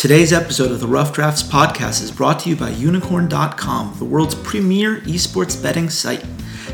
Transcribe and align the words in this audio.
Today's 0.00 0.32
episode 0.32 0.72
of 0.72 0.80
the 0.80 0.86
Rough 0.86 1.12
Drafts 1.12 1.42
podcast 1.42 2.02
is 2.02 2.10
brought 2.10 2.40
to 2.40 2.48
you 2.48 2.56
by 2.56 2.70
Unikrn.com, 2.70 3.96
the 3.98 4.04
world's 4.06 4.34
premier 4.34 5.02
esports 5.02 5.62
betting 5.62 5.90
site. 5.90 6.24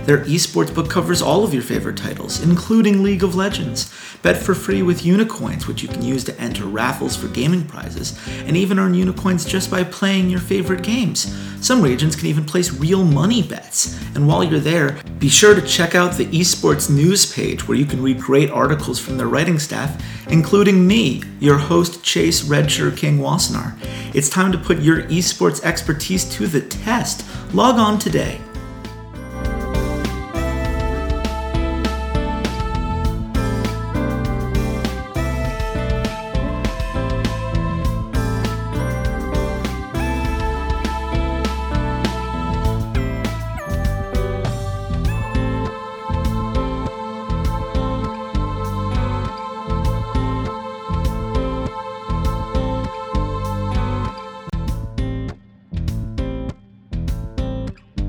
Their 0.06 0.18
esports 0.18 0.72
book 0.72 0.88
covers 0.88 1.20
all 1.20 1.42
of 1.42 1.52
your 1.52 1.64
favorite 1.64 1.96
titles, 1.96 2.40
including 2.40 3.02
League 3.02 3.24
of 3.24 3.34
Legends. 3.34 3.92
Bet 4.22 4.36
for 4.36 4.54
free 4.54 4.80
with 4.80 5.02
Unikoins, 5.02 5.66
which 5.66 5.82
you 5.82 5.88
can 5.88 6.00
use 6.00 6.22
to 6.24 6.40
enter 6.40 6.64
raffles 6.64 7.16
for 7.16 7.26
gaming 7.26 7.66
prizes, 7.66 8.16
and 8.44 8.56
even 8.56 8.78
earn 8.78 8.94
Unikoins 8.94 9.48
just 9.48 9.68
by 9.68 9.82
playing 9.82 10.30
your 10.30 10.38
favorite 10.38 10.84
games. 10.84 11.36
Some 11.60 11.82
regions 11.82 12.14
can 12.14 12.26
even 12.28 12.44
place 12.44 12.72
real 12.72 13.02
money 13.02 13.42
bets. 13.42 14.00
And 14.14 14.28
while 14.28 14.44
you're 14.44 14.60
there, 14.60 14.96
be 15.18 15.28
sure 15.28 15.56
to 15.56 15.66
check 15.66 15.96
out 15.96 16.12
the 16.12 16.26
esports 16.26 16.88
news 16.88 17.32
page 17.32 17.66
where 17.66 17.76
you 17.76 17.84
can 17.84 18.00
read 18.00 18.20
great 18.20 18.48
articles 18.48 19.00
from 19.00 19.16
their 19.16 19.26
writing 19.26 19.58
staff, 19.58 20.00
including 20.28 20.86
me, 20.86 21.24
your 21.40 21.58
host 21.58 22.04
Chase 22.04 22.44
Redshirt 22.44 22.96
King 22.96 23.18
Wassenar. 23.18 23.76
It's 24.14 24.28
time 24.28 24.52
to 24.52 24.58
put 24.58 24.78
your 24.78 25.02
esports 25.02 25.64
expertise 25.64 26.24
to 26.36 26.46
the 26.46 26.60
test. 26.60 27.24
Log 27.52 27.80
on 27.80 27.98
today 27.98 28.40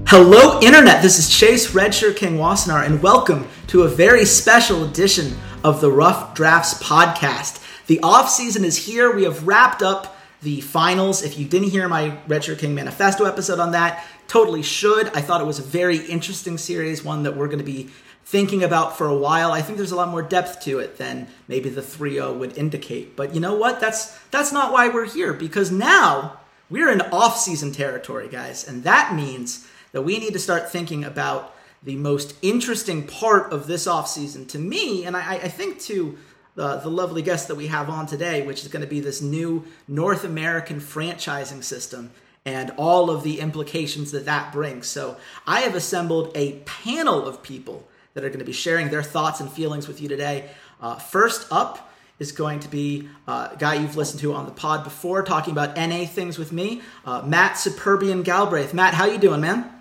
Hello, 0.10 0.62
Internet. 0.62 1.02
This 1.02 1.20
is 1.20 1.30
Chase 1.30 1.72
Redshirt 1.72 2.16
King 2.16 2.38
Wassenar, 2.38 2.86
and 2.86 3.04
welcome 3.04 3.46
to 3.68 3.82
a 3.82 3.90
very 3.90 4.24
special 4.24 4.86
edition 4.86 5.36
of 5.66 5.82
the 5.82 5.92
Rough 5.92 6.34
Drafts 6.34 6.82
podcast. 6.82 7.62
The 7.88 8.00
off 8.00 8.30
season 8.30 8.64
is 8.64 8.78
here. 8.78 9.14
We 9.14 9.26
have 9.26 9.46
wrapped 9.46 9.84
up 9.84 10.18
the 10.42 10.62
finals. 10.62 11.24
If 11.24 11.38
you 11.38 11.46
didn't 11.46 11.72
hear 11.72 11.90
my 11.90 12.12
Redshirt 12.26 12.60
King 12.60 12.74
Manifesto 12.74 13.26
episode 13.26 13.60
on 13.60 13.74
that, 13.74 14.06
totally 14.30 14.64
should. 14.64 15.08
I 15.08 15.20
thought 15.20 15.42
it 15.42 15.48
was 15.48 15.60
a 15.60 15.64
very 15.64 15.98
interesting 15.98 16.58
series, 16.58 17.04
one 17.04 17.24
that 17.24 17.36
we're 17.36 17.48
going 17.48 17.60
to 17.60 17.66
be 17.66 17.90
thinking 18.24 18.64
about 18.64 18.98
for 18.98 19.08
a 19.08 19.18
while. 19.18 19.52
I 19.52 19.62
think 19.62 19.78
there's 19.78 19.92
a 19.92 19.98
lot 19.98 20.08
more 20.08 20.24
depth 20.24 20.62
to 20.62 20.80
it 20.80 20.98
than 20.98 21.28
maybe 21.50 21.68
the 21.68 21.82
3-0 21.82 22.38
would 22.38 22.58
indicate. 22.58 23.18
But 23.18 23.36
you 23.36 23.42
know 23.42 23.56
what? 23.56 23.82
That's 23.82 24.18
that's 24.30 24.54
not 24.54 24.72
why 24.72 24.88
we're 24.88 25.04
here 25.04 25.34
because 25.34 25.70
now 25.70 26.40
we're 26.70 26.94
in 26.94 27.02
off-season 27.02 27.74
territory, 27.74 28.30
guys, 28.30 28.66
and 28.66 28.86
that 28.86 29.14
means 29.14 29.68
that 29.92 30.02
we 30.02 30.20
need 30.20 30.34
to 30.34 30.40
start 30.40 30.70
thinking 30.70 31.04
about 31.04 31.56
the 31.84 31.96
most 31.96 32.36
interesting 32.42 33.06
part 33.06 33.52
of 33.52 33.68
this 33.68 33.88
offseason 33.88 34.48
to 34.50 34.60
me, 34.60 35.06
and 35.06 35.16
I, 35.16 35.36
I 35.36 35.48
think 35.48 35.80
to 35.82 36.18
the, 36.56 36.78
the 36.78 36.90
lovely 36.90 37.22
guest 37.22 37.48
that 37.48 37.56
we 37.56 37.68
have 37.68 37.90
on 37.90 38.08
today, 38.08 38.46
which 38.46 38.64
is 38.64 38.68
going 38.68 38.82
to 38.82 38.90
be 38.90 39.00
this 39.00 39.22
new 39.22 39.64
North 39.88 40.24
American 40.24 40.82
franchising 40.82 41.64
system 41.64 42.12
and 42.46 42.72
all 42.78 43.12
of 43.12 43.24
the 43.24 43.40
implications 43.40 44.12
that 44.12 44.26
that 44.26 44.52
brings. 44.52 44.88
So 44.88 45.18
I 45.46 45.62
have 45.62 45.76
assembled 45.76 46.32
a 46.36 46.54
panel 46.66 47.28
of 47.28 47.44
people 47.44 47.88
that 48.16 48.24
are 48.24 48.30
going 48.30 48.40
to 48.40 48.46
be 48.46 48.54
sharing 48.54 48.90
their 48.90 49.04
thoughts 49.04 49.40
and 49.40 49.52
feelings 49.52 49.88
with 49.88 50.02
you 50.02 50.08
today. 50.08 50.50
Uh, 50.82 50.96
first 50.96 51.48
up 51.52 51.92
is 52.18 52.32
going 52.32 52.60
to 52.62 52.68
be 52.68 53.08
uh, 53.28 53.50
a 53.52 53.58
guy 53.58 53.76
you've 53.76 53.96
listened 53.96 54.22
to 54.22 54.34
on 54.34 54.46
the 54.46 54.52
pod 54.52 54.84
before, 54.84 55.22
talking 55.22 55.52
about 55.52 55.76
NA 55.78 56.06
things 56.06 56.40
with 56.40 56.52
me, 56.52 56.82
uh, 57.06 57.22
Matt 57.22 57.54
Superbian 57.54 58.24
Galbraith. 58.24 58.74
Matt, 58.74 58.96
how 58.96 59.06
you 59.06 59.20
doing, 59.20 59.42
man? 59.42 59.72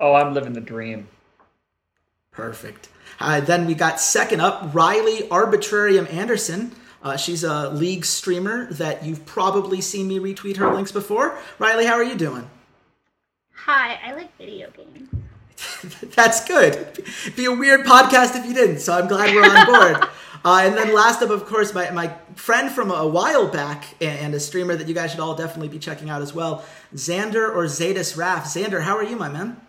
Oh, 0.00 0.14
I'm 0.14 0.32
living 0.32 0.54
the 0.54 0.60
dream. 0.62 1.08
Perfect. 2.30 2.88
Uh, 3.20 3.40
then 3.40 3.66
we 3.66 3.74
got 3.74 4.00
second 4.00 4.40
up 4.40 4.72
Rylea 4.72 5.28
Arbitrarium 5.28 6.10
Anderson. 6.12 6.72
Uh, 7.02 7.16
she's 7.16 7.44
a 7.44 7.68
league 7.70 8.04
streamer 8.04 8.72
that 8.72 9.04
you've 9.04 9.26
probably 9.26 9.80
seen 9.80 10.08
me 10.08 10.18
retweet 10.18 10.56
her 10.56 10.74
links 10.74 10.90
before. 10.90 11.38
Rylea, 11.58 11.86
how 11.86 11.94
are 11.94 12.04
you 12.04 12.14
doing? 12.14 12.48
Hi, 13.52 13.98
I 14.04 14.14
like 14.14 14.36
video 14.38 14.70
games. 14.70 15.08
That's 16.14 16.46
good. 16.46 16.74
It'd 16.74 17.36
be 17.36 17.44
a 17.44 17.52
weird 17.52 17.84
podcast 17.84 18.36
if 18.36 18.46
you 18.46 18.54
didn't, 18.54 18.80
so 18.80 18.94
I'm 18.94 19.06
glad 19.06 19.34
we're 19.34 19.44
on 19.44 19.66
board. 19.66 20.08
uh, 20.44 20.62
and 20.64 20.76
then 20.76 20.94
last 20.94 21.22
up, 21.22 21.28
of 21.28 21.44
course, 21.44 21.74
my, 21.74 21.90
my 21.90 22.08
friend 22.36 22.70
from 22.70 22.90
a 22.90 23.06
while 23.06 23.48
back 23.48 23.84
and 24.00 24.34
a 24.34 24.40
streamer 24.40 24.76
that 24.76 24.88
you 24.88 24.94
guys 24.94 25.10
should 25.10 25.20
all 25.20 25.34
definitely 25.34 25.68
be 25.68 25.78
checking 25.78 26.08
out 26.08 26.22
as 26.22 26.34
well, 26.34 26.64
Xander 26.94 27.54
Orzaidus 27.54 28.16
Raff. 28.16 28.46
Xander, 28.46 28.82
how 28.82 28.96
are 28.96 29.04
you, 29.04 29.16
my 29.16 29.28
man? 29.28 29.60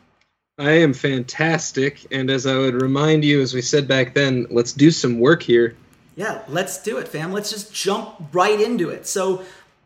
I 0.58 0.72
am 0.72 0.94
fantastic, 0.94 2.06
and 2.12 2.30
as 2.30 2.46
I 2.46 2.58
would 2.58 2.82
remind 2.82 3.24
you, 3.24 3.42
as 3.42 3.54
we 3.54 3.62
said 3.62 3.88
back 3.88 4.14
then, 4.14 4.48
let's 4.50 4.74
do 4.74 4.92
some 4.92 5.20
work 5.20 5.42
here. 5.42 5.76
Yeah, 6.16 6.42
let's 6.48 6.82
do 6.84 6.98
it, 6.98 7.08
fam. 7.08 7.32
Let's 7.32 7.50
just 7.50 7.74
jump 7.74 8.16
right 8.34 8.60
into 8.60 8.90
it. 8.90 9.08
So 9.08 9.44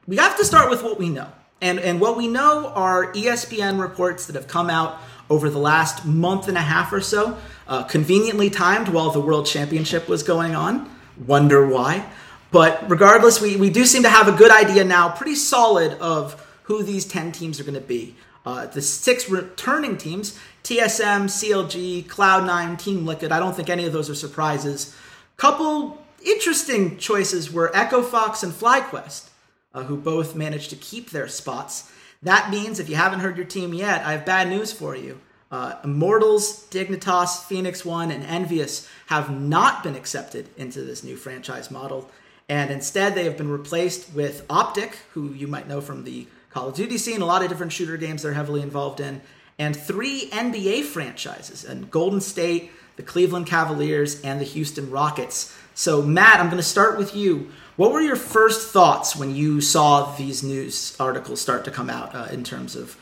we 0.07 0.17
have 0.17 0.35
to 0.37 0.43
start 0.43 0.69
with 0.69 0.83
what 0.83 0.99
we 0.99 1.09
know. 1.09 1.31
And, 1.61 1.79
and 1.79 2.01
what 2.01 2.17
we 2.17 2.27
know 2.27 2.67
are 2.75 3.13
ESPN 3.13 3.79
reports 3.79 4.25
that 4.25 4.35
have 4.35 4.47
come 4.47 4.69
out 4.69 4.99
over 5.29 5.49
the 5.49 5.59
last 5.59 6.05
month 6.05 6.47
and 6.47 6.57
a 6.57 6.61
half 6.61 6.91
or 6.91 6.99
so, 6.99 7.37
uh, 7.67 7.83
conveniently 7.83 8.49
timed 8.49 8.89
while 8.89 9.11
the 9.11 9.21
World 9.21 9.45
Championship 9.45 10.07
was 10.09 10.23
going 10.23 10.55
on. 10.55 10.89
Wonder 11.25 11.65
why. 11.65 12.05
But 12.51 12.89
regardless, 12.89 13.39
we, 13.39 13.55
we 13.55 13.69
do 13.69 13.85
seem 13.85 14.03
to 14.03 14.09
have 14.09 14.27
a 14.27 14.31
good 14.31 14.51
idea 14.51 14.83
now, 14.83 15.09
pretty 15.09 15.35
solid, 15.35 15.93
of 15.99 16.45
who 16.63 16.83
these 16.83 17.05
10 17.05 17.31
teams 17.31 17.59
are 17.59 17.63
going 17.63 17.75
to 17.75 17.81
be. 17.81 18.15
Uh, 18.45 18.67
the 18.67 18.81
six 18.81 19.29
returning 19.29 19.97
teams 19.97 20.37
TSM, 20.65 21.25
CLG, 21.25 22.05
Cloud9, 22.07 22.79
Team 22.79 23.05
Liquid. 23.05 23.31
I 23.31 23.37
don't 23.37 23.55
think 23.55 23.69
any 23.69 23.85
of 23.85 23.93
those 23.93 24.09
are 24.09 24.15
surprises. 24.15 24.95
Couple 25.37 26.03
interesting 26.25 26.97
choices 26.97 27.53
were 27.53 27.69
Echo 27.77 28.01
Fox 28.01 28.41
and 28.41 28.51
FlyQuest, 28.51 29.29
uh, 29.75 29.83
who 29.83 29.95
both 29.95 30.35
managed 30.35 30.71
to 30.71 30.75
keep 30.75 31.11
their 31.11 31.27
spots. 31.27 31.91
That 32.23 32.49
means 32.49 32.79
if 32.79 32.89
you 32.89 32.95
haven't 32.95 33.19
heard 33.19 33.37
your 33.37 33.45
team 33.45 33.75
yet, 33.75 34.03
I 34.03 34.13
have 34.13 34.25
bad 34.25 34.49
news 34.49 34.73
for 34.73 34.95
you. 34.95 35.19
Uh, 35.51 35.75
Immortals, 35.83 36.65
Dignitas, 36.71 37.43
Phoenix 37.43 37.85
One, 37.85 38.09
and 38.09 38.23
EnVyUs 38.23 38.89
have 39.05 39.29
not 39.29 39.83
been 39.83 39.95
accepted 39.95 40.49
into 40.57 40.81
this 40.81 41.03
new 41.03 41.15
franchise 41.15 41.69
model, 41.69 42.09
and 42.49 42.71
instead 42.71 43.13
they 43.13 43.25
have 43.25 43.37
been 43.37 43.51
replaced 43.51 44.11
with 44.15 44.47
OpTic, 44.47 44.93
who 45.11 45.31
you 45.33 45.45
might 45.45 45.67
know 45.67 45.79
from 45.79 46.05
the 46.05 46.25
Call 46.49 46.69
of 46.69 46.75
Duty 46.75 46.97
scene, 46.97 47.21
a 47.21 47.25
lot 47.25 47.43
of 47.43 47.49
different 47.49 47.71
shooter 47.71 47.97
games 47.97 48.23
they're 48.23 48.33
heavily 48.33 48.63
involved 48.63 48.99
in, 48.99 49.21
and 49.57 49.75
three 49.75 50.29
NBA 50.31 50.83
franchises 50.83 51.63
and 51.63 51.89
Golden 51.89 52.21
State, 52.21 52.71
the 52.95 53.03
Cleveland 53.03 53.47
Cavaliers, 53.47 54.21
and 54.21 54.39
the 54.39 54.45
Houston 54.45 54.89
Rockets. 54.89 55.55
So, 55.73 56.01
Matt, 56.01 56.39
I'm 56.39 56.47
going 56.47 56.57
to 56.57 56.63
start 56.63 56.97
with 56.97 57.15
you. 57.15 57.51
What 57.75 57.91
were 57.91 58.01
your 58.01 58.15
first 58.15 58.69
thoughts 58.69 59.15
when 59.15 59.35
you 59.35 59.59
saw 59.59 60.15
these 60.15 60.43
news 60.43 60.95
articles 60.99 61.41
start 61.41 61.65
to 61.65 61.71
come 61.71 61.89
out 61.89 62.15
uh, 62.15 62.27
in 62.31 62.43
terms 62.43 62.75
of 62.75 62.97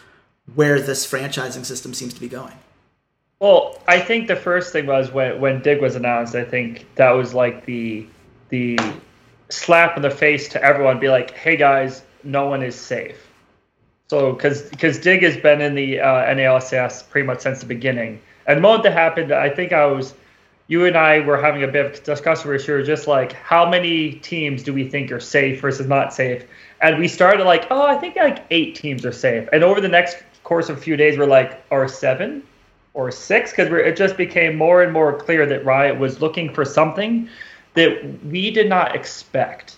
where 0.56 0.82
this 0.82 1.10
franchising 1.10 1.66
system 1.66 1.94
seems 1.94 2.14
to 2.16 2.20
be 2.20 2.28
going? 2.28 2.54
Well, 3.40 3.82
I 3.88 4.00
think 4.00 4.28
the 4.28 4.36
first 4.36 4.72
thing 4.72 4.86
was 4.86 5.12
when 5.12 5.40
when 5.42 5.62
Dig 5.62 5.82
was 5.82 5.96
announced. 5.96 6.34
I 6.34 6.46
think 6.46 6.88
that 6.96 7.12
was 7.12 7.34
like 7.34 7.66
the 7.66 8.08
the 8.50 8.80
slap 9.50 9.98
in 9.98 10.02
the 10.02 10.10
face 10.10 10.48
to 10.50 10.64
everyone. 10.64 11.00
Be 11.00 11.10
like, 11.10 11.32
hey 11.32 11.58
guys, 11.58 12.04
no 12.24 12.48
one 12.48 12.64
is 12.64 12.76
safe. 12.76 13.33
So, 14.10 14.34
because 14.34 15.00
Dig 15.00 15.24
has 15.24 15.38
been 15.38 15.62
in 15.62 15.76
the 15.76 16.00
uh, 16.00 16.26
NALCS 16.26 17.10
pretty 17.10 17.26
much 17.26 17.42
since 17.42 17.62
the 17.62 17.66
beginning, 17.66 18.22
and 18.46 18.58
the 18.58 18.62
moment 18.62 18.84
that 18.84 18.94
happened, 18.94 19.32
I 19.32 19.50
think 19.50 19.72
I 19.72 19.86
was, 19.86 20.14
you 20.68 20.86
and 20.86 20.98
I 20.98 21.22
were 21.22 21.42
having 21.42 21.64
a 21.64 21.68
bit 21.68 21.86
of 21.86 22.04
discussion. 22.04 22.50
Where 22.50 22.60
we 22.60 22.74
were 22.74 22.84
just 22.84 23.08
like, 23.08 23.34
how 23.34 23.68
many 23.70 24.14
teams 24.14 24.62
do 24.64 24.74
we 24.74 24.88
think 24.90 25.12
are 25.12 25.20
safe 25.20 25.62
versus 25.62 25.88
not 25.88 26.14
safe? 26.14 26.46
And 26.82 27.00
we 27.00 27.08
started 27.08 27.46
like, 27.46 27.68
oh, 27.72 27.88
I 27.88 27.98
think 27.98 28.18
like 28.18 28.46
eight 28.52 28.76
teams 28.76 29.06
are 29.06 29.14
safe. 29.14 29.48
And 29.54 29.64
over 29.64 29.80
the 29.80 29.88
next 29.88 30.22
course 30.44 30.70
of 30.70 30.78
a 30.78 30.82
few 30.82 30.98
days, 30.98 31.18
we're 31.18 31.26
like, 31.26 31.64
or 31.72 31.88
seven, 31.88 32.44
or 32.94 33.10
six, 33.10 33.52
because 33.52 33.72
it 33.72 33.96
just 33.96 34.18
became 34.18 34.58
more 34.58 34.84
and 34.84 34.92
more 34.92 35.18
clear 35.18 35.46
that 35.46 35.66
Riot 35.66 35.98
was 35.98 36.22
looking 36.22 36.54
for 36.54 36.66
something 36.66 37.30
that 37.74 38.24
we 38.26 38.52
did 38.52 38.70
not 38.70 38.96
expect 38.96 39.78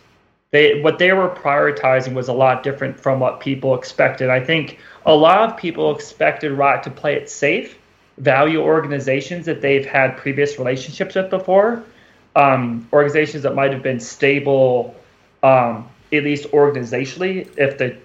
they 0.52 0.82
what 0.82 1.00
they 1.00 1.12
were 1.12 1.30
prioritizing 1.30 2.14
was 2.14 2.28
a 2.28 2.34
lot 2.34 2.64
different 2.64 3.00
from 3.00 3.20
what 3.20 3.40
people 3.40 3.76
expected. 3.76 4.30
I 4.30 4.40
think 4.40 4.80
a 5.06 5.16
lot 5.16 5.50
of 5.50 5.58
people 5.58 5.94
expected 5.94 6.52
Riot 6.52 6.84
to 6.84 6.90
play 6.90 7.16
it 7.16 7.30
safe, 7.30 7.78
value 8.18 8.62
organizations 8.62 9.46
that 9.46 9.62
they've 9.62 9.86
had 9.86 10.18
previous 10.18 10.58
relationships 10.58 11.16
with 11.16 11.30
before, 11.30 11.84
um, 12.36 12.88
organizations 12.94 13.44
that 13.44 13.56
might 13.56 13.72
have 13.74 13.84
been 13.84 14.00
stable, 14.00 14.96
um, 15.44 15.88
at 16.14 16.24
least 16.24 16.46
organizationally, 16.52 17.50
if 17.58 17.78
the 17.78 17.98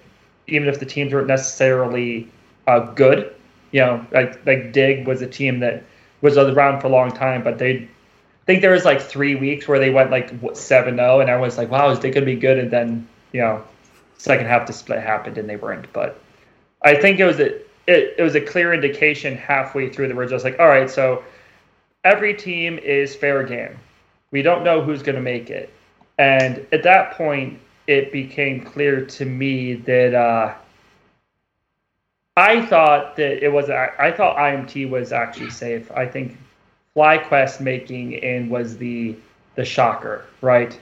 even 0.47 0.67
if 0.67 0.79
the 0.79 0.85
teams 0.85 1.13
weren't 1.13 1.27
necessarily 1.27 2.27
uh, 2.67 2.79
good. 2.79 3.33
You 3.71 3.81
know, 3.81 4.05
like 4.11 4.45
like 4.45 4.73
Dig 4.73 5.07
was 5.07 5.21
a 5.21 5.27
team 5.27 5.59
that 5.59 5.83
was 6.21 6.37
around 6.37 6.81
for 6.81 6.87
a 6.87 6.89
long 6.89 7.11
time, 7.11 7.43
but 7.43 7.57
they 7.57 7.87
I 8.41 8.45
think 8.45 8.61
there 8.61 8.71
was 8.71 8.85
like 8.85 9.01
three 9.01 9.35
weeks 9.35 9.67
where 9.67 9.79
they 9.79 9.91
went 9.91 10.09
like 10.09 10.33
seven 10.53 10.95
zero, 10.95 11.19
and 11.19 11.29
everyone's 11.29 11.57
like, 11.57 11.69
"Wow, 11.69 11.89
is 11.91 11.99
they 11.99 12.09
gonna 12.09 12.25
be 12.25 12.35
good?" 12.35 12.57
And 12.57 12.71
then 12.71 13.07
you 13.31 13.41
know, 13.41 13.63
second 14.17 14.47
half 14.47 14.67
the 14.67 14.73
split 14.73 15.01
happened 15.01 15.37
and 15.37 15.49
they 15.49 15.55
weren't. 15.55 15.91
But 15.93 16.19
I 16.81 16.95
think 16.95 17.19
it 17.19 17.25
was 17.25 17.39
a 17.39 17.55
it, 17.87 18.15
it 18.17 18.23
was 18.23 18.35
a 18.35 18.41
clear 18.41 18.73
indication 18.73 19.35
halfway 19.35 19.89
through 19.89 20.07
that 20.07 20.15
we're 20.15 20.27
just 20.27 20.45
like, 20.45 20.59
all 20.59 20.67
right, 20.67 20.89
so 20.89 21.23
every 22.03 22.33
team 22.33 22.77
is 22.79 23.15
fair 23.15 23.43
game. 23.43 23.77
We 24.31 24.41
don't 24.41 24.63
know 24.63 24.81
who's 24.81 25.03
going 25.03 25.15
to 25.15 25.21
make 25.21 25.49
it, 25.49 25.73
and 26.17 26.65
at 26.71 26.83
that 26.83 27.13
point, 27.13 27.59
it 27.87 28.11
became 28.11 28.63
clear 28.63 29.05
to 29.05 29.25
me 29.25 29.73
that 29.73 30.13
uh, 30.13 30.53
I 32.37 32.65
thought 32.65 33.17
that 33.17 33.43
it 33.43 33.51
was. 33.51 33.69
I 33.69 34.11
thought 34.11 34.37
IMT 34.37 34.89
was 34.89 35.11
actually 35.11 35.49
safe. 35.49 35.91
I 35.91 36.05
think 36.05 36.37
FlyQuest 36.95 37.61
making 37.61 38.13
in 38.13 38.49
was 38.49 38.77
the 38.77 39.15
the 39.55 39.63
shocker, 39.65 40.25
right? 40.41 40.79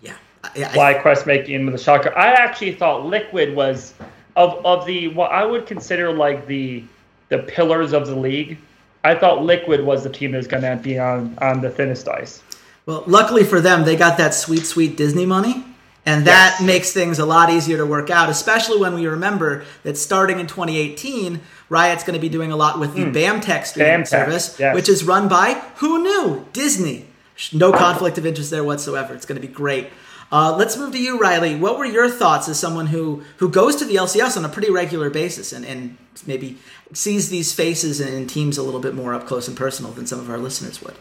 Yeah. 0.00 0.16
yeah 0.54 0.72
FlyQuest 0.72 1.26
making 1.26 1.66
the 1.66 1.78
shocker. 1.78 2.16
I 2.16 2.32
actually 2.32 2.74
thought 2.74 3.06
Liquid 3.06 3.54
was 3.54 3.94
of 4.36 4.64
of 4.66 4.86
the 4.86 5.08
what 5.08 5.30
I 5.32 5.44
would 5.44 5.66
consider 5.66 6.12
like 6.12 6.46
the 6.46 6.84
the 7.30 7.38
pillars 7.38 7.92
of 7.92 8.06
the 8.06 8.14
league. 8.14 8.58
I 9.02 9.14
thought 9.14 9.42
Liquid 9.42 9.84
was 9.84 10.02
the 10.02 10.10
team 10.10 10.32
that 10.32 10.38
was 10.38 10.46
going 10.46 10.62
to 10.62 10.76
be 10.76 10.98
on 10.98 11.38
on 11.40 11.60
the 11.60 11.70
thinnest 11.70 12.08
ice. 12.08 12.42
Well, 12.86 13.04
luckily 13.06 13.44
for 13.44 13.60
them, 13.60 13.84
they 13.84 13.96
got 13.96 14.18
that 14.18 14.34
sweet, 14.34 14.66
sweet 14.66 14.96
Disney 14.96 15.24
money. 15.24 15.64
And 16.06 16.26
that 16.26 16.56
yes. 16.58 16.66
makes 16.66 16.92
things 16.92 17.18
a 17.18 17.24
lot 17.24 17.48
easier 17.48 17.78
to 17.78 17.86
work 17.86 18.10
out, 18.10 18.28
especially 18.28 18.78
when 18.78 18.92
we 18.92 19.06
remember 19.06 19.64
that 19.84 19.96
starting 19.96 20.38
in 20.38 20.46
2018, 20.46 21.40
Riot's 21.68 22.04
going 22.04 22.14
to 22.14 22.20
be 22.20 22.28
doing 22.28 22.52
a 22.52 22.56
lot 22.56 22.78
with 22.78 22.94
the 22.94 23.04
mm. 23.04 23.14
BAMTech 23.14 23.66
streaming 23.66 24.02
BAMTech, 24.02 24.06
service, 24.06 24.56
yes. 24.58 24.74
which 24.74 24.88
is 24.88 25.04
run 25.04 25.28
by 25.28 25.54
who 25.76 26.02
knew 26.02 26.46
Disney. 26.52 27.06
No 27.52 27.72
conflict 27.72 28.18
of 28.18 28.26
interest 28.26 28.50
there 28.50 28.62
whatsoever. 28.62 29.14
It's 29.14 29.26
going 29.26 29.40
to 29.40 29.46
be 29.46 29.52
great. 29.52 29.88
Uh, 30.30 30.54
let's 30.56 30.76
move 30.76 30.92
to 30.92 30.98
you, 30.98 31.18
Rylea. 31.18 31.58
What 31.58 31.78
were 31.78 31.84
your 31.84 32.08
thoughts 32.10 32.48
as 32.48 32.58
someone 32.58 32.88
who 32.88 33.22
who 33.38 33.48
goes 33.48 33.76
to 33.76 33.84
the 33.84 33.96
LCS 33.96 34.36
on 34.36 34.44
a 34.44 34.48
pretty 34.48 34.70
regular 34.70 35.10
basis 35.10 35.52
and, 35.52 35.64
and 35.64 35.96
maybe 36.26 36.58
sees 36.92 37.28
these 37.28 37.52
faces 37.52 38.00
and 38.00 38.28
teams 38.28 38.58
a 38.58 38.62
little 38.62 38.80
bit 38.80 38.94
more 38.94 39.14
up 39.14 39.26
close 39.26 39.48
and 39.48 39.56
personal 39.56 39.92
than 39.92 40.06
some 40.06 40.18
of 40.18 40.30
our 40.30 40.38
listeners 40.38 40.82
would? 40.82 40.94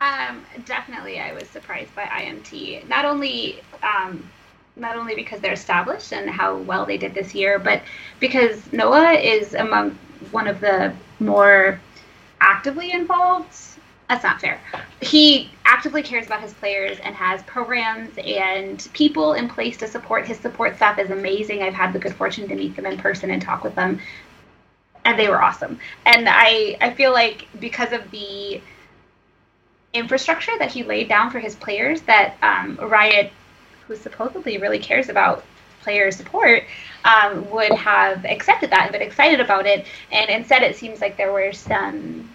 Um, 0.00 0.44
definitely, 0.64 1.20
I 1.20 1.32
was 1.32 1.48
surprised 1.48 1.94
by 1.94 2.04
IMT. 2.04 2.88
Not 2.88 3.04
only 3.04 3.60
um, 3.82 4.28
not 4.80 4.96
only 4.96 5.14
because 5.14 5.40
they're 5.40 5.52
established 5.52 6.12
and 6.12 6.28
how 6.28 6.56
well 6.56 6.86
they 6.86 6.96
did 6.96 7.14
this 7.14 7.34
year, 7.34 7.58
but 7.58 7.82
because 8.18 8.72
Noah 8.72 9.12
is 9.12 9.54
among 9.54 9.96
one 10.30 10.46
of 10.46 10.60
the 10.60 10.92
more 11.20 11.80
actively 12.40 12.92
involved. 12.92 13.54
That's 14.08 14.24
not 14.24 14.40
fair. 14.40 14.60
He 15.00 15.50
actively 15.64 16.02
cares 16.02 16.26
about 16.26 16.42
his 16.42 16.52
players 16.54 16.98
and 16.98 17.14
has 17.14 17.42
programs 17.44 18.10
and 18.18 18.88
people 18.92 19.34
in 19.34 19.48
place 19.48 19.76
to 19.76 19.86
support. 19.86 20.26
His 20.26 20.38
support 20.38 20.74
staff 20.76 20.98
is 20.98 21.10
amazing. 21.10 21.62
I've 21.62 21.74
had 21.74 21.92
the 21.92 22.00
good 22.00 22.14
fortune 22.14 22.48
to 22.48 22.56
meet 22.56 22.74
them 22.74 22.86
in 22.86 22.98
person 22.98 23.30
and 23.30 23.40
talk 23.40 23.62
with 23.62 23.76
them, 23.76 24.00
and 25.04 25.16
they 25.16 25.28
were 25.28 25.40
awesome. 25.40 25.78
And 26.06 26.26
I 26.28 26.76
I 26.80 26.92
feel 26.94 27.12
like 27.12 27.46
because 27.60 27.92
of 27.92 28.10
the 28.10 28.60
infrastructure 29.92 30.52
that 30.58 30.72
he 30.72 30.82
laid 30.82 31.08
down 31.08 31.30
for 31.30 31.38
his 31.38 31.54
players 31.54 32.00
that 32.02 32.34
um, 32.42 32.76
Riot, 32.76 33.32
who 33.90 33.96
supposedly 33.96 34.56
really 34.56 34.78
cares 34.78 35.08
about 35.08 35.44
player 35.82 36.12
support, 36.12 36.62
um, 37.04 37.50
would 37.50 37.72
have 37.72 38.24
accepted 38.24 38.70
that 38.70 38.82
and 38.82 38.92
been 38.92 39.02
excited 39.02 39.40
about 39.40 39.66
it. 39.66 39.84
And 40.12 40.30
instead, 40.30 40.62
it 40.62 40.76
seems 40.76 41.00
like 41.00 41.16
there 41.16 41.32
were 41.32 41.52
some 41.52 42.30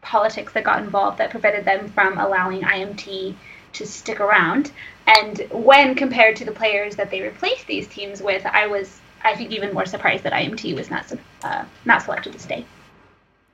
politics 0.00 0.52
that 0.54 0.64
got 0.64 0.82
involved 0.82 1.18
that 1.18 1.30
prevented 1.30 1.64
them 1.64 1.88
from 1.90 2.18
allowing 2.18 2.62
IMT 2.62 3.36
to 3.74 3.86
stick 3.86 4.18
around. 4.18 4.72
And 5.06 5.46
when 5.52 5.94
compared 5.94 6.34
to 6.36 6.44
the 6.44 6.52
players 6.52 6.96
that 6.96 7.12
they 7.12 7.22
replaced 7.22 7.68
these 7.68 7.86
teams 7.86 8.20
with, 8.20 8.44
I 8.44 8.66
was, 8.66 9.00
I 9.22 9.36
think, 9.36 9.52
even 9.52 9.72
more 9.72 9.86
surprised 9.86 10.24
that 10.24 10.32
IMT 10.32 10.74
was 10.74 10.90
not 10.90 11.12
uh, 11.44 11.64
not 11.84 12.02
selected 12.02 12.32
to 12.32 12.40
stay. 12.40 12.64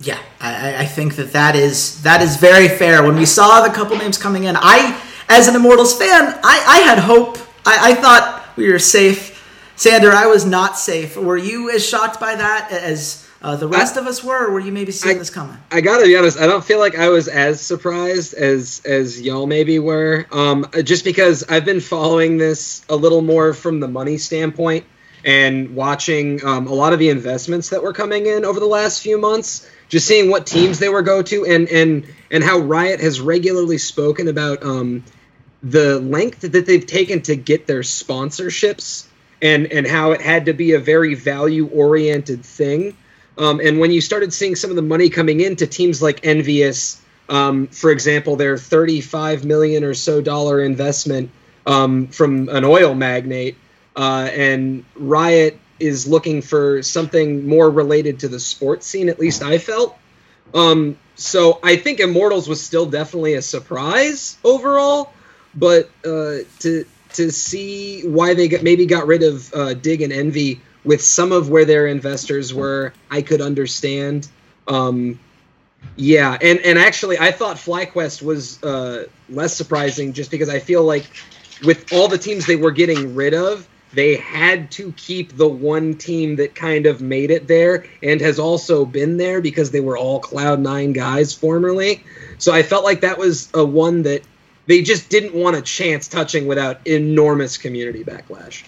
Yeah, 0.01 0.19
I, 0.41 0.83
I, 0.83 0.85
think 0.85 1.17
that 1.17 1.33
that 1.33 1.57
is 1.57 2.01
that 2.05 2.23
is 2.23 2.37
very 2.37 2.69
fair. 2.69 3.03
When 3.03 3.17
we 3.17 3.27
saw 3.27 3.67
the 3.67 3.75
couple 3.75 3.97
names 3.97 4.17
coming 4.17 4.45
in, 4.45 4.55
I, 4.57 4.97
as 5.29 5.49
an 5.49 5.57
Immortals 5.57 5.97
fan, 5.97 6.39
I, 6.43 6.65
I 6.67 6.79
had 6.81 6.99
hope. 6.99 7.39
I, 7.67 7.93
I 7.93 7.95
thought 7.95 8.45
we 8.57 8.71
were 8.71 8.79
safe. 8.79 9.35
Xander, 9.77 10.13
I 10.13 10.27
was 10.27 10.45
not 10.45 10.79
safe. 10.79 11.17
Were 11.17 11.37
you 11.37 11.71
as 11.71 11.87
shocked 11.87 12.19
by 12.19 12.35
that 12.35 12.73
as 12.73 13.29
uh, 13.41 13.55
the 13.55 13.69
rest 13.69 13.97
I, 13.97 14.01
of 14.01 14.07
us 14.07 14.25
were, 14.25 14.47
or 14.47 14.53
were 14.53 14.61
you 14.61 14.73
maybe 14.73 14.91
seeing 14.91 15.17
I, 15.17 15.19
this 15.19 15.31
coming? 15.31 15.57
I 15.71 15.81
gotta 15.81 16.05
be 16.05 16.17
honest. 16.17 16.39
I 16.39 16.47
don't 16.47 16.65
feel 16.65 16.81
like 16.81 16.97
I 16.97 17.09
was 17.09 17.29
as 17.29 17.61
surprised 17.61 18.35
as 18.35 18.83
as 18.85 19.21
y'all 19.21 19.47
maybe 19.47 19.79
were. 19.79 20.27
Um, 20.33 20.67
just 20.83 21.05
because 21.05 21.45
I've 21.49 21.65
been 21.65 21.81
following 21.81 22.39
this 22.39 22.85
a 22.89 22.97
little 22.97 23.23
more 23.23 23.53
from 23.53 23.79
the 23.79 23.87
money 23.87 24.19
standpoint 24.19 24.85
and 25.25 25.77
watching 25.77 26.45
um, 26.45 26.67
a 26.67 26.75
lot 26.75 26.93
of 26.93 26.99
the 26.99 27.11
investments 27.11 27.71
that 27.71 27.83
were 27.83 27.93
coming 27.93 28.27
in 28.27 28.45
over 28.45 28.59
the 28.59 28.67
last 28.67 29.03
few 29.03 29.19
months 29.19 29.69
just 29.89 30.07
seeing 30.07 30.31
what 30.31 30.47
teams 30.47 30.79
they 30.79 30.89
were 30.89 31.03
go 31.03 31.23
to 31.23 31.45
and 31.47 31.69
and 31.69 32.07
and 32.31 32.45
how 32.45 32.59
Riot 32.59 33.01
has 33.01 33.21
regularly 33.21 33.79
spoken 33.79 34.29
about 34.29 34.63
um, 34.63 35.05
the 35.63 35.99
length 36.01 36.41
that 36.41 36.67
they've 36.67 36.87
taken 36.87 37.21
to 37.23 37.37
get 37.37 37.67
their 37.67 37.81
sponsorships 37.81 39.07
and 39.43 39.67
and 39.67 39.87
how 39.87 40.13
it 40.13 40.21
had 40.21 40.47
to 40.47 40.53
be 40.53 40.73
a 40.73 40.79
very 40.79 41.15
value 41.15 41.67
oriented 41.69 42.45
thing. 42.45 42.97
Um, 43.37 43.61
and 43.61 43.79
when 43.79 43.93
you 43.93 44.01
started 44.01 44.33
seeing 44.33 44.57
some 44.57 44.71
of 44.71 44.77
the 44.77 44.83
money 44.83 45.11
coming 45.11 45.41
into 45.41 45.67
teams 45.67 46.03
like 46.03 46.23
EnVyUs, 46.23 46.99
um, 47.29 47.69
for 47.69 47.91
example, 47.91 48.35
their 48.35 48.59
35 48.59 49.45
million 49.45 49.85
or 49.85 49.95
so 49.95 50.21
dollar 50.21 50.61
investment 50.61 51.31
um, 51.67 52.09
from 52.09 52.49
an 52.49 52.65
oil 52.65 52.95
magnate, 52.95 53.57
uh, 53.95 54.29
and 54.33 54.85
Riot 54.97 55.59
is 55.79 56.09
looking 56.09 56.43
for 56.43 56.83
something 56.83 57.47
more 57.47 57.71
related 57.71 58.21
to 58.21 58.29
the 58.29 58.41
sports 58.41 58.87
scene. 58.87 59.09
At 59.09 59.21
least 59.21 59.43
I 59.43 59.59
felt. 59.59 59.97
Um, 60.55 60.99
so 61.15 61.61
I 61.63 61.77
think 61.77 62.01
Immortals 62.01 62.49
was 62.49 62.61
still 62.61 62.87
definitely 62.87 63.35
a 63.35 63.43
surprise 63.43 64.39
overall, 64.43 65.13
but 65.59 65.91
uh, 66.05 66.39
to 66.61 66.85
to 67.15 67.31
see 67.31 68.07
why 68.07 68.35
they 68.35 68.49
got, 68.49 68.63
maybe 68.63 68.87
got 68.87 69.07
rid 69.07 69.23
of 69.23 69.53
uh, 69.55 69.75
Dig 69.75 70.03
and 70.03 70.13
Envy 70.13 70.61
with 70.85 71.03
some 71.03 71.33
of 71.33 71.51
where 71.51 71.65
their 71.65 71.87
investors 71.87 72.55
were, 72.55 72.93
I 73.11 73.23
could 73.23 73.41
understand. 73.41 74.29
Um, 74.67 75.19
yeah, 75.97 76.37
and 76.41 76.61
and 76.61 76.79
actually, 76.79 77.19
I 77.19 77.33
thought 77.33 77.57
FlyQuest 77.57 78.23
was 78.23 78.63
uh, 78.63 79.07
less 79.29 79.57
surprising 79.57 80.13
just 80.13 80.31
because 80.31 80.49
I 80.49 80.59
feel 80.59 80.85
like 80.85 81.07
with 81.65 81.93
all 81.93 82.09
the 82.09 82.19
teams 82.19 82.47
they 82.47 82.57
were 82.57 82.71
getting 82.71 83.15
rid 83.15 83.35
of, 83.35 83.69
they 83.93 84.17
had 84.17 84.71
to 84.73 84.93
keep 84.93 85.37
the 85.37 85.49
one 85.49 85.95
team 85.95 86.37
that 86.37 86.55
kind 86.55 86.87
of 86.87 87.01
made 87.01 87.31
it 87.31 87.49
there 87.49 87.87
and 88.03 88.21
has 88.21 88.39
also 88.39 88.85
been 88.85 89.17
there 89.17 89.41
because 89.41 89.71
they 89.71 89.81
were 89.81 89.97
all 89.97 90.21
Cloud 90.21 90.61
Nine 90.61 90.93
guys 90.93 91.33
formerly. 91.33 92.05
So 92.39 92.53
I 92.53 92.63
felt 92.63 92.85
like 92.85 93.01
that 93.01 93.19
was 93.19 93.51
a 93.55 93.65
one 93.65 94.03
that 94.03 94.23
they 94.69 94.83
just 94.83 95.09
didn't 95.09 95.35
want 95.35 95.57
a 95.57 95.63
chance 95.63 96.07
touching 96.07 96.47
without 96.47 96.87
enormous 96.87 97.59
community 97.59 98.05
backlash. 98.05 98.63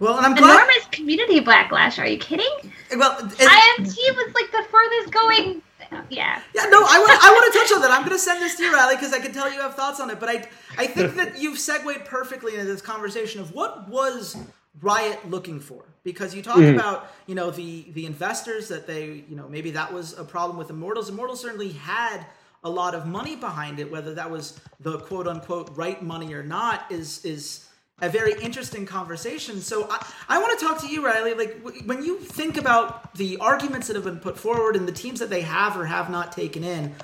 Well, 0.00 0.16
and 0.16 0.26
I'm 0.26 0.34
glad. 0.34 0.54
Enormous 0.54 0.86
community 0.90 1.40
backlash. 1.40 2.02
Are 2.02 2.06
you 2.06 2.18
kidding? 2.18 2.50
Well, 2.96 3.16
IMT 3.16 3.96
was 3.96 4.34
like 4.34 4.50
the 4.50 4.64
furthest 4.70 5.12
going 5.12 5.62
yeah. 6.10 6.40
Yeah, 6.54 6.64
no, 6.64 6.78
I 6.78 6.98
want 6.98 7.24
I 7.24 7.30
want 7.30 7.52
to 7.52 7.58
touch 7.58 7.72
on 7.74 7.82
that. 7.82 7.90
I'm 7.90 8.00
going 8.00 8.12
to 8.12 8.18
send 8.18 8.42
this 8.42 8.56
to 8.56 8.64
you, 8.64 8.72
Rylea, 8.72 8.92
because 8.92 9.12
I 9.12 9.20
can 9.20 9.32
tell 9.32 9.52
you 9.52 9.60
have 9.60 9.74
thoughts 9.74 10.00
on 10.00 10.10
it. 10.10 10.20
But 10.20 10.28
I 10.28 10.48
I 10.78 10.86
think 10.86 11.14
that 11.16 11.40
you've 11.40 11.58
segued 11.58 12.04
perfectly 12.04 12.54
into 12.54 12.66
this 12.66 12.82
conversation 12.82 13.40
of 13.40 13.52
what 13.54 13.88
was 13.88 14.36
Riot 14.80 15.30
looking 15.30 15.60
for 15.60 15.84
because 16.02 16.34
you 16.34 16.42
talk 16.42 16.56
mm. 16.56 16.74
about 16.74 17.12
you 17.26 17.34
know 17.34 17.50
the 17.50 17.86
the 17.92 18.06
investors 18.06 18.68
that 18.68 18.86
they 18.86 19.24
you 19.28 19.36
know 19.36 19.48
maybe 19.48 19.70
that 19.72 19.92
was 19.92 20.18
a 20.18 20.24
problem 20.24 20.56
with 20.56 20.70
Immortals. 20.70 21.08
Immortals 21.08 21.40
certainly 21.40 21.72
had 21.72 22.26
a 22.64 22.70
lot 22.70 22.94
of 22.94 23.06
money 23.06 23.36
behind 23.36 23.78
it, 23.78 23.90
whether 23.90 24.14
that 24.14 24.30
was 24.30 24.58
the 24.80 24.98
quote 24.98 25.28
unquote 25.28 25.70
right 25.76 26.02
money 26.02 26.34
or 26.34 26.42
not 26.42 26.90
is 26.90 27.24
is 27.24 27.68
a 28.00 28.08
very 28.08 28.34
interesting 28.42 28.84
conversation. 28.84 29.60
So 29.60 29.86
I, 29.88 30.04
I 30.28 30.38
want 30.38 30.58
to 30.58 30.66
talk 30.66 30.80
to 30.80 30.88
you, 30.88 31.02
Rylea. 31.02 31.38
Like 31.38 31.62
w- 31.62 31.82
when 31.84 32.02
you 32.02 32.18
think 32.18 32.56
about 32.56 33.14
the 33.14 33.36
arguments 33.38 33.86
that 33.86 33.94
have 33.94 34.04
been 34.04 34.18
put 34.18 34.36
forward 34.36 34.74
and 34.74 34.88
the 34.88 34.92
teams 34.92 35.20
that 35.20 35.30
they 35.30 35.42
have 35.42 35.76
or 35.76 35.84
have 35.86 36.10
not 36.10 36.32
taken 36.32 36.64
in, 36.64 36.94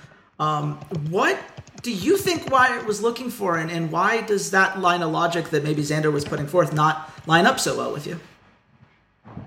um, 0.40 0.74
what 1.10 1.38
do 1.82 1.92
you 1.92 2.16
think 2.16 2.50
Riot 2.50 2.86
was 2.86 3.00
looking 3.00 3.30
for, 3.30 3.56
and, 3.56 3.70
and 3.70 3.92
why 3.92 4.22
does 4.22 4.50
that 4.50 4.80
line 4.80 5.02
of 5.02 5.10
logic 5.10 5.50
that 5.50 5.62
maybe 5.62 5.82
Xander 5.82 6.12
was 6.12 6.24
putting 6.24 6.46
forth 6.46 6.72
not 6.72 7.10
line 7.26 7.46
up 7.46 7.60
so 7.60 7.76
well 7.76 7.92
with 7.92 8.06
you? 8.06 8.18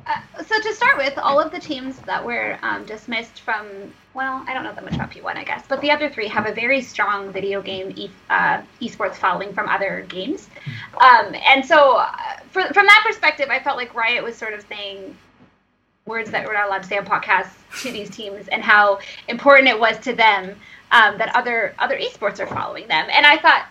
Uh, 0.06 0.44
so 0.44 0.60
to 0.62 0.74
start 0.74 0.98
with, 0.98 1.18
all 1.18 1.40
of 1.40 1.52
the 1.52 1.60
teams 1.60 1.98
that 2.00 2.24
were 2.24 2.58
um, 2.62 2.86
dismissed 2.86 3.42
from, 3.42 3.68
well, 4.14 4.44
I 4.48 4.54
don't 4.54 4.64
know 4.64 4.74
that 4.74 4.84
much 4.84 4.96
about 4.96 5.12
P1, 5.12 5.36
I 5.36 5.44
guess, 5.44 5.64
but 5.68 5.82
the 5.82 5.92
other 5.92 6.10
three 6.10 6.28
have 6.28 6.46
a 6.46 6.54
very 6.54 6.82
strong 6.82 7.32
video 7.32 7.62
game 7.62 7.94
e- 7.96 8.12
uh, 8.30 8.62
esports 8.82 9.16
following 9.16 9.54
from 9.54 9.70
other 9.70 10.06
games. 10.10 10.50
Um, 11.00 11.36
and 11.48 11.66
so 11.66 11.98
uh, 11.98 12.12
for, 12.52 12.64
from 12.74 12.86
that 12.86 13.04
perspective, 13.06 13.50
I 13.50 13.60
felt 13.60 13.78
like 13.78 13.94
Riot 13.96 14.24
was 14.24 14.36
sort 14.36 14.54
of 14.54 14.66
saying 14.68 15.16
words 16.06 16.32
that 16.32 16.46
we're 16.46 16.54
not 16.54 16.68
allowed 16.68 16.84
to 16.84 16.90
say 16.90 16.98
on 16.98 17.06
podcasts 17.06 17.54
to 17.82 17.92
these 17.92 18.10
teams 18.10 18.48
and 18.50 18.62
how 18.62 19.00
important 19.28 19.70
it 19.70 19.80
was 19.80 19.98
to 20.00 20.14
them 20.14 20.56
um, 20.92 21.18
that 21.18 21.36
other 21.36 21.74
other 21.80 21.98
esports 21.98 22.40
are 22.40 22.48
following 22.48 22.88
them. 22.88 23.08
And 23.12 23.26
I 23.26 23.38
thought 23.38 23.66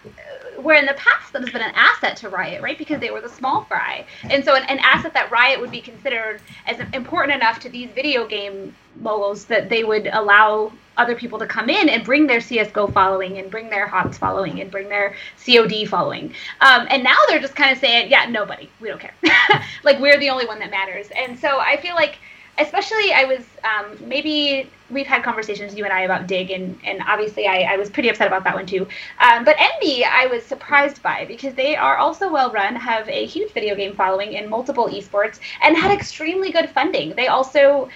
where 0.63 0.79
in 0.79 0.87
the 0.87 0.95
past 0.95 1.33
that 1.33 1.43
has 1.43 1.51
been 1.51 1.63
an 1.63 1.75
asset 1.75 2.17
to 2.19 2.29
Riot, 2.29 2.63
right? 2.63 2.79
Because 2.79 3.01
they 3.01 3.11
were 3.11 3.21
the 3.21 3.29
small 3.29 3.65
fry, 3.65 4.07
and 4.25 4.45
so 4.45 4.55
an, 4.55 4.65
an 4.65 4.79
asset 4.81 5.15
that 5.15 5.31
Riot 5.31 5.61
would 5.61 5.71
be 5.71 5.81
considered 5.81 6.41
as 6.67 6.81
important 6.93 7.35
enough 7.37 7.61
to 7.61 7.69
these 7.69 7.91
video 7.91 8.27
game 8.27 8.75
moguls 9.01 9.47
that 9.47 9.69
they 9.69 9.85
would 9.85 10.09
allow 10.13 10.73
other 10.97 11.15
people 11.15 11.39
to 11.39 11.47
come 11.47 11.71
in 11.71 11.89
and 11.89 12.05
bring 12.05 12.27
their 12.27 12.41
CS:GO 12.41 12.89
following 12.89 13.39
and 13.39 13.51
bring 13.51 13.71
their 13.71 13.87
HOTS 13.87 14.19
following 14.19 14.61
and 14.61 14.71
bring 14.71 14.89
their 14.89 15.15
COD 15.45 15.87
following. 15.87 16.35
Um, 16.61 16.87
and 16.91 17.03
now 17.03 17.17
they're 17.29 17.41
just 17.41 17.57
kind 17.57 17.73
of 17.73 17.79
saying, 17.79 18.11
yeah, 18.11 18.27
nobody, 18.27 18.69
we 18.81 18.89
don't 18.89 19.01
care. 19.01 19.15
like 19.85 19.99
we're 20.01 20.19
the 20.19 20.31
only 20.31 20.47
one 20.47 20.59
that 20.59 20.71
matters. 20.71 21.09
And 21.17 21.39
so 21.39 21.59
I 21.59 21.79
feel 21.81 21.95
like 21.95 22.19
especially 22.63 23.13
I 23.13 23.25
was 23.25 23.41
um, 23.65 24.09
maybe 24.09 24.69
we've 24.91 25.07
had 25.07 25.23
conversations 25.23 25.75
you 25.75 25.85
and 25.85 25.93
I 25.93 26.03
about 26.03 26.27
Dig 26.27 26.51
and 26.51 26.79
and 26.85 27.03
obviously 27.07 27.47
I, 27.47 27.75
I 27.75 27.77
was 27.77 27.91
pretty 27.91 28.09
upset 28.09 28.27
about 28.27 28.45
that 28.45 28.55
one 28.55 28.67
too. 28.67 28.87
Um, 29.21 29.45
but 29.45 29.57
Envy 29.59 30.05
I 30.05 30.27
was 30.27 30.43
surprised 30.45 31.03
by 31.03 31.25
because 31.27 31.55
they 31.55 31.77
are 31.77 31.97
also 31.97 32.31
well 32.33 32.51
run, 32.51 32.75
have 32.77 33.09
a 33.09 33.27
huge 33.27 33.53
video 33.53 33.75
game 33.75 33.95
following 33.95 34.33
in 34.33 34.49
multiple 34.49 34.89
esports, 34.89 35.39
and 35.63 35.77
had 35.77 35.91
extremely 35.93 36.51
good 36.51 36.71
funding. 36.71 37.15
They 37.15 37.29
also 37.29 37.89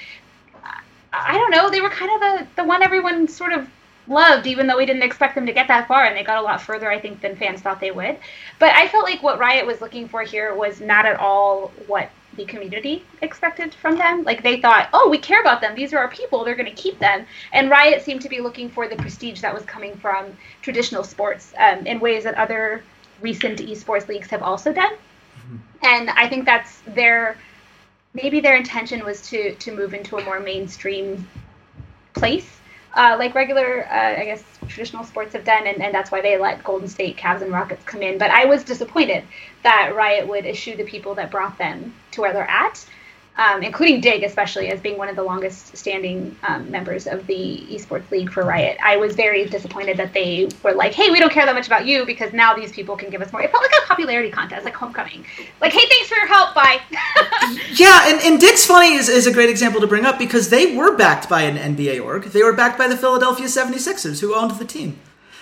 I 1.13 1.35
don't 1.35 1.51
know 1.51 1.71
they 1.71 1.81
were 1.81 1.91
kind 1.91 2.11
of 2.11 2.21
the 2.21 2.63
the 2.63 2.69
one 2.69 2.83
everyone 2.83 3.29
sort 3.29 3.53
of 3.53 3.69
loved, 4.09 4.47
even 4.47 4.67
though 4.67 4.77
we 4.77 4.87
didn't 4.87 5.03
expect 5.03 5.35
them 5.35 5.47
to 5.47 5.53
get 5.53 5.69
that 5.69 5.89
far, 5.89 6.05
and 6.05 6.17
they 6.17 6.23
got 6.23 6.39
a 6.39 6.43
lot 6.43 6.61
further, 6.61 6.91
I 6.91 7.01
think, 7.01 7.21
than 7.21 7.37
fans 7.37 7.61
thought 7.61 7.81
they 7.81 7.91
would. 7.91 8.19
But 8.59 8.73
I 8.75 8.89
felt 8.89 9.05
like 9.05 9.23
what 9.23 9.39
Riot 9.39 9.67
was 9.67 9.81
looking 9.81 10.09
for 10.09 10.23
here 10.23 10.55
was 10.55 10.81
not 10.81 11.07
at 11.07 11.19
all 11.19 11.73
what 11.87 12.11
the 12.37 12.45
community 12.45 13.05
expected 13.23 13.75
from 13.75 13.97
them. 13.97 14.23
Like 14.25 14.43
they 14.43 14.61
thought, 14.61 14.89
oh, 14.93 15.09
we 15.09 15.19
care 15.19 15.41
about 15.41 15.61
them. 15.61 15.75
These 15.75 15.93
are 15.93 15.99
our 15.99 16.09
people. 16.09 16.45
They're 16.45 16.55
going 16.55 16.75
to 16.75 16.83
keep 16.83 16.99
them. 16.99 17.27
And 17.53 17.71
Riot 17.71 18.03
seemed 18.03 18.23
to 18.23 18.29
be 18.29 18.41
looking 18.41 18.71
for 18.71 18.89
the 18.89 18.97
prestige 18.97 19.41
that 19.41 19.55
was 19.55 19.65
coming 19.65 19.97
from 19.97 20.37
traditional 20.63 21.05
sports 21.05 21.53
um, 21.59 21.87
in 21.87 22.01
ways 22.01 22.25
that 22.25 22.35
other 22.35 22.83
recent 23.21 23.61
esports 23.61 24.09
leagues 24.09 24.29
have 24.29 24.43
also 24.43 24.73
done. 24.73 24.93
Mm-hmm. 24.93 25.57
And 25.83 26.11
I 26.11 26.29
think 26.29 26.45
that's 26.45 26.81
their 26.87 27.37
maybe 28.15 28.41
their 28.41 28.57
intention 28.57 29.05
was 29.05 29.29
to 29.29 29.55
to 29.55 29.75
move 29.75 29.95
into 29.95 30.17
a 30.17 30.25
more 30.25 30.41
mainstream 30.41 31.29
place 32.15 32.59
uh, 32.97 33.17
like 33.19 33.35
regular, 33.35 33.87
uh, 33.91 34.21
I 34.21 34.25
guess, 34.25 34.43
traditional 34.67 35.05
sports 35.05 35.35
have 35.35 35.45
done, 35.45 35.67
and, 35.67 35.83
and 35.83 35.95
that's 35.95 36.11
why 36.11 36.23
they 36.23 36.39
let 36.39 36.65
Golden 36.65 36.89
State, 36.89 37.17
Cavs, 37.17 37.43
and 37.43 37.53
Rockets 37.53 37.85
come 37.85 38.03
in. 38.03 38.19
But 38.19 38.31
I 38.31 38.47
was 38.47 38.65
disappointed 38.65 39.25
that 39.63 39.95
Riot 39.95 40.27
would 40.27 40.47
eschew 40.47 40.77
the 40.77 40.85
people 40.85 41.15
that 41.17 41.31
brought 41.31 41.59
them 41.59 41.95
to 42.13 42.23
where 42.23 42.33
they're 42.33 42.51
at 42.51 42.85
um, 43.39 43.63
including 43.63 44.01
Dig, 44.01 44.23
especially 44.23 44.69
as 44.69 44.81
being 44.81 44.97
one 44.97 45.09
of 45.09 45.17
the 45.17 45.23
longest 45.23 45.77
standing 45.77 46.35
um, 46.43 46.71
members 46.71 47.07
of 47.07 47.27
the 47.27 47.67
esports 47.71 48.11
league 48.11 48.31
for 48.31 48.45
Riot. 48.45 48.79
I 48.83 48.97
was 48.97 49.15
very 49.15 49.45
disappointed 49.47 49.99
that 49.99 50.15
they 50.15 50.49
were 50.63 50.73
like, 50.73 50.95
hey, 50.95 51.11
we 51.11 51.21
don't 51.21 51.33
care 51.33 51.45
that 51.45 51.55
much 51.55 51.67
about 51.67 51.87
you 51.87 52.07
because 52.07 52.33
now 52.33 52.55
these 52.55 52.73
people 52.73 52.97
can 52.97 53.11
give 53.11 53.21
us 53.21 53.31
more. 53.33 53.43
It 53.43 53.51
felt 53.51 53.63
like 53.63 53.73
a 53.83 53.87
popularity 53.87 54.31
contest, 54.31 54.65
like 54.65 54.75
Homecoming. 54.75 55.27
Like, 55.61 55.73
hey, 55.73 55.87
thanks 55.87 56.09
for 56.09 56.17
your 56.17 56.27
help, 56.27 56.55
bye. 56.55 56.81
yeah, 57.75 58.09
and, 58.09 58.23
and 58.23 58.41
Dig's 58.41 58.65
Funny 58.65 58.95
is, 58.95 59.09
is 59.09 59.27
a 59.27 59.33
great 59.33 59.51
example 59.51 59.81
to 59.83 59.87
bring 59.87 60.07
up 60.07 60.19
because 60.19 60.49
they 60.49 60.75
were 60.75 60.97
backed 60.97 61.29
by 61.29 61.43
an 61.43 61.77
NBA 61.77 62.03
org. 62.03 62.25
They 62.25 62.43
were 62.43 62.55
backed 62.55 62.79
by 62.79 62.89
the 62.89 62.97
Philadelphia 62.97 63.47
76ers, 63.47 64.21
who 64.21 64.35
owned 64.35 64.53
the 64.53 64.65
team. 64.65 64.99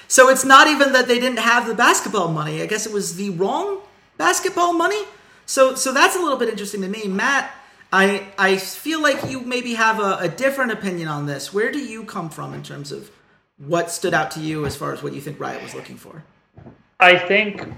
So 0.08 0.28
it's 0.28 0.44
not 0.44 0.66
even 0.66 0.92
that 0.92 1.06
they 1.06 1.20
didn't 1.20 1.38
have 1.38 1.66
the 1.66 1.74
basketball 1.74 2.28
money. 2.28 2.60
I 2.60 2.66
guess 2.66 2.86
it 2.86 2.92
was 2.92 3.16
the 3.16 3.30
wrong 3.30 3.80
basketball 4.18 4.72
money. 4.72 5.04
So 5.46 5.74
so 5.74 5.92
that's 5.92 6.16
a 6.16 6.18
little 6.18 6.38
bit 6.38 6.48
interesting 6.48 6.82
to 6.82 6.88
me. 6.88 7.08
Matt 7.08 7.52
I 7.94 8.26
I 8.36 8.56
feel 8.56 9.00
like 9.00 9.30
you 9.30 9.40
maybe 9.40 9.74
have 9.74 10.00
a, 10.00 10.16
a, 10.22 10.28
different 10.28 10.72
opinion 10.72 11.06
on 11.06 11.26
this. 11.26 11.54
Where 11.54 11.70
do 11.70 11.78
you 11.78 12.02
come 12.04 12.28
from 12.28 12.52
in 12.52 12.64
terms 12.64 12.90
of 12.90 13.08
what 13.56 13.88
stood 13.88 14.12
out 14.12 14.32
to 14.32 14.40
you 14.40 14.66
as 14.66 14.74
far 14.74 14.92
as 14.92 15.00
what 15.00 15.12
you 15.12 15.20
think 15.20 15.38
Riot 15.38 15.62
was 15.62 15.76
looking 15.76 15.96
for? 15.96 16.24
I 16.98 17.16
think 17.16 17.72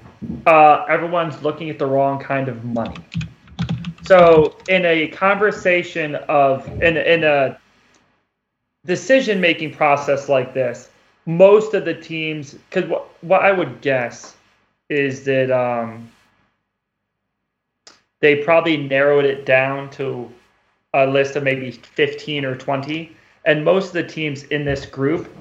uh, 0.46 0.86
everyone's 0.88 1.42
looking 1.42 1.68
at 1.68 1.78
the 1.78 1.84
wrong 1.84 2.18
kind 2.18 2.48
of 2.48 2.64
money. 2.64 2.96
So 4.04 4.56
in 4.70 4.86
a 4.86 5.08
conversation 5.08 6.14
of 6.14 6.66
in 6.82 6.96
in 6.96 7.22
a 7.22 7.58
decision 8.86 9.38
making 9.38 9.74
process 9.74 10.30
like 10.30 10.54
this, 10.54 10.88
most 11.26 11.74
of 11.74 11.84
the 11.84 11.94
teams 11.94 12.54
because 12.54 12.88
what 12.88 13.22
what 13.22 13.44
I 13.44 13.52
would 13.52 13.82
guess 13.82 14.34
is 14.88 15.24
that 15.24 15.50
um, 15.50 16.10
they 18.26 18.34
probably 18.34 18.76
narrowed 18.76 19.24
it 19.24 19.46
down 19.46 19.88
to 19.88 20.28
a 20.94 21.06
list 21.06 21.36
of 21.36 21.44
maybe 21.44 21.70
15 21.70 22.44
or 22.44 22.56
20 22.56 23.16
and 23.44 23.64
most 23.64 23.86
of 23.86 23.92
the 23.92 24.02
teams 24.02 24.42
in 24.44 24.64
this 24.64 24.84
group 24.84 25.32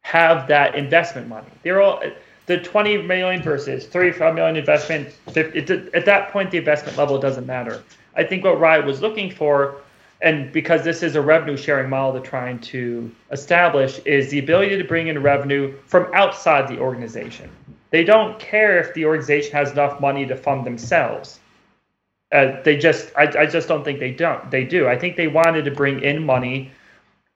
have 0.00 0.48
that 0.48 0.74
investment 0.74 1.28
money. 1.28 1.46
They're 1.62 1.80
all 1.80 2.02
the 2.46 2.58
20 2.58 3.02
million 3.02 3.40
versus 3.40 3.86
35 3.86 4.34
million 4.34 4.56
investment 4.56 5.14
at 5.28 6.04
that 6.06 6.30
point 6.32 6.50
the 6.50 6.58
investment 6.58 6.98
level 6.98 7.20
doesn't 7.20 7.46
matter. 7.46 7.84
I 8.16 8.24
think 8.24 8.42
what 8.42 8.58
riot 8.58 8.84
was 8.84 9.00
looking 9.00 9.30
for 9.30 9.76
and 10.20 10.50
because 10.50 10.82
this 10.82 11.04
is 11.04 11.14
a 11.14 11.22
revenue 11.22 11.56
sharing 11.56 11.88
model 11.88 12.14
they're 12.14 12.22
trying 12.22 12.58
to 12.74 13.14
establish 13.30 14.00
is 14.00 14.28
the 14.30 14.40
ability 14.40 14.76
to 14.76 14.82
bring 14.82 15.06
in 15.06 15.22
revenue 15.22 15.72
from 15.86 16.12
outside 16.14 16.66
the 16.66 16.80
organization. 16.80 17.48
They 17.90 18.02
don't 18.02 18.40
care 18.40 18.80
if 18.80 18.92
the 18.94 19.04
organization 19.04 19.52
has 19.52 19.70
enough 19.70 20.00
money 20.00 20.26
to 20.26 20.34
fund 20.34 20.66
themselves 20.66 21.38
uh, 22.32 22.60
they 22.62 22.76
just, 22.76 23.10
I, 23.16 23.24
I 23.38 23.46
just 23.46 23.68
don't 23.68 23.84
think 23.84 24.00
they 24.00 24.12
don't. 24.12 24.50
They 24.50 24.64
do. 24.64 24.86
I 24.86 24.98
think 24.98 25.16
they 25.16 25.28
wanted 25.28 25.64
to 25.64 25.70
bring 25.70 26.02
in 26.02 26.24
money. 26.24 26.70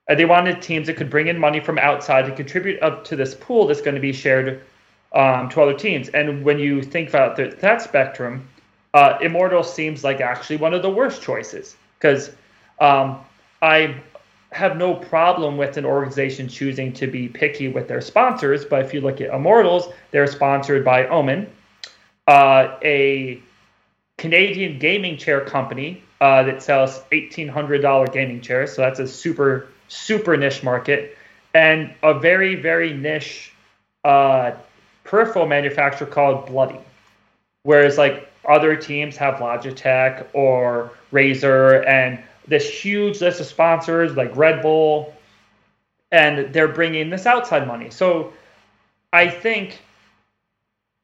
Uh, 0.09 0.15
they 0.15 0.25
wanted 0.25 0.61
teams 0.61 0.87
that 0.87 0.97
could 0.97 1.11
bring 1.11 1.29
in 1.29 1.39
money 1.39 1.61
from 1.61 1.79
outside 1.79 2.27
to 2.27 2.33
contribute 2.33 2.83
up 2.83 3.05
to 3.05 3.17
this 3.17 3.35
pool 3.35 3.67
that's 3.67 3.81
going 3.81 3.95
to 3.95 4.01
be 4.01 4.13
shared 4.13 4.63
um, 5.15 5.49
to 5.51 5.63
other 5.63 5.75
teams. 5.75 6.09
And 6.11 6.45
when 6.45 6.59
you 6.59 6.83
think 6.83 7.09
about 7.09 7.37
the, 7.37 7.57
that 7.61 7.81
spectrum, 7.81 8.49
uh, 8.95 9.19
Immortal 9.23 9.63
seems 9.63 10.05
like 10.05 10.21
actually 10.21 10.57
one 10.57 10.75
of 10.75 10.83
the 10.83 10.91
worst 10.91 11.23
choices 11.23 11.77
because 11.99 12.31
um, 12.81 13.21
I 13.63 13.97
have 14.51 14.77
no 14.77 14.95
problem 14.95 15.57
with 15.57 15.79
an 15.79 15.87
organization 15.87 16.47
choosing 16.49 16.93
to 16.93 17.07
be 17.07 17.29
picky 17.29 17.69
with 17.69 17.89
their 17.89 18.03
sponsors. 18.03 18.65
But 18.67 18.85
if 18.85 18.93
you 18.93 19.01
look 19.01 19.21
at 19.21 19.33
Immortals, 19.33 19.89
they're 20.11 20.27
sponsored 20.27 20.85
by 20.85 21.07
Omen, 21.07 21.51
uh, 22.27 22.77
a 22.83 23.43
Canadian 24.19 24.79
gaming 24.79 25.17
chair 25.17 25.41
company 25.41 26.03
uh, 26.21 26.43
that 26.45 26.63
sells 26.63 27.01
$1,800 27.11 28.13
gaming 28.13 28.41
chairs. 28.41 28.75
So 28.75 28.83
that's 28.83 29.01
a 29.01 29.09
super, 29.09 29.69
super 29.89 30.37
niche 30.37 30.63
market. 30.63 31.17
And 31.55 31.93
a 32.03 32.19
very, 32.19 32.55
very 32.55 32.93
niche 32.93 33.53
uh, 34.05 34.53
peripheral 35.05 35.47
manufacturer 35.47 36.07
called 36.07 36.47
Bloody. 36.47 36.79
Whereas, 37.65 37.99
like, 37.99 38.33
other 38.49 38.77
teams 38.77 39.17
have 39.17 39.35
Logitech 39.35 40.27
or 40.33 40.93
Razer 41.13 41.87
and 41.87 42.19
this 42.47 42.69
huge 42.69 43.21
list 43.21 43.41
of 43.41 43.47
sponsors 43.47 44.17
like 44.17 44.35
Red 44.37 44.63
Bull, 44.63 45.15
and 46.11 46.53
they're 46.53 46.69
bringing 46.69 47.11
this 47.11 47.27
outside 47.27 47.67
money. 47.67 47.91
So 47.91 48.33
I 49.13 49.29
think 49.29 49.81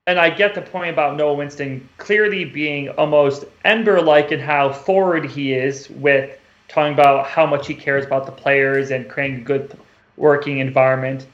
and 0.09 0.19
I 0.19 0.31
get 0.31 0.55
the 0.55 0.63
point 0.63 0.89
about 0.89 1.19
Noah 1.19 1.35
Whinston 1.35 1.87
clearly 1.99 2.47
being 2.47 2.89
almost 2.89 3.45
Ember 3.67 4.01
like 4.01 4.33
in 4.33 4.41
how 4.41 4.73
forward 4.73 5.27
he 5.27 5.53
is 5.53 5.91
with 5.91 6.31
talking 6.67 6.95
about 6.95 7.27
how 7.27 7.45
much 7.45 7.67
he 7.67 7.75
cares 7.75 8.07
about 8.07 8.25
the 8.25 8.33
players 8.33 8.91
and 8.91 9.07
creating 9.07 9.41
a 9.41 9.45
good 9.45 9.79
working 10.17 10.61
environment. 10.61 11.27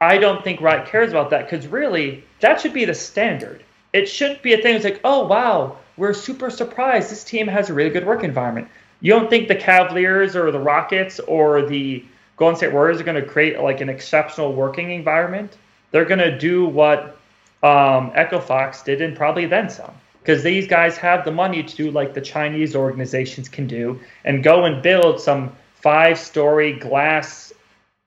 I 0.00 0.16
don't 0.16 0.42
think 0.42 0.62
Riot 0.62 0.86
cares 0.88 1.10
about 1.10 1.28
that 1.30 1.50
because 1.50 1.66
really 1.66 2.24
that 2.40 2.62
should 2.62 2.72
be 2.72 2.86
the 2.86 2.94
standard. 2.94 3.62
It 3.92 4.06
shouldn't 4.06 4.40
be 4.40 4.54
a 4.54 4.62
thing 4.62 4.72
that's 4.72 4.84
like, 4.84 5.02
oh 5.04 5.26
wow, 5.26 5.76
we're 5.98 6.14
super 6.14 6.48
surprised 6.48 7.10
this 7.10 7.24
team 7.24 7.46
has 7.46 7.68
a 7.68 7.74
really 7.74 7.90
good 7.90 8.06
work 8.06 8.24
environment. 8.24 8.68
You 9.00 9.12
don't 9.12 9.28
think 9.28 9.48
the 9.48 9.54
Cavaliers 9.54 10.34
or 10.34 10.50
the 10.50 10.58
Rockets 10.58 11.20
or 11.20 11.60
the 11.60 12.06
Golden 12.38 12.56
State 12.56 12.72
Warriors 12.72 13.02
are 13.02 13.04
going 13.04 13.22
to 13.22 13.28
create 13.28 13.60
like 13.60 13.82
an 13.82 13.90
exceptional 13.90 14.54
working 14.54 14.92
environment? 14.92 15.58
They're 15.90 16.06
going 16.06 16.20
to 16.20 16.38
do 16.38 16.64
what 16.64 17.17
um, 17.62 18.12
Echo 18.14 18.40
Fox 18.40 18.82
did, 18.82 19.00
and 19.00 19.16
probably 19.16 19.46
then 19.46 19.68
some. 19.70 19.92
Because 20.20 20.42
these 20.42 20.66
guys 20.66 20.96
have 20.98 21.24
the 21.24 21.30
money 21.30 21.62
to 21.62 21.76
do 21.76 21.90
like 21.90 22.12
the 22.12 22.20
Chinese 22.20 22.76
organizations 22.76 23.48
can 23.48 23.66
do 23.66 23.98
and 24.24 24.42
go 24.42 24.64
and 24.64 24.82
build 24.82 25.20
some 25.20 25.56
five 25.74 26.18
story 26.18 26.74
glass 26.74 27.52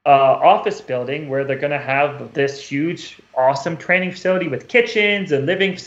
uh, 0.06 0.10
office 0.10 0.82
building 0.82 1.30
where 1.30 1.44
they're 1.44 1.58
going 1.58 1.72
to 1.72 1.80
have 1.80 2.34
this 2.34 2.62
huge, 2.62 3.20
awesome 3.36 3.78
training 3.78 4.12
facility 4.12 4.48
with 4.48 4.68
kitchens 4.68 5.32
and 5.32 5.46
living 5.46 5.78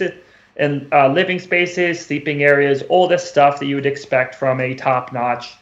and 0.57 0.93
uh, 0.93 1.09
living 1.09 1.39
spaces, 1.39 2.05
sleeping 2.05 2.43
areas, 2.43 2.83
all 2.89 3.09
this 3.09 3.29
stuff 3.29 3.59
that 3.59 3.67
you 3.67 3.75
would 3.75 3.87
expect 3.87 4.35
from 4.35 4.61
a 4.61 4.75
top 4.75 5.13
notch 5.13 5.55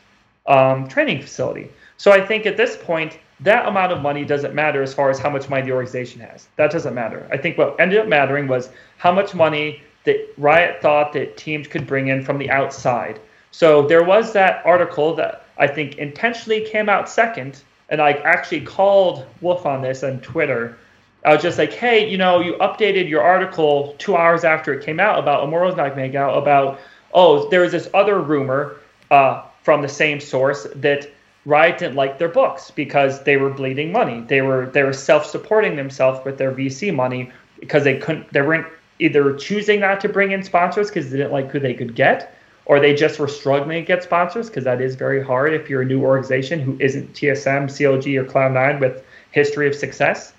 um, 0.47 0.87
training 0.89 1.23
facility. 1.23 1.71
So 1.97 2.13
I 2.13 2.21
think 2.21 2.47
at 2.47 2.57
this 2.57 2.77
point, 2.77 3.19
that 3.43 3.67
amount 3.67 3.93
of 3.93 4.03
money 4.03 4.25
doesn't 4.25 4.55
matter 4.55 4.83
as 4.83 4.93
far 4.95 5.11
as 5.11 5.19
how 5.19 5.31
much 5.31 5.49
money 5.49 5.63
the 5.63 5.73
organization 5.73 6.21
has. 6.21 6.49
That 6.57 6.71
doesn't 6.71 6.95
matter. 6.95 7.29
I 7.31 7.37
think 7.37 7.59
what 7.59 7.79
ended 7.81 7.99
up 7.99 8.09
mattering 8.09 8.49
was 8.49 8.71
how 8.99 9.13
much 9.13 9.35
money 9.35 9.83
that 10.05 10.33
Riot 10.37 10.81
thought 10.83 11.13
that 11.13 11.37
teams 11.37 11.69
could 11.69 11.87
bring 11.87 12.09
in 12.09 12.25
from 12.25 12.39
the 12.39 12.51
outside. 12.51 13.21
So 13.51 13.87
there 13.87 14.03
was 14.03 14.33
that 14.33 14.65
article 14.65 15.15
that 15.17 15.47
I 15.59 15.67
think 15.67 15.99
intentionally 15.99 16.63
came 16.63 16.89
out 16.89 17.09
second, 17.09 17.63
and 17.89 18.01
I 18.01 18.13
actually 18.13 18.63
called 18.63 19.27
Wolf 19.41 19.67
on 19.67 19.83
this 19.83 20.03
on 20.03 20.21
Twitter 20.21 20.77
I 21.25 21.35
was 21.35 21.43
just 21.43 21.59
like, 21.59 21.73
hey, 21.73 22.09
you 22.09 22.19
know, 22.19 22.41
you 22.41 22.55
updated 22.55 23.09
your 23.09 23.23
article 23.23 23.95
two 23.99 24.17
hours 24.17 24.45
after 24.45 24.73
it 24.75 24.85
came 24.85 24.99
out 24.99 25.19
about 25.19 25.45
Immortals 25.45 25.77
not 25.77 25.91
coming 25.91 26.17
out 26.17 26.37
about, 26.37 26.81
oh, 27.15 27.49
there 27.49 27.61
was 27.61 27.71
this 27.71 27.89
other 27.95 28.21
rumor 28.21 28.77
uh, 29.11 29.45
from 29.63 29.83
the 29.83 29.89
same 29.89 30.19
source 30.19 30.67
that 30.75 31.09
Riot 31.45 31.79
didn't 31.79 31.97
like 31.97 32.19
their 32.19 32.29
books 32.29 32.71
because 32.71 33.25
they 33.25 33.37
were 33.37 33.51
bleeding 33.51 33.91
money. 33.91 34.21
They 34.21 34.43
were 34.43 34.67
they 34.67 34.83
were 34.83 34.93
self-supporting 34.93 35.77
themselves 35.77 36.25
with 36.25 36.39
their 36.39 36.53
VC 36.53 36.95
money 36.95 37.33
because 37.59 37.85
they 37.85 37.99
couldn't 37.99 38.33
they 38.33 38.43
weren't 38.43 38.67
either 38.99 39.35
choosing 39.35 39.81
not 39.81 40.01
to 40.01 40.09
bring 40.09 40.31
in 40.31 40.43
sponsors 40.43 40.89
because 40.89 41.11
they 41.11 41.17
didn't 41.17 41.33
like 41.33 41.51
who 41.51 41.59
they 41.59 41.75
could 41.75 41.95
get, 41.95 42.35
or 42.67 42.79
they 42.79 42.95
just 42.95 43.19
were 43.19 43.29
struggling 43.29 43.83
to 43.83 43.87
get 43.87 44.03
sponsors 44.03 44.49
because 44.49 44.65
that 44.65 44.81
is 44.81 44.95
very 44.95 45.23
hard 45.23 45.53
if 45.53 45.69
you're 45.69 45.83
a 45.83 45.87
new 45.87 46.03
organization 46.03 46.61
who 46.61 46.77
isn't 46.79 47.13
TSM, 47.13 47.65
CLG, 47.65 48.17
or 48.17 48.25
Cloud9 48.25 48.81
with 48.81 49.05
history 49.33 49.67
of 49.67 49.75
success. 49.75 50.33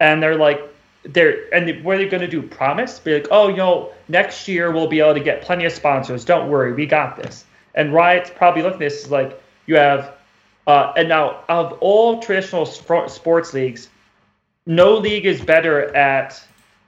And 0.00 0.22
they're 0.22 0.36
like, 0.36 0.60
they're 1.04 1.52
and 1.54 1.84
what 1.84 1.96
are 1.96 1.98
they 1.98 2.08
going 2.08 2.22
to 2.22 2.28
do? 2.28 2.42
Promise? 2.42 2.98
Be 3.00 3.14
like, 3.14 3.28
oh, 3.30 3.48
you 3.48 3.56
know, 3.56 3.92
next 4.08 4.48
year 4.48 4.72
we'll 4.72 4.88
be 4.88 5.00
able 5.00 5.14
to 5.14 5.20
get 5.20 5.42
plenty 5.42 5.66
of 5.66 5.72
sponsors. 5.72 6.24
Don't 6.24 6.50
worry, 6.50 6.72
we 6.72 6.86
got 6.86 7.16
this. 7.16 7.44
And 7.74 7.92
Riot's 7.92 8.30
probably 8.30 8.62
looking 8.62 8.76
at 8.76 8.90
this 8.90 9.10
like 9.10 9.40
you 9.66 9.76
have, 9.76 10.15
uh, 10.66 10.92
and 10.96 11.08
now 11.08 11.42
of 11.48 11.72
all 11.80 12.20
traditional 12.20 12.66
sports 12.66 13.54
leagues, 13.54 13.88
no 14.66 14.96
league 14.96 15.26
is 15.26 15.40
better 15.40 15.94
at 15.94 16.42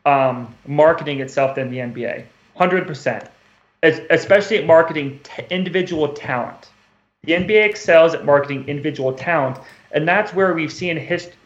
um, 0.05 0.55
marketing 0.67 1.21
itself 1.21 1.55
than 1.55 1.71
the 1.71 1.79
NBA. 1.79 2.25
Hundred 2.57 2.87
percent, 2.87 3.29
especially 3.83 4.59
at 4.59 4.67
marketing 4.67 5.21
t- 5.23 5.45
individual 5.51 6.09
talent. 6.09 6.71
The 7.23 7.33
NBA 7.35 7.69
excels 7.69 8.15
at 8.15 8.25
marketing 8.25 8.69
individual 8.69 9.13
talent, 9.13 9.59
and 9.93 10.09
that's 10.09 10.35
where 10.35 10.55
we've 10.55 10.73
seen 10.73 10.97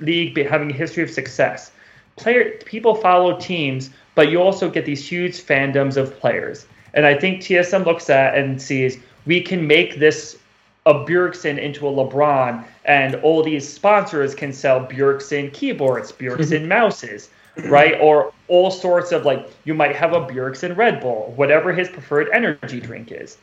league 0.01 0.47
having 0.47 0.71
a 0.71 0.75
history 0.75 1.03
of 1.03 1.11
success. 1.11 1.73
Player 2.17 2.59
people 2.65 2.95
follow 2.95 3.39
teams, 3.39 3.91
but 4.15 4.31
you 4.31 4.41
also 4.41 4.71
get 4.71 4.85
these 4.85 5.07
huge 5.07 5.43
fandoms 5.43 5.97
of 5.97 6.19
players. 6.19 6.67
And 6.95 7.07
I 7.07 7.19
think 7.19 7.41
TSM 7.41 7.87
looks 7.87 8.11
at 8.11 8.37
and 8.37 8.61
sees 8.61 8.99
we 9.25 9.41
can 9.41 9.67
make 9.67 9.99
this 9.99 10.39
a 10.87 10.95
Bjergsen 10.95 11.59
into 11.59 11.87
a 11.87 11.91
LeBron, 11.91 12.65
and 12.85 13.15
all 13.17 13.43
these 13.43 13.69
sponsors 13.69 14.35
can 14.35 14.53
sell 14.53 14.81
Bjergsen 14.81 15.53
keyboards, 15.53 16.11
Bjergsen 16.13 16.61
mm-hmm. 16.61 16.69
mouses, 16.69 17.31
right? 17.67 18.01
Or 18.01 18.33
all 18.49 18.71
sorts 18.71 19.13
of 19.13 19.25
like 19.25 19.49
you 19.65 19.75
might 19.75 19.95
have 19.95 20.13
a 20.13 20.21
Bjergsen 20.21 20.77
Red 20.77 21.01
Bull, 21.01 21.33
whatever 21.37 21.73
his 21.73 21.89
preferred 21.89 22.29
energy 22.33 22.81
drink 22.81 23.13
is. 23.13 23.39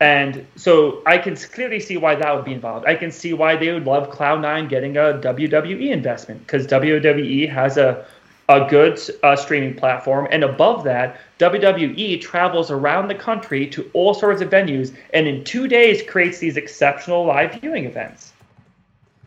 And 0.00 0.46
so 0.54 1.02
I 1.06 1.18
can 1.18 1.34
clearly 1.34 1.80
see 1.80 1.96
why 1.96 2.14
that 2.14 2.34
would 2.34 2.44
be 2.44 2.52
involved. 2.52 2.86
I 2.86 2.94
can 2.94 3.10
see 3.10 3.32
why 3.32 3.56
they 3.56 3.72
would 3.72 3.84
love 3.84 4.10
Cloud9 4.10 4.68
getting 4.68 4.96
a 4.96 5.14
WWE 5.20 5.90
investment 5.90 6.40
because 6.42 6.68
WWE 6.68 7.50
has 7.52 7.76
a 7.76 8.06
a 8.48 8.66
good 8.68 8.98
uh, 9.22 9.36
streaming 9.36 9.74
platform. 9.74 10.26
And 10.30 10.42
above 10.42 10.84
that, 10.84 11.20
WWE 11.38 12.20
travels 12.20 12.70
around 12.70 13.08
the 13.08 13.14
country 13.14 13.66
to 13.68 13.90
all 13.92 14.14
sorts 14.14 14.40
of 14.40 14.48
venues 14.50 14.96
and 15.12 15.26
in 15.26 15.44
two 15.44 15.68
days 15.68 16.02
creates 16.02 16.38
these 16.38 16.56
exceptional 16.56 17.26
live 17.26 17.60
viewing 17.60 17.84
events. 17.84 18.32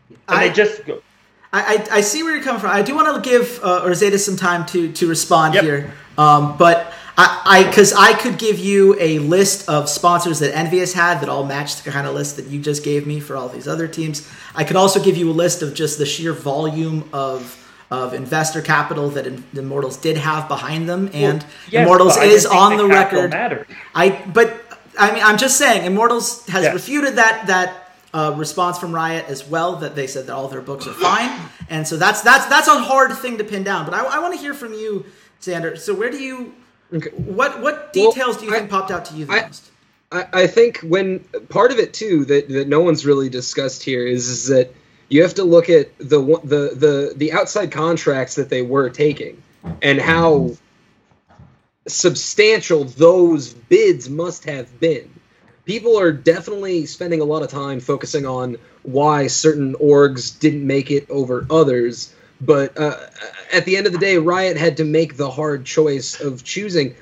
And 0.09 0.19
I, 0.27 0.47
they 0.47 0.53
just 0.53 0.85
go. 0.85 1.01
I, 1.53 1.85
I, 1.91 2.01
see 2.01 2.23
where 2.23 2.33
you're 2.33 2.43
coming 2.43 2.61
from. 2.61 2.71
I 2.71 2.81
do 2.81 2.95
want 2.95 3.21
to 3.21 3.29
give 3.29 3.59
uh, 3.61 3.81
Orzaidus 3.81 4.19
some 4.19 4.37
time 4.37 4.65
to, 4.67 4.89
to 4.93 5.07
respond 5.07 5.53
yep. 5.53 5.63
here. 5.65 5.93
Um, 6.17 6.57
but 6.57 6.93
I 7.17 7.65
because 7.67 7.93
I, 7.93 8.11
I, 8.11 8.13
could 8.13 8.37
give 8.37 8.57
you 8.57 8.95
a 8.99 9.19
list 9.19 9.67
of 9.67 9.89
sponsors 9.89 10.39
that 10.39 10.53
EnVyUs 10.53 10.93
had 10.93 11.19
that 11.21 11.29
all 11.29 11.45
matched 11.45 11.83
the 11.83 11.91
kind 11.91 12.07
of 12.07 12.15
list 12.15 12.37
that 12.37 12.47
you 12.47 12.61
just 12.61 12.83
gave 12.83 13.05
me 13.05 13.19
for 13.19 13.35
all 13.35 13.49
these 13.49 13.67
other 13.67 13.87
teams. 13.87 14.27
I 14.55 14.63
could 14.63 14.77
also 14.77 15.03
give 15.03 15.17
you 15.17 15.29
a 15.29 15.33
list 15.33 15.61
of 15.61 15.73
just 15.73 15.97
the 15.97 16.05
sheer 16.05 16.33
volume 16.33 17.09
of 17.11 17.60
of 17.91 18.13
investor 18.13 18.61
capital 18.61 19.09
that 19.11 19.27
Immortals 19.53 19.97
did 19.97 20.17
have 20.17 20.47
behind 20.47 20.89
them, 20.89 21.09
and 21.13 21.43
well, 21.43 21.51
yes, 21.69 21.85
Immortals 21.85 22.17
is 22.17 22.45
on 22.45 22.77
the, 22.77 22.83
the 22.83 22.89
record. 22.89 23.31
Mattered. 23.31 23.67
I 23.93 24.09
but 24.33 24.63
I 24.97 25.13
mean 25.13 25.23
I'm 25.23 25.37
just 25.37 25.57
saying 25.57 25.85
Immortals 25.85 26.47
has 26.47 26.63
yes. 26.63 26.73
refuted 26.73 27.17
that 27.17 27.47
that 27.47 27.93
uh, 28.13 28.33
response 28.37 28.79
from 28.79 28.95
Riot 28.95 29.25
as 29.27 29.47
well 29.47 29.75
that 29.77 29.95
they 29.95 30.07
said 30.07 30.25
that 30.27 30.33
all 30.33 30.47
their 30.47 30.61
books 30.61 30.87
are 30.87 30.93
fine, 30.93 31.29
and 31.69 31.87
so 31.87 31.97
that's 31.97 32.21
that's 32.21 32.45
that's 32.47 32.67
a 32.67 32.79
hard 32.79 33.11
thing 33.17 33.37
to 33.37 33.43
pin 33.43 33.63
down. 33.63 33.85
But 33.85 33.93
I, 33.93 34.03
I 34.03 34.19
want 34.19 34.33
to 34.33 34.39
hear 34.39 34.53
from 34.53 34.73
you, 34.73 35.05
Xander. 35.41 35.77
So 35.77 35.93
where 35.93 36.09
do 36.09 36.17
you 36.17 36.53
Okay. 36.93 37.09
What 37.11 37.61
what 37.61 37.93
details 37.93 38.35
well, 38.35 38.39
do 38.39 38.45
you 38.45 38.53
I, 38.53 38.59
think 38.59 38.69
popped 38.69 38.91
out 38.91 39.05
to 39.05 39.15
you 39.15 39.25
the 39.25 39.33
I, 39.33 39.41
most? 39.47 39.71
I, 40.11 40.25
I 40.33 40.47
think 40.47 40.79
when 40.79 41.19
part 41.49 41.71
of 41.71 41.79
it 41.79 41.93
too 41.93 42.25
that, 42.25 42.49
that 42.49 42.67
no 42.67 42.81
one's 42.81 43.05
really 43.05 43.29
discussed 43.29 43.83
here 43.83 44.05
is, 44.05 44.27
is 44.27 44.47
that 44.47 44.73
you 45.11 45.21
have 45.23 45.35
to 45.35 45.43
look 45.43 45.69
at 45.69 45.97
the 45.97 46.19
the 46.43 46.73
the 46.75 47.13
the 47.15 47.33
outside 47.33 47.71
contracts 47.71 48.35
that 48.35 48.49
they 48.49 48.61
were 48.61 48.89
taking 48.89 49.41
and 49.81 49.99
how 49.99 50.51
substantial 51.87 52.85
those 52.85 53.53
bids 53.53 54.09
must 54.09 54.45
have 54.45 54.79
been. 54.79 55.09
People 55.65 55.99
are 55.99 56.11
definitely 56.11 56.85
spending 56.85 57.21
a 57.21 57.25
lot 57.25 57.43
of 57.43 57.49
time 57.49 57.79
focusing 57.79 58.25
on 58.25 58.57
why 58.83 59.27
certain 59.27 59.75
orgs 59.75 60.39
didn't 60.39 60.65
make 60.65 60.89
it 60.89 61.09
over 61.09 61.45
others 61.49 62.13
but 62.41 62.77
uh, 62.77 62.97
at 63.53 63.65
the 63.65 63.77
end 63.77 63.85
of 63.85 63.93
the 63.93 63.99
day, 63.99 64.17
Riot 64.17 64.57
had 64.57 64.77
to 64.77 64.83
make 64.83 65.15
the 65.15 65.29
hard 65.29 65.63
choice 65.63 66.19
of 66.19 66.43
choosing. 66.43 66.95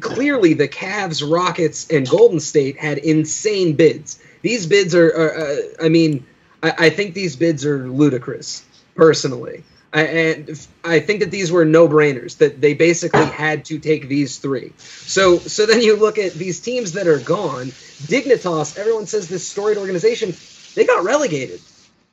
Clearly, 0.00 0.54
the 0.54 0.68
Cavs, 0.68 1.28
Rockets, 1.28 1.90
and 1.90 2.08
Golden 2.08 2.38
State 2.38 2.78
had 2.78 2.98
insane 2.98 3.74
bids. 3.74 4.20
These 4.42 4.66
bids 4.66 4.94
are, 4.94 5.08
are 5.08 5.36
uh, 5.38 5.56
I 5.82 5.88
mean, 5.88 6.24
I, 6.62 6.74
I, 6.78 6.90
think 6.90 7.14
these 7.14 7.36
bids 7.36 7.64
are 7.64 7.88
ludicrous, 7.88 8.64
personally. 8.94 9.64
I, 9.92 10.02
and 10.02 10.68
I 10.84 11.00
think 11.00 11.20
that 11.20 11.30
these 11.30 11.52
were 11.52 11.64
no-brainers. 11.64 12.38
That 12.38 12.60
they 12.60 12.74
basically 12.74 13.24
had 13.24 13.64
to 13.66 13.78
take 13.78 14.08
these 14.08 14.38
three. 14.38 14.72
So, 14.78 15.38
so 15.38 15.66
then 15.66 15.80
you 15.80 15.96
look 15.96 16.18
at 16.18 16.32
these 16.32 16.60
teams 16.60 16.92
that 16.92 17.06
are 17.06 17.20
gone. 17.20 17.66
Dignitas, 17.66 18.78
everyone 18.78 19.06
says 19.06 19.28
this 19.28 19.46
storied 19.46 19.78
organization, 19.78 20.34
they 20.74 20.84
got 20.84 21.04
relegated 21.04 21.60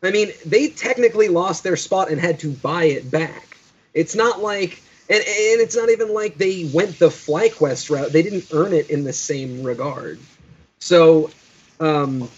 I 0.03 0.11
mean, 0.11 0.33
they 0.45 0.67
technically 0.67 1.29
lost 1.29 1.63
their 1.63 1.77
spot 1.77 2.11
and 2.11 2.19
had 2.19 2.39
to 2.39 2.51
buy 2.51 2.85
it 2.85 3.09
back. 3.09 3.57
It's 3.93 4.15
not 4.15 4.41
like, 4.41 4.81
and, 5.09 5.19
and 5.19 5.61
it's 5.61 5.77
not 5.77 5.89
even 5.89 6.13
like 6.13 6.37
they 6.37 6.69
went 6.73 6.99
the 6.99 7.07
FlyQuest 7.07 7.89
route. 7.89 8.11
They 8.11 8.21
didn't 8.21 8.47
earn 8.51 8.73
it 8.73 8.89
in 8.89 9.05
the 9.05 9.13
same 9.13 9.63
regard. 9.63 10.19
So, 10.79 11.31
um, 11.79 12.29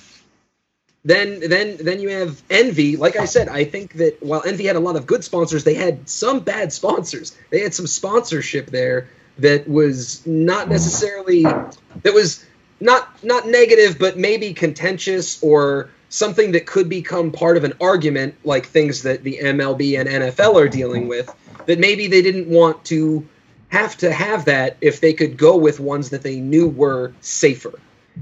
then 1.05 1.39
then 1.39 1.77
then 1.77 1.99
you 2.01 2.09
have 2.09 2.41
Envy. 2.49 2.97
Like 2.97 3.15
I 3.15 3.25
said, 3.25 3.47
I 3.47 3.63
think 3.63 3.93
that 3.93 4.21
while 4.21 4.41
Envy 4.45 4.65
had 4.65 4.75
a 4.75 4.79
lot 4.79 4.95
of 4.95 5.05
good 5.05 5.23
sponsors, 5.23 5.63
they 5.63 5.75
had 5.75 6.09
some 6.09 6.39
bad 6.39 6.73
sponsors. 6.73 7.37
They 7.51 7.61
had 7.61 7.75
some 7.75 7.85
sponsorship 7.85 8.67
there 8.67 9.07
that 9.37 9.69
was 9.69 10.25
not 10.25 10.67
necessarily 10.67 11.43
that 11.43 12.13
was 12.13 12.43
not 12.79 13.23
not 13.23 13.47
negative, 13.47 13.97
but 13.99 14.17
maybe 14.17 14.53
contentious 14.53 15.41
or 15.43 15.91
something 16.09 16.53
that 16.53 16.65
could 16.65 16.89
become 16.89 17.31
part 17.31 17.57
of 17.57 17.63
an 17.63 17.73
argument, 17.79 18.35
like 18.43 18.65
things 18.65 19.03
that 19.03 19.23
the 19.23 19.39
MLB 19.43 19.99
and 19.99 20.09
NFL 20.09 20.55
are 20.55 20.69
dealing 20.69 21.07
with, 21.07 21.33
that 21.67 21.77
maybe 21.77 22.07
they 22.07 22.21
didn't 22.21 22.47
want 22.47 22.83
to 22.85 23.27
have 23.69 23.97
to 23.97 24.11
have 24.11 24.45
that 24.45 24.77
if 24.81 25.01
they 25.01 25.13
could 25.13 25.37
go 25.37 25.57
with 25.57 25.79
ones 25.79 26.09
that 26.11 26.23
they 26.23 26.39
knew 26.39 26.67
were 26.67 27.13
safer. 27.21 27.73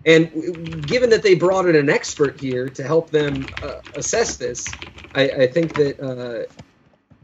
And 0.05 0.87
given 0.87 1.11
that 1.11 1.23
they 1.23 1.35
brought 1.35 1.67
in 1.67 1.75
an 1.75 1.89
expert 1.89 2.37
here 2.37 2.69
to 2.71 2.83
help 2.83 3.11
them 3.11 3.53
uh, 3.61 3.81
assess 3.93 4.37
this, 4.37 4.77
I, 5.13 5.29
I 5.29 5.47
think 5.47 5.75
that 5.75 5.99
uh, 5.99 6.47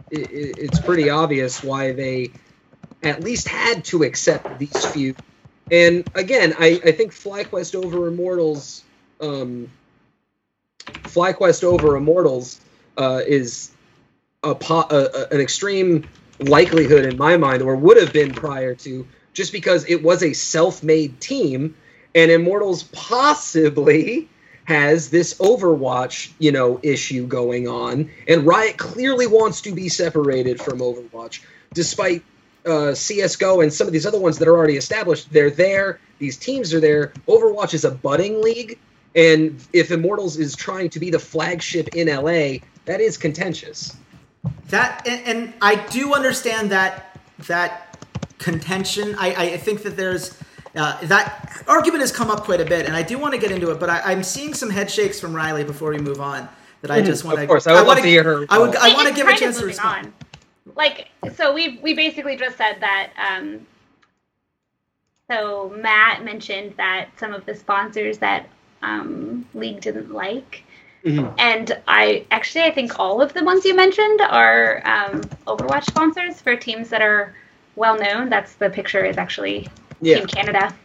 it, 0.09 0.29
it's 0.57 0.79
pretty 0.79 1.09
obvious 1.09 1.63
why 1.63 1.91
they 1.93 2.33
at 3.03 3.23
least 3.23 3.47
had 3.47 3.85
to 3.85 4.03
accept 4.03 4.59
these 4.59 4.85
few. 4.85 5.15
And 5.71 6.05
again, 6.15 6.53
I, 6.59 6.81
I 6.85 6.91
think 6.91 7.13
FlyQuest 7.13 7.75
over 7.75 8.07
Immortals 8.07 8.83
um, 9.21 9.71
FlyQuest 11.05 11.63
over 11.63 11.95
Immortals 11.95 12.61
uh, 12.97 13.21
is 13.25 13.71
a, 14.43 14.55
po- 14.55 14.87
a, 14.89 15.09
a, 15.13 15.27
an 15.31 15.41
extreme 15.41 16.07
likelihood 16.39 17.05
in 17.05 17.17
my 17.17 17.37
mind, 17.37 17.61
or 17.61 17.75
would 17.75 17.97
have 17.97 18.13
been 18.13 18.33
prior 18.33 18.75
to, 18.75 19.07
just 19.33 19.51
because 19.51 19.89
it 19.89 20.01
was 20.01 20.23
a 20.23 20.33
self-made 20.33 21.19
team, 21.19 21.75
and 22.19 22.31
Immortals 22.31 22.83
possibly 22.83 24.27
has 24.65 25.09
this 25.09 25.35
Overwatch, 25.35 26.31
you 26.37 26.51
know, 26.51 26.79
issue 26.83 27.25
going 27.25 27.67
on, 27.69 28.11
and 28.27 28.45
Riot 28.45 28.77
clearly 28.77 29.25
wants 29.25 29.61
to 29.61 29.71
be 29.71 29.87
separated 29.87 30.59
from 30.59 30.79
Overwatch, 30.79 31.41
despite 31.73 32.23
uh, 32.65 32.93
CS:GO 32.93 33.61
and 33.61 33.71
some 33.73 33.87
of 33.87 33.93
these 33.93 34.05
other 34.05 34.19
ones 34.19 34.37
that 34.37 34.49
are 34.49 34.55
already 34.55 34.75
established. 34.75 35.31
They're 35.31 35.49
there; 35.49 35.99
these 36.19 36.35
teams 36.35 36.73
are 36.73 36.81
there. 36.81 37.13
Overwatch 37.27 37.73
is 37.73 37.85
a 37.85 37.91
budding 37.91 38.41
league, 38.41 38.77
and 39.15 39.57
if 39.71 39.89
Immortals 39.89 40.37
is 40.37 40.57
trying 40.57 40.89
to 40.89 40.99
be 40.99 41.09
the 41.09 41.19
flagship 41.19 41.95
in 41.95 42.07
LA, 42.09 42.59
that 42.83 42.99
is 42.99 43.17
contentious. 43.17 43.95
That 44.67 45.07
and, 45.07 45.25
and 45.25 45.53
I 45.61 45.75
do 45.87 46.13
understand 46.13 46.69
that 46.71 47.17
that 47.47 47.97
contention. 48.39 49.15
I, 49.17 49.53
I 49.53 49.57
think 49.57 49.83
that 49.83 49.95
there's 49.95 50.37
uh, 50.75 50.99
that 51.05 51.63
argument 51.67 52.01
has 52.01 52.11
come 52.11 52.29
up 52.29 52.43
quite 52.43 52.61
a 52.61 52.65
bit, 52.65 52.85
and 52.85 52.95
I 52.95 53.01
do 53.01 53.17
want 53.17 53.33
to 53.33 53.39
get 53.39 53.51
into 53.51 53.71
it. 53.71 53.79
But 53.79 53.89
I, 53.89 54.11
am 54.11 54.23
seeing 54.23 54.53
some 54.53 54.69
head 54.69 54.89
shakes 54.89 55.19
from 55.19 55.33
Rylea 55.33 55.65
before 55.65 55.91
we 55.91 55.97
move 55.97 56.21
on. 56.21 56.47
That 56.81 56.91
I 56.91 56.99
mm-hmm. 56.99 57.07
just 57.07 57.25
want 57.25 57.37
to. 57.37 57.43
Of 57.43 57.49
course, 57.49 57.67
I 57.67 57.73
would 57.73 57.83
I 57.83 57.87
love 57.87 57.97
to 57.97 58.03
hear 58.03 58.23
her. 58.23 58.45
I 58.49 58.59
would. 58.59 58.75
I 58.75 58.93
want 58.93 59.07
to 59.09 59.13
give 59.13 59.27
a 59.27 59.35
chance 59.35 59.59
to 59.59 59.65
respond. 59.65 60.07
On. 60.07 60.73
like 60.75 61.09
so 61.35 61.53
we 61.53 61.79
we 61.81 61.93
basically 61.93 62.37
just 62.37 62.57
said 62.57 62.77
that 62.79 63.11
um 63.17 63.65
so 65.29 65.73
Matt 65.77 66.23
mentioned 66.23 66.73
that 66.77 67.09
some 67.17 67.33
of 67.33 67.45
the 67.45 67.53
sponsors 67.53 68.17
that 68.19 68.47
um 68.81 69.45
League 69.53 69.81
didn't 69.81 70.11
like 70.11 70.63
Mhm. 71.05 71.33
and 71.37 71.77
I 71.87 72.25
actually 72.31 72.65
I 72.65 72.71
think 72.71 72.99
all 72.99 73.21
of 73.21 73.33
the 73.33 73.43
ones 73.43 73.63
you 73.63 73.73
mentioned 73.73 74.21
are 74.21 74.81
um, 74.85 75.21
Overwatch 75.47 75.85
sponsors 75.85 76.41
for 76.41 76.55
teams 76.55 76.89
that 76.89 77.01
are 77.01 77.33
well 77.75 77.97
known. 77.97 78.29
That's 78.29 78.55
the 78.55 78.69
picture 78.69 79.05
is 79.05 79.17
actually 79.17 79.69
Yeah. 80.01 80.17
Team 80.19 80.27
Canada. 80.27 80.75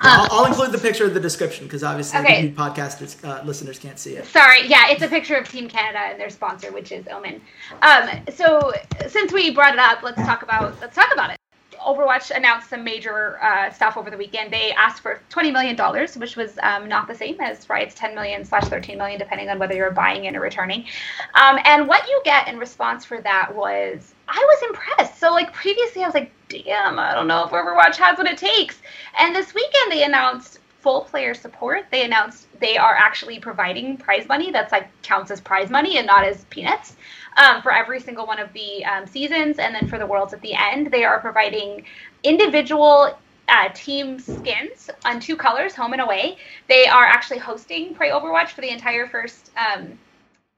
I'll, 0.00 0.22
Um, 0.22 0.28
I'll 0.32 0.44
include 0.46 0.72
the 0.72 0.78
picture 0.78 1.06
in 1.06 1.14
the 1.14 1.20
description 1.20 1.66
because 1.66 1.82
obviously 1.84 2.20
Okay. 2.20 2.48
the 2.48 2.52
podcasters 2.54 3.22
uh, 3.24 3.42
listeners 3.44 3.78
can't 3.78 3.98
see 3.98 4.16
it. 4.16 4.26
Sorry, 4.26 4.66
yeah, 4.66 4.88
it's 4.90 5.02
a 5.02 5.08
picture 5.08 5.36
of 5.36 5.48
Team 5.48 5.68
Canada 5.68 5.98
and 6.00 6.20
their 6.20 6.30
sponsor, 6.30 6.72
which 6.72 6.92
is 6.92 7.06
Omen. 7.08 7.40
Um, 7.82 8.10
so 8.34 8.72
since 9.08 9.32
we 9.32 9.50
brought 9.54 9.72
it 9.72 9.78
up, 9.80 10.02
let's 10.02 10.20
talk 10.22 10.42
about 10.42 10.78
let's 10.80 10.94
talk 10.94 11.12
about 11.12 11.30
it. 11.30 11.38
Overwatch 11.80 12.30
announced 12.34 12.70
some 12.70 12.82
major 12.82 13.38
uh, 13.42 13.70
stuff 13.70 13.98
over 13.98 14.10
the 14.10 14.16
weekend. 14.16 14.50
They 14.50 14.72
asked 14.72 15.02
for 15.02 15.20
twenty 15.28 15.50
million 15.50 15.76
dollars, 15.76 16.16
which 16.16 16.34
was 16.34 16.58
um, 16.62 16.88
not 16.88 17.06
the 17.06 17.14
same 17.14 17.38
as 17.40 17.68
Riot's 17.68 17.94
ten 17.94 18.14
million 18.14 18.44
slash 18.44 18.64
thirteen 18.64 18.96
million, 18.98 19.18
depending 19.18 19.48
on 19.50 19.58
whether 19.58 19.74
you're 19.74 19.90
buying 19.90 20.24
in 20.24 20.34
or 20.34 20.40
returning. 20.40 20.86
Um, 21.34 21.58
and 21.64 21.86
what 21.86 22.06
you 22.08 22.20
get 22.24 22.48
in 22.48 22.58
response 22.58 23.04
for 23.04 23.20
that 23.20 23.54
was 23.54 24.13
I 24.28 24.38
was 24.38 24.68
impressed. 24.68 25.18
So 25.18 25.30
like 25.30 25.52
previously, 25.52 26.02
I 26.02 26.06
was 26.06 26.14
like, 26.14 26.32
damn, 26.48 26.98
I 26.98 27.14
don't 27.14 27.26
know 27.26 27.44
if 27.44 27.50
Overwatch 27.50 27.96
has 27.96 28.18
what 28.18 28.26
it 28.26 28.38
takes. 28.38 28.80
And 29.18 29.34
this 29.34 29.54
weekend, 29.54 29.92
they 29.92 30.04
announced 30.04 30.58
full 30.80 31.02
player 31.02 31.32
support. 31.32 31.86
They 31.90 32.04
announced 32.04 32.46
they 32.60 32.76
are 32.76 32.94
actually 32.94 33.40
providing 33.40 33.96
prize 33.96 34.28
money 34.28 34.50
that's 34.50 34.70
like 34.70 34.88
counts 35.02 35.30
as 35.30 35.40
prize 35.40 35.70
money 35.70 35.96
and 35.96 36.06
not 36.06 36.24
as 36.24 36.44
peanuts 36.50 36.96
um, 37.38 37.62
for 37.62 37.72
every 37.72 38.00
single 38.00 38.26
one 38.26 38.38
of 38.38 38.52
the 38.52 38.84
um, 38.84 39.06
seasons. 39.06 39.58
And 39.58 39.74
then 39.74 39.88
for 39.88 39.98
the 39.98 40.06
worlds 40.06 40.34
at 40.34 40.42
the 40.42 40.54
end, 40.54 40.90
they 40.90 41.04
are 41.04 41.20
providing 41.20 41.84
individual 42.22 43.16
uh, 43.48 43.68
team 43.74 44.18
skins 44.18 44.90
on 45.04 45.20
two 45.20 45.36
colors, 45.36 45.74
home 45.74 45.92
and 45.92 46.02
away. 46.02 46.38
They 46.68 46.86
are 46.86 47.04
actually 47.04 47.38
hosting 47.38 47.94
Prey 47.94 48.10
Overwatch 48.10 48.48
for 48.48 48.60
the 48.60 48.70
entire 48.70 49.06
first. 49.06 49.50
Um, 49.56 49.98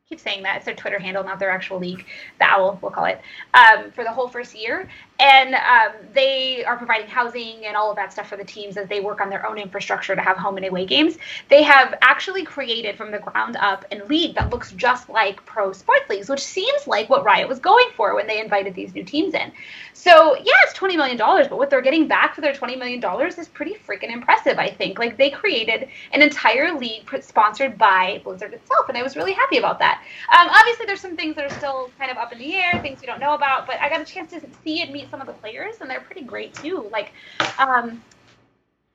keep 0.09 0.21
saying 0.21 0.43
that 0.45 0.57
it's 0.57 0.65
their 0.65 0.75
Twitter 0.75 0.99
handle, 0.99 1.25
not 1.25 1.39
their 1.39 1.51
actual 1.51 1.79
league. 1.79 2.05
The 2.39 2.45
Owl, 2.45 2.79
we'll 2.81 2.93
call 2.93 3.07
it, 3.07 3.21
um, 3.55 3.91
for 3.91 4.05
the 4.05 4.13
whole 4.13 4.29
first 4.29 4.55
year. 4.55 4.89
And 5.19 5.55
um, 5.55 5.93
they 6.13 6.65
are 6.65 6.77
providing 6.77 7.09
housing 7.09 7.65
and 7.65 7.77
all 7.77 7.91
of 7.91 7.97
that 7.97 8.13
stuff 8.13 8.29
for 8.29 8.37
the 8.37 8.45
teams 8.45 8.77
as 8.77 8.87
they 8.89 9.01
work 9.01 9.21
on 9.21 9.31
their 9.31 9.47
own 9.47 9.57
infrastructure 9.59 10.15
to 10.15 10.21
have 10.21 10.37
home 10.37 10.57
and 10.59 10.67
away 10.67 10.85
games. 10.85 11.17
They 11.49 11.63
have 11.63 11.95
actually 12.03 12.45
created 12.45 12.97
from 12.97 13.11
the 13.11 13.19
ground 13.19 13.57
up 13.57 13.85
a 13.91 14.05
league 14.05 14.35
that 14.35 14.51
looks 14.51 14.73
just 14.73 15.09
like 15.09 15.45
pro 15.47 15.73
sports 15.73 16.09
leagues, 16.11 16.29
which 16.29 16.41
seems 16.45 16.87
like 16.87 17.09
what 17.09 17.25
Riot 17.25 17.49
was 17.49 17.59
going 17.59 17.89
for 17.97 18.15
when 18.15 18.27
they 18.27 18.41
invited 18.41 18.75
these 18.75 18.95
new 18.95 19.05
teams 19.05 19.33
in. 19.33 19.53
So 19.95 20.37
yeah, 20.37 20.53
it's 20.63 20.75
twenty 20.75 20.97
million 20.97 21.17
dollars, 21.17 21.49
but 21.49 21.57
what 21.57 21.71
they're 21.71 21.81
getting 21.81 22.07
back 22.07 22.35
for 22.35 22.43
their 22.43 22.53
twenty 22.53 22.77
million 22.77 23.01
dollars 23.01 23.39
is 23.39 23.49
pretty 23.49 23.75
freaking 23.75 24.13
impressive. 24.13 24.59
I 24.59 24.71
think 24.71 24.99
like 24.99 25.17
they 25.17 25.31
created 25.31 25.89
an 26.13 26.21
entire 26.21 26.79
league 26.79 27.09
sponsored 27.23 27.79
by 27.79 28.21
Blizzard 28.23 28.53
itself, 28.53 28.89
and 28.89 28.99
I 28.99 29.03
was 29.03 29.17
really 29.17 29.33
happy 29.33 29.57
about 29.57 29.79
that. 29.79 30.03
Um, 30.31 30.49
obviously, 30.51 30.85
there's 30.85 31.01
some 31.01 31.17
things 31.17 31.35
that 31.37 31.51
are 31.51 31.55
still 31.57 31.91
kind 31.99 32.11
of 32.11 32.19
up 32.19 32.33
in 32.33 32.39
the 32.39 32.55
air, 32.55 32.79
things 32.83 33.01
we 33.01 33.07
don't 33.07 33.21
know 33.21 33.35
about, 33.35 33.67
but 33.67 33.81
I 33.81 33.89
got 33.89 34.01
a 34.01 34.05
chance 34.05 34.31
to 34.33 34.41
see 34.63 34.83
and 34.83 34.93
meet 34.93 35.06
some 35.11 35.21
of 35.21 35.27
the 35.27 35.33
players, 35.35 35.77
and 35.81 35.91
they're 35.91 36.01
pretty 36.01 36.23
great 36.23 36.55
too. 36.55 36.89
Like, 36.93 37.13
um, 37.59 38.03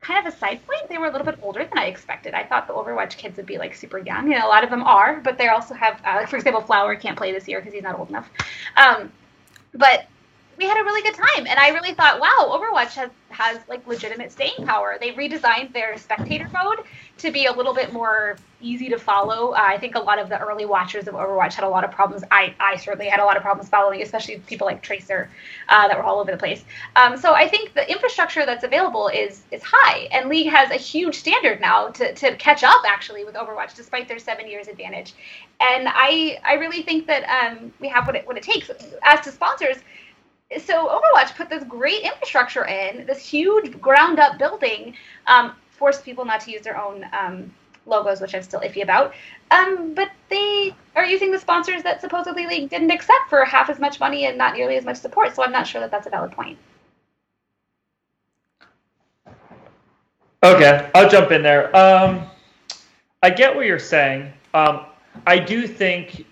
kind 0.02 0.26
of 0.26 0.34
a 0.34 0.38
side 0.38 0.60
point, 0.67 0.89
they 0.89 0.97
were 0.97 1.08
a 1.08 1.12
little 1.12 1.26
bit 1.26 1.39
older 1.41 1.63
than 1.63 1.78
I 1.78 1.86
expected. 1.86 2.34
I 2.34 2.43
thought 2.43 2.67
the 2.67 2.74
Overwatch 2.74 3.17
kids 3.17 3.38
would 3.38 3.45
be 3.45 3.58
like 3.58 3.76
super 3.76 4.00
young, 4.00 4.34
and 4.34 4.43
a 4.43 4.47
lot 4.47 4.63
of 4.63 4.69
them 4.69 4.84
are, 4.84 5.19
but 5.21 5.38
they 5.38 5.47
also 5.47 5.74
have, 5.74 6.02
uh, 6.06 6.15
like 6.15 6.28
for 6.30 6.38
example, 6.38 6.62
Flower 6.62 6.95
can't 6.95 7.17
play 7.17 7.32
this 7.32 7.47
year 7.47 7.60
because 7.60 7.74
he's 7.74 7.84
not 7.84 7.97
old 7.97 8.10
enough. 8.10 8.30
Um, 8.78 9.12
but 9.74 10.08
we 10.58 10.65
had 10.65 10.80
a 10.80 10.84
really 10.84 11.02
good 11.02 11.15
time, 11.15 11.47
and 11.47 11.60
I 11.60 11.69
really 11.69 11.93
thought, 11.93 12.19
wow, 12.19 12.50
Overwatch 12.52 12.93
has 12.95 13.10
has 13.30 13.60
like 13.67 13.86
legitimate 13.88 14.32
staying 14.32 14.65
power. 14.65 14.97
They 15.00 15.12
redesigned 15.12 15.74
their 15.74 15.97
spectator 15.97 16.50
mode 16.54 16.80
to 17.22 17.32
be 17.32 17.46
a 17.46 17.52
little 17.52 17.74
bit 17.74 17.94
more 17.94 18.38
easy 18.62 18.90
to 18.90 18.98
follow. 18.98 19.52
Uh, 19.52 19.60
I 19.60 19.78
think 19.78 19.96
a 19.96 20.00
lot 20.00 20.20
of 20.20 20.30
the 20.30 20.40
early 20.40 20.66
watchers 20.66 21.08
of 21.08 21.16
Overwatch 21.16 21.54
had 21.54 21.64
a 21.64 21.70
lot 21.70 21.84
of 21.84 21.92
problems. 21.92 22.24
I, 22.32 22.54
I 22.60 22.76
certainly 22.78 23.08
had 23.08 23.20
a 23.20 23.26
lot 23.26 23.38
of 23.38 23.44
problems 23.44 23.70
following, 23.70 24.02
especially 24.02 24.40
people 24.40 24.68
like 24.68 24.82
Tracer 24.82 25.30
uh, 25.70 25.88
that 25.88 25.98
were 25.98 26.04
all 26.04 26.20
over 26.20 26.32
the 26.32 26.38
place. 26.38 26.64
Um, 26.96 27.18
so 27.18 27.34
I 27.34 27.48
think 27.48 27.74
the 27.74 27.90
infrastructure 27.90 28.46
that's 28.46 28.64
available 28.64 29.08
is 29.08 29.44
is 29.52 29.62
high, 29.64 30.10
and 30.12 30.30
League 30.30 30.50
has 30.50 30.72
a 30.72 30.76
huge 30.76 31.16
standard 31.16 31.60
now 31.62 31.88
to, 31.90 32.14
to 32.14 32.36
catch 32.38 32.64
up 32.64 32.82
actually 32.86 33.24
with 33.24 33.36
Overwatch, 33.36 33.76
despite 33.76 34.08
their 34.08 34.20
seven 34.20 34.48
years 34.48 34.68
advantage. 34.68 35.14
And 35.60 35.88
I 35.88 36.40
I 36.44 36.54
really 36.56 36.84
think 36.84 37.08
that 37.08 37.24
um, 37.24 37.74
we 37.80 37.88
have 37.88 38.06
what 38.08 38.16
it 38.16 38.28
what 38.28 38.38
it 38.38 38.44
takes. 38.44 38.70
As 39.04 39.22
to 39.22 39.32
sponsors, 39.32 39.78
so 40.60 40.88
Overwatch 40.88 41.36
put 41.36 41.50
this 41.50 41.64
great 41.64 42.04
infrastructure 42.04 42.66
in, 42.66 43.06
this 43.06 43.26
huge 43.26 43.80
ground 43.80 44.20
up 44.20 44.38
building, 44.38 44.96
um, 45.28 45.54
forced 45.82 46.06
people 46.06 46.26
not 46.26 46.39
to 46.41 46.52
use 46.52 46.62
their 46.62 46.80
own 46.80 47.04
um, 47.12 47.52
logos, 47.88 48.22
which 48.22 48.36
I'm 48.36 48.44
still 48.44 48.60
iffy 48.60 48.84
about. 48.84 49.15
Um, 49.50 49.96
but 49.96 50.12
they 50.30 50.76
are 50.96 51.06
using 51.06 51.32
the 51.32 51.39
sponsors 51.39 51.82
that 51.82 52.02
supposedly 52.02 52.46
League 52.46 52.70
didn't 52.70 52.91
accept 52.91 53.30
for 53.30 53.44
half 53.44 53.67
as 53.67 53.80
much 53.80 54.00
money 54.00 54.28
and 54.28 54.38
not 54.38 54.54
nearly 54.56 54.78
as 54.78 54.86
much 54.86 54.98
support. 54.98 55.36
So 55.36 55.44
I'm 55.44 55.52
not 55.52 55.65
sure 55.65 55.82
that 55.82 55.89
that's 55.89 56.06
a 56.06 56.12
valid 56.12 56.34
point. 56.34 56.60
Okay, 60.44 60.89
I'll 60.94 61.10
jump 61.10 61.32
in 61.32 61.41
there. 61.41 61.76
Um, 61.76 62.28
I 63.24 63.32
get 63.32 63.56
what 63.56 63.65
you're 63.65 63.80
saying. 63.80 64.32
Um, 64.54 64.86
I 65.26 65.39
do 65.39 65.67
think 65.67 66.28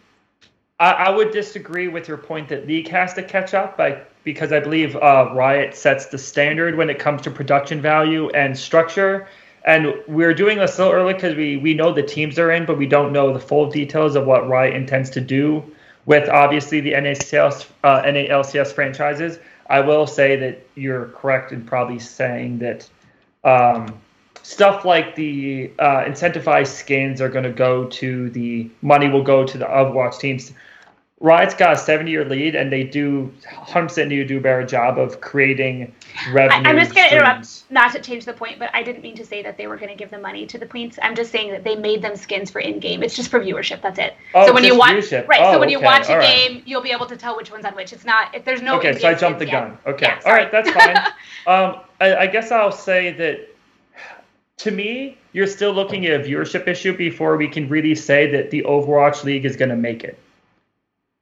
I, 0.79 0.91
I 0.91 1.09
would 1.09 1.31
disagree 1.31 1.87
with 1.87 2.07
your 2.07 2.17
point 2.17 2.49
that 2.49 2.67
League 2.67 2.87
has 2.89 3.15
to 3.15 3.23
catch 3.23 3.55
up 3.55 3.77
by, 3.77 4.03
because 4.23 4.51
I 4.51 4.59
believe 4.59 4.95
uh, 4.95 5.31
Riot 5.33 5.75
sets 5.75 6.07
the 6.07 6.17
standard 6.17 6.75
when 6.75 6.89
it 6.89 6.99
comes 6.99 7.21
to 7.23 7.31
production 7.31 7.81
value 7.81 8.29
and 8.29 8.57
structure. 8.57 9.27
And 9.65 9.93
we're 10.07 10.33
doing 10.33 10.57
this 10.57 10.77
little 10.77 10.93
early 10.93 11.13
because 11.13 11.35
we, 11.35 11.57
we 11.57 11.73
know 11.73 11.91
the 11.91 12.03
teams 12.03 12.39
are 12.39 12.51
in, 12.51 12.65
but 12.65 12.77
we 12.77 12.85
don't 12.85 13.11
know 13.11 13.33
the 13.33 13.39
full 13.39 13.69
details 13.69 14.15
of 14.15 14.25
what 14.25 14.47
Riot 14.47 14.75
intends 14.75 15.09
to 15.11 15.21
do 15.21 15.63
with 16.05 16.29
obviously 16.29 16.79
the 16.79 16.93
NACS, 16.93 17.67
uh, 17.83 18.01
NALCS 18.03 18.73
franchises. 18.73 19.39
I 19.69 19.81
will 19.81 20.07
say 20.07 20.35
that 20.37 20.65
you're 20.75 21.07
correct 21.09 21.51
in 21.51 21.63
probably 21.63 21.99
saying 21.99 22.59
that 22.59 22.89
um, 23.43 23.99
stuff 24.41 24.85
like 24.85 25.15
the 25.15 25.71
uh, 25.77 26.05
incentivized 26.05 26.73
skins 26.73 27.21
are 27.21 27.29
going 27.29 27.43
to 27.43 27.51
go 27.51 27.85
to 27.85 28.29
the 28.31 28.69
money 28.81 29.07
will 29.07 29.23
go 29.23 29.45
to 29.45 29.57
the 29.57 29.65
Overwatch 29.65 30.19
teams. 30.19 30.53
Riot's 31.21 31.53
got 31.53 31.73
a 31.73 31.77
seven-year 31.77 32.23
lead, 32.23 32.55
and 32.55 32.71
they 32.71 32.83
do 32.83 33.33
100% 33.43 34.07
need 34.07 34.15
to 34.15 34.25
do 34.25 34.37
a 34.37 34.41
better 34.41 34.65
job 34.65 34.97
of 34.97 35.19
creating 35.19 35.93
revenue. 36.31 36.69
I'm 36.69 36.77
just 36.77 36.95
going 36.95 37.09
to 37.09 37.15
interrupt, 37.15 37.69
not 37.69 37.91
to 37.91 37.99
change 37.99 38.23
the 38.23 38.31
point, 38.31 38.57
but 38.57 38.69
I 38.73 38.83
didn't 38.83 39.03
mean 39.03 39.15
to 39.17 39.25
say 39.25 39.43
that 39.43 39.57
they 39.57 39.67
were 39.67 39.75
going 39.75 39.89
to 39.89 39.95
give 39.95 40.11
the 40.11 40.17
money 40.19 40.45
to 40.45 40.57
the 40.57 40.65
points. 40.65 40.97
I'm 41.01 41.15
just 41.15 41.29
saying 41.31 41.51
that 41.51 41.65
they 41.65 41.75
made 41.75 42.01
them 42.01 42.15
skins 42.15 42.49
for 42.49 42.59
in-game. 42.59 43.03
It's 43.03 43.17
just 43.17 43.29
for 43.29 43.41
viewership. 43.41 43.81
That's 43.81 43.99
it. 43.99 44.13
Oh, 44.33 44.47
so 44.47 44.53
when 44.53 44.63
you 44.63 44.77
watch, 44.77 44.91
viewership. 44.93 45.27
right? 45.27 45.41
Oh, 45.43 45.53
so 45.53 45.59
when 45.59 45.67
you 45.67 45.77
okay, 45.79 45.85
watch 45.85 46.07
a 46.07 46.13
all 46.13 46.19
right. 46.19 46.47
game, 46.47 46.63
you'll 46.65 46.81
be 46.81 46.91
able 46.91 47.07
to 47.07 47.17
tell 47.17 47.35
which 47.35 47.51
one's 47.51 47.65
on 47.65 47.75
which. 47.75 47.91
It's 47.91 48.05
not. 48.05 48.33
If 48.33 48.45
there's 48.45 48.61
no. 48.61 48.77
okay, 48.77 48.97
so 48.97 49.09
I 49.09 49.13
jumped 49.13 49.39
the 49.39 49.45
gun. 49.45 49.77
yet. 49.85 49.93
Okay, 49.95 50.05
Yeah, 50.05 50.21
all 50.25 50.31
right, 50.31 50.49
that's 50.49 50.69
fine. 50.69 50.97
um, 51.47 51.81
I, 51.99 52.15
I 52.15 52.27
guess 52.27 52.49
I'll 52.49 52.71
say 52.71 53.11
that 53.11 53.49
to 54.59 54.71
me, 54.71 55.17
you're 55.33 55.47
still 55.47 55.73
looking 55.73 56.05
at 56.05 56.21
a 56.21 56.23
viewership 56.23 56.65
issue 56.65 56.95
before 56.95 57.35
we 57.35 57.49
can 57.49 57.67
really 57.67 57.95
say 57.95 58.31
that 58.31 58.51
the 58.51 58.61
Overwatch 58.63 59.25
League 59.25 59.43
is 59.43 59.57
going 59.57 59.69
to 59.69 59.75
make 59.75 60.05
it. 60.05 60.17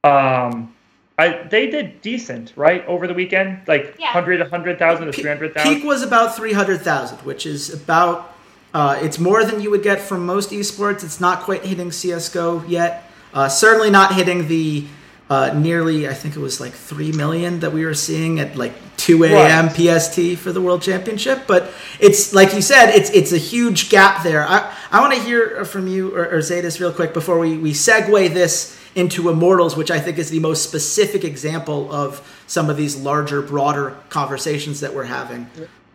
Um, 0.07 0.73
I 1.19 1.43
they 1.49 1.69
did 1.69 2.01
decent, 2.01 2.53
right, 2.55 2.85
over 2.85 3.07
the 3.07 3.13
weekend, 3.13 3.61
like 3.67 3.95
Yeah. 3.97 4.13
100, 4.13 4.39
100,000 4.39 5.05
to 5.07 5.11
Pe- 5.11 5.21
300,000. 5.21 5.73
Peak 5.75 5.83
was 5.83 6.03
about 6.03 6.35
300,000, 6.35 7.17
which 7.19 7.45
is 7.45 7.73
about, 7.73 8.35
uh, 8.73 8.99
it's 9.01 9.17
more 9.17 9.43
than 9.43 9.59
you 9.61 9.71
would 9.71 9.83
get 9.83 9.99
from 9.99 10.25
most 10.25 10.51
esports. 10.51 11.03
It's 11.03 11.19
not 11.19 11.41
quite 11.41 11.65
hitting 11.65 11.89
CSGO 11.89 12.63
yet. 12.67 13.09
Uh, 13.33 13.49
certainly 13.49 13.89
not 13.89 14.13
hitting 14.13 14.47
the 14.47 14.85
uh, 15.29 15.51
nearly, 15.53 16.07
I 16.07 16.13
think 16.13 16.35
it 16.37 16.39
was 16.39 16.61
like 16.61 16.71
3 16.71 17.11
million 17.11 17.59
that 17.59 17.73
we 17.73 17.83
were 17.83 17.93
seeing 17.93 18.39
at 18.39 18.55
like 18.55 18.73
2 18.97 19.25
a.m. 19.25 19.67
Right. 19.67 19.99
PST 19.99 20.37
for 20.37 20.53
the 20.53 20.61
World 20.61 20.81
Championship. 20.81 21.41
But 21.47 21.69
it's, 21.99 22.33
like 22.33 22.53
you 22.53 22.61
said, 22.61 22.91
it's 22.91 23.09
it's 23.09 23.33
a 23.33 23.37
huge 23.37 23.89
gap 23.89 24.23
there. 24.23 24.43
I, 24.47 24.73
I 24.89 25.01
want 25.01 25.13
to 25.15 25.19
hear 25.21 25.65
from 25.65 25.87
you, 25.87 26.15
or, 26.15 26.29
or 26.29 26.37
Zetas, 26.39 26.79
real 26.79 26.93
quick 26.93 27.13
before 27.13 27.39
we, 27.39 27.57
we 27.57 27.73
segue 27.73 28.33
this 28.33 28.79
into 28.97 29.29
Immortals, 29.29 29.77
which 29.77 29.91
I 29.91 29.99
think 29.99 30.17
is 30.17 30.31
the 30.31 30.39
most 30.39 30.63
specific 30.63 31.23
example 31.23 31.93
of 31.93 32.27
some 32.47 32.67
of 32.67 32.77
these 32.77 32.95
larger, 32.95 33.43
broader 33.43 33.95
conversations 34.09 34.79
that 34.79 34.93
we're 34.93 35.03
having. 35.03 35.47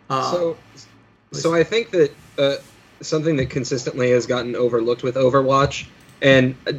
Uh, 0.09 0.31
So, 0.31 0.57
so 1.33 1.53
I 1.53 1.65
think 1.65 1.91
that 1.91 2.15
uh, 2.37 2.55
something 3.01 3.35
that 3.35 3.49
consistently 3.49 4.11
has 4.11 4.25
gotten 4.25 4.55
overlooked 4.55 5.03
with 5.03 5.15
Overwatch, 5.15 5.85
and 6.21 6.55
uh, 6.65 6.73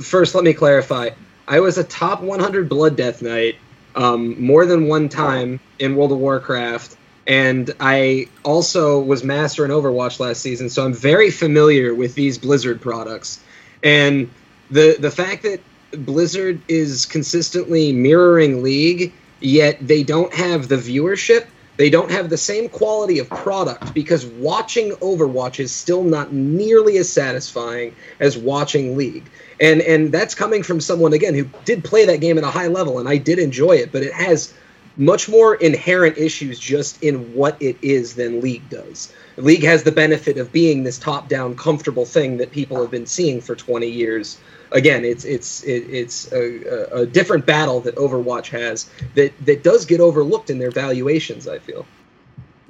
first 0.00 0.36
let 0.36 0.44
me 0.44 0.52
clarify, 0.52 1.10
I 1.48 1.58
was 1.58 1.76
a 1.76 1.84
top 1.84 2.22
100 2.22 2.68
Blood 2.68 2.96
Death 2.96 3.20
Knight 3.20 3.56
um, 3.96 4.40
more 4.40 4.66
than 4.66 4.86
one 4.86 5.08
time 5.08 5.58
in 5.80 5.96
World 5.96 6.12
of 6.12 6.18
Warcraft, 6.18 6.96
and 7.26 7.74
I 7.80 8.28
also 8.44 9.00
was 9.00 9.24
Master 9.24 9.64
in 9.64 9.72
Overwatch 9.72 10.20
last 10.20 10.40
season, 10.40 10.70
so 10.70 10.84
I'm 10.84 10.94
very 10.94 11.32
familiar 11.32 11.94
with 11.94 12.14
these 12.14 12.38
Blizzard 12.38 12.80
products, 12.80 13.40
and 13.82 14.30
the 14.74 14.96
the 14.98 15.10
fact 15.10 15.44
that 15.44 15.60
Blizzard 15.92 16.60
is 16.66 17.06
consistently 17.06 17.92
mirroring 17.92 18.62
League, 18.62 19.12
yet 19.38 19.78
they 19.80 20.02
don't 20.02 20.34
have 20.34 20.68
the 20.68 20.76
viewership. 20.76 21.46
They 21.76 21.90
don't 21.90 22.10
have 22.10 22.28
the 22.28 22.36
same 22.36 22.68
quality 22.68 23.18
of 23.20 23.28
product 23.28 23.94
because 23.94 24.26
watching 24.26 24.90
Overwatch 24.92 25.60
is 25.60 25.72
still 25.72 26.02
not 26.02 26.32
nearly 26.32 26.98
as 26.98 27.10
satisfying 27.10 27.94
as 28.18 28.36
watching 28.36 28.96
League. 28.96 29.24
And 29.60 29.80
and 29.80 30.10
that's 30.10 30.34
coming 30.34 30.64
from 30.64 30.80
someone 30.80 31.12
again 31.12 31.34
who 31.34 31.48
did 31.64 31.84
play 31.84 32.04
that 32.06 32.20
game 32.20 32.36
at 32.36 32.44
a 32.44 32.50
high 32.50 32.68
level 32.68 32.98
and 32.98 33.08
I 33.08 33.16
did 33.16 33.38
enjoy 33.38 33.76
it, 33.76 33.92
but 33.92 34.02
it 34.02 34.12
has 34.12 34.52
much 34.96 35.28
more 35.28 35.56
inherent 35.56 36.16
issues 36.16 36.58
just 36.58 37.02
in 37.02 37.34
what 37.34 37.60
it 37.60 37.76
is 37.82 38.14
than 38.14 38.40
League 38.40 38.68
does. 38.70 39.12
League 39.36 39.64
has 39.64 39.82
the 39.82 39.92
benefit 39.92 40.38
of 40.38 40.52
being 40.52 40.84
this 40.84 40.98
top-down, 40.98 41.56
comfortable 41.56 42.04
thing 42.04 42.36
that 42.36 42.52
people 42.52 42.80
have 42.80 42.90
been 42.90 43.06
seeing 43.06 43.40
for 43.40 43.56
20 43.56 43.88
years. 43.88 44.38
Again, 44.70 45.04
it's 45.04 45.24
it's 45.24 45.62
it, 45.64 45.86
it's 45.88 46.32
a, 46.32 47.02
a 47.02 47.06
different 47.06 47.46
battle 47.46 47.80
that 47.80 47.94
Overwatch 47.96 48.48
has 48.48 48.88
that 49.14 49.32
that 49.44 49.62
does 49.62 49.84
get 49.84 50.00
overlooked 50.00 50.50
in 50.50 50.58
their 50.58 50.70
valuations. 50.70 51.46
I 51.46 51.58
feel. 51.58 51.86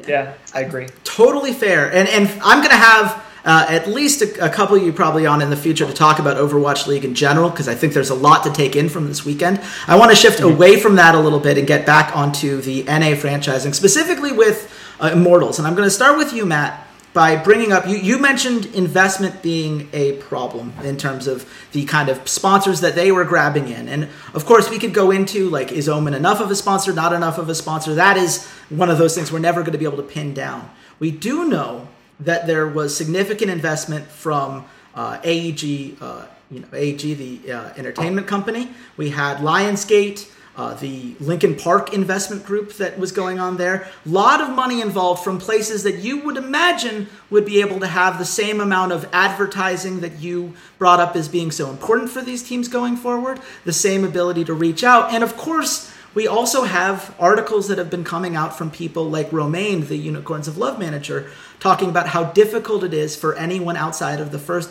Yeah, 0.07 0.35
I 0.53 0.63
agree. 0.63 0.89
Totally 1.05 1.53
fair. 1.53 1.93
And 1.93 2.09
and 2.09 2.29
I'm 2.43 2.59
going 2.59 2.71
to 2.71 2.77
have 2.77 3.25
uh, 3.45 3.67
at 3.69 3.87
least 3.87 4.23
a, 4.23 4.47
a, 4.47 4.49
couple 4.49 4.77
of 4.77 4.83
you 4.83 4.93
probably 4.93 5.27
on 5.27 5.43
in 5.43 5.51
the 5.51 5.57
future 5.57 5.87
to 5.87 5.93
talk 5.93 6.19
about 6.19 6.37
Overwatch 6.37 6.87
League 6.87 7.05
in 7.05 7.15
general 7.15 7.51
because 7.51 7.69
I 7.69 7.75
think 7.75 7.93
there's 7.93 8.11
a 8.11 8.15
lot 8.15 8.45
to 8.45 8.53
take 8.53 8.75
in 8.75 8.89
from 8.89 9.07
this 9.07 9.25
weekend. 9.25 9.61
I 9.87 9.97
want 9.97 10.11
to 10.11 10.17
shift 10.17 10.39
mm-hmm. 10.39 10.55
away 10.55 10.81
from 10.81 10.97
that 10.97 11.15
a 11.15 11.21
little 11.21 11.41
bit 11.41 11.59
and 11.59 11.67
get 11.67 11.85
back 11.85 12.17
onto 12.17 12.61
the 12.63 12.85
NA 12.85 13.15
franchising, 13.15 13.75
specifically 13.75 14.33
with 14.33 14.73
uh, 14.99 15.11
Immortals. 15.13 15.59
And 15.59 15.69
I'm 15.69 15.75
going 15.75 15.87
to 15.87 15.91
start 15.95 16.17
with 16.17 16.33
you, 16.33 16.47
Matt 16.47 16.85
by 17.15 17.37
bringing 17.37 17.71
up 17.71 17.87
you, 17.87 17.97
you 17.97 18.19
mentioned 18.19 18.67
investment 18.75 19.41
being 19.41 19.89
a 19.93 20.15
problem 20.15 20.73
in 20.83 20.97
terms 20.97 21.29
of 21.29 21.49
the 21.71 21.85
kind 21.85 22.09
of 22.09 22.29
sponsors 22.29 22.81
that 22.81 22.97
they 22.97 23.13
were 23.13 23.25
grabbing 23.25 23.69
in 23.69 23.89
and 23.89 24.09
of 24.35 24.45
course 24.45 24.69
we 24.69 24.79
could 24.79 24.93
go 24.93 25.13
into 25.13 25.49
like 25.49 25.71
is 25.71 25.89
omen 25.89 26.13
enough 26.13 26.41
of 26.41 26.51
a 26.51 26.57
sponsor 26.57 26.93
not 26.93 27.13
enough 27.13 27.39
of 27.39 27.49
a 27.49 27.55
sponsor 27.55 27.95
that 27.95 28.17
is 28.17 28.45
one 28.69 28.91
of 28.91 28.99
those 28.99 29.15
things 29.15 29.31
we're 29.31 29.39
never 29.39 29.61
going 29.61 29.73
to 29.73 29.79
be 29.79 29.85
able 29.85 29.97
to 29.97 30.03
pin 30.03 30.35
down 30.35 30.69
we 30.99 31.13
do 31.13 31.49
know 31.49 31.87
that 32.21 32.47
there 32.47 32.67
was 32.67 32.97
significant 32.97 33.51
investment 33.51 34.07
from 34.07 34.65
uh, 34.95 35.19
aeg 35.23 36.01
uh, 36.01 36.27
you 36.51 36.61
know 36.61 36.67
aeg 36.69 37.17
the 37.17 37.53
uh, 37.53 37.73
entertainment 37.77 38.27
company 38.27 38.71
we 38.97 39.11
had 39.11 39.39
lionsgate 39.39 40.31
uh, 40.57 40.75
the 40.75 41.15
Linkin 41.19 41.57
Park 41.57 41.93
investment 41.93 42.45
group 42.45 42.75
that 42.75 42.99
was 42.99 43.11
going 43.11 43.41
on 43.41 43.57
there. 43.57 43.89
A 44.07 44.09
lot 44.09 44.41
of 44.41 44.51
money 44.51 44.81
involved 44.81 45.25
from 45.25 45.39
places 45.39 45.83
that 45.83 45.97
you 45.97 46.21
would 46.21 46.37
imagine 46.37 47.09
would 47.31 47.45
be 47.45 47.61
able 47.61 47.81
to 47.81 47.87
have 47.87 48.19
the 48.19 48.25
same 48.25 48.61
amount 48.61 48.93
of 48.93 49.09
advertising 49.13 50.01
that 50.01 50.21
you 50.21 50.55
brought 50.79 51.01
up 51.01 51.17
as 51.17 51.29
being 51.29 51.51
so 51.51 51.71
important 51.71 52.11
for 52.11 52.23
these 52.23 52.43
teams 52.43 52.69
going 52.69 52.97
forward, 52.97 53.41
the 53.65 53.73
same 53.73 54.05
ability 54.05 54.45
to 54.45 54.55
reach 54.55 54.85
out. 54.85 55.13
And 55.13 55.25
of 55.25 55.37
course, 55.37 55.93
we 56.15 56.27
also 56.27 56.63
have 56.63 57.15
articles 57.19 57.69
that 57.69 57.79
have 57.79 57.91
been 57.91 58.05
coming 58.05 58.37
out 58.37 58.57
from 58.57 58.71
people 58.71 59.11
like 59.11 59.33
Romain, 59.33 59.87
the 59.87 59.97
Unicorns 59.97 60.49
of 60.49 60.57
Love 60.57 60.79
manager, 60.79 61.31
talking 61.61 61.89
about 61.89 62.09
how 62.09 62.25
difficult 62.25 62.85
it 62.85 62.95
is 62.95 63.17
for 63.17 63.35
anyone 63.35 63.77
outside 63.77 64.21
of 64.21 64.31
the 64.31 64.39
first 64.39 64.71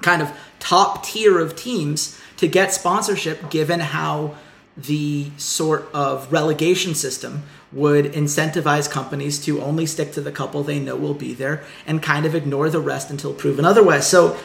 kind 0.00 0.22
of 0.22 0.30
top 0.58 1.04
tier 1.04 1.38
of 1.38 1.54
teams 1.54 2.20
to 2.36 2.48
get 2.48 2.72
sponsorship 2.72 3.50
given 3.50 3.80
how 3.80 4.34
the 4.76 5.30
sort 5.36 5.88
of 5.94 6.32
relegation 6.32 6.94
system 6.94 7.42
would 7.72 8.06
incentivize 8.06 8.90
companies 8.90 9.44
to 9.44 9.60
only 9.60 9.86
stick 9.86 10.12
to 10.12 10.20
the 10.20 10.32
couple 10.32 10.62
they 10.62 10.78
know 10.78 10.96
will 10.96 11.14
be 11.14 11.34
there 11.34 11.64
and 11.86 12.02
kind 12.02 12.26
of 12.26 12.34
ignore 12.34 12.70
the 12.70 12.80
rest 12.80 13.10
until 13.10 13.32
proven 13.32 13.64
otherwise. 13.64 14.06
So, 14.06 14.36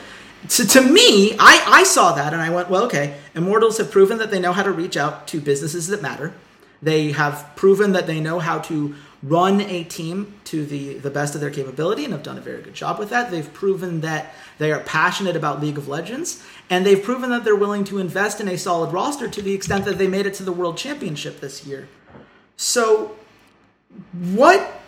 so 0.47 0.63
to 0.63 0.81
me, 0.81 1.35
I, 1.39 1.63
I 1.67 1.83
saw 1.83 2.13
that 2.13 2.33
and 2.33 2.41
I 2.41 2.49
went, 2.49 2.69
well, 2.69 2.83
okay, 2.85 3.17
Immortals 3.35 3.77
have 3.77 3.91
proven 3.91 4.17
that 4.19 4.31
they 4.31 4.39
know 4.39 4.53
how 4.53 4.63
to 4.63 4.71
reach 4.71 4.97
out 4.97 5.27
to 5.29 5.41
businesses 5.41 5.87
that 5.87 6.01
matter. 6.01 6.33
They 6.81 7.11
have 7.11 7.51
proven 7.55 7.91
that 7.91 8.07
they 8.07 8.21
know 8.21 8.39
how 8.39 8.59
to 8.59 8.95
run 9.21 9.59
a 9.59 9.83
team 9.83 10.33
to 10.45 10.65
the, 10.65 10.97
the 10.99 11.09
best 11.09 11.35
of 11.35 11.41
their 11.41 11.49
capability 11.49 12.05
and 12.05 12.13
have 12.13 12.23
done 12.23 12.37
a 12.37 12.41
very 12.41 12.61
good 12.61 12.73
job 12.73 12.97
with 12.97 13.09
that. 13.09 13.31
They've 13.31 13.51
proven 13.53 13.99
that 14.01 14.33
they 14.59 14.71
are 14.71 14.79
passionate 14.79 15.35
about 15.35 15.61
League 15.61 15.77
of 15.77 15.89
Legends, 15.89 16.41
and 16.69 16.85
they've 16.85 17.01
proven 17.01 17.29
that 17.31 17.43
they're 17.43 17.55
willing 17.55 17.83
to 17.85 17.97
invest 17.97 18.39
in 18.39 18.47
a 18.47 18.57
solid 18.57 18.93
roster 18.93 19.27
to 19.27 19.41
the 19.41 19.53
extent 19.53 19.83
that 19.85 19.97
they 19.97 20.07
made 20.07 20.25
it 20.25 20.33
to 20.35 20.43
the 20.43 20.53
World 20.53 20.77
Championship 20.77 21.41
this 21.41 21.65
year. 21.65 21.89
So, 22.55 23.17
what 24.31 24.81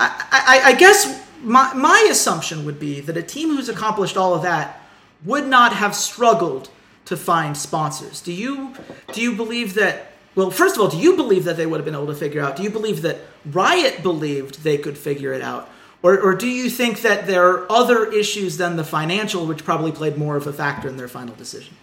I, 0.00 0.24
I, 0.30 0.60
I 0.70 0.72
guess 0.74 1.24
my, 1.42 1.72
my 1.74 2.08
assumption 2.10 2.64
would 2.64 2.80
be 2.80 3.00
that 3.00 3.16
a 3.16 3.22
team 3.22 3.50
who's 3.50 3.68
accomplished 3.68 4.16
all 4.16 4.34
of 4.34 4.42
that 4.42 4.77
would 5.24 5.46
not 5.46 5.72
have 5.72 5.94
struggled 5.94 6.70
to 7.06 7.16
find 7.16 7.56
sponsors. 7.56 8.20
Do 8.20 8.32
you 8.32 8.74
do 9.12 9.22
you 9.22 9.34
believe 9.34 9.74
that 9.74 10.12
well, 10.34 10.50
first 10.52 10.76
of 10.76 10.82
all, 10.82 10.88
do 10.88 10.98
you 10.98 11.16
believe 11.16 11.44
that 11.44 11.56
they 11.56 11.66
would 11.66 11.78
have 11.78 11.84
been 11.84 11.94
able 11.94 12.06
to 12.06 12.14
figure 12.14 12.40
out? 12.40 12.54
Do 12.54 12.62
you 12.62 12.70
believe 12.70 13.02
that 13.02 13.18
Riot 13.44 14.04
believed 14.04 14.62
they 14.62 14.78
could 14.78 14.96
figure 14.96 15.32
it 15.32 15.42
out? 15.42 15.68
Or, 16.00 16.20
or 16.20 16.34
do 16.36 16.46
you 16.46 16.70
think 16.70 17.02
that 17.02 17.26
there 17.26 17.48
are 17.48 17.72
other 17.72 18.12
issues 18.12 18.56
than 18.56 18.76
the 18.76 18.84
financial, 18.84 19.46
which 19.46 19.64
probably 19.64 19.90
played 19.90 20.16
more 20.16 20.36
of 20.36 20.46
a 20.46 20.52
factor 20.52 20.88
in 20.88 20.96
their 20.96 21.08
final 21.08 21.34
decision? 21.34 21.74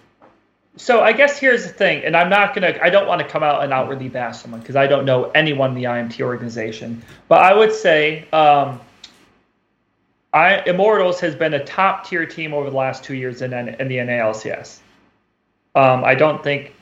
So 0.78 1.02
I 1.02 1.12
guess 1.12 1.38
here's 1.38 1.63
the 1.63 1.71
thing, 1.71 2.04
and 2.04 2.15
I'm 2.15 2.30
not 2.30 2.54
gonna, 2.54 2.78
I 2.82 2.89
don't 2.89 3.08
want 3.08 3.21
to 3.21 3.28
come 3.28 3.43
out 3.43 3.63
and 3.63 3.71
outwardly 3.71 4.10
bash 4.10 4.39
someone 4.39 4.60
because 4.60 4.76
I 4.76 4.88
don't 4.88 5.06
know 5.06 5.32
anyone 5.32 5.71
in 5.71 5.76
the 5.76 5.86
IMT 5.86 6.21
organization, 6.21 7.02
but 7.28 7.41
I 7.41 7.54
would 7.54 7.74
say, 7.74 8.28
um, 8.32 8.82
I 10.36 10.62
Immortals 10.65 11.21
has 11.21 11.34
been 11.34 11.54
a 11.54 11.63
top 11.63 12.06
tier 12.06 12.26
team 12.26 12.54
over 12.54 12.69
the 12.69 12.76
last 12.76 13.06
two 13.06 13.15
years 13.15 13.41
in, 13.41 13.54
in 13.54 13.88
the 13.88 13.98
NALCS. 13.98 14.80
Um, 15.76 16.04
I 16.04 16.13
don't 16.13 16.43
think 16.43 16.74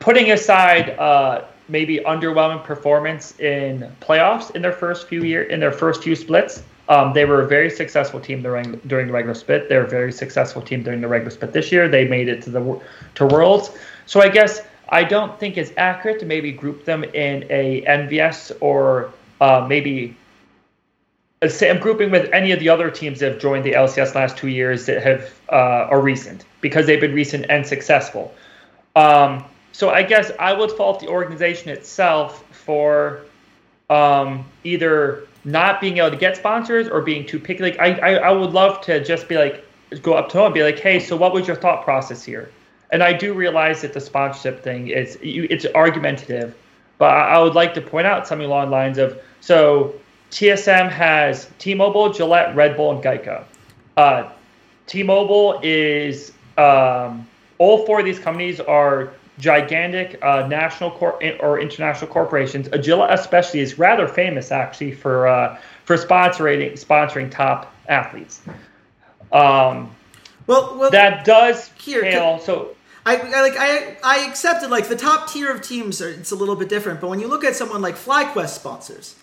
putting 0.00 0.32
aside 0.32 0.90
uh, 0.98 1.44
maybe 1.68 1.98
underwhelming 1.98 2.64
performance 2.64 3.38
in 3.38 3.90
playoffs 4.00 4.54
in 4.56 4.62
their 4.62 4.72
first 4.72 5.06
few 5.06 5.22
year 5.22 5.44
in 5.44 5.60
their 5.60 5.72
first 5.72 6.02
few 6.02 6.16
splits. 6.16 6.64
Um, 6.88 7.12
they 7.12 7.24
were 7.24 7.42
a 7.42 7.46
very 7.46 7.70
successful 7.70 8.18
team 8.18 8.42
during 8.42 8.80
during 8.88 9.06
the 9.06 9.12
regular 9.12 9.34
split. 9.34 9.68
They're 9.68 9.84
a 9.84 9.88
very 9.88 10.12
successful 10.12 10.60
team 10.60 10.82
during 10.82 11.00
the 11.00 11.08
regular 11.08 11.30
split 11.30 11.52
this 11.52 11.70
year. 11.70 11.88
They 11.88 12.08
made 12.08 12.28
it 12.28 12.42
to 12.42 12.50
the 12.50 12.80
to 13.14 13.26
Worlds. 13.26 13.70
So 14.06 14.20
I 14.20 14.28
guess 14.28 14.60
I 14.88 15.04
don't 15.04 15.38
think 15.38 15.56
it's 15.56 15.72
accurate 15.76 16.18
to 16.18 16.26
maybe 16.26 16.50
group 16.50 16.84
them 16.84 17.04
in 17.04 17.44
a 17.48 17.82
NVS 17.82 18.56
or 18.60 19.12
uh, 19.40 19.64
maybe 19.68 20.16
I'm 21.44 21.80
grouping 21.80 22.10
with 22.10 22.32
any 22.32 22.52
of 22.52 22.60
the 22.60 22.68
other 22.68 22.90
teams 22.90 23.20
that 23.20 23.32
have 23.32 23.40
joined 23.40 23.64
the 23.64 23.72
LCS 23.72 24.14
last 24.14 24.36
two 24.36 24.48
years 24.48 24.86
that 24.86 25.02
have 25.02 25.32
uh, 25.50 25.88
are 25.90 26.00
recent 26.00 26.44
because 26.60 26.86
they've 26.86 27.00
been 27.00 27.14
recent 27.14 27.46
and 27.48 27.66
successful. 27.66 28.34
Um, 28.96 29.44
so 29.72 29.90
I 29.90 30.02
guess 30.02 30.30
I 30.38 30.52
would 30.52 30.70
fault 30.72 31.00
the 31.00 31.08
organization 31.08 31.70
itself 31.70 32.44
for 32.54 33.22
um, 33.90 34.44
either 34.62 35.26
not 35.44 35.80
being 35.80 35.98
able 35.98 36.10
to 36.10 36.16
get 36.16 36.36
sponsors 36.36 36.88
or 36.88 37.02
being 37.02 37.26
too 37.26 37.38
picky. 37.38 37.62
Like 37.62 37.78
I, 37.78 37.92
I, 37.98 38.14
I 38.14 38.32
would 38.32 38.52
love 38.52 38.80
to 38.82 39.02
just 39.02 39.28
be 39.28 39.36
like 39.36 39.64
go 40.02 40.14
up 40.14 40.28
to 40.30 40.38
them 40.38 40.46
and 40.46 40.54
be 40.54 40.62
like, 40.62 40.78
hey, 40.78 41.00
so 41.00 41.16
what 41.16 41.32
was 41.32 41.46
your 41.46 41.56
thought 41.56 41.84
process 41.84 42.24
here? 42.24 42.50
And 42.90 43.02
I 43.02 43.12
do 43.12 43.34
realize 43.34 43.82
that 43.82 43.92
the 43.92 44.00
sponsorship 44.00 44.62
thing 44.62 44.88
is 44.88 45.18
it's 45.20 45.66
argumentative, 45.74 46.54
but 46.98 47.10
I 47.10 47.40
would 47.40 47.54
like 47.54 47.74
to 47.74 47.80
point 47.80 48.06
out 48.06 48.26
something 48.26 48.46
along 48.46 48.66
the 48.66 48.72
lines 48.72 48.98
of 48.98 49.20
so 49.40 49.94
TSM 50.34 50.90
has 50.90 51.48
T-Mobile, 51.60 52.12
Gillette, 52.12 52.56
Red 52.56 52.76
Bull, 52.76 52.90
and 52.90 53.00
Geico. 53.00 53.44
Uh, 53.96 54.32
T-Mobile 54.88 55.60
is 55.62 56.32
um, 56.58 57.24
all 57.58 57.86
four 57.86 58.00
of 58.00 58.04
these 58.04 58.18
companies 58.18 58.58
are 58.58 59.12
gigantic 59.38 60.18
uh, 60.22 60.44
national 60.48 60.90
cor- 60.90 61.22
or 61.40 61.60
international 61.60 62.10
corporations. 62.10 62.66
Agila 62.70 63.12
especially 63.12 63.60
is 63.60 63.78
rather 63.78 64.08
famous 64.08 64.50
actually 64.50 64.90
for 64.90 65.28
uh, 65.28 65.56
for 65.84 65.96
sponsoring 65.96 66.72
sponsoring 66.72 67.30
top 67.30 67.72
athletes. 67.88 68.42
Um, 69.30 69.94
well, 70.48 70.76
well, 70.76 70.90
that 70.90 71.24
does 71.24 71.70
here, 71.78 72.02
pale, 72.02 72.40
so. 72.40 72.74
I, 73.06 73.18
I, 73.18 73.42
like 73.42 73.54
I 73.56 73.96
I 74.02 74.26
accepted 74.28 74.70
like 74.70 74.88
the 74.88 74.96
top 74.96 75.30
tier 75.30 75.52
of 75.52 75.62
teams 75.62 76.02
are 76.02 76.08
it's 76.08 76.32
a 76.32 76.36
little 76.36 76.56
bit 76.56 76.68
different, 76.68 77.00
but 77.00 77.08
when 77.08 77.20
you 77.20 77.28
look 77.28 77.44
at 77.44 77.54
someone 77.54 77.82
like 77.82 77.94
FlyQuest 77.94 78.48
sponsors, 78.48 79.14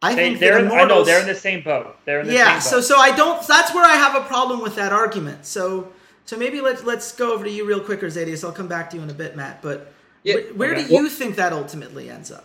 I 0.00 0.14
they, 0.14 0.28
think 0.28 0.40
they're 0.40 0.58
Immortals, 0.58 0.80
I 0.80 0.86
know 0.86 1.04
they're 1.04 1.20
in 1.20 1.26
the 1.26 1.34
same 1.34 1.62
boat. 1.62 1.96
They're 2.04 2.20
in 2.20 2.28
the 2.28 2.34
yeah. 2.34 2.60
so 2.60 2.80
so 2.80 2.98
I 2.98 3.14
don't. 3.16 3.44
That's 3.46 3.74
where 3.74 3.84
I 3.84 3.94
have 3.94 4.14
a 4.14 4.24
problem 4.26 4.60
with 4.60 4.76
that 4.76 4.92
argument. 4.92 5.44
So 5.44 5.92
so 6.24 6.36
maybe 6.36 6.60
let's 6.60 6.84
let's 6.84 7.12
go 7.12 7.32
over 7.32 7.44
to 7.44 7.50
you 7.50 7.66
real 7.66 7.80
quick, 7.80 8.00
Zadius. 8.00 8.44
I'll 8.44 8.52
come 8.52 8.68
back 8.68 8.90
to 8.90 8.96
you 8.96 9.02
in 9.02 9.10
a 9.10 9.14
bit, 9.14 9.34
Matt. 9.34 9.60
But 9.62 9.92
yeah, 10.22 10.34
where, 10.34 10.44
where 10.54 10.72
okay. 10.72 10.86
do 10.86 10.94
you 10.94 11.02
well, 11.02 11.10
think 11.10 11.36
that 11.36 11.52
ultimately 11.52 12.10
ends 12.10 12.30
up? 12.30 12.44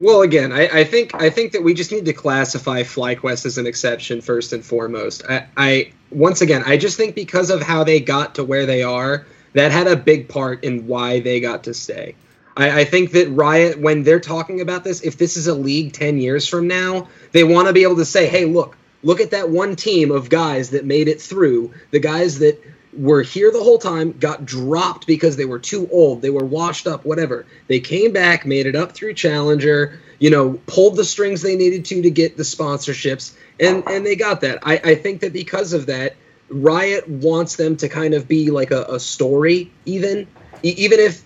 Well, 0.00 0.22
again, 0.22 0.52
I, 0.52 0.80
I, 0.80 0.84
think 0.84 1.14
I 1.14 1.30
think 1.30 1.52
that 1.52 1.62
we 1.62 1.72
just 1.72 1.92
need 1.92 2.04
to 2.06 2.12
classify 2.12 2.82
FlyQuest 2.82 3.46
as 3.46 3.58
an 3.58 3.66
exception 3.66 4.20
first 4.20 4.52
and 4.52 4.64
foremost. 4.64 5.22
I, 5.28 5.46
I 5.56 5.92
once 6.10 6.40
again, 6.40 6.62
I 6.66 6.76
just 6.76 6.96
think 6.96 7.14
because 7.14 7.50
of 7.50 7.62
how 7.62 7.84
they 7.84 8.00
got 8.00 8.34
to 8.34 8.44
where 8.44 8.66
they 8.66 8.82
are, 8.82 9.24
that 9.52 9.70
had 9.70 9.86
a 9.86 9.96
big 9.96 10.28
part 10.28 10.64
in 10.64 10.86
why 10.86 11.20
they 11.20 11.40
got 11.40 11.64
to 11.64 11.74
stay. 11.74 12.16
I, 12.56 12.80
I 12.80 12.84
think 12.84 13.12
that 13.12 13.28
Riot, 13.30 13.80
when 13.80 14.02
they're 14.02 14.20
talking 14.20 14.60
about 14.60 14.84
this, 14.84 15.02
if 15.02 15.18
this 15.18 15.36
is 15.36 15.46
a 15.46 15.54
league 15.54 15.92
ten 15.92 16.18
years 16.18 16.48
from 16.48 16.68
now, 16.68 17.08
they 17.32 17.44
want 17.44 17.68
to 17.68 17.74
be 17.74 17.82
able 17.82 17.96
to 17.96 18.04
say, 18.04 18.26
"Hey, 18.26 18.44
look, 18.44 18.76
look 19.02 19.20
at 19.20 19.32
that 19.32 19.50
one 19.50 19.76
team 19.76 20.10
of 20.10 20.28
guys 20.30 20.70
that 20.70 20.84
made 20.84 21.08
it 21.08 21.20
through. 21.20 21.72
The 21.90 22.00
guys 22.00 22.38
that 22.40 22.62
were 22.96 23.22
here 23.22 23.50
the 23.50 23.62
whole 23.62 23.78
time, 23.78 24.12
got 24.12 24.44
dropped 24.44 25.06
because 25.06 25.36
they 25.36 25.44
were 25.44 25.58
too 25.58 25.88
old, 25.90 26.22
they 26.22 26.30
were 26.30 26.44
washed 26.44 26.86
up, 26.86 27.04
whatever. 27.04 27.44
They 27.66 27.80
came 27.80 28.12
back, 28.12 28.46
made 28.46 28.66
it 28.66 28.76
up 28.76 28.92
through 28.92 29.14
Challenger, 29.14 30.00
you 30.18 30.30
know, 30.30 30.60
pulled 30.66 30.96
the 30.96 31.04
strings 31.04 31.42
they 31.42 31.56
needed 31.56 31.84
to 31.86 32.02
to 32.02 32.10
get 32.10 32.36
the 32.36 32.42
sponsorships, 32.42 33.34
and 33.58 33.82
and 33.88 34.06
they 34.06 34.16
got 34.16 34.40
that. 34.42 34.60
I, 34.62 34.80
I 34.84 34.94
think 34.94 35.20
that 35.20 35.32
because 35.32 35.72
of 35.72 35.86
that, 35.86 36.16
Riot 36.48 37.08
wants 37.08 37.56
them 37.56 37.76
to 37.78 37.88
kind 37.88 38.14
of 38.14 38.28
be 38.28 38.50
like 38.50 38.70
a, 38.70 38.84
a 38.84 39.00
story, 39.00 39.70
even 39.84 40.26
even 40.62 41.00
if, 41.00 41.22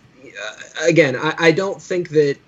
again, 0.82 1.16
I, 1.16 1.34
I 1.38 1.52
don't 1.52 1.80
think 1.80 2.10
that 2.10 2.38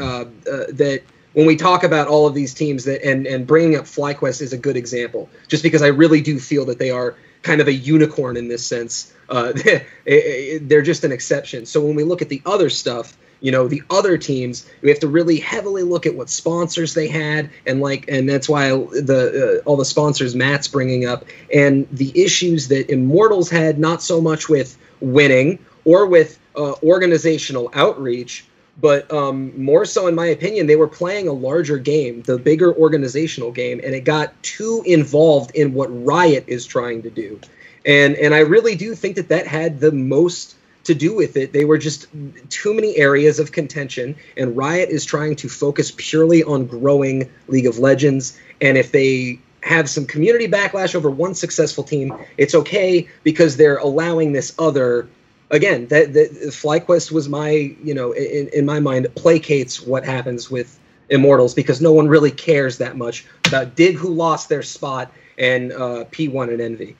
uh, 0.00 0.24
uh, 0.24 0.24
that 0.70 1.02
when 1.34 1.46
we 1.46 1.56
talk 1.56 1.84
about 1.84 2.08
all 2.08 2.26
of 2.26 2.34
these 2.34 2.54
teams 2.54 2.84
that 2.84 3.04
and 3.04 3.26
and 3.26 3.46
bringing 3.46 3.76
up 3.76 3.84
FlyQuest 3.84 4.40
is 4.40 4.52
a 4.52 4.58
good 4.58 4.76
example, 4.76 5.28
just 5.48 5.62
because 5.62 5.82
I 5.82 5.88
really 5.88 6.20
do 6.20 6.38
feel 6.38 6.64
that 6.66 6.78
they 6.78 6.90
are 6.90 7.16
kind 7.42 7.60
of 7.60 7.68
a 7.68 7.72
unicorn 7.72 8.36
in 8.36 8.48
this 8.48 8.66
sense. 8.66 9.12
Uh, 9.28 9.52
they're 10.04 10.82
just 10.82 11.04
an 11.04 11.12
exception. 11.12 11.66
So 11.66 11.84
when 11.84 11.94
we 11.94 12.02
look 12.02 12.22
at 12.22 12.28
the 12.28 12.42
other 12.46 12.70
stuff, 12.70 13.16
you 13.40 13.52
know, 13.52 13.68
the 13.68 13.82
other 13.90 14.16
teams, 14.16 14.68
we 14.80 14.88
have 14.88 15.00
to 15.00 15.08
really 15.08 15.38
heavily 15.38 15.82
look 15.82 16.06
at 16.06 16.14
what 16.14 16.30
sponsors 16.30 16.94
they 16.94 17.08
had, 17.08 17.50
and 17.66 17.80
like, 17.80 18.06
and 18.08 18.28
that's 18.28 18.48
why 18.48 18.70
the 18.70 19.60
uh, 19.62 19.68
all 19.68 19.76
the 19.76 19.84
sponsors 19.84 20.34
Matt's 20.34 20.66
bringing 20.66 21.06
up, 21.06 21.24
and 21.52 21.86
the 21.92 22.10
issues 22.20 22.68
that 22.68 22.90
Immortals 22.90 23.50
had, 23.50 23.78
not 23.78 24.02
so 24.02 24.20
much 24.20 24.48
with 24.48 24.78
winning 25.00 25.58
or 25.84 26.06
with 26.06 26.38
uh, 26.56 26.74
organizational 26.82 27.70
outreach, 27.74 28.44
but 28.80 29.10
um, 29.12 29.62
more 29.62 29.84
so, 29.84 30.06
in 30.06 30.14
my 30.14 30.26
opinion, 30.26 30.66
they 30.66 30.76
were 30.76 30.88
playing 30.88 31.28
a 31.28 31.32
larger 31.32 31.78
game, 31.78 32.22
the 32.22 32.38
bigger 32.38 32.74
organizational 32.74 33.52
game, 33.52 33.80
and 33.84 33.94
it 33.94 34.04
got 34.04 34.40
too 34.42 34.82
involved 34.84 35.54
in 35.54 35.74
what 35.74 35.86
Riot 36.04 36.44
is 36.48 36.66
trying 36.66 37.02
to 37.02 37.10
do. 37.10 37.40
And 37.86 38.16
and 38.16 38.34
I 38.34 38.40
really 38.40 38.74
do 38.74 38.94
think 38.94 39.16
that 39.16 39.28
that 39.28 39.46
had 39.46 39.80
the 39.80 39.92
most 39.92 40.56
to 40.84 40.94
do 40.94 41.14
with 41.14 41.36
it. 41.36 41.52
They 41.52 41.64
were 41.64 41.78
just 41.78 42.06
too 42.50 42.74
many 42.74 42.96
areas 42.96 43.38
of 43.38 43.52
contention, 43.52 44.16
and 44.36 44.56
Riot 44.56 44.88
is 44.88 45.04
trying 45.04 45.36
to 45.36 45.48
focus 45.48 45.92
purely 45.96 46.42
on 46.42 46.66
growing 46.66 47.30
League 47.48 47.66
of 47.66 47.78
Legends. 47.78 48.38
And 48.60 48.76
if 48.76 48.90
they 48.90 49.38
have 49.62 49.88
some 49.88 50.06
community 50.06 50.48
backlash 50.48 50.94
over 50.94 51.10
one 51.10 51.34
successful 51.34 51.84
team, 51.84 52.12
it's 52.36 52.54
okay 52.54 53.08
because 53.22 53.56
they're 53.56 53.78
allowing 53.78 54.32
this 54.32 54.54
other 54.58 55.08
again, 55.50 55.86
that, 55.88 56.12
that 56.14 56.32
FlyQuest 56.32 57.12
was 57.12 57.28
my, 57.28 57.50
you 57.82 57.94
know, 57.94 58.12
in, 58.12 58.48
in 58.48 58.64
my 58.64 58.80
mind, 58.80 59.06
placates 59.14 59.86
what 59.86 60.04
happens 60.04 60.50
with 60.50 60.78
Immortals 61.10 61.54
because 61.54 61.80
no 61.80 61.92
one 61.92 62.08
really 62.08 62.30
cares 62.30 62.78
that 62.78 62.96
much 62.96 63.26
about 63.46 63.74
Dig 63.74 63.96
who 63.96 64.08
lost 64.08 64.48
their 64.48 64.62
spot 64.62 65.12
and 65.38 65.72
uh, 65.72 66.04
P1 66.10 66.50
and 66.50 66.60
Envy. 66.60 66.96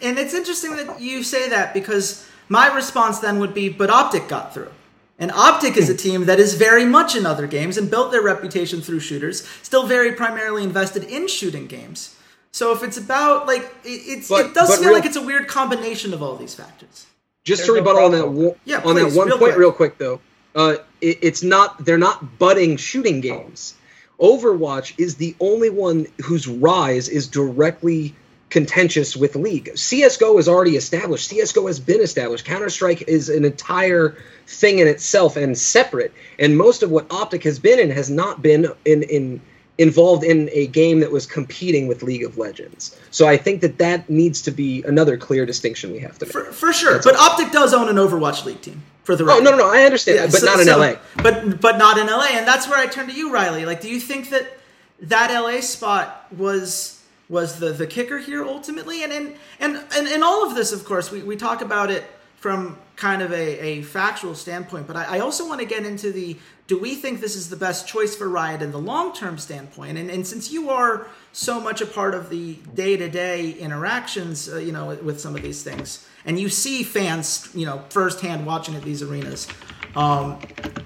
And 0.00 0.18
it's 0.18 0.34
interesting 0.34 0.76
that 0.76 1.00
you 1.00 1.22
say 1.22 1.48
that 1.50 1.74
because 1.74 2.26
my 2.48 2.72
response 2.74 3.18
then 3.18 3.38
would 3.38 3.54
be, 3.54 3.68
but 3.68 3.90
Optic 3.90 4.28
got 4.28 4.54
through. 4.54 4.70
And 5.18 5.30
Optic 5.30 5.76
is 5.76 5.88
a 5.88 5.96
team 5.96 6.24
that 6.24 6.40
is 6.40 6.54
very 6.54 6.84
much 6.84 7.14
in 7.14 7.26
other 7.26 7.46
games 7.46 7.76
and 7.76 7.88
built 7.88 8.10
their 8.10 8.22
reputation 8.22 8.80
through 8.80 9.00
shooters, 9.00 9.46
still 9.62 9.86
very 9.86 10.12
primarily 10.12 10.64
invested 10.64 11.04
in 11.04 11.28
shooting 11.28 11.66
games. 11.66 12.16
So 12.50 12.72
if 12.72 12.82
it's 12.82 12.96
about 12.96 13.46
like 13.46 13.62
it, 13.84 13.88
it's 13.88 14.28
but, 14.28 14.46
it 14.46 14.54
does 14.54 14.76
feel 14.76 14.88
real, 14.88 14.92
like 14.92 15.06
it's 15.06 15.16
a 15.16 15.22
weird 15.22 15.48
combination 15.48 16.12
of 16.12 16.22
all 16.22 16.36
these 16.36 16.54
factors. 16.54 17.06
Just 17.44 17.60
There's 17.60 17.68
to 17.68 17.72
rebuttal 17.74 18.10
no 18.10 18.28
on 18.28 18.34
that 18.36 18.56
yeah, 18.64 18.76
on 18.78 18.94
please, 18.94 19.14
that 19.14 19.18
one 19.18 19.26
real 19.28 19.38
point, 19.38 19.50
quick. 19.52 19.56
real 19.58 19.72
quick 19.72 19.98
though, 19.98 20.20
uh, 20.54 20.76
it, 21.00 21.18
it's 21.22 21.42
not 21.42 21.84
they're 21.84 21.98
not 21.98 22.38
budding 22.38 22.76
shooting 22.76 23.20
games. 23.20 23.74
Overwatch 24.20 24.94
is 24.98 25.16
the 25.16 25.34
only 25.40 25.68
one 25.68 26.06
whose 26.24 26.46
rise 26.46 27.08
is 27.08 27.26
directly 27.26 28.14
contentious 28.50 29.16
with 29.16 29.34
League. 29.34 29.70
CS:GO 29.74 30.38
is 30.38 30.46
already 30.46 30.76
established. 30.76 31.28
CS:GO 31.28 31.66
has 31.66 31.80
been 31.80 32.00
established. 32.00 32.44
Counter 32.44 32.68
Strike 32.68 33.02
is 33.08 33.28
an 33.28 33.44
entire 33.44 34.16
thing 34.46 34.78
in 34.78 34.86
itself 34.86 35.36
and 35.36 35.58
separate. 35.58 36.12
And 36.38 36.56
most 36.56 36.82
of 36.82 36.90
what 36.90 37.10
Optic 37.10 37.42
has 37.44 37.58
been 37.58 37.80
in 37.80 37.90
has 37.90 38.10
not 38.10 38.42
been 38.42 38.68
in 38.84 39.02
in 39.02 39.40
involved 39.82 40.24
in 40.24 40.48
a 40.52 40.68
game 40.68 41.00
that 41.00 41.10
was 41.10 41.26
competing 41.26 41.88
with 41.88 42.02
League 42.02 42.24
of 42.24 42.38
Legends. 42.38 42.98
So 43.10 43.26
I 43.26 43.36
think 43.36 43.60
that 43.60 43.78
that 43.78 44.08
needs 44.08 44.40
to 44.42 44.50
be 44.50 44.82
another 44.84 45.16
clear 45.16 45.44
distinction 45.44 45.92
we 45.92 45.98
have 45.98 46.18
to 46.20 46.24
make. 46.24 46.32
For, 46.32 46.44
for 46.44 46.72
sure. 46.72 46.94
That's 46.94 47.04
but 47.04 47.16
all. 47.16 47.30
Optic 47.30 47.50
does 47.50 47.74
own 47.74 47.88
an 47.88 47.96
Overwatch 47.96 48.44
League 48.44 48.62
team. 48.62 48.82
For 49.04 49.16
the 49.16 49.24
oh, 49.24 49.26
record. 49.26 49.40
Oh 49.40 49.50
no 49.50 49.50
no 49.50 49.56
no! 49.64 49.74
I 49.74 49.82
understand 49.82 50.16
yeah, 50.16 50.26
that, 50.26 50.32
but 50.32 50.40
so, 50.40 50.46
not 50.46 50.60
in 50.60 50.66
so, 50.66 50.78
LA. 50.78 50.94
But 51.16 51.60
but 51.60 51.76
not 51.76 51.98
in 51.98 52.06
LA, 52.06 52.28
and 52.34 52.46
that's 52.46 52.68
where 52.68 52.78
I 52.78 52.86
turn 52.86 53.08
to 53.08 53.12
you, 53.12 53.32
Rylea. 53.32 53.66
Like, 53.66 53.80
do 53.80 53.88
you 53.88 53.98
think 53.98 54.30
that 54.30 54.56
that 55.00 55.36
LA 55.36 55.60
spot 55.60 56.32
was 56.32 57.02
was 57.28 57.58
the 57.58 57.72
the 57.72 57.88
kicker 57.88 58.18
here 58.18 58.44
ultimately? 58.44 59.02
And 59.02 59.12
and 59.12 59.34
and 59.58 59.84
and, 59.96 60.06
and 60.06 60.22
all 60.22 60.46
of 60.46 60.54
this, 60.54 60.72
of 60.72 60.84
course, 60.84 61.10
we, 61.10 61.20
we 61.20 61.34
talk 61.36 61.62
about 61.62 61.90
it 61.90 62.04
from 62.36 62.78
kind 63.02 63.20
of 63.20 63.32
a, 63.32 63.58
a 63.58 63.82
factual 63.82 64.32
standpoint, 64.32 64.86
but 64.86 64.94
I, 64.94 65.16
I 65.16 65.18
also 65.18 65.48
want 65.48 65.60
to 65.60 65.66
get 65.66 65.84
into 65.84 66.12
the 66.12 66.36
do 66.68 66.78
we 66.78 66.94
think 66.94 67.20
this 67.20 67.34
is 67.34 67.50
the 67.50 67.56
best 67.56 67.88
choice 67.88 68.14
for 68.14 68.28
Riot 68.28 68.62
in 68.62 68.70
the 68.70 68.78
long 68.78 69.12
term 69.12 69.38
standpoint? 69.38 69.98
And, 69.98 70.08
and 70.08 70.24
since 70.24 70.52
you 70.52 70.70
are 70.70 71.08
so 71.32 71.60
much 71.60 71.80
a 71.80 71.86
part 71.86 72.14
of 72.14 72.30
the 72.30 72.54
day 72.74 72.96
to 72.96 73.08
day 73.08 73.50
interactions, 73.54 74.48
uh, 74.48 74.58
you 74.58 74.70
know, 74.70 74.94
with 75.02 75.20
some 75.20 75.34
of 75.34 75.42
these 75.42 75.64
things, 75.64 76.06
and 76.24 76.38
you 76.38 76.48
see 76.48 76.84
fans, 76.84 77.50
you 77.54 77.66
know, 77.66 77.82
firsthand 77.88 78.46
watching 78.46 78.76
at 78.76 78.82
these 78.82 79.02
arenas, 79.02 79.48
um, 79.96 80.38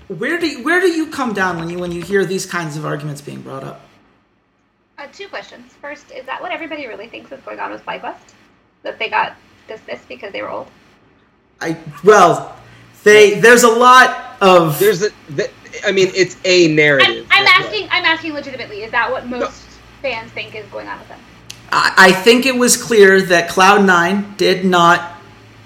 where 0.08 0.38
do 0.38 0.48
you, 0.48 0.64
where 0.64 0.80
do 0.80 0.88
you 0.88 1.10
come 1.10 1.34
down 1.34 1.58
when 1.58 1.68
you 1.68 1.78
when 1.78 1.92
you 1.92 2.00
hear 2.00 2.24
these 2.24 2.46
kinds 2.46 2.78
of 2.78 2.86
arguments 2.86 3.20
being 3.20 3.42
brought 3.42 3.62
up? 3.62 3.82
Uh, 4.96 5.06
two 5.12 5.28
questions. 5.28 5.74
First, 5.82 6.10
is 6.12 6.24
that 6.24 6.40
what 6.40 6.50
everybody 6.50 6.86
really 6.86 7.08
thinks 7.08 7.30
is 7.30 7.40
going 7.42 7.60
on 7.60 7.72
with 7.72 7.84
FlyQuest? 7.84 8.32
That 8.84 8.98
they 8.98 9.10
got 9.10 9.36
dismissed 9.68 10.08
because 10.08 10.32
they 10.32 10.40
were 10.40 10.48
old? 10.48 10.68
I 11.60 11.76
well, 12.04 12.56
they 13.04 13.40
there's 13.40 13.62
a 13.62 13.68
lot 13.68 14.36
of 14.40 14.78
there's 14.78 15.02
a 15.02 15.10
the, 15.30 15.50
I 15.86 15.92
mean 15.92 16.10
it's 16.14 16.36
a 16.44 16.68
narrative. 16.74 17.26
I'm, 17.30 17.42
I'm 17.42 17.48
asking 17.48 17.82
what. 17.82 17.92
I'm 17.92 18.04
asking 18.04 18.32
legitimately. 18.34 18.82
Is 18.82 18.90
that 18.90 19.10
what 19.10 19.26
most 19.26 19.40
no. 19.40 19.48
fans 20.02 20.30
think 20.32 20.54
is 20.54 20.66
going 20.66 20.86
on 20.86 20.98
with 20.98 21.08
them? 21.08 21.20
I, 21.72 21.94
I 21.96 22.12
think 22.12 22.46
it 22.46 22.56
was 22.56 22.76
clear 22.76 23.20
that 23.20 23.48
Cloud 23.48 23.84
Nine 23.84 24.34
did 24.36 24.64
not 24.64 25.14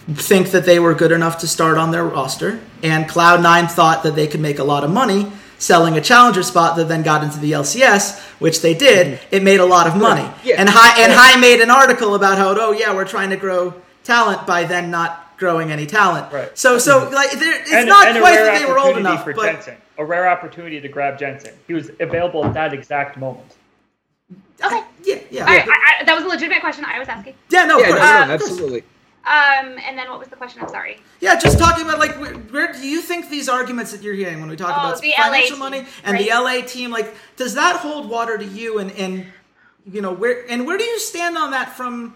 think 0.09 0.51
that 0.51 0.65
they 0.65 0.79
were 0.79 0.95
good 0.95 1.13
enough 1.13 1.39
to 1.39 1.49
start 1.49 1.77
on 1.77 1.91
their 1.91 2.05
roster, 2.05 2.61
and 2.83 3.09
Cloud 3.09 3.43
Nine 3.43 3.67
thought 3.67 4.03
that 4.05 4.15
they 4.15 4.27
could 4.27 4.41
make 4.41 4.59
a 4.59 4.65
lot 4.65 4.85
of 4.85 4.91
money 4.91 5.31
selling 5.59 5.97
a 5.99 6.01
challenger 6.01 6.43
spot 6.43 6.77
that 6.77 6.89
then 6.89 7.03
got 7.03 7.23
into 7.23 7.39
the 7.39 7.53
LCS, 7.53 8.19
which 8.41 8.63
they 8.63 8.75
did. 8.75 9.19
Mm-hmm. 9.19 9.35
It 9.35 9.43
made 9.43 9.61
a 9.61 9.67
lot 9.67 9.87
of 9.87 9.95
money. 9.95 10.29
Yeah. 10.43 10.57
And 10.59 10.69
Hai 10.69 11.03
and 11.03 11.13
Hai 11.13 11.39
made 11.39 11.61
an 11.61 11.71
article 11.71 12.15
about 12.15 12.39
how 12.39 12.55
oh 12.59 12.73
yeah 12.73 12.95
we're 12.95 13.05
trying 13.05 13.31
to 13.31 13.37
grow 13.37 13.75
talent 14.03 14.47
by 14.47 14.65
then 14.65 14.91
not 14.91 15.30
growing 15.41 15.73
any 15.73 15.87
talent. 15.87 16.33
Right. 16.33 16.57
So 16.57 16.79
so 16.79 17.01
mm-hmm. 17.01 17.15
like 17.15 17.31
it's 17.33 17.73
and, 17.73 17.89
not 17.89 18.07
and 18.07 18.19
quite 18.19 18.37
that 18.37 18.61
they 18.61 18.67
were 18.67 18.79
old 18.79 18.97
enough, 18.97 19.25
for 19.25 19.35
but 19.35 19.53
Jensen. 19.53 19.77
a 19.99 20.05
rare 20.05 20.29
opportunity 20.29 20.81
to 20.81 20.89
grab 20.89 21.19
Jensen. 21.19 21.55
He 21.67 21.75
was 21.75 21.91
available 21.99 22.45
at 22.45 22.55
that 22.55 22.73
exact 22.73 23.17
moment. 23.17 23.57
Okay. 24.63 24.85
Yeah, 25.03 25.19
yeah. 25.31 25.41
All 25.41 25.47
right, 25.47 25.67
I, 25.67 26.01
I, 26.01 26.05
that 26.05 26.15
was 26.15 26.25
a 26.25 26.29
legitimate 26.29 26.61
question 26.61 26.85
I 26.85 26.99
was 26.99 27.09
asking. 27.09 27.35
Yeah, 27.49 27.65
no, 27.65 27.79
yeah, 27.79 27.89
no, 27.89 27.97
no, 27.97 28.03
um, 28.03 28.31
absolutely. 28.31 28.81
Um, 29.25 29.79
and 29.87 29.99
then 29.99 30.09
what 30.11 30.19
was 30.19 30.29
the 30.29 30.37
question? 30.37 30.61
I'm 30.63 30.69
sorry. 30.69 31.01
Yeah, 31.21 31.39
just 31.39 31.59
talking 31.59 31.85
about 31.85 31.99
like 31.99 32.19
where, 32.21 32.35
where, 32.35 32.73
do 32.73 32.87
you 32.87 33.01
think 33.01 33.31
these 33.31 33.49
arguments 33.49 33.91
that 33.93 34.03
you're 34.03 34.15
hearing 34.15 34.41
when 34.41 34.51
we 34.51 34.57
talk 34.57 34.77
oh, 34.77 34.89
about 34.89 35.03
financial 35.03 35.57
money 35.57 35.87
and 36.05 36.15
right. 36.15 36.29
the 36.29 36.35
LA 36.35 36.67
team, 36.67 36.91
like, 36.91 37.15
does 37.37 37.55
that 37.55 37.77
hold 37.77 38.09
water 38.09 38.37
to 38.37 38.45
you? 38.45 38.79
And 38.79 38.93
and 38.93 39.27
you 39.91 40.03
know 40.03 40.13
where 40.13 40.45
and 40.51 40.67
where 40.67 40.77
do 40.77 40.85
you 40.85 40.99
stand 40.99 41.39
on 41.39 41.51
that 41.53 41.75
from 41.77 42.15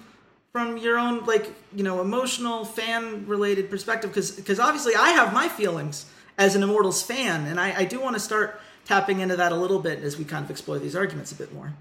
from 0.54 0.76
your 0.76 0.96
own 0.96 1.24
like 1.24 1.50
you 1.74 1.82
know 1.82 2.00
emotional 2.00 2.64
fan 2.64 3.26
related 3.26 3.68
perspective 3.68 4.08
because 4.08 4.30
because 4.30 4.60
obviously 4.60 4.94
i 4.94 5.10
have 5.10 5.34
my 5.34 5.48
feelings 5.48 6.06
as 6.38 6.54
an 6.54 6.62
immortals 6.62 7.02
fan 7.02 7.44
and 7.46 7.58
i, 7.58 7.80
I 7.80 7.84
do 7.84 8.00
want 8.00 8.14
to 8.14 8.20
start 8.20 8.60
tapping 8.84 9.18
into 9.18 9.34
that 9.34 9.50
a 9.50 9.56
little 9.56 9.80
bit 9.80 9.98
as 10.04 10.16
we 10.16 10.24
kind 10.24 10.44
of 10.44 10.50
explore 10.52 10.78
these 10.78 10.94
arguments 10.94 11.32
a 11.32 11.34
bit 11.34 11.52
more. 11.52 11.72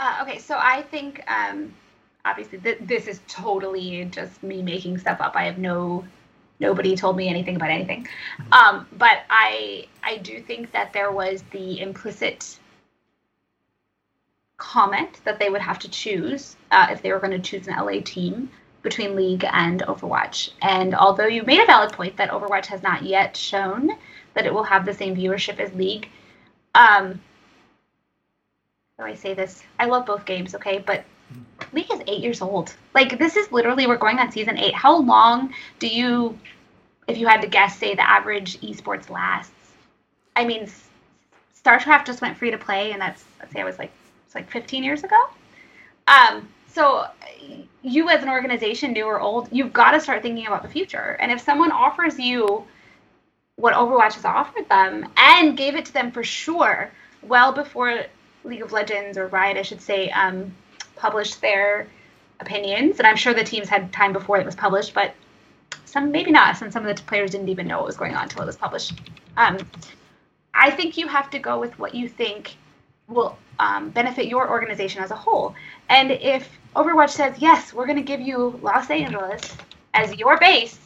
Uh, 0.00 0.18
okay 0.22 0.38
so 0.38 0.56
i 0.58 0.82
think 0.82 1.22
um, 1.28 1.72
obviously 2.24 2.58
th- 2.58 2.78
this 2.80 3.06
is 3.06 3.20
totally 3.28 4.04
just 4.06 4.42
me 4.42 4.62
making 4.62 4.98
stuff 4.98 5.20
up. 5.20 5.36
I 5.36 5.44
have 5.44 5.58
no 5.58 6.04
nobody 6.58 6.96
told 6.96 7.16
me 7.16 7.28
anything 7.28 7.54
about 7.54 7.70
anything. 7.70 8.08
Mm-hmm. 8.40 8.52
um, 8.52 8.88
but 8.98 9.18
i 9.30 9.86
i 10.02 10.16
do 10.16 10.40
think 10.40 10.72
that 10.72 10.92
there 10.92 11.12
was 11.12 11.44
the 11.52 11.78
implicit 11.80 12.58
comment 14.62 15.20
that 15.24 15.40
they 15.40 15.50
would 15.50 15.60
have 15.60 15.80
to 15.80 15.88
choose 15.88 16.56
uh, 16.70 16.86
if 16.90 17.02
they 17.02 17.12
were 17.12 17.18
going 17.18 17.32
to 17.32 17.50
choose 17.50 17.66
an 17.66 17.74
LA 17.74 18.00
team 18.04 18.48
between 18.82 19.16
League 19.16 19.44
and 19.52 19.82
Overwatch. 19.82 20.50
And 20.62 20.94
although 20.94 21.26
you 21.26 21.42
made 21.42 21.60
a 21.60 21.66
valid 21.66 21.92
point 21.92 22.16
that 22.16 22.30
Overwatch 22.30 22.66
has 22.66 22.80
not 22.80 23.02
yet 23.02 23.36
shown 23.36 23.90
that 24.34 24.46
it 24.46 24.54
will 24.54 24.62
have 24.62 24.86
the 24.86 24.94
same 24.94 25.16
viewership 25.16 25.58
as 25.58 25.74
League, 25.74 26.08
um, 26.76 27.20
how 28.96 29.04
do 29.04 29.10
I 29.10 29.14
say 29.16 29.34
this? 29.34 29.64
I 29.80 29.86
love 29.86 30.06
both 30.06 30.24
games, 30.24 30.54
okay, 30.54 30.78
but 30.78 31.04
League 31.72 31.92
is 31.92 32.00
eight 32.06 32.20
years 32.20 32.40
old. 32.40 32.72
Like 32.94 33.18
this 33.18 33.36
is 33.36 33.50
literally 33.50 33.88
we're 33.88 33.96
going 33.96 34.20
on 34.20 34.30
season 34.30 34.58
eight. 34.58 34.74
How 34.74 34.96
long 34.96 35.52
do 35.80 35.88
you, 35.88 36.38
if 37.08 37.18
you 37.18 37.26
had 37.26 37.40
to 37.40 37.48
guess, 37.48 37.76
say 37.76 37.96
the 37.96 38.08
average 38.08 38.60
esports 38.60 39.10
lasts? 39.10 39.52
I 40.36 40.44
mean, 40.44 40.70
StarCraft 41.64 42.06
just 42.06 42.20
went 42.22 42.36
free 42.36 42.52
to 42.52 42.58
play, 42.58 42.92
and 42.92 43.00
that's 43.00 43.24
let's 43.40 43.52
say 43.52 43.60
I 43.60 43.64
was 43.64 43.78
like 43.78 43.90
it's 44.32 44.34
like 44.34 44.50
15 44.50 44.82
years 44.82 45.04
ago. 45.04 45.22
Um, 46.08 46.48
So 46.68 47.06
you 47.82 48.08
as 48.08 48.22
an 48.22 48.30
organization, 48.30 48.92
new 48.92 49.04
or 49.04 49.20
old, 49.20 49.48
you've 49.52 49.74
got 49.74 49.90
to 49.90 50.00
start 50.00 50.22
thinking 50.22 50.46
about 50.46 50.62
the 50.62 50.68
future. 50.68 51.18
And 51.20 51.30
if 51.30 51.42
someone 51.42 51.70
offers 51.70 52.18
you 52.18 52.64
what 53.56 53.74
Overwatch 53.74 54.14
has 54.14 54.24
offered 54.24 54.66
them 54.70 55.06
and 55.18 55.54
gave 55.54 55.74
it 55.74 55.84
to 55.86 55.92
them 55.92 56.10
for 56.10 56.24
sure, 56.24 56.90
well 57.22 57.52
before 57.52 58.04
League 58.44 58.62
of 58.62 58.72
Legends 58.72 59.18
or 59.18 59.26
Riot, 59.26 59.58
I 59.58 59.62
should 59.62 59.82
say, 59.82 60.08
um, 60.10 60.54
published 60.96 61.42
their 61.42 61.86
opinions, 62.40 62.98
and 62.98 63.06
I'm 63.06 63.16
sure 63.16 63.34
the 63.34 63.44
teams 63.44 63.68
had 63.68 63.92
time 63.92 64.14
before 64.14 64.38
it 64.38 64.46
was 64.46 64.54
published, 64.54 64.94
but 64.94 65.14
some 65.84 66.10
maybe 66.10 66.30
not. 66.30 66.56
Some 66.56 66.70
some 66.70 66.86
of 66.86 66.96
the 66.96 67.02
players 67.02 67.32
didn't 67.32 67.50
even 67.50 67.66
know 67.66 67.78
what 67.78 67.86
was 67.86 67.98
going 67.98 68.14
on 68.14 68.22
until 68.22 68.42
it 68.42 68.46
was 68.46 68.56
published. 68.56 68.94
Um, 69.36 69.58
I 70.54 70.70
think 70.70 70.96
you 70.96 71.06
have 71.06 71.28
to 71.30 71.38
go 71.38 71.60
with 71.60 71.78
what 71.78 71.94
you 71.94 72.08
think 72.08 72.56
will 73.12 73.38
um, 73.58 73.90
benefit 73.90 74.26
your 74.26 74.50
organization 74.50 75.02
as 75.02 75.10
a 75.10 75.16
whole. 75.16 75.54
And 75.88 76.10
if 76.10 76.48
Overwatch 76.74 77.10
says, 77.10 77.36
yes, 77.38 77.72
we're 77.72 77.86
going 77.86 77.98
to 77.98 78.02
give 78.02 78.20
you 78.20 78.58
Los 78.62 78.90
Angeles 78.90 79.56
as 79.94 80.16
your 80.16 80.38
base, 80.38 80.78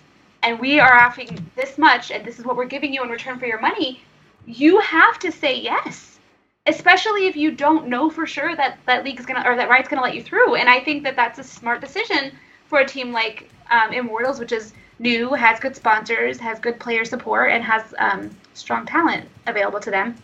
and 0.42 0.58
we 0.60 0.78
are 0.80 0.94
offering 0.94 1.50
this 1.56 1.78
much, 1.78 2.10
and 2.10 2.24
this 2.24 2.38
is 2.38 2.44
what 2.44 2.56
we're 2.56 2.66
giving 2.66 2.92
you 2.92 3.02
in 3.02 3.08
return 3.08 3.38
for 3.38 3.46
your 3.46 3.60
money, 3.60 4.02
you 4.46 4.78
have 4.80 5.18
to 5.20 5.32
say 5.32 5.58
yes. 5.58 6.18
Especially 6.66 7.28
if 7.28 7.36
you 7.36 7.52
don't 7.52 7.86
know 7.86 8.10
for 8.10 8.26
sure 8.26 8.56
that 8.56 8.78
that 8.86 9.04
league 9.04 9.20
is 9.20 9.26
gonna 9.26 9.48
or 9.48 9.56
that 9.56 9.68
Riot's 9.68 9.88
gonna 9.88 10.02
let 10.02 10.16
you 10.16 10.22
through. 10.22 10.56
And 10.56 10.68
I 10.68 10.80
think 10.80 11.04
that 11.04 11.14
that's 11.14 11.38
a 11.38 11.44
smart 11.44 11.80
decision 11.80 12.32
for 12.66 12.80
a 12.80 12.86
team 12.86 13.12
like 13.12 13.48
um, 13.70 13.92
Immortals, 13.92 14.40
which 14.40 14.50
is 14.50 14.72
new, 14.98 15.32
has 15.32 15.60
good 15.60 15.76
sponsors, 15.76 16.38
has 16.38 16.58
good 16.58 16.80
player 16.80 17.04
support, 17.04 17.52
and 17.52 17.62
has 17.62 17.94
um, 17.98 18.30
strong 18.54 18.84
talent 18.84 19.28
available 19.46 19.78
to 19.78 19.92
them 19.92 20.16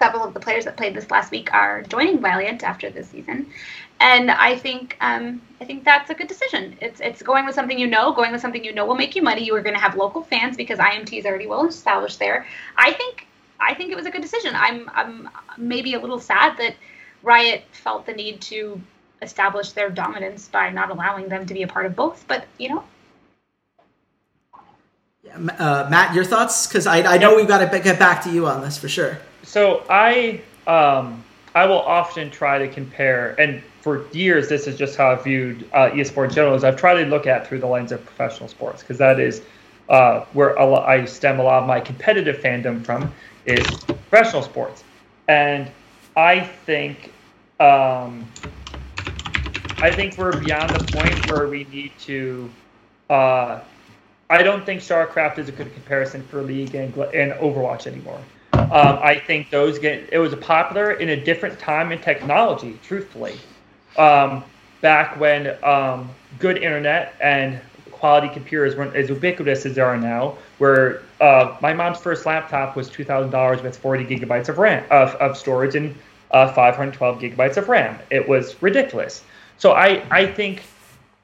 several 0.00 0.24
of 0.24 0.34
the 0.34 0.40
players 0.40 0.64
that 0.64 0.76
played 0.76 0.94
this 0.94 1.10
last 1.10 1.30
week 1.30 1.52
are 1.52 1.82
joining 1.82 2.20
Valiant 2.20 2.64
after 2.64 2.90
this 2.90 3.08
season, 3.08 3.46
and 4.00 4.30
I 4.30 4.56
think 4.56 4.96
um, 5.00 5.42
I 5.60 5.66
think 5.66 5.84
that's 5.84 6.10
a 6.10 6.14
good 6.14 6.26
decision. 6.26 6.76
It's 6.80 7.00
it's 7.00 7.22
going 7.22 7.44
with 7.44 7.54
something 7.54 7.78
you 7.78 7.86
know, 7.86 8.12
going 8.12 8.32
with 8.32 8.40
something 8.40 8.64
you 8.64 8.72
know 8.72 8.86
will 8.86 8.96
make 8.96 9.14
you 9.14 9.22
money. 9.22 9.44
You 9.44 9.54
are 9.54 9.62
going 9.62 9.74
to 9.74 9.80
have 9.80 9.94
local 9.94 10.22
fans 10.22 10.56
because 10.56 10.78
IMT 10.78 11.18
is 11.18 11.26
already 11.26 11.46
well 11.46 11.66
established 11.66 12.18
there. 12.18 12.46
I 12.76 12.92
think 12.92 13.26
I 13.60 13.74
think 13.74 13.92
it 13.92 13.96
was 13.96 14.06
a 14.06 14.10
good 14.10 14.22
decision. 14.22 14.52
I'm 14.56 14.90
I'm 14.94 15.28
maybe 15.58 15.94
a 15.94 16.00
little 16.00 16.18
sad 16.18 16.56
that 16.56 16.74
Riot 17.22 17.64
felt 17.72 18.06
the 18.06 18.14
need 18.14 18.40
to 18.52 18.80
establish 19.20 19.72
their 19.72 19.90
dominance 19.90 20.48
by 20.48 20.70
not 20.70 20.90
allowing 20.90 21.28
them 21.28 21.44
to 21.44 21.52
be 21.52 21.62
a 21.62 21.68
part 21.68 21.84
of 21.84 21.94
both, 21.94 22.24
but 22.26 22.46
you 22.58 22.70
know. 22.70 22.84
Uh, 25.32 25.86
Matt, 25.90 26.14
your 26.14 26.24
thoughts? 26.24 26.66
Because 26.66 26.86
I, 26.86 27.02
I 27.02 27.18
know 27.18 27.36
we've 27.36 27.46
got 27.46 27.58
to 27.70 27.78
get 27.78 27.98
back 27.98 28.24
to 28.24 28.30
you 28.32 28.46
on 28.46 28.62
this 28.62 28.78
for 28.78 28.88
sure 28.88 29.18
so 29.42 29.86
I 29.88 30.42
um, 30.66 31.24
I 31.54 31.66
will 31.66 31.80
often 31.80 32.30
try 32.30 32.58
to 32.58 32.68
compare, 32.68 33.38
and 33.40 33.62
for 33.80 34.08
years 34.12 34.48
this 34.48 34.66
is 34.66 34.76
just 34.76 34.96
how 34.96 35.10
I 35.12 35.16
viewed 35.16 35.68
uh, 35.72 35.90
esports 35.90 36.28
in 36.28 36.34
general. 36.34 36.54
Is 36.54 36.64
I've 36.64 36.76
tried 36.76 37.02
to 37.04 37.10
look 37.10 37.26
at 37.26 37.46
through 37.46 37.60
the 37.60 37.66
lens 37.66 37.92
of 37.92 38.04
professional 38.04 38.48
sports 38.48 38.82
because 38.82 38.98
that 38.98 39.18
is 39.20 39.42
uh, 39.88 40.26
where 40.32 40.54
lot, 40.54 40.88
I 40.88 41.04
stem 41.04 41.40
a 41.40 41.42
lot 41.42 41.62
of 41.62 41.68
my 41.68 41.80
competitive 41.80 42.38
fandom 42.38 42.84
from 42.84 43.12
is 43.44 43.80
professional 44.10 44.42
sports, 44.42 44.84
and 45.28 45.72
I 46.16 46.40
think 46.40 47.14
um, 47.58 48.32
I 49.80 49.90
think 49.92 50.18
we're 50.18 50.38
beyond 50.38 50.74
the 50.74 50.80
point 50.80 51.24
where 51.26 51.48
we 51.48 51.64
need 51.64 51.98
to. 52.00 52.54
Uh, 53.08 53.60
I 54.28 54.44
don't 54.44 54.64
think 54.64 54.80
StarCraft 54.80 55.38
is 55.38 55.48
a 55.48 55.52
good 55.52 55.72
comparison 55.74 56.22
for 56.22 56.42
League 56.42 56.76
and, 56.76 56.94
and 56.96 57.32
Overwatch 57.32 57.88
anymore. 57.88 58.20
Um, 58.70 58.98
I 59.02 59.18
think 59.18 59.50
those 59.50 59.78
get 59.78 60.08
it 60.12 60.18
was 60.18 60.34
popular 60.36 60.92
in 60.92 61.10
a 61.10 61.16
different 61.16 61.58
time 61.58 61.92
in 61.92 61.98
technology. 61.98 62.78
Truthfully, 62.82 63.38
um, 63.96 64.44
back 64.80 65.18
when 65.18 65.56
um, 65.64 66.10
good 66.38 66.58
internet 66.58 67.14
and 67.20 67.60
quality 67.90 68.28
computers 68.28 68.76
weren't 68.76 68.96
as 68.96 69.08
ubiquitous 69.08 69.66
as 69.66 69.74
they 69.74 69.82
are 69.82 69.96
now. 69.96 70.36
Where 70.58 71.02
uh, 71.20 71.56
my 71.60 71.72
mom's 71.72 71.98
first 71.98 72.26
laptop 72.26 72.76
was 72.76 72.88
two 72.88 73.04
thousand 73.04 73.30
dollars 73.30 73.62
with 73.62 73.76
forty 73.76 74.04
gigabytes 74.04 74.48
of 74.48 74.58
RAM 74.58 74.84
of, 74.90 75.14
of 75.16 75.36
storage 75.36 75.74
and 75.74 75.94
uh, 76.30 76.52
512 76.52 77.18
gigabytes 77.18 77.56
of 77.56 77.68
RAM. 77.68 77.98
It 78.10 78.28
was 78.28 78.60
ridiculous. 78.62 79.24
So 79.58 79.72
I 79.72 80.04
I 80.10 80.26
think 80.26 80.62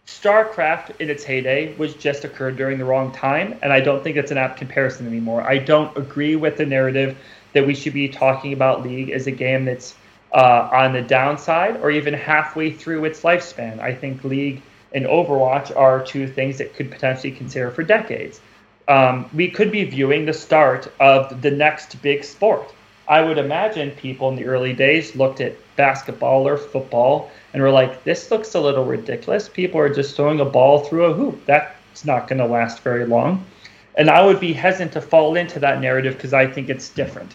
StarCraft 0.06 1.00
in 1.00 1.10
its 1.10 1.24
heyday 1.24 1.74
was 1.76 1.94
just 1.94 2.24
occurred 2.24 2.56
during 2.56 2.78
the 2.78 2.84
wrong 2.84 3.12
time, 3.12 3.58
and 3.62 3.72
I 3.72 3.80
don't 3.80 4.02
think 4.02 4.16
it's 4.16 4.30
an 4.30 4.38
apt 4.38 4.58
comparison 4.58 5.06
anymore. 5.06 5.42
I 5.42 5.58
don't 5.58 5.96
agree 5.96 6.36
with 6.36 6.56
the 6.56 6.66
narrative 6.66 7.16
that 7.56 7.66
we 7.66 7.74
should 7.74 7.94
be 7.94 8.06
talking 8.06 8.52
about 8.52 8.82
League 8.82 9.08
as 9.10 9.26
a 9.26 9.30
game 9.30 9.64
that's 9.64 9.94
uh, 10.32 10.68
on 10.70 10.92
the 10.92 11.00
downside 11.00 11.78
or 11.78 11.90
even 11.90 12.12
halfway 12.12 12.70
through 12.70 13.04
its 13.06 13.22
lifespan. 13.22 13.80
I 13.80 13.94
think 13.94 14.22
League 14.24 14.60
and 14.92 15.06
Overwatch 15.06 15.74
are 15.74 16.04
two 16.04 16.28
things 16.28 16.58
that 16.58 16.74
could 16.74 16.90
potentially 16.90 17.32
consider 17.32 17.70
for 17.70 17.82
decades. 17.82 18.40
Um, 18.88 19.28
we 19.34 19.50
could 19.50 19.72
be 19.72 19.84
viewing 19.84 20.26
the 20.26 20.34
start 20.34 20.92
of 21.00 21.40
the 21.40 21.50
next 21.50 22.00
big 22.02 22.24
sport. 22.24 22.74
I 23.08 23.22
would 23.22 23.38
imagine 23.38 23.92
people 23.92 24.28
in 24.28 24.36
the 24.36 24.44
early 24.44 24.74
days 24.74 25.16
looked 25.16 25.40
at 25.40 25.54
basketball 25.76 26.46
or 26.46 26.58
football 26.58 27.30
and 27.54 27.62
were 27.62 27.70
like, 27.70 28.04
this 28.04 28.30
looks 28.30 28.54
a 28.54 28.60
little 28.60 28.84
ridiculous. 28.84 29.48
People 29.48 29.80
are 29.80 29.88
just 29.88 30.14
throwing 30.14 30.40
a 30.40 30.44
ball 30.44 30.80
through 30.80 31.06
a 31.06 31.14
hoop. 31.14 31.46
That's 31.46 32.04
not 32.04 32.28
going 32.28 32.38
to 32.38 32.46
last 32.46 32.80
very 32.80 33.06
long. 33.06 33.46
And 33.96 34.10
I 34.10 34.24
would 34.26 34.40
be 34.40 34.52
hesitant 34.52 34.92
to 34.92 35.00
fall 35.00 35.36
into 35.36 35.58
that 35.60 35.80
narrative 35.80 36.14
because 36.14 36.34
I 36.34 36.46
think 36.46 36.68
it's 36.68 36.90
different. 36.90 37.34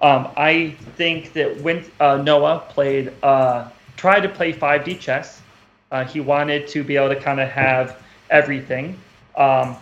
Um, 0.00 0.28
I 0.36 0.76
think 0.96 1.32
that 1.32 1.60
when 1.62 1.84
uh, 2.00 2.18
Noah 2.18 2.64
played, 2.68 3.12
uh, 3.22 3.68
tried 3.96 4.20
to 4.20 4.28
play 4.28 4.52
5D 4.52 5.00
chess, 5.00 5.40
uh, 5.90 6.04
he 6.04 6.20
wanted 6.20 6.68
to 6.68 6.84
be 6.84 6.96
able 6.96 7.08
to 7.08 7.20
kind 7.20 7.40
of 7.40 7.48
have 7.48 8.02
everything, 8.28 8.98
um, 9.36 9.76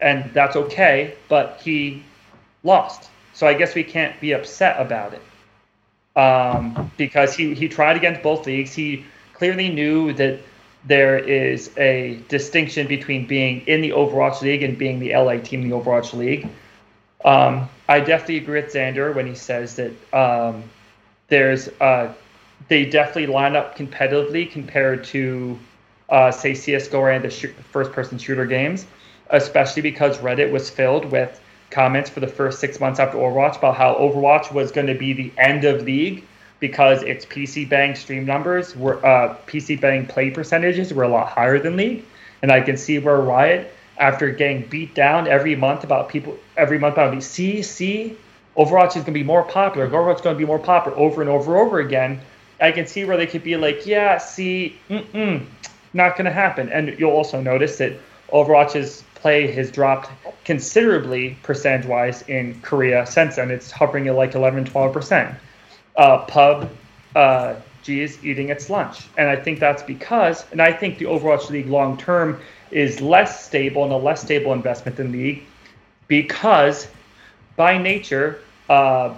and 0.00 0.32
that's 0.32 0.56
okay. 0.56 1.14
But 1.28 1.60
he 1.62 2.02
lost, 2.64 3.10
so 3.34 3.46
I 3.46 3.54
guess 3.54 3.74
we 3.74 3.84
can't 3.84 4.18
be 4.20 4.32
upset 4.32 4.80
about 4.80 5.14
it 5.14 5.22
um, 6.16 6.90
because 6.96 7.34
he 7.34 7.54
he 7.54 7.68
tried 7.68 7.96
against 7.96 8.22
both 8.22 8.46
leagues. 8.46 8.72
He 8.74 9.04
clearly 9.34 9.68
knew 9.68 10.12
that 10.14 10.40
there 10.84 11.18
is 11.18 11.70
a 11.76 12.18
distinction 12.28 12.86
between 12.86 13.26
being 13.26 13.60
in 13.66 13.80
the 13.80 13.90
Overwatch 13.90 14.40
League 14.40 14.62
and 14.62 14.78
being 14.78 14.98
the 14.98 15.14
LA 15.14 15.36
team 15.38 15.62
in 15.62 15.70
the 15.70 15.76
Overwatch 15.76 16.14
League. 16.14 16.48
Um, 17.24 17.68
I 17.88 18.00
definitely 18.00 18.38
agree 18.38 18.60
with 18.60 18.72
Xander 18.72 19.14
when 19.14 19.26
he 19.26 19.34
says 19.34 19.76
that 19.76 19.92
um, 20.12 20.64
there's 21.28 21.68
uh, 21.80 22.12
they 22.68 22.84
definitely 22.84 23.26
line 23.26 23.56
up 23.56 23.76
competitively 23.76 24.50
compared 24.50 25.04
to 25.04 25.58
uh, 26.08 26.30
say 26.30 26.54
CS:GO 26.54 27.06
and 27.06 27.24
the 27.24 27.30
sh- 27.30 27.46
first-person 27.72 28.18
shooter 28.18 28.46
games, 28.46 28.86
especially 29.30 29.82
because 29.82 30.18
Reddit 30.18 30.50
was 30.50 30.70
filled 30.70 31.06
with 31.06 31.40
comments 31.70 32.08
for 32.10 32.20
the 32.20 32.28
first 32.28 32.60
six 32.60 32.78
months 32.78 33.00
after 33.00 33.18
Overwatch 33.18 33.58
about 33.58 33.76
how 33.76 33.94
Overwatch 33.94 34.52
was 34.52 34.70
going 34.70 34.86
to 34.86 34.94
be 34.94 35.12
the 35.12 35.32
end 35.36 35.64
of 35.64 35.82
League 35.82 36.24
because 36.60 37.02
its 37.02 37.26
PC 37.26 37.68
bang 37.68 37.94
stream 37.94 38.24
numbers 38.24 38.76
were 38.76 39.04
uh, 39.04 39.36
PC 39.46 39.80
bang 39.80 40.06
play 40.06 40.30
percentages 40.30 40.92
were 40.92 41.02
a 41.02 41.08
lot 41.08 41.28
higher 41.28 41.58
than 41.58 41.76
League, 41.76 42.04
and 42.42 42.52
I 42.52 42.60
can 42.60 42.76
see 42.76 42.98
where 42.98 43.20
Riot 43.20 43.72
after 43.98 44.30
getting 44.30 44.66
beat 44.68 44.94
down 44.94 45.26
every 45.26 45.56
month 45.56 45.84
about 45.84 46.08
people 46.08 46.36
every 46.56 46.78
month 46.78 46.94
about 46.94 47.12
these 47.12 47.26
see 47.26 47.62
see 47.62 48.16
Overwatch 48.56 48.88
is 48.88 48.94
going 48.94 49.06
to 49.06 49.12
be 49.12 49.22
more 49.22 49.42
popular. 49.42 49.86
Overwatch 49.86 50.16
is 50.16 50.20
going 50.22 50.34
to 50.34 50.38
be 50.38 50.46
more 50.46 50.58
popular 50.58 50.96
over 50.96 51.20
and 51.20 51.30
over 51.30 51.56
and 51.56 51.66
over 51.66 51.80
again. 51.80 52.20
I 52.60 52.72
can 52.72 52.86
see 52.86 53.04
where 53.04 53.16
they 53.16 53.26
could 53.26 53.42
be 53.42 53.56
like, 53.56 53.86
yeah, 53.86 54.16
see, 54.16 54.78
mm-mm, 54.88 55.44
not 55.92 56.16
going 56.16 56.24
to 56.24 56.32
happen. 56.32 56.70
And 56.70 56.98
you'll 56.98 57.10
also 57.10 57.40
notice 57.40 57.76
that 57.78 57.92
Overwatch's 58.32 59.04
play 59.14 59.50
has 59.52 59.70
dropped 59.70 60.10
considerably 60.44 61.36
percentage 61.42 61.86
wise 61.86 62.22
in 62.22 62.58
Korea 62.62 63.06
since 63.06 63.36
then. 63.36 63.50
It's 63.50 63.70
hovering 63.70 64.08
at 64.08 64.14
like 64.14 64.34
11, 64.34 64.64
12%. 64.64 65.36
Uh, 65.96 66.24
pub, 66.24 66.70
uh, 67.14 67.56
G 67.82 68.00
is 68.00 68.24
eating 68.24 68.48
its 68.48 68.70
lunch. 68.70 69.06
And 69.18 69.28
I 69.28 69.36
think 69.36 69.60
that's 69.60 69.82
because, 69.82 70.46
and 70.50 70.62
I 70.62 70.72
think 70.72 70.98
the 70.98 71.04
Overwatch 71.04 71.50
League 71.50 71.68
long 71.68 71.98
term 71.98 72.40
is 72.70 73.00
less 73.00 73.44
stable 73.44 73.84
and 73.84 73.92
a 73.92 73.96
less 73.96 74.22
stable 74.22 74.52
investment 74.52 74.96
than 74.96 75.12
League 75.12 75.44
because 76.08 76.88
by 77.56 77.78
nature, 77.78 78.40
uh, 78.68 79.14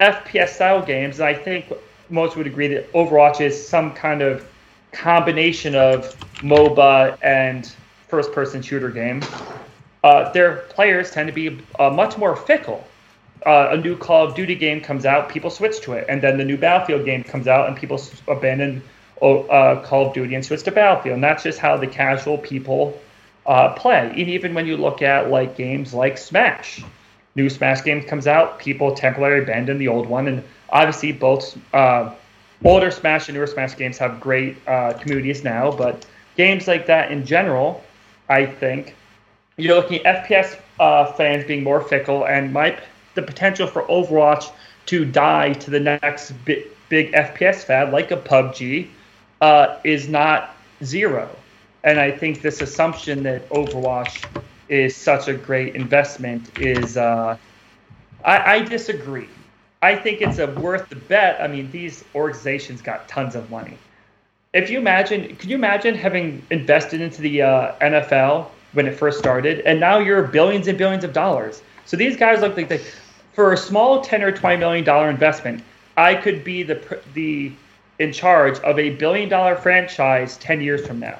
FPS 0.00 0.50
style 0.50 0.84
games, 0.84 1.20
I 1.20 1.34
think 1.34 1.72
most 2.10 2.36
would 2.36 2.46
agree 2.46 2.68
that 2.68 2.92
Overwatch 2.92 3.40
is 3.40 3.68
some 3.68 3.92
kind 3.92 4.22
of 4.22 4.46
combination 4.92 5.74
of 5.74 6.14
MOBA 6.40 7.18
and 7.22 7.70
first 8.08 8.32
person 8.32 8.62
shooter 8.62 8.90
game. 8.90 9.22
Uh, 10.02 10.30
their 10.32 10.56
players 10.70 11.10
tend 11.10 11.26
to 11.26 11.32
be 11.32 11.58
uh, 11.78 11.90
much 11.90 12.16
more 12.16 12.36
fickle. 12.36 12.86
Uh, 13.44 13.68
a 13.72 13.76
new 13.76 13.96
Call 13.96 14.26
of 14.26 14.34
Duty 14.34 14.54
game 14.54 14.80
comes 14.80 15.04
out, 15.04 15.28
people 15.28 15.50
switch 15.50 15.80
to 15.82 15.92
it, 15.92 16.06
and 16.08 16.20
then 16.20 16.38
the 16.38 16.44
new 16.44 16.56
Battlefield 16.56 17.04
game 17.04 17.22
comes 17.22 17.46
out, 17.46 17.68
and 17.68 17.76
people 17.76 18.00
abandon 18.26 18.82
uh, 19.22 19.82
Call 19.82 20.08
of 20.08 20.14
Duty 20.14 20.34
and 20.34 20.44
switch 20.44 20.62
to 20.64 20.72
Battlefield. 20.72 21.14
And 21.14 21.24
that's 21.24 21.42
just 21.42 21.58
how 21.58 21.76
the 21.76 21.86
casual 21.86 22.38
people 22.38 22.98
uh, 23.46 23.74
play. 23.74 24.10
And 24.14 24.28
even 24.28 24.54
when 24.54 24.66
you 24.66 24.76
look 24.76 25.02
at 25.02 25.30
like 25.30 25.56
games 25.56 25.94
like 25.94 26.18
Smash, 26.18 26.82
new 27.34 27.48
Smash 27.48 27.82
game 27.84 28.02
comes 28.02 28.26
out, 28.26 28.58
people 28.58 28.94
temporarily 28.94 29.42
abandon 29.42 29.78
the 29.78 29.88
old 29.88 30.06
one, 30.06 30.28
and 30.28 30.44
obviously 30.70 31.12
both 31.12 31.56
uh, 31.74 32.12
older 32.64 32.90
Smash 32.90 33.28
and 33.28 33.36
newer 33.36 33.46
Smash 33.46 33.76
games 33.76 33.98
have 33.98 34.20
great 34.20 34.56
uh, 34.66 34.92
communities 34.94 35.44
now, 35.44 35.70
but 35.70 36.06
games 36.36 36.68
like 36.68 36.86
that 36.86 37.10
in 37.10 37.24
general, 37.24 37.82
I 38.28 38.46
think 38.46 38.94
you're 39.56 39.74
looking 39.74 40.04
at 40.04 40.26
FPS 40.26 40.58
uh, 40.78 41.12
fans 41.12 41.44
being 41.46 41.64
more 41.64 41.80
fickle, 41.80 42.26
and 42.26 42.52
my 42.52 42.78
the 43.14 43.22
potential 43.22 43.66
for 43.66 43.82
Overwatch 43.84 44.52
to 44.86 45.04
die 45.04 45.52
to 45.54 45.70
the 45.70 45.80
next 45.80 46.30
big, 46.44 46.64
big 46.88 47.12
FPS 47.12 47.64
fad 47.64 47.92
like 47.92 48.10
a 48.10 48.16
PUBG 48.16 48.88
uh, 49.40 49.78
is 49.84 50.08
not 50.08 50.56
zero. 50.82 51.28
And 51.84 51.98
I 52.00 52.10
think 52.10 52.42
this 52.42 52.60
assumption 52.60 53.22
that 53.22 53.48
Overwatch 53.50 54.24
is 54.68 54.94
such 54.96 55.28
a 55.28 55.34
great 55.34 55.74
investment 55.74 56.50
is, 56.58 56.96
uh, 56.96 57.36
I, 58.24 58.56
I 58.56 58.60
disagree. 58.62 59.28
I 59.80 59.94
think 59.94 60.20
it's 60.20 60.38
a 60.38 60.48
worth 60.48 60.88
the 60.88 60.96
bet. 60.96 61.40
I 61.40 61.46
mean, 61.46 61.70
these 61.70 62.04
organizations 62.14 62.82
got 62.82 63.08
tons 63.08 63.36
of 63.36 63.48
money. 63.50 63.78
If 64.52 64.70
you 64.70 64.78
imagine, 64.78 65.36
could 65.36 65.48
you 65.48 65.54
imagine 65.54 65.94
having 65.94 66.42
invested 66.50 67.00
into 67.00 67.22
the 67.22 67.42
uh, 67.42 67.72
NFL 67.80 68.48
when 68.72 68.86
it 68.86 68.98
first 68.98 69.18
started, 69.18 69.60
and 69.60 69.78
now 69.78 69.98
you're 69.98 70.22
billions 70.22 70.66
and 70.66 70.76
billions 70.76 71.04
of 71.04 71.12
dollars? 71.12 71.62
So 71.84 71.96
these 71.96 72.16
guys 72.16 72.40
look 72.40 72.56
like 72.56 72.68
they, 72.68 72.78
for 73.34 73.52
a 73.52 73.56
small 73.56 74.02
ten 74.02 74.22
or 74.22 74.32
twenty 74.32 74.56
million 74.56 74.84
dollar 74.84 75.08
investment, 75.10 75.62
I 75.96 76.14
could 76.14 76.42
be 76.42 76.64
the 76.64 77.00
the 77.14 77.52
in 77.98 78.12
charge 78.12 78.58
of 78.60 78.78
a 78.78 78.90
billion 78.90 79.28
dollar 79.28 79.56
franchise 79.56 80.36
10 80.38 80.60
years 80.60 80.86
from 80.86 81.00
now. 81.00 81.18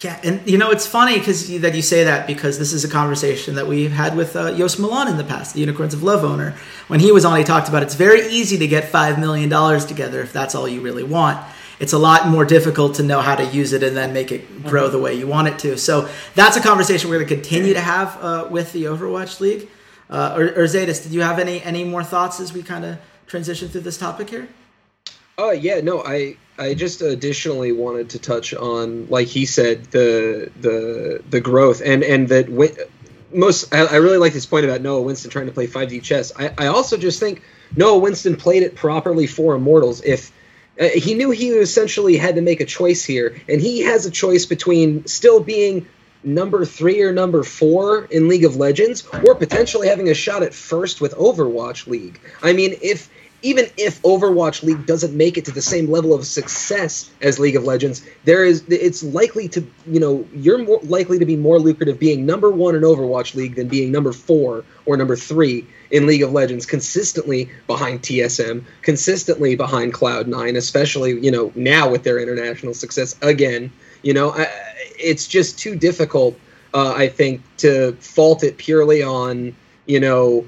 Yeah, 0.00 0.18
and 0.24 0.48
you 0.48 0.56
know 0.56 0.70
it's 0.70 0.86
funny 0.86 1.18
because 1.18 1.60
that 1.60 1.74
you 1.74 1.82
say 1.82 2.04
that 2.04 2.26
because 2.26 2.58
this 2.58 2.72
is 2.72 2.84
a 2.84 2.88
conversation 2.88 3.56
that 3.56 3.66
we've 3.66 3.92
had 3.92 4.16
with 4.16 4.34
uh, 4.34 4.56
Joost 4.56 4.80
Milan 4.80 5.08
in 5.08 5.18
the 5.18 5.24
past, 5.24 5.52
the 5.52 5.60
Unicorns 5.60 5.92
of 5.92 6.02
Love 6.02 6.24
owner. 6.24 6.54
When 6.88 7.00
he 7.00 7.12
was 7.12 7.26
on, 7.26 7.36
he 7.36 7.44
talked 7.44 7.68
about 7.68 7.82
it's 7.82 7.96
very 7.96 8.26
easy 8.28 8.56
to 8.58 8.66
get 8.66 8.88
five 8.88 9.18
million 9.18 9.50
dollars 9.50 9.84
together 9.84 10.22
if 10.22 10.32
that's 10.32 10.54
all 10.54 10.66
you 10.66 10.80
really 10.80 11.02
want. 11.02 11.38
It's 11.80 11.92
a 11.92 11.98
lot 11.98 12.28
more 12.28 12.46
difficult 12.46 12.94
to 12.94 13.02
know 13.02 13.20
how 13.20 13.34
to 13.34 13.44
use 13.44 13.74
it 13.74 13.82
and 13.82 13.94
then 13.94 14.14
make 14.14 14.32
it 14.32 14.64
grow 14.64 14.88
the 14.88 14.98
way 14.98 15.14
you 15.14 15.26
want 15.26 15.48
it 15.48 15.58
to. 15.60 15.76
So 15.76 16.08
that's 16.34 16.56
a 16.56 16.62
conversation 16.62 17.10
we're 17.10 17.16
going 17.16 17.28
to 17.28 17.34
continue 17.34 17.74
to 17.74 17.80
have 17.80 18.16
uh, 18.22 18.48
with 18.50 18.72
the 18.72 18.84
Overwatch 18.84 19.40
League. 19.40 19.68
Uh, 20.08 20.34
or, 20.36 20.48
Orzaidus, 20.48 21.02
did 21.02 21.12
you 21.12 21.20
have 21.20 21.38
any 21.38 21.62
any 21.62 21.84
more 21.84 22.02
thoughts 22.02 22.40
as 22.40 22.54
we 22.54 22.62
kind 22.62 22.86
of 22.86 22.98
transition 23.26 23.68
through 23.68 23.82
this 23.82 23.98
topic 23.98 24.30
here? 24.30 24.48
Oh 25.42 25.52
yeah, 25.52 25.80
no, 25.80 26.02
I 26.04 26.36
I 26.58 26.74
just 26.74 27.00
additionally 27.00 27.72
wanted 27.72 28.10
to 28.10 28.18
touch 28.18 28.52
on, 28.52 29.06
like 29.08 29.26
he 29.26 29.46
said, 29.46 29.86
the 29.86 30.52
the 30.60 31.22
the 31.30 31.40
growth 31.40 31.80
and 31.82 32.04
and 32.04 32.28
that 32.28 32.50
most 33.32 33.74
I, 33.74 33.86
I 33.86 33.96
really 33.96 34.18
like 34.18 34.34
this 34.34 34.44
point 34.44 34.66
about 34.66 34.82
Noah 34.82 35.00
Whinston 35.00 35.30
trying 35.30 35.46
to 35.46 35.52
play 35.52 35.66
5D 35.66 36.02
chess. 36.02 36.30
I, 36.38 36.52
I 36.58 36.66
also 36.66 36.98
just 36.98 37.20
think 37.20 37.42
Noah 37.74 38.00
Whinston 38.00 38.36
played 38.36 38.62
it 38.62 38.74
properly 38.74 39.26
for 39.26 39.54
Immortals. 39.54 40.02
If 40.02 40.30
uh, 40.78 40.88
he 40.88 41.14
knew 41.14 41.30
he 41.30 41.48
essentially 41.48 42.18
had 42.18 42.34
to 42.34 42.42
make 42.42 42.60
a 42.60 42.66
choice 42.66 43.02
here, 43.02 43.40
and 43.48 43.62
he 43.62 43.80
has 43.80 44.04
a 44.04 44.10
choice 44.10 44.44
between 44.44 45.06
still 45.06 45.40
being 45.40 45.86
number 46.22 46.66
three 46.66 47.00
or 47.00 47.14
number 47.14 47.42
four 47.44 48.04
in 48.10 48.28
League 48.28 48.44
of 48.44 48.56
Legends, 48.56 49.08
or 49.26 49.34
potentially 49.34 49.88
having 49.88 50.10
a 50.10 50.14
shot 50.14 50.42
at 50.42 50.52
first 50.52 51.00
with 51.00 51.14
Overwatch 51.14 51.86
League. 51.86 52.20
I 52.42 52.52
mean, 52.52 52.76
if 52.82 53.08
even 53.42 53.66
if 53.76 54.00
Overwatch 54.02 54.62
League 54.62 54.86
doesn't 54.86 55.16
make 55.16 55.38
it 55.38 55.44
to 55.46 55.50
the 55.50 55.62
same 55.62 55.90
level 55.90 56.12
of 56.14 56.26
success 56.26 57.10
as 57.22 57.38
League 57.38 57.56
of 57.56 57.64
Legends, 57.64 58.04
there 58.24 58.44
is 58.44 58.64
it's 58.68 59.02
likely 59.02 59.48
to 59.48 59.66
you 59.86 60.00
know 60.00 60.26
you're 60.34 60.58
more 60.58 60.80
likely 60.82 61.18
to 61.18 61.24
be 61.24 61.36
more 61.36 61.58
lucrative 61.58 61.98
being 61.98 62.26
number 62.26 62.50
one 62.50 62.74
in 62.74 62.82
Overwatch 62.82 63.34
League 63.34 63.54
than 63.54 63.68
being 63.68 63.90
number 63.90 64.12
four 64.12 64.64
or 64.86 64.96
number 64.96 65.16
three 65.16 65.66
in 65.90 66.06
League 66.06 66.22
of 66.22 66.32
Legends, 66.32 66.66
consistently 66.66 67.50
behind 67.66 68.02
TSM, 68.02 68.64
consistently 68.82 69.56
behind 69.56 69.92
Cloud 69.92 70.28
Nine, 70.28 70.56
especially 70.56 71.18
you 71.20 71.30
know 71.30 71.52
now 71.54 71.90
with 71.90 72.02
their 72.02 72.18
international 72.18 72.74
success 72.74 73.16
again. 73.22 73.72
You 74.02 74.14
know, 74.14 74.30
I, 74.32 74.48
it's 74.98 75.26
just 75.26 75.58
too 75.58 75.76
difficult, 75.76 76.38
uh, 76.72 76.94
I 76.96 77.08
think, 77.08 77.42
to 77.58 77.92
fault 78.00 78.44
it 78.44 78.56
purely 78.56 79.02
on 79.02 79.54
you 79.86 80.00
know 80.00 80.46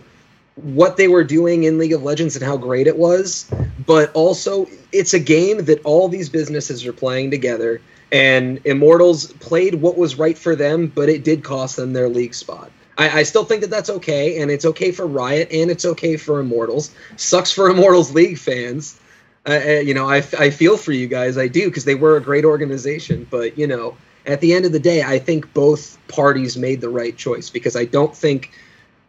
what 0.57 0.97
they 0.97 1.09
were 1.09 1.25
doing 1.25 1.65
in 1.65 1.79
League 1.79 1.93
of 1.93 2.03
Legends 2.03 2.37
and 2.37 2.45
how 2.45 2.57
great 2.57 2.87
it 2.87 2.97
was, 2.97 3.51
but 3.87 4.13
also 4.13 4.67
it's 4.93 5.15
a 5.15 5.19
game 5.19 5.65
that 5.65 5.83
all 5.85 6.09
these 6.09 6.29
businesses 6.29 6.87
are 6.87 6.93
playing 6.93 7.31
together. 7.31 7.81
And 8.11 8.61
Immortals 8.67 9.33
played 9.35 9.77
what 9.77 9.97
was 9.97 10.19
right 10.19 10.37
for 10.37 10.55
them, 10.55 10.89
but 10.95 11.09
it 11.09 11.25
did 11.25 11.43
cost 11.43 11.77
them 11.77 11.95
their 11.95 12.11
league 12.11 12.35
spot. 12.35 12.71
I, 12.99 13.21
I 13.21 13.23
still 13.23 13.45
think 13.45 13.63
that 13.63 13.71
that's 13.71 13.89
okay, 13.89 14.43
and 14.43 14.51
it's 14.51 14.67
okay 14.67 14.93
for 14.93 15.07
Riot, 15.07 15.49
and 15.51 15.71
it's 15.71 15.87
okay 15.87 16.19
for 16.19 16.41
Immortals. 16.41 16.95
Sucks 17.17 17.51
for 17.51 17.71
Immortals 17.71 18.13
League 18.13 18.39
fans. 18.39 19.01
Uh, 19.49 19.59
you 19.83 19.95
know, 19.95 20.09
I, 20.09 20.19
I 20.39 20.51
feel 20.51 20.77
for 20.77 20.93
you 20.93 21.09
guys, 21.09 21.39
I 21.39 21.49
do, 21.49 21.69
because 21.69 21.85
they 21.85 21.95
were 21.95 22.17
a 22.17 22.21
great 22.21 22.45
organization. 22.45 23.27
But 23.31 23.57
you 23.57 23.67
know, 23.67 23.97
at 24.27 24.41
the 24.41 24.53
end 24.53 24.67
of 24.67 24.73
the 24.73 24.79
day, 24.79 25.03
I 25.03 25.19
think 25.19 25.53
both 25.55 25.99
parties 26.09 26.57
made 26.57 26.81
the 26.83 26.91
right 26.91 27.17
choice 27.17 27.49
because 27.49 27.77
I 27.77 27.87
don't 27.87 28.15
think 28.15 28.53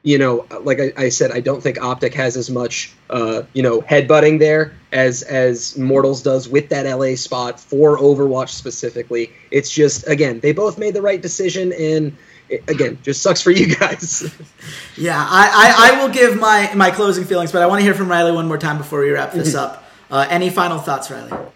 you 0.03 0.17
know, 0.17 0.45
like 0.61 0.79
I, 0.81 0.91
I, 0.97 1.09
said, 1.09 1.31
I 1.31 1.39
don't 1.39 1.63
think 1.63 1.81
Optic 1.81 2.13
has 2.13 2.35
as 2.35 2.49
much, 2.49 2.93
uh, 3.09 3.43
you 3.53 3.63
know, 3.63 3.81
headbutting 3.81 4.37
there 4.37 4.73
as 4.91 5.23
as 5.23 5.77
Mortals 5.77 6.21
does 6.21 6.49
with 6.49 6.67
that 6.69 6.85
LA 6.85 7.15
spot 7.15 7.57
for 7.57 7.97
Overwatch 7.97 8.49
specifically. 8.49 9.31
It's 9.49 9.71
just 9.71 10.07
again, 10.07 10.41
they 10.41 10.51
both 10.51 10.77
made 10.77 10.93
the 10.93 11.01
right 11.01 11.21
decision, 11.21 11.71
and 11.71 12.15
it, 12.49 12.69
again, 12.69 12.99
just 13.01 13.21
sucks 13.21 13.41
for 13.41 13.51
you 13.51 13.75
guys. 13.79 14.23
yeah, 14.97 15.17
I, 15.17 15.47
I, 15.49 15.91
I, 15.91 16.01
will 16.01 16.13
give 16.13 16.37
my 16.37 16.73
my 16.75 16.91
closing 16.91 17.23
feelings, 17.23 17.53
but 17.53 17.61
I 17.61 17.65
want 17.65 17.79
to 17.79 17.83
hear 17.83 17.93
from 17.93 18.07
Rylea 18.07 18.35
one 18.35 18.47
more 18.47 18.57
time 18.57 18.77
before 18.77 18.99
we 18.99 19.09
wrap 19.09 19.31
this 19.31 19.55
mm-hmm. 19.55 19.59
up. 19.59 19.85
Uh, 20.11 20.27
any 20.29 20.49
final 20.49 20.79
thoughts, 20.79 21.07
Rylea? 21.07 21.49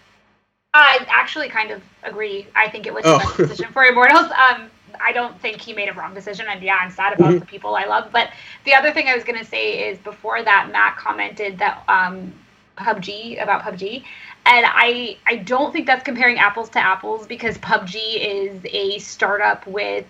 I 0.72 1.04
actually 1.08 1.50
kind 1.50 1.70
of 1.70 1.82
agree. 2.02 2.46
I 2.56 2.70
think 2.70 2.86
it 2.86 2.94
was 2.94 3.04
the 3.04 3.14
oh. 3.14 3.18
best 3.18 3.36
decision 3.36 3.72
for 3.72 3.84
Immortals. 3.84 4.30
Um, 4.32 4.70
I 5.02 5.12
don't 5.12 5.38
think 5.40 5.60
he 5.60 5.72
made 5.72 5.88
a 5.88 5.92
wrong 5.92 6.14
decision. 6.14 6.46
And 6.48 6.62
yeah, 6.62 6.78
I'm 6.80 6.90
sad 6.90 7.14
about 7.14 7.30
mm-hmm. 7.30 7.38
the 7.38 7.46
people 7.46 7.74
I 7.74 7.84
love. 7.84 8.10
But 8.12 8.30
the 8.64 8.74
other 8.74 8.92
thing 8.92 9.08
I 9.08 9.14
was 9.14 9.24
going 9.24 9.38
to 9.38 9.44
say 9.44 9.88
is 9.88 9.98
before 9.98 10.42
that, 10.42 10.70
Matt 10.72 10.96
commented 10.96 11.58
that 11.58 11.82
um, 11.88 12.32
PUBG 12.76 13.42
about 13.42 13.62
PUBG. 13.62 14.04
And 14.46 14.64
I, 14.66 15.18
I 15.26 15.36
don't 15.36 15.72
think 15.72 15.86
that's 15.86 16.04
comparing 16.04 16.38
apples 16.38 16.70
to 16.70 16.78
apples 16.78 17.26
because 17.26 17.58
PUBG 17.58 17.96
is 17.96 18.60
a 18.64 18.98
startup 18.98 19.66
with, 19.66 20.06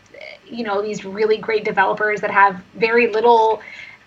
you 0.47 0.65
know, 0.65 0.81
these 0.81 1.05
really 1.05 1.39
great 1.39 1.65
developers 1.65 2.21
that 2.21 2.31
have 2.31 2.63
very 2.75 3.09
little 3.13 3.61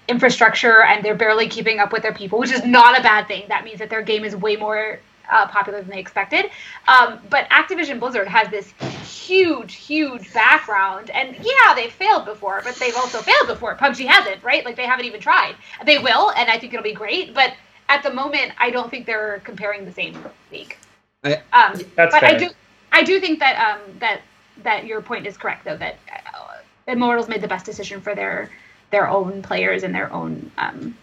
infrastructure 0.08 0.84
and 0.84 1.04
they're 1.04 1.16
barely 1.16 1.48
keeping 1.48 1.80
up 1.80 1.92
with 1.92 2.02
their 2.02 2.14
people, 2.14 2.40
which 2.40 2.52
is 2.52 2.64
not 2.66 3.00
a 3.00 3.04
bad 3.04 3.28
thing. 3.28 3.46
That 3.50 3.64
means 3.64 3.80
that 3.80 3.90
their 3.90 4.02
game 4.02 4.24
is 4.24 4.36
way 4.36 4.56
more 4.56 5.00
uh, 5.32 5.48
popular 5.48 5.82
than 5.82 5.90
they 5.90 6.00
expected. 6.00 6.52
Um, 6.88 7.20
but 7.30 7.50
Activision 7.50 8.00
Blizzard 8.00 8.28
has 8.28 8.50
this 8.50 8.74
huge, 9.04 9.76
huge 9.76 10.32
background, 10.34 11.10
and 11.10 11.36
yeah, 11.38 11.74
they've 11.74 11.92
failed 11.92 12.26
before, 12.26 12.62
but 12.64 12.76
they've 12.76 12.96
also 12.96 13.20
failed 13.20 13.48
before. 13.48 13.76
PUBG 13.76 14.06
hasn't, 14.06 14.44
right? 14.44 14.64
Like 14.66 14.76
they 14.76 14.86
haven't 14.86 15.06
even 15.06 15.22
tried. 15.22 15.56
They 15.86 15.98
will, 15.98 16.32
and 16.32 16.50
I 16.50 16.60
think 16.60 16.74
it'll 16.74 16.84
be 16.84 16.94
great. 16.94 17.34
But 17.34 17.54
at 17.90 18.04
the 18.04 18.14
moment, 18.14 18.52
I 18.58 18.70
don't 18.70 18.92
think 18.92 19.06
they're 19.06 19.42
comparing 19.44 19.86
the 19.86 19.92
same 19.92 20.24
league. 20.52 20.78
I, 21.24 21.42
um, 21.54 21.80
but 21.96 22.12
fair. 22.12 22.24
I 22.26 22.38
do, 22.38 22.50
I 22.92 23.04
do 23.04 23.20
think 23.20 23.40
that 23.40 23.76
um, 23.76 23.82
that 24.00 24.22
that 24.64 24.86
your 24.86 25.02
point 25.02 25.26
is 25.26 25.38
correct, 25.38 25.66
though. 25.66 25.78
That 25.78 25.98
uh, 26.10 26.58
Immortals 26.88 27.30
made 27.30 27.42
the 27.42 27.48
best 27.48 27.66
decision 27.66 28.02
for 28.02 28.16
their 28.16 28.50
their 28.92 29.08
own 29.08 29.42
players 29.42 29.84
and 29.84 29.96
their 29.96 30.12
own 30.12 30.52
um, 30.58 30.98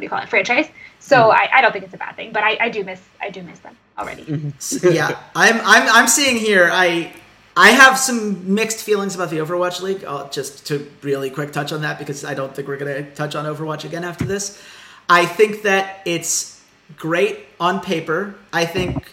what 0.00 0.02
do 0.02 0.06
you 0.06 0.10
call 0.10 0.22
it 0.22 0.28
franchise. 0.30 0.70
So 0.98 1.16
mm-hmm. 1.16 1.30
I, 1.32 1.58
I, 1.58 1.60
don't 1.60 1.72
think 1.72 1.84
it's 1.84 1.94
a 1.94 1.98
bad 1.98 2.16
thing, 2.16 2.32
but 2.32 2.42
I, 2.42 2.56
I 2.60 2.68
do 2.70 2.84
miss 2.84 3.00
I 3.20 3.28
do 3.28 3.42
miss 3.42 3.58
them 3.58 3.76
already. 3.98 4.24
Mm-hmm. 4.24 4.92
yeah, 4.92 5.18
I'm 5.34 5.56
I'm 5.60 5.88
I'm 5.88 6.08
seeing 6.08 6.36
here. 6.36 6.70
I 6.72 7.12
I 7.56 7.70
have 7.70 7.98
some 7.98 8.54
mixed 8.54 8.82
feelings 8.82 9.14
about 9.14 9.28
the 9.30 9.38
Overwatch 9.38 9.82
League. 9.82 10.04
I'll 10.04 10.30
just 10.30 10.66
to 10.68 10.90
really 11.02 11.28
quick 11.30 11.52
touch 11.52 11.72
on 11.72 11.82
that 11.82 11.98
because 11.98 12.24
I 12.24 12.32
don't 12.32 12.54
think 12.54 12.68
we're 12.68 12.78
going 12.78 13.04
to 13.04 13.14
touch 13.14 13.34
on 13.34 13.44
Overwatch 13.44 13.84
again 13.84 14.04
after 14.04 14.24
this. 14.24 14.62
I 15.08 15.26
think 15.26 15.62
that 15.62 16.00
it's 16.06 16.62
great 16.96 17.40
on 17.58 17.80
paper. 17.80 18.36
I 18.52 18.64
think 18.64 19.12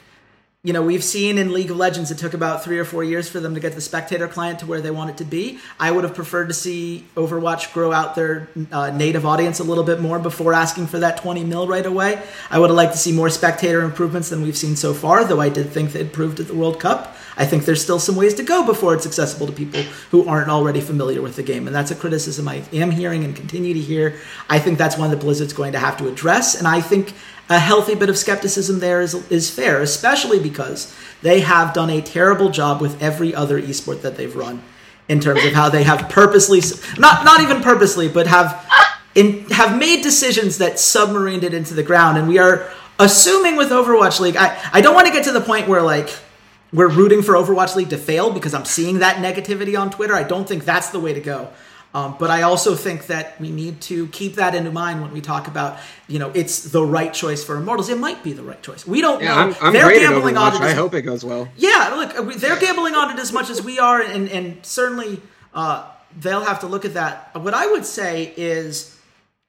you 0.68 0.74
know, 0.74 0.82
we've 0.82 1.02
seen 1.02 1.38
in 1.38 1.54
League 1.54 1.72
of 1.72 1.78
Legends 1.78 2.12
it 2.12 2.18
took 2.18 2.34
about 2.34 2.62
three 2.62 2.78
or 2.78 2.84
four 2.84 3.02
years 3.02 3.30
for 3.30 3.40
them 3.40 3.54
to 3.54 3.60
get 3.62 3.74
the 3.74 3.80
spectator 3.80 4.28
client 4.28 4.60
to 4.60 4.66
where 4.66 4.82
they 4.82 4.92
want 4.92 5.10
it 5.10 5.16
to 5.16 5.24
be. 5.24 5.60
I 5.80 5.92
would 5.92 6.04
have 6.04 6.14
preferred 6.14 6.50
to 6.50 6.54
see 6.54 7.06
Overwatch 7.16 7.72
grow 7.72 7.94
out 7.94 8.16
their 8.16 8.50
uh, 8.70 8.90
native 8.90 9.26
audience 9.26 9.60
a 9.60 9.64
little 9.64 9.86
bit 9.86 10.02
more 10.02 10.20
before 10.20 10.54
asking 10.54 10.88
for 10.88 11.00
that 11.00 11.16
20 11.22 11.46
mil 11.46 11.70
right 11.70 11.86
away. 11.86 12.22
I 12.52 12.60
would 12.60 12.70
have 12.70 12.76
liked 12.76 12.92
to 12.92 12.98
see 12.98 13.14
more 13.14 13.30
spectator 13.30 13.82
improvements 13.82 14.28
than 14.28 14.42
we've 14.42 14.58
seen 14.58 14.76
so 14.76 14.94
far, 14.94 15.24
though 15.24 15.40
I 15.40 15.48
did 15.48 15.70
think 15.70 15.94
they 15.94 16.02
improved 16.02 16.42
at 16.42 16.48
the 16.48 16.56
World 16.56 16.82
Cup. 16.82 17.17
I 17.38 17.46
think 17.46 17.66
there's 17.66 17.82
still 17.82 18.00
some 18.00 18.16
ways 18.16 18.34
to 18.36 18.44
go 18.44 18.66
before 18.66 18.96
it's 18.96 19.06
accessible 19.06 19.46
to 19.46 19.54
people 19.54 19.82
who 20.10 20.28
aren't 20.28 20.50
already 20.50 20.82
familiar 20.82 21.22
with 21.22 21.36
the 21.36 21.44
game. 21.44 21.68
And 21.68 21.76
that's 21.76 21.92
a 21.92 21.96
criticism 21.96 22.48
I 22.48 22.64
am 22.74 22.90
hearing 22.90 23.24
and 23.24 23.36
continue 23.36 23.76
to 23.76 23.80
hear. 23.80 24.16
I 24.50 24.58
think 24.58 24.80
that's 24.80 24.98
one 24.98 25.12
that 25.12 25.20
Blizzard's 25.20 25.54
going 25.54 25.74
to 25.74 25.80
have 25.80 25.98
to 25.98 26.08
address. 26.08 26.56
And 26.56 26.68
I 26.68 26.82
think 26.82 27.14
a 27.50 27.60
healthy 27.60 27.94
bit 27.94 28.10
of 28.10 28.18
skepticism 28.18 28.80
there 28.80 29.02
is, 29.02 29.14
is 29.32 29.52
fair, 29.52 29.82
especially 29.82 30.40
because 30.40 30.94
they 31.22 31.42
have 31.42 31.74
done 31.74 31.92
a 31.92 32.02
terrible 32.02 32.50
job 32.50 32.82
with 32.82 33.02
every 33.02 33.36
other 33.36 33.62
esport 33.62 34.02
that 34.02 34.18
they've 34.18 34.36
run 34.36 34.64
in 35.08 35.20
terms 35.20 35.46
of 35.46 35.54
how 35.54 35.70
they 35.70 35.84
have 35.84 36.10
purposely, 36.10 36.62
not 36.98 37.24
not 37.24 37.40
even 37.40 37.62
purposely, 37.62 38.10
but 38.10 38.28
have 38.28 38.68
in, 39.16 39.46
have 39.50 39.78
made 39.78 40.02
decisions 40.04 40.58
that 40.58 40.74
submarined 40.74 41.44
it 41.44 41.54
into 41.54 41.74
the 41.74 41.84
ground. 41.84 42.18
And 42.18 42.28
we 42.28 42.40
are 42.40 42.70
assuming 43.00 43.56
with 43.56 43.70
Overwatch 43.70 44.20
League, 44.20 44.36
I, 44.36 44.60
I 44.74 44.82
don't 44.82 44.94
want 44.94 45.08
to 45.08 45.14
get 45.14 45.24
to 45.26 45.32
the 45.32 45.42
point 45.42 45.68
where 45.68 45.82
like 45.82 46.10
we're 46.74 46.90
rooting 46.90 47.22
for 47.22 47.34
Overwatch 47.36 47.76
League 47.76 47.90
to 47.92 47.98
fail 47.98 48.32
because 48.32 48.54
I'm 48.54 48.66
seeing 48.66 49.00
that 49.00 49.18
negativity 49.18 49.80
on 49.80 49.90
Twitter. 49.90 50.14
I 50.14 50.24
don't 50.24 50.48
think 50.48 50.66
that's 50.66 50.90
the 50.90 51.00
way 51.00 51.14
to 51.14 51.22
go. 51.22 51.50
Um, 51.94 52.16
but 52.20 52.30
I 52.30 52.42
also 52.44 52.76
think 52.76 53.08
that 53.08 53.40
we 53.40 53.50
need 53.50 53.80
to 53.84 54.08
keep 54.10 54.36
that 54.36 54.54
into 54.54 54.72
mind 54.72 55.02
when 55.02 55.12
we 55.14 55.22
talk 55.22 55.48
about, 55.48 55.80
you 56.08 56.20
know, 56.20 56.30
it's 56.36 56.64
the 56.64 56.84
right 56.84 57.14
choice 57.14 57.44
for 57.44 57.56
Immortals. 57.56 57.90
It 57.90 57.98
might 57.98 58.24
be 58.24 58.34
the 58.34 58.44
right 58.44 58.62
choice. 58.62 58.86
We 58.86 59.02
don't 59.02 59.24
Yeah, 59.24 59.30
know. 59.34 59.42
I'm, 59.42 59.56
I'm 59.62 59.74
They're 59.74 59.98
gambling 59.98 60.38
on 60.38 60.54
it. 60.54 60.62
I 60.62 60.74
hope 60.74 60.94
it 60.94 61.04
goes 61.04 61.24
well. 61.24 61.48
yeah, 61.56 61.94
look, 61.96 62.36
they're 62.38 62.60
gambling 62.60 62.94
on 62.94 63.12
it 63.12 63.20
as 63.20 63.32
much 63.32 63.50
as 63.50 63.62
we 63.64 63.80
are, 63.80 64.02
and, 64.02 64.30
and 64.30 64.64
certainly 64.66 65.22
uh, 65.56 65.90
they'll 66.20 66.44
have 66.44 66.60
to 66.60 66.68
look 66.68 66.84
at 66.86 66.94
that. 66.96 67.34
What 67.36 67.54
I 67.54 67.66
would 67.72 67.86
say 67.86 68.34
is, 68.36 69.00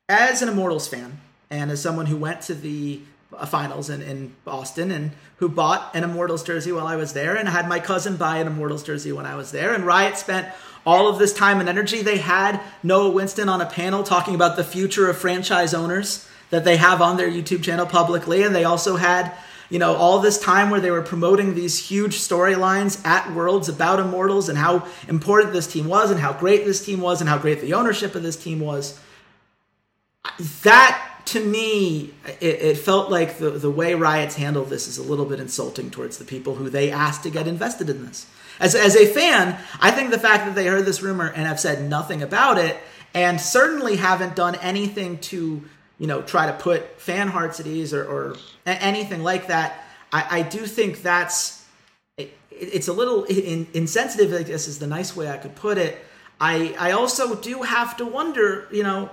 as 0.08 0.40
an 0.40 0.48
Immortals 0.48 0.86
fan, 0.88 1.20
and 1.50 1.70
as 1.70 1.82
someone 1.82 2.06
who 2.06 2.16
went 2.16 2.40
to 2.42 2.54
the 2.54 3.00
Uh, 3.30 3.44
finals 3.44 3.90
in, 3.90 4.00
in 4.00 4.34
Boston 4.46 4.90
and 4.90 5.10
who 5.36 5.50
bought 5.50 5.94
an 5.94 6.02
Immortals 6.02 6.42
jersey 6.42 6.72
while 6.72 6.86
I 6.86 6.96
was 6.96 7.12
there, 7.12 7.36
and 7.36 7.46
had 7.46 7.68
my 7.68 7.78
cousin 7.78 8.16
buy 8.16 8.38
an 8.38 8.46
Immortals 8.46 8.82
jersey 8.82 9.12
when 9.12 9.26
I 9.26 9.34
was 9.34 9.52
there, 9.52 9.74
and 9.74 9.84
Riot 9.84 10.16
spent 10.16 10.48
all 10.86 11.08
of 11.08 11.18
this 11.18 11.34
time 11.34 11.60
and 11.60 11.68
energy. 11.68 12.00
They 12.00 12.16
had 12.16 12.58
Noah 12.82 13.10
Whinston 13.10 13.50
on 13.50 13.60
a 13.60 13.66
panel 13.66 14.02
talking 14.02 14.34
about 14.34 14.56
the 14.56 14.64
future 14.64 15.10
of 15.10 15.18
franchise 15.18 15.74
owners 15.74 16.26
that 16.48 16.64
they 16.64 16.78
have 16.78 17.02
on 17.02 17.18
their 17.18 17.28
YouTube 17.28 17.62
channel 17.62 17.84
publicly, 17.84 18.42
and 18.42 18.54
they 18.54 18.64
also 18.64 18.96
had 18.96 19.36
you 19.68 19.78
know 19.78 19.94
all 19.94 20.20
this 20.20 20.40
time 20.40 20.70
where 20.70 20.80
they 20.80 20.90
were 20.90 21.02
promoting 21.02 21.54
these 21.54 21.78
huge 21.78 22.16
storylines 22.16 23.04
at 23.04 23.30
Worlds 23.34 23.68
about 23.68 24.00
Immortals 24.00 24.48
and 24.48 24.56
how 24.56 24.88
important 25.06 25.52
this 25.52 25.70
team 25.70 25.86
was 25.86 26.10
and 26.10 26.18
how 26.18 26.32
great 26.32 26.64
this 26.64 26.82
team 26.82 27.02
was 27.02 27.20
and 27.20 27.28
how 27.28 27.36
great 27.36 27.60
the 27.60 27.74
ownership 27.74 28.14
of 28.14 28.22
this 28.22 28.36
team 28.36 28.58
was. 28.58 28.98
That 30.62 31.07
to 31.28 31.44
me, 31.44 32.14
it, 32.40 32.62
it 32.62 32.78
felt 32.78 33.10
like 33.10 33.36
the 33.36 33.50
the 33.50 33.70
way 33.70 33.94
Riot's 33.94 34.36
handled 34.36 34.70
this 34.70 34.88
is 34.88 34.96
a 34.96 35.02
little 35.02 35.26
bit 35.26 35.40
insulting 35.40 35.90
towards 35.90 36.16
the 36.16 36.24
people 36.24 36.54
who 36.54 36.70
they 36.70 36.90
asked 36.90 37.22
to 37.24 37.30
get 37.30 37.46
invested 37.46 37.90
in 37.90 38.06
this. 38.06 38.26
As 38.58 38.74
as 38.74 38.96
a 38.96 39.06
fan, 39.06 39.58
I 39.78 39.90
think 39.90 40.10
the 40.10 40.18
fact 40.18 40.46
that 40.46 40.54
they 40.54 40.66
heard 40.66 40.86
this 40.86 41.02
rumor 41.02 41.28
and 41.28 41.46
have 41.46 41.60
said 41.60 41.88
nothing 41.88 42.22
about 42.22 42.56
it, 42.56 42.78
and 43.12 43.38
certainly 43.38 43.96
haven't 43.96 44.36
done 44.36 44.54
anything 44.56 45.18
to 45.18 45.62
you 45.98 46.06
know 46.06 46.22
try 46.22 46.46
to 46.46 46.54
put 46.54 46.98
fan 46.98 47.28
hearts 47.28 47.60
at 47.60 47.66
ease 47.66 47.92
or, 47.92 48.04
or 48.04 48.36
anything 48.64 49.22
like 49.22 49.48
that, 49.48 49.84
I, 50.10 50.38
I 50.38 50.42
do 50.42 50.64
think 50.64 51.02
that's 51.02 51.62
it, 52.16 52.36
it's 52.50 52.88
a 52.88 52.94
little 52.94 53.24
in, 53.24 53.66
insensitive. 53.74 54.32
I 54.32 54.44
guess 54.44 54.66
is 54.66 54.78
the 54.78 54.86
nice 54.86 55.14
way 55.14 55.28
I 55.28 55.36
could 55.36 55.56
put 55.56 55.76
it. 55.76 55.98
I 56.40 56.74
I 56.78 56.92
also 56.92 57.34
do 57.34 57.62
have 57.62 57.98
to 57.98 58.06
wonder, 58.06 58.66
you 58.72 58.82
know, 58.82 59.10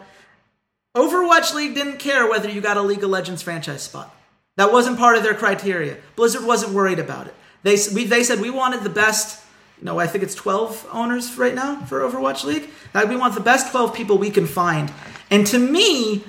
Overwatch 0.95 1.53
League 1.53 1.75
didn't 1.75 1.99
care 1.99 2.27
whether 2.27 2.49
you 2.49 2.61
got 2.61 2.77
a 2.77 2.81
League 2.81 3.03
of 3.03 3.09
Legends 3.09 3.41
franchise 3.41 3.83
spot. 3.83 4.15
That 4.55 4.71
wasn't 4.71 4.97
part 4.97 5.17
of 5.17 5.23
their 5.23 5.33
criteria. 5.33 5.97
Blizzard 6.15 6.45
wasn't 6.45 6.73
worried 6.73 6.99
about 6.99 7.27
it. 7.27 7.35
They 7.63 7.77
we, 7.93 8.05
they 8.05 8.23
said 8.23 8.39
we 8.39 8.49
wanted 8.49 8.83
the 8.83 8.89
best. 8.89 9.43
You 9.79 9.85
know, 9.85 9.99
I 9.99 10.07
think 10.07 10.23
it's 10.23 10.35
12 10.35 10.87
owners 10.93 11.37
right 11.37 11.53
now 11.53 11.81
for 11.81 11.99
Overwatch 11.99 12.45
League. 12.45 12.69
Like, 12.93 13.09
we 13.09 13.17
want 13.17 13.35
the 13.35 13.41
best 13.41 13.71
12 13.71 13.93
people 13.93 14.17
we 14.17 14.29
can 14.29 14.47
find. 14.47 14.89
And 15.29 15.45
to 15.47 15.59
me, 15.59 16.23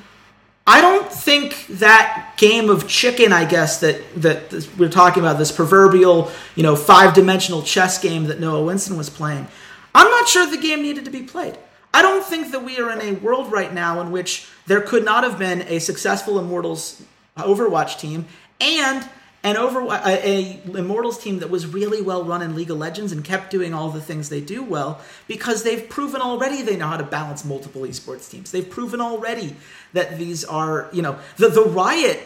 I 0.67 0.81
don't 0.81 1.13
think 1.13 1.67
that 1.69 2.35
game 2.39 2.69
of 2.69 2.89
chicken, 2.89 3.33
I 3.33 3.45
guess 3.45 3.79
that 3.81 4.01
that 4.17 4.51
this, 4.51 4.69
we're 4.77 4.89
talking 4.89 5.23
about 5.23 5.39
this 5.39 5.53
proverbial, 5.53 6.33
you 6.57 6.65
know, 6.65 6.75
five-dimensional 6.75 7.63
chess 7.63 7.99
game 8.01 8.25
that 8.25 8.41
Noah 8.41 8.65
Whinston 8.65 8.97
was 8.97 9.09
playing. 9.09 9.47
I'm 9.95 10.11
not 10.11 10.27
sure 10.27 10.45
the 10.51 10.57
game 10.57 10.83
needed 10.83 11.05
to 11.05 11.11
be 11.13 11.23
played. 11.23 11.57
I 11.97 12.03
don't 12.03 12.23
think 12.23 12.53
that 12.53 12.63
we 12.63 12.79
are 12.79 12.91
in 12.91 13.01
a 13.01 13.19
world 13.21 13.51
right 13.51 13.73
now 13.73 14.03
in 14.03 14.11
which 14.11 14.47
there 14.67 14.83
could 14.83 15.03
not 15.03 15.25
have 15.25 15.39
been 15.39 15.63
a 15.63 15.79
successful 15.79 16.39
Immortals 16.39 17.03
Overwatch 17.39 17.99
team 17.99 18.27
and 18.61 19.09
an 19.43 19.55
Overwatch 19.55 20.05
uh, 20.05 20.09
a, 20.23 20.61
a 20.75 20.77
Immortals 20.77 21.19
team 21.19 21.39
that 21.39 21.49
was 21.49 21.67
really 21.67 22.03
well 22.03 22.23
run 22.23 22.43
in 22.43 22.55
League 22.55 22.71
of 22.71 22.77
Legends 22.77 23.13
and 23.13 23.25
kept 23.25 23.51
doing 23.51 23.73
all 23.73 23.89
the 23.89 24.03
things 24.03 24.29
they 24.29 24.43
do 24.43 24.63
well 24.63 25.01
because 25.27 25.63
they've 25.63 25.89
proven 25.89 26.21
already 26.21 26.61
they 26.61 26.77
know 26.77 26.89
how 26.89 26.99
to 26.99 27.03
balance 27.03 27.47
multiple 27.47 27.81
esports 27.81 28.31
teams. 28.31 28.51
They've 28.51 28.69
proven 28.69 29.01
already 29.01 29.57
that 29.95 30.19
these 30.19 30.45
are, 30.45 30.91
you 30.93 31.01
know, 31.01 31.19
the 31.39 31.49
the 31.49 31.65
Riot 31.65 32.21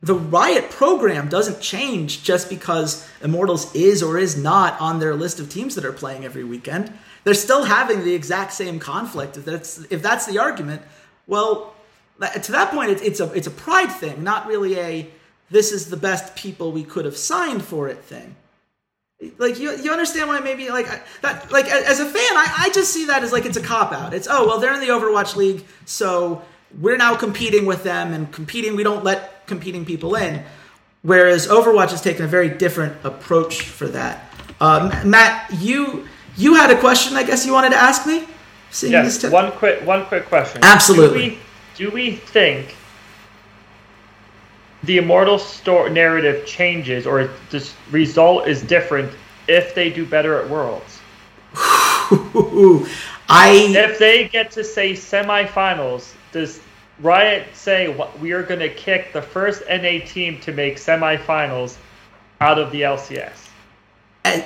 the 0.00 0.14
Riot 0.14 0.70
program 0.70 1.28
doesn't 1.28 1.60
change 1.60 2.24
just 2.24 2.48
because 2.48 3.08
Immortals 3.22 3.72
is 3.76 4.02
or 4.02 4.18
is 4.18 4.36
not 4.36 4.80
on 4.80 4.98
their 4.98 5.14
list 5.14 5.38
of 5.38 5.50
teams 5.50 5.76
that 5.76 5.84
are 5.84 5.92
playing 5.92 6.24
every 6.24 6.44
weekend. 6.44 6.92
They're 7.24 7.34
still 7.34 7.64
having 7.64 8.04
the 8.04 8.14
exact 8.14 8.52
same 8.52 8.78
conflict. 8.78 9.36
If 9.36 9.44
that's 9.44 9.78
if 9.90 10.02
that's 10.02 10.26
the 10.26 10.38
argument, 10.38 10.82
well, 11.26 11.74
to 12.20 12.52
that 12.52 12.70
point, 12.70 12.90
it's, 12.90 13.02
it's 13.02 13.20
a 13.20 13.32
it's 13.32 13.46
a 13.46 13.52
pride 13.52 13.90
thing, 13.90 14.24
not 14.24 14.46
really 14.46 14.78
a 14.78 15.10
this 15.50 15.72
is 15.72 15.88
the 15.88 15.96
best 15.96 16.36
people 16.36 16.72
we 16.72 16.84
could 16.84 17.04
have 17.04 17.16
signed 17.16 17.64
for 17.64 17.88
it 17.88 18.04
thing. 18.04 18.36
Like 19.38 19.58
you, 19.58 19.76
you 19.78 19.90
understand 19.90 20.28
why 20.28 20.38
maybe 20.40 20.68
like 20.68 20.86
that 21.22 21.50
like 21.50 21.66
as 21.66 22.00
a 22.00 22.04
fan, 22.04 22.14
I, 22.14 22.54
I 22.58 22.70
just 22.70 22.92
see 22.92 23.06
that 23.06 23.22
as 23.22 23.32
like 23.32 23.46
it's 23.46 23.56
a 23.56 23.62
cop 23.62 23.92
out. 23.92 24.14
It's 24.14 24.28
oh 24.30 24.46
well 24.46 24.60
they're 24.60 24.74
in 24.74 24.80
the 24.80 24.88
Overwatch 24.88 25.36
League, 25.36 25.64
so 25.86 26.42
we're 26.80 26.96
now 26.96 27.16
competing 27.16 27.66
with 27.66 27.82
them 27.82 28.12
and 28.12 28.30
competing. 28.32 28.76
We 28.76 28.84
don't 28.84 29.04
let 29.04 29.46
competing 29.46 29.84
people 29.84 30.14
in. 30.14 30.44
Whereas 31.02 31.46
Overwatch 31.46 31.90
has 31.90 32.00
taken 32.00 32.24
a 32.24 32.28
very 32.28 32.48
different 32.48 32.96
approach 33.04 33.62
for 33.62 33.86
that. 33.88 34.32
Um, 34.60 34.90
Matt, 35.08 35.52
you 35.54 36.08
you 36.38 36.54
had 36.54 36.70
a 36.70 36.78
question, 36.78 37.16
I 37.16 37.24
guess 37.24 37.44
you 37.44 37.52
wanted 37.52 37.70
to 37.70 37.76
ask 37.76 38.06
me. 38.06 38.24
Seeing 38.70 38.92
Yes. 38.92 39.18
t- 39.18 39.28
One 39.28 39.50
quick 39.52 39.84
one 39.86 40.06
quick 40.06 40.26
question. 40.26 40.60
Absolutely. 40.62 41.30
Do 41.30 41.34
we, 41.34 41.38
do 41.76 41.90
we 41.90 42.10
think 42.12 42.74
the 44.84 44.98
immortal 44.98 45.38
story 45.38 45.90
narrative 45.90 46.46
changes 46.46 47.06
or 47.06 47.30
this 47.50 47.74
result 47.90 48.46
is 48.46 48.62
different 48.62 49.12
if 49.48 49.74
they 49.74 49.90
do 49.90 50.06
better 50.06 50.40
at 50.40 50.48
worlds? 50.48 51.00
I 53.30 53.66
If 53.70 53.98
they 53.98 54.28
get 54.28 54.50
to 54.52 54.62
say 54.64 54.92
semifinals, 54.92 56.12
does 56.32 56.60
Riot 57.00 57.46
say 57.54 57.94
we 58.20 58.32
are 58.32 58.42
going 58.42 58.60
to 58.60 58.68
kick 58.68 59.12
the 59.12 59.22
first 59.22 59.62
NA 59.68 60.04
team 60.06 60.38
to 60.40 60.52
make 60.52 60.76
semifinals 60.76 61.76
out 62.40 62.58
of 62.58 62.70
the 62.70 62.82
LCS? 62.82 63.47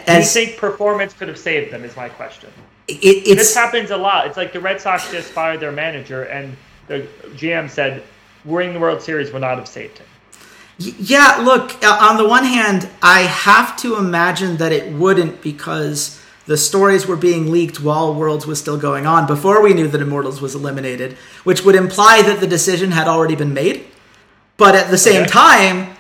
Do 0.07 0.13
you 0.13 0.23
think 0.25 0.57
performance 0.57 1.13
could 1.13 1.29
have 1.29 1.39
saved 1.39 1.73
them? 1.73 1.85
Is 1.85 1.97
my 1.97 2.09
question. 2.09 2.51
it, 2.89 3.37
This 3.37 3.55
happens 3.55 3.91
a 3.91 3.97
lot. 3.97 4.27
It's 4.27 4.37
like 4.37 4.53
the 4.53 4.61
Red 4.61 4.81
Sox 4.81 5.11
just 5.11 5.31
fired 5.31 5.61
their 5.61 5.73
manager, 5.73 6.25
and 6.25 6.57
the 6.89 7.07
GM 7.37 7.71
said, 7.71 8.03
"Winning 8.45 8.73
the 8.75 8.81
World 8.81 9.01
Series 9.03 9.33
would 9.33 9.41
not 9.43 9.59
have 9.59 9.69
saved 9.69 9.99
him." 9.99 10.07
Yeah, 10.79 11.41
look, 11.45 11.83
uh, 11.85 11.99
on 12.01 12.17
the 12.17 12.27
one 12.27 12.45
hand, 12.45 12.89
I 13.03 13.21
have 13.23 13.77
to 13.79 13.97
imagine 13.97 14.57
that 14.57 14.73
it 14.73 14.93
wouldn't 14.93 15.43
because 15.43 16.19
the 16.47 16.57
stories 16.57 17.07
were 17.07 17.15
being 17.17 17.53
leaked 17.53 17.81
while 17.81 18.13
Worlds 18.15 18.47
was 18.47 18.59
still 18.59 18.77
going 18.79 19.07
on 19.07 19.27
before 19.27 19.63
we 19.63 19.75
knew 19.75 19.87
that 19.87 20.01
Immortals 20.01 20.41
was 20.41 20.55
eliminated, 20.57 21.17
which 21.45 21.65
would 21.65 21.77
imply 21.77 22.23
that 22.23 22.41
the 22.41 22.49
decision 22.49 22.91
had 22.91 23.07
already 23.07 23.37
been 23.37 23.55
made. 23.55 23.85
But 24.57 24.75
at 24.75 24.91
the 24.91 24.99
same 24.99 25.23
Okay. 25.23 25.31
time, 25.31 25.95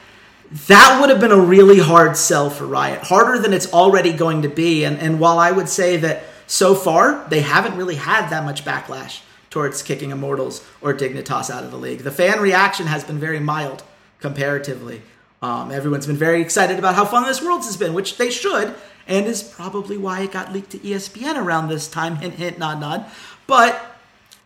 that 0.52 0.98
would 1.00 1.08
have 1.08 1.20
been 1.20 1.32
a 1.32 1.40
really 1.40 1.78
hard 1.78 2.16
sell 2.16 2.50
for 2.50 2.66
Riot, 2.66 3.02
harder 3.02 3.38
than 3.38 3.54
it's 3.54 3.72
already 3.72 4.12
going 4.12 4.42
to 4.42 4.48
be. 4.48 4.84
And, 4.84 4.98
and 4.98 5.18
while 5.18 5.38
I 5.38 5.50
would 5.50 5.68
say 5.68 5.96
that 5.98 6.24
so 6.46 6.74
far 6.74 7.26
they 7.28 7.40
haven't 7.40 7.76
really 7.76 7.94
had 7.94 8.28
that 8.28 8.44
much 8.44 8.64
backlash 8.64 9.22
towards 9.48 9.82
kicking 9.82 10.10
Immortals 10.10 10.64
or 10.82 10.92
Dignitas 10.92 11.48
out 11.48 11.64
of 11.64 11.70
the 11.70 11.78
league, 11.78 12.00
the 12.00 12.10
fan 12.10 12.40
reaction 12.40 12.86
has 12.86 13.02
been 13.02 13.18
very 13.18 13.40
mild 13.40 13.82
comparatively. 14.20 15.02
Um, 15.40 15.72
everyone's 15.72 16.06
been 16.06 16.16
very 16.16 16.42
excited 16.42 16.78
about 16.78 16.94
how 16.94 17.06
fun 17.06 17.24
this 17.24 17.42
Worlds 17.42 17.66
has 17.66 17.76
been, 17.76 17.94
which 17.94 18.18
they 18.18 18.30
should, 18.30 18.74
and 19.08 19.26
is 19.26 19.42
probably 19.42 19.96
why 19.96 20.20
it 20.20 20.32
got 20.32 20.52
leaked 20.52 20.70
to 20.70 20.78
ESPN 20.78 21.42
around 21.42 21.68
this 21.68 21.88
time. 21.88 22.16
Hint, 22.16 22.34
hint, 22.34 22.58
nod, 22.58 22.78
nod. 22.78 23.06
But 23.46 23.80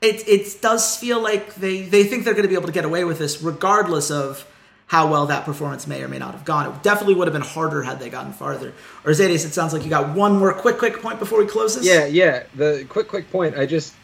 it 0.01 0.27
it 0.29 0.63
does 0.63 0.97
feel 0.97 1.21
like 1.21 1.57
they 1.57 1.83
they 1.83 2.05
think 2.05 2.25
they're 2.25 2.33
going 2.33 2.45
to 2.45 2.49
be 2.49 2.55
able 2.55 2.67
to 2.67 2.73
get 2.73 2.85
away 2.85 3.05
with 3.05 3.19
this, 3.19 3.43
regardless 3.43 4.11
of 4.11 4.47
how 4.87 5.11
well 5.11 5.27
that 5.27 5.45
performance 5.45 5.87
may 5.87 6.03
or 6.03 6.09
may 6.09 6.19
not 6.19 6.33
have 6.33 6.45
gone. 6.45 6.73
It 6.73 6.83
definitely 6.83 7.15
would 7.15 7.27
have 7.27 7.33
been 7.33 7.43
harder 7.43 7.83
had 7.83 7.99
they 7.99 8.09
gotten 8.09 8.33
farther. 8.33 8.73
Orzaidus, 9.03 9.45
it 9.45 9.53
sounds 9.53 9.73
like 9.73 9.83
you 9.83 9.91
got 9.91 10.15
one 10.15 10.39
more 10.39 10.53
quick 10.53 10.79
quick 10.79 11.03
point 11.03 11.19
before 11.19 11.41
we 11.41 11.47
close 11.47 11.75
this. 11.75 11.85
Yeah, 11.85 12.07
yeah. 12.07 12.45
The 12.55 12.87
quick, 12.89 13.09
quick 13.09 13.31
point. 13.31 13.57
I 13.57 13.67
just 13.67 13.95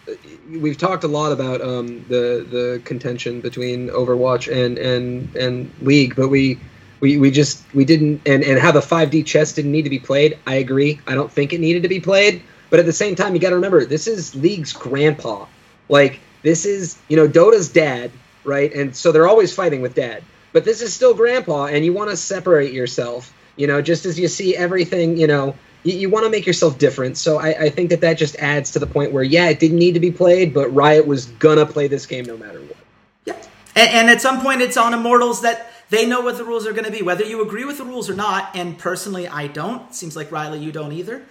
we've 0.51 0.77
talked 0.77 1.05
a 1.05 1.09
lot 1.09 1.31
about 1.31 1.61
um, 1.61 2.05
the 2.09 2.47
the 2.51 2.83
contention 2.85 3.41
between 3.41 3.89
Overwatch 3.91 4.53
and 4.53 4.77
and 4.77 5.35
and 5.37 5.73
League, 5.81 6.17
but 6.17 6.29
we 6.29 6.59
we, 6.99 7.17
we 7.17 7.31
just 7.31 7.63
we 7.75 7.85
didn't 7.85 8.23
and 8.27 8.43
and 8.43 8.59
how 8.59 8.73
the 8.73 8.81
5D 8.81 9.25
chess 9.25 9.53
didn't 9.53 9.73
need 9.73 9.83
to 9.83 9.91
be 9.91 10.01
played. 10.01 10.39
I 10.47 10.57
agree. 10.57 11.01
I 11.07 11.15
don't 11.15 11.31
think 11.31 11.53
it 11.53 11.61
needed 11.61 11.85
to 11.85 11.89
be 11.89 12.01
played, 12.01 12.43
but 12.71 12.81
at 12.81 12.87
the 12.87 12.93
same 12.93 13.15
time, 13.15 13.35
you 13.35 13.41
got 13.41 13.51
to 13.51 13.57
remember 13.57 13.85
this 13.85 14.09
is 14.09 14.35
League's 14.35 14.73
grandpa. 14.73 15.47
Like 15.89 16.19
this 16.43 16.65
is 16.65 16.99
you 17.07 17.17
know 17.17 17.29
Dota's 17.29 17.69
dad, 17.69 18.11
right? 18.43 18.75
And 18.75 18.97
so 18.97 19.13
they're 19.13 19.29
always 19.29 19.55
fighting 19.55 19.81
with 19.81 19.95
dad. 19.95 20.25
But 20.53 20.65
this 20.65 20.83
is 20.83 20.93
still 20.93 21.15
grandpa, 21.15 21.67
and 21.67 21.85
you 21.85 21.93
want 21.93 22.11
to 22.11 22.17
separate 22.17 22.73
yourself. 22.73 23.33
You 23.57 23.67
know, 23.67 23.83
just 23.83 24.07
as 24.07 24.19
you 24.19 24.29
see 24.29 24.57
everything, 24.57 25.17
you 25.17 25.27
know, 25.27 25.55
you, 25.83 25.95
you 25.95 26.11
want 26.11 26.25
to 26.25 26.31
make 26.31 26.47
yourself 26.47 26.79
different. 26.79 27.17
So 27.19 27.39
I, 27.39 27.65
I 27.65 27.71
think 27.71 27.91
that 27.91 28.01
that 28.01 28.19
just 28.19 28.37
adds 28.37 28.71
to 28.73 28.79
the 28.79 28.87
point 28.87 29.13
where, 29.13 29.23
yeah, 29.23 29.49
it 29.49 29.59
didn't 29.61 29.79
need 29.79 29.93
to 29.93 30.01
be 30.01 30.11
played, 30.11 30.55
but 30.55 30.69
Riot 30.71 31.07
was 31.07 31.27
gonna 31.27 31.67
play 31.67 31.89
this 31.89 32.07
game 32.07 32.25
no 32.25 32.37
matter 32.37 32.61
what. 32.61 32.77
Yeah. 33.25 33.37
And, 33.75 33.91
and 33.91 34.11
at 34.11 34.21
some 34.21 34.41
point, 34.41 34.63
it's 34.63 34.77
on 34.77 34.95
Immortals 34.95 35.43
that 35.43 35.73
They 35.93 36.07
know 36.07 36.23
what 36.23 36.39
the 36.39 36.45
rules 36.45 36.67
are 36.67 36.73
going 36.73 36.87
to 36.87 36.91
be, 36.91 37.03
whether 37.03 37.23
you 37.23 37.43
agree 37.43 37.67
with 37.67 37.77
the 37.77 37.85
rules 37.85 38.09
or 38.09 38.15
not. 38.15 38.57
And 38.57 38.79
personally, 38.79 39.29
I 39.29 39.47
don't. 39.47 39.95
Seems 39.95 40.17
like 40.17 40.31
Rylea, 40.31 40.59
you 40.59 40.73
don't 40.73 40.91
either. 40.91 41.23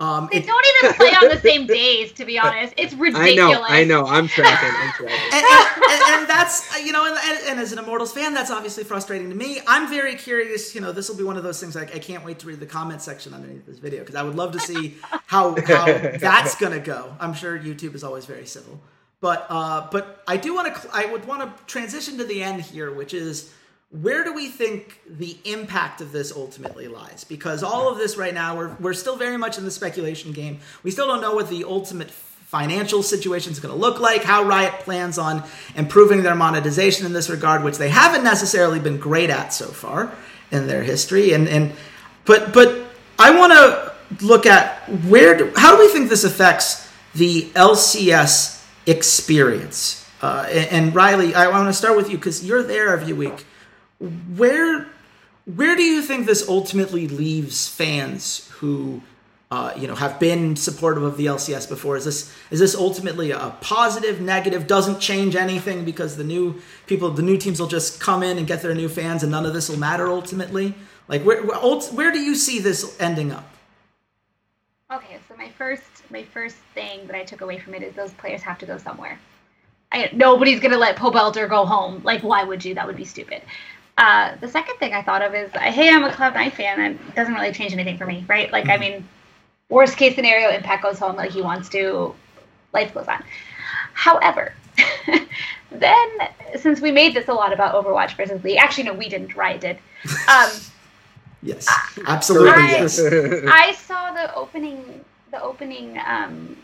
Um, 0.00 0.30
they 0.32 0.38
it, 0.38 0.46
don't 0.46 0.64
even 0.78 0.94
play 0.94 1.10
on 1.10 1.28
the 1.28 1.40
same 1.40 1.66
days, 1.66 2.12
to 2.12 2.24
be 2.24 2.38
honest. 2.38 2.72
It's 2.78 2.94
ridiculous. 2.94 3.32
I 3.32 3.34
know, 3.34 3.62
I 3.62 3.84
know. 3.84 4.06
I'm 4.06 4.26
tracking. 4.26 4.70
I'm 4.74 4.92
tracking. 4.92 5.18
and, 5.32 5.44
and, 5.44 6.20
and, 6.20 6.28
that's 6.28 6.82
you 6.82 6.92
know, 6.92 7.04
and, 7.04 7.18
and, 7.48 7.60
as 7.60 7.72
an 7.72 7.78
Immortals 7.78 8.12
fan, 8.12 8.32
that's 8.32 8.50
obviously 8.50 8.82
frustrating 8.82 9.28
to 9.28 9.36
me. 9.36 9.60
I'm 9.66 9.90
very 9.90 10.14
curious. 10.14 10.74
You 10.74 10.80
know, 10.80 10.90
this 10.90 11.10
will 11.10 11.18
be 11.18 11.24
one 11.24 11.36
of 11.36 11.42
those 11.42 11.60
things. 11.60 11.74
Like, 11.74 11.94
I 11.94 11.98
can't 11.98 12.24
wait 12.24 12.38
to 12.38 12.46
read 12.46 12.60
the 12.60 12.66
comment 12.66 13.02
section 13.02 13.34
underneath 13.34 13.66
this 13.66 13.78
video 13.78 14.00
because 14.00 14.14
I 14.14 14.22
would 14.22 14.36
love 14.36 14.52
to 14.52 14.60
see 14.60 14.96
how 15.26 15.54
how 15.66 15.84
that's 15.84 16.54
gonna 16.54 16.80
go. 16.80 17.14
I'm 17.20 17.34
sure 17.34 17.58
YouTube 17.58 17.94
is 17.94 18.02
always 18.02 18.24
very 18.24 18.46
civil, 18.46 18.80
but 19.20 19.46
uh, 19.50 19.86
but 19.92 20.22
I 20.26 20.38
do 20.38 20.54
want 20.54 20.74
to. 20.74 20.88
I 20.94 21.04
would 21.04 21.26
want 21.26 21.42
to 21.42 21.64
transition 21.64 22.16
to 22.16 22.24
the 22.24 22.42
end 22.42 22.62
here, 22.62 22.90
which 22.90 23.12
is 23.12 23.52
where 23.90 24.22
do 24.22 24.32
we 24.32 24.46
think 24.46 25.00
the 25.04 25.36
impact 25.44 26.00
of 26.00 26.12
this 26.12 26.32
ultimately 26.32 26.86
lies? 26.86 27.24
Because 27.24 27.64
all 27.64 27.88
of 27.88 27.98
this 27.98 28.16
right 28.16 28.32
now, 28.32 28.56
we're, 28.56 28.76
we're 28.78 28.94
still 28.94 29.16
very 29.16 29.36
much 29.36 29.58
in 29.58 29.64
the 29.64 29.70
speculation 29.70 30.32
game. 30.32 30.60
We 30.84 30.92
still 30.92 31.08
don't 31.08 31.20
know 31.20 31.34
what 31.34 31.50
the 31.50 31.64
ultimate 31.64 32.10
financial 32.10 33.02
situation 33.02 33.52
is 33.52 33.58
going 33.58 33.74
to 33.74 33.80
look 33.80 33.98
like, 33.98 34.22
how 34.22 34.44
Riot 34.44 34.74
plans 34.80 35.18
on 35.18 35.42
improving 35.74 36.22
their 36.22 36.36
monetization 36.36 37.04
in 37.04 37.12
this 37.12 37.28
regard, 37.28 37.64
which 37.64 37.78
they 37.78 37.88
haven't 37.88 38.22
necessarily 38.22 38.78
been 38.78 38.98
great 38.98 39.28
at 39.28 39.52
so 39.52 39.66
far 39.66 40.12
in 40.52 40.68
their 40.68 40.84
history. 40.84 41.32
And, 41.32 41.48
and 41.48 41.72
but 42.24 42.52
but 42.52 42.86
I 43.18 43.36
want 43.36 43.52
to 43.52 44.24
look 44.24 44.46
at 44.46 44.88
where 45.06 45.36
do, 45.36 45.52
how 45.56 45.76
do 45.76 45.82
we 45.82 45.88
think 45.88 46.08
this 46.08 46.24
affects 46.24 46.88
the 47.14 47.42
LCS 47.54 48.64
experience? 48.86 50.08
Uh, 50.22 50.46
and, 50.48 50.86
and 50.86 50.92
Rylea, 50.92 51.34
I 51.34 51.48
want 51.48 51.68
to 51.68 51.72
start 51.72 51.96
with 51.96 52.10
you 52.10 52.16
because 52.16 52.44
you're 52.44 52.62
there 52.62 52.92
every 52.92 53.12
week 53.12 53.46
where 54.00 54.88
where 55.44 55.76
do 55.76 55.82
you 55.82 56.02
think 56.02 56.26
this 56.26 56.48
ultimately 56.48 57.08
leaves 57.08 57.68
fans 57.68 58.48
who 58.54 59.02
uh, 59.50 59.72
you 59.76 59.86
know 59.86 59.94
have 59.94 60.18
been 60.20 60.56
supportive 60.56 61.02
of 61.02 61.16
the 61.16 61.26
LCS 61.26 61.68
before? 61.68 61.96
Is 61.96 62.04
this 62.04 62.34
is 62.50 62.60
this 62.60 62.74
ultimately 62.74 63.30
a 63.30 63.54
positive, 63.60 64.20
negative? 64.20 64.66
Doesn't 64.66 65.00
change 65.00 65.36
anything 65.36 65.84
because 65.84 66.16
the 66.16 66.24
new 66.24 66.60
people, 66.86 67.10
the 67.10 67.22
new 67.22 67.36
teams 67.36 67.60
will 67.60 67.66
just 67.68 68.00
come 68.00 68.22
in 68.22 68.38
and 68.38 68.46
get 68.46 68.62
their 68.62 68.74
new 68.74 68.88
fans, 68.88 69.22
and 69.22 69.32
none 69.32 69.44
of 69.44 69.52
this 69.52 69.68
will 69.68 69.78
matter 69.78 70.08
ultimately. 70.08 70.74
Like 71.08 71.22
where 71.24 71.42
where, 71.42 71.58
where 71.58 72.12
do 72.12 72.20
you 72.20 72.34
see 72.34 72.58
this 72.58 72.98
ending 73.00 73.32
up? 73.32 73.44
Okay, 74.92 75.18
so 75.28 75.36
my 75.36 75.50
first 75.50 75.82
my 76.10 76.24
first 76.24 76.56
thing 76.74 77.06
that 77.06 77.16
I 77.16 77.24
took 77.24 77.42
away 77.42 77.58
from 77.58 77.74
it 77.74 77.82
is 77.82 77.94
those 77.94 78.12
players 78.12 78.42
have 78.42 78.58
to 78.58 78.66
go 78.66 78.78
somewhere. 78.78 79.18
I, 79.92 80.10
nobody's 80.12 80.60
gonna 80.60 80.78
let 80.78 80.96
Pobelter 80.96 81.48
go 81.48 81.64
home. 81.64 82.00
Like, 82.04 82.22
why 82.22 82.44
would 82.44 82.64
you? 82.64 82.74
That 82.74 82.86
would 82.86 82.96
be 82.96 83.04
stupid. 83.04 83.42
Uh, 84.00 84.34
the 84.36 84.48
second 84.48 84.78
thing 84.78 84.94
I 84.94 85.02
thought 85.02 85.20
of 85.20 85.34
is, 85.34 85.52
hey, 85.52 85.90
I'm 85.90 86.04
a 86.04 86.08
Cloud9 86.08 86.52
fan, 86.52 86.80
and 86.80 86.98
it 87.08 87.14
doesn't 87.14 87.34
really 87.34 87.52
change 87.52 87.74
anything 87.74 87.98
for 87.98 88.06
me, 88.06 88.24
right? 88.28 88.50
Like, 88.50 88.64
mm-hmm. 88.64 88.72
I 88.72 88.78
mean, 88.78 89.08
worst 89.68 89.98
case 89.98 90.14
scenario, 90.14 90.48
Impact 90.48 90.82
goes 90.82 90.98
home 90.98 91.16
like 91.16 91.32
he 91.32 91.42
wants 91.42 91.68
to, 91.68 92.14
life 92.72 92.94
goes 92.94 93.06
on. 93.08 93.22
However, 93.92 94.54
then 95.70 96.08
since 96.58 96.80
we 96.80 96.90
made 96.90 97.12
this 97.12 97.28
a 97.28 97.34
lot 97.34 97.52
about 97.52 97.74
Overwatch 97.74 98.16
versus 98.16 98.42
League, 98.42 98.56
actually 98.56 98.84
no, 98.84 98.94
we 98.94 99.06
didn't. 99.06 99.36
Riot 99.36 99.60
did. 99.60 99.78
Um, 100.30 100.50
yes, 101.42 101.68
absolutely. 102.06 102.52
I, 102.52 102.70
yes. 102.70 102.98
I 103.52 103.72
saw 103.72 104.14
the 104.14 104.34
opening, 104.34 105.04
the 105.30 105.42
opening. 105.42 106.00
Um, 106.06 106.56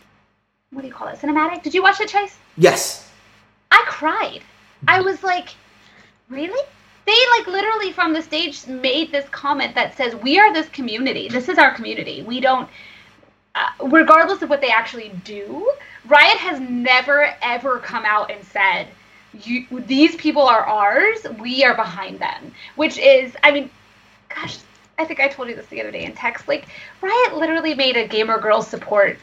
what 0.71 0.81
do 0.81 0.89
you 0.89 0.95
call 0.95 1.09
it? 1.09 1.19
Cinematic. 1.19 1.63
Did 1.63 1.75
you 1.75 1.83
watch 1.83 2.01
it, 2.01 2.09
Chase? 2.09 2.39
Yes. 2.57 3.11
I 3.71 3.85
cried. 3.87 4.41
I 4.89 5.03
was 5.03 5.23
like, 5.23 5.51
really? 6.31 6.67
They 7.07 7.17
like 7.39 7.47
literally 7.47 7.93
from 7.93 8.13
the 8.13 8.23
stage 8.23 8.67
made 8.67 9.13
this 9.13 9.29
comment 9.31 9.75
that 9.75 9.97
says 9.97 10.15
we 10.17 10.39
are 10.39 10.53
this 10.53 10.69
community. 10.69 11.29
This 11.29 11.49
is 11.49 11.59
our 11.59 11.73
community. 11.75 12.23
We 12.23 12.41
don't 12.41 12.69
uh, 13.55 13.69
regardless 13.89 14.43
of 14.43 14.51
what 14.51 14.61
they 14.61 14.71
actually 14.71 15.13
do 15.25 15.71
riot 16.07 16.37
has 16.37 16.61
never 16.61 17.35
ever 17.43 17.79
come 17.79 18.05
out 18.05 18.31
and 18.31 18.45
said 18.45 18.89
you, 19.43 19.67
these 19.87 20.17
people 20.17 20.43
are 20.43 20.65
ours. 20.65 21.19
We 21.41 21.65
are 21.65 21.75
behind 21.75 22.19
them. 22.19 22.53
Which 22.75 22.99
is 22.99 23.35
i 23.43 23.53
mean 23.53 23.71
gosh 24.29 24.59
i 24.99 25.05
think 25.05 25.21
i 25.21 25.29
told 25.29 25.49
you 25.49 25.55
this 25.55 25.67
the 25.67 25.81
other 25.81 25.93
day 25.93 26.05
in 26.05 26.13
text. 26.13 26.49
Like 26.49 26.67
riot 27.01 27.37
literally 27.37 27.75
made 27.75 27.97
a 27.97 28.07
gamer 28.07 28.41
girl 28.41 28.63
support 28.63 29.19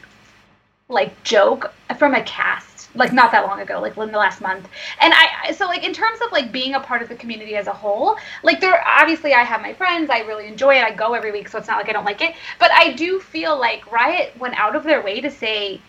like 0.88 1.22
joke 1.22 1.72
from 1.98 2.14
a 2.14 2.22
cast 2.22 2.73
like 2.94 3.12
not 3.12 3.32
that 3.32 3.46
long 3.46 3.60
ago, 3.60 3.80
like 3.80 3.96
in 3.96 4.12
the 4.12 4.18
last 4.18 4.40
month. 4.40 4.68
And 5.00 5.12
I 5.14 5.52
so 5.52 5.66
like 5.66 5.84
in 5.84 5.92
terms 5.92 6.20
of 6.20 6.32
like 6.32 6.52
being 6.52 6.74
a 6.74 6.80
part 6.80 7.02
of 7.02 7.08
the 7.08 7.16
community 7.16 7.56
as 7.56 7.66
a 7.66 7.72
whole, 7.72 8.16
like 8.42 8.60
there 8.60 8.82
obviously 8.86 9.34
I 9.34 9.42
have 9.42 9.60
my 9.62 9.72
friends, 9.74 10.10
I 10.10 10.20
really 10.20 10.46
enjoy 10.46 10.76
it. 10.76 10.84
I 10.84 10.92
go 10.92 11.14
every 11.14 11.32
week, 11.32 11.48
so 11.48 11.58
it's 11.58 11.68
not 11.68 11.78
like 11.78 11.88
I 11.88 11.92
don't 11.92 12.04
like 12.04 12.22
it. 12.22 12.34
But 12.58 12.70
I 12.72 12.92
do 12.92 13.20
feel 13.20 13.58
like 13.58 13.90
Riot 13.90 14.36
went 14.38 14.54
out 14.54 14.76
of 14.76 14.84
their 14.84 15.02
way 15.02 15.20
to 15.20 15.30
say 15.30 15.80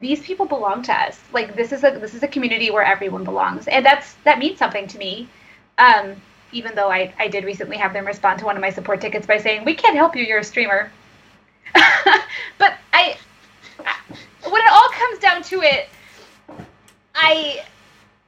these 0.00 0.20
people 0.20 0.46
belong 0.46 0.82
to 0.84 0.92
us. 0.92 1.20
Like 1.32 1.56
this 1.56 1.72
is 1.72 1.82
a 1.84 1.90
this 1.90 2.14
is 2.14 2.22
a 2.22 2.28
community 2.28 2.70
where 2.70 2.84
everyone 2.84 3.24
belongs. 3.24 3.66
And 3.68 3.84
that's 3.84 4.14
that 4.24 4.38
means 4.38 4.58
something 4.58 4.86
to 4.88 4.98
me. 4.98 5.28
Um 5.78 6.16
even 6.52 6.74
though 6.76 6.90
I, 6.90 7.12
I 7.18 7.28
did 7.28 7.44
recently 7.44 7.76
have 7.76 7.92
them 7.92 8.06
respond 8.06 8.38
to 8.38 8.44
one 8.44 8.56
of 8.56 8.62
my 8.62 8.70
support 8.70 9.00
tickets 9.00 9.26
by 9.26 9.38
saying, 9.38 9.64
We 9.64 9.74
can't 9.74 9.96
help 9.96 10.14
you, 10.14 10.24
you're 10.24 10.38
a 10.38 10.44
streamer. 10.44 10.90
but 12.58 12.74
I 12.92 13.16
when 14.48 14.62
it 14.62 14.70
all 14.70 14.88
comes 14.90 15.18
down 15.18 15.42
to 15.42 15.62
it, 15.62 15.88
I 17.16 17.64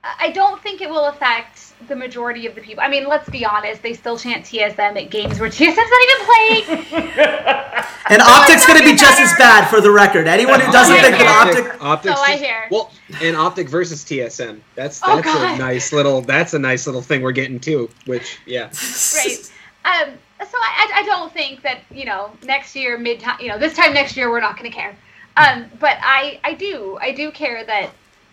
I 0.02 0.30
don't 0.30 0.62
think 0.62 0.80
it 0.80 0.88
will 0.88 1.06
affect 1.06 1.74
the 1.88 1.96
majority 1.96 2.46
of 2.46 2.54
the 2.54 2.60
people. 2.60 2.82
I 2.82 2.88
mean, 2.88 3.06
let's 3.06 3.28
be 3.28 3.44
honest, 3.44 3.82
they 3.82 3.94
still 3.94 4.18
chant 4.18 4.44
TSM 4.44 4.78
at 4.78 5.10
games 5.10 5.38
where 5.38 5.48
TSM's 5.48 5.76
not 5.76 6.02
even 6.04 6.26
playing. 6.26 6.86
and 8.10 8.22
Optic's 8.22 8.66
going 8.66 8.78
to 8.78 8.84
be 8.84 8.96
just 8.96 9.20
as 9.20 9.32
bad 9.38 9.68
for 9.68 9.80
the 9.80 9.90
record. 9.90 10.26
Anyone 10.26 10.60
who 10.60 10.70
doesn't 10.72 10.96
think 10.96 11.16
that 11.16 11.46
Optic, 11.46 11.82
Optic, 11.82 12.16
so 12.16 12.22
I 12.22 12.36
hear. 12.36 12.68
Well, 12.70 12.90
and 13.22 13.36
Optic 13.36 13.68
versus 13.68 14.04
TSM. 14.04 14.60
That's 14.74 15.00
oh, 15.04 15.16
that's 15.16 15.28
oh, 15.28 15.54
a 15.54 15.58
nice 15.58 15.92
little 15.92 16.20
that's 16.22 16.54
a 16.54 16.58
nice 16.58 16.86
little 16.86 17.02
thing 17.02 17.22
we're 17.22 17.32
getting 17.32 17.60
to. 17.60 17.90
Which 18.06 18.38
yeah. 18.46 18.70
Right. 19.14 19.52
Um. 19.84 20.14
So 20.40 20.56
I 20.56 20.90
I 20.94 21.02
don't 21.04 21.32
think 21.32 21.62
that 21.62 21.80
you 21.90 22.04
know 22.04 22.30
next 22.44 22.76
year 22.76 22.98
mid 22.98 23.20
time 23.20 23.38
you 23.40 23.48
know 23.48 23.58
this 23.58 23.74
time 23.74 23.92
next 23.92 24.16
year 24.16 24.30
we're 24.30 24.40
not 24.40 24.56
going 24.56 24.70
to 24.70 24.76
care. 24.76 24.96
Um. 25.36 25.66
But 25.78 25.98
I 26.02 26.40
I 26.44 26.54
do 26.54 26.98
I 27.00 27.12
do 27.12 27.30
care 27.30 27.64
that 27.64 27.90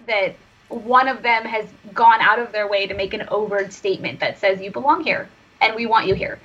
that 0.08 0.36
one 0.84 1.08
of 1.08 1.22
them 1.22 1.46
has 1.46 1.66
gone 1.94 2.20
out 2.22 2.40
of 2.40 2.52
their 2.52 2.68
way 2.68 2.88
to 2.88 2.94
make 2.94 3.14
an 3.14 3.28
overt 3.30 3.72
statement 3.72 4.20
that 4.20 4.40
says 4.40 4.62
you 4.62 4.72
belong 4.72 5.04
here 5.04 5.30
and 5.62 5.76
we 5.76 5.86
want 5.86 6.08
you 6.08 6.14
here. 6.14 6.40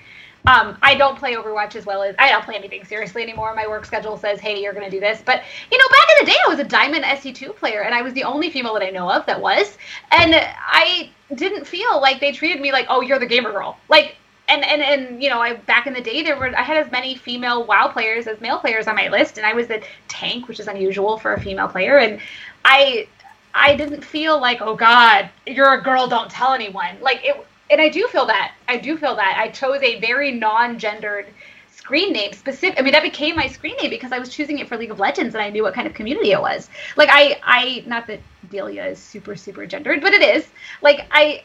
Um, 0.46 0.78
I 0.80 0.94
don't 0.94 1.18
play 1.18 1.34
Overwatch 1.34 1.76
as 1.76 1.84
well 1.84 2.02
as 2.02 2.14
I 2.18 2.30
don't 2.30 2.44
play 2.44 2.54
anything 2.54 2.84
seriously 2.84 3.22
anymore. 3.22 3.54
My 3.54 3.66
work 3.66 3.84
schedule 3.84 4.16
says, 4.16 4.40
"Hey, 4.40 4.62
you're 4.62 4.72
going 4.72 4.86
to 4.86 4.90
do 4.90 5.00
this." 5.00 5.20
But 5.22 5.42
you 5.70 5.76
know, 5.76 5.84
back 5.90 6.08
in 6.08 6.24
the 6.24 6.32
day, 6.32 6.38
I 6.46 6.48
was 6.48 6.58
a 6.58 6.64
Diamond 6.64 7.04
SC2 7.04 7.56
player, 7.56 7.82
and 7.82 7.94
I 7.94 8.00
was 8.00 8.14
the 8.14 8.24
only 8.24 8.48
female 8.48 8.72
that 8.74 8.82
I 8.82 8.88
know 8.88 9.10
of 9.10 9.26
that 9.26 9.38
was, 9.38 9.76
and 10.10 10.34
I 10.34 11.10
didn't 11.34 11.66
feel 11.66 12.00
like 12.00 12.20
they 12.20 12.32
treated 12.32 12.62
me 12.62 12.72
like, 12.72 12.86
"Oh, 12.88 13.02
you're 13.02 13.18
the 13.18 13.26
gamer 13.26 13.52
girl." 13.52 13.76
Like, 13.90 14.16
and 14.48 14.64
and 14.64 14.80
and 14.80 15.22
you 15.22 15.28
know, 15.28 15.42
I 15.42 15.56
back 15.56 15.86
in 15.86 15.92
the 15.92 16.00
day, 16.00 16.22
there 16.22 16.38
were 16.38 16.56
I 16.56 16.62
had 16.62 16.78
as 16.78 16.90
many 16.90 17.16
female 17.16 17.64
WoW 17.64 17.88
players 17.88 18.26
as 18.26 18.40
male 18.40 18.58
players 18.58 18.88
on 18.88 18.96
my 18.96 19.08
list, 19.08 19.36
and 19.36 19.46
I 19.46 19.52
was 19.52 19.66
the 19.66 19.82
tank, 20.08 20.48
which 20.48 20.58
is 20.58 20.68
unusual 20.68 21.18
for 21.18 21.34
a 21.34 21.40
female 21.40 21.68
player, 21.68 21.98
and 21.98 22.18
I 22.64 23.08
I 23.55 23.76
didn't 23.76 24.05
feel 24.05 24.40
like, 24.40 24.61
oh 24.61 24.76
God, 24.76 25.28
you're 25.46 25.74
a 25.74 25.82
girl, 25.82 26.07
don't 26.07 26.30
tell 26.30 26.53
anyone. 26.53 27.01
Like 27.01 27.20
it, 27.24 27.46
and 27.70 27.80
I 27.80 27.88
do 27.88 28.07
feel 28.09 28.26
that. 28.26 28.53
I 28.68 28.76
do 28.76 28.96
feel 28.96 29.16
that. 29.16 29.36
I 29.38 29.48
chose 29.48 29.82
a 29.82 30.01
very 30.01 30.32
non-gendered 30.32 31.26
screen 31.70 32.12
name 32.12 32.32
specific. 32.32 32.78
I 32.78 32.82
mean, 32.82 32.92
that 32.92 33.03
became 33.03 33.36
my 33.36 33.48
screen 33.48 33.76
name 33.76 33.90
because 33.90 34.12
I 34.12 34.18
was 34.18 34.28
choosing 34.28 34.59
it 34.59 34.68
for 34.68 34.76
League 34.76 34.90
of 34.90 34.98
Legends 34.98 35.34
and 35.34 35.42
I 35.42 35.51
knew 35.51 35.62
what 35.62 35.74
kind 35.74 35.86
of 35.86 35.94
community 35.94 36.32
it 36.32 36.40
was. 36.40 36.68
Like 36.96 37.09
I, 37.11 37.40
I 37.42 37.84
not 37.86 38.07
that 38.09 38.20
Delia 38.51 38.86
is 38.86 38.98
super 38.98 39.36
super 39.36 39.66
gendered, 39.66 40.01
but 40.01 40.12
it 40.12 40.22
is. 40.22 40.46
Like 40.82 41.07
I, 41.11 41.44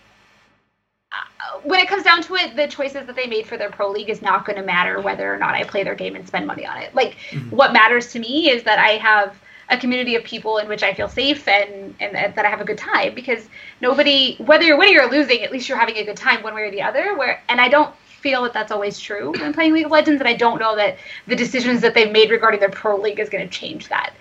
uh, 1.12 1.60
when 1.64 1.80
it 1.80 1.88
comes 1.88 2.04
down 2.04 2.22
to 2.24 2.36
it, 2.36 2.56
the 2.56 2.68
choices 2.68 3.06
that 3.06 3.16
they 3.16 3.28
made 3.28 3.48
for 3.48 3.58
their 3.58 3.70
pro 3.70 3.90
league 3.90 4.10
is 4.10 4.22
not 4.22 4.46
going 4.46 4.58
to 4.58 4.64
matter 4.64 5.00
whether 5.02 5.34
or 5.34 5.38
not 5.38 5.56
I 5.56 5.64
play 5.64 5.84
their 5.84 5.96
game 5.96 6.16
and 6.16 6.28
spend 6.28 6.46
money 6.46 6.66
on 6.66 6.78
it. 6.78 6.94
Like, 6.94 7.16
mm-hmm. 7.30 7.56
what 7.56 7.74
matters 7.74 8.12
to 8.14 8.20
me 8.20 8.50
is 8.50 8.64
that 8.64 8.80
I 8.80 8.98
have 8.98 9.36
a 9.70 9.78
community 9.78 10.16
of 10.16 10.24
people 10.24 10.58
in 10.58 10.68
which 10.68 10.84
I 10.84 10.94
feel 10.94 11.10
safe 11.10 11.48
and, 11.48 11.96
and, 12.00 12.16
and 12.16 12.36
that 12.36 12.46
I 12.46 12.50
have 12.50 12.62
a 12.62 12.66
good 12.66 12.78
time 12.78 13.16
because 13.16 13.48
nobody, 13.82 14.36
whether 14.38 14.64
you're 14.64 14.78
winning 14.78 14.98
or 14.98 15.08
losing, 15.08 15.42
at 15.42 15.52
least 15.52 15.68
you're 15.68 15.78
having 15.78 15.98
a 15.98 16.04
good 16.04 16.18
time 16.18 16.44
one 16.44 16.54
way 16.54 16.64
or 16.64 16.72
the 16.72 16.82
other. 16.82 17.18
Where 17.18 17.42
and 17.50 17.60
I 17.60 17.70
don't 17.70 17.94
feel 18.26 18.44
that 18.44 18.54
that's 18.54 18.72
always 18.72 19.00
true 19.00 19.32
when 19.32 19.54
playing 19.54 19.74
League 19.74 19.86
of 19.86 19.92
Legends, 19.92 20.20
and 20.20 20.28
I 20.28 20.34
don't 20.34 20.60
know 20.60 20.76
that 20.76 20.98
the 21.28 21.36
decisions 21.36 21.82
that 21.82 21.94
they've 21.94 22.12
made 22.12 22.32
regarding 22.32 22.60
their 22.60 22.70
pro 22.70 22.96
league 22.96 23.20
is 23.20 23.30
going 23.30 23.48
to 23.48 23.54
change 23.54 23.88
that. 23.90 24.14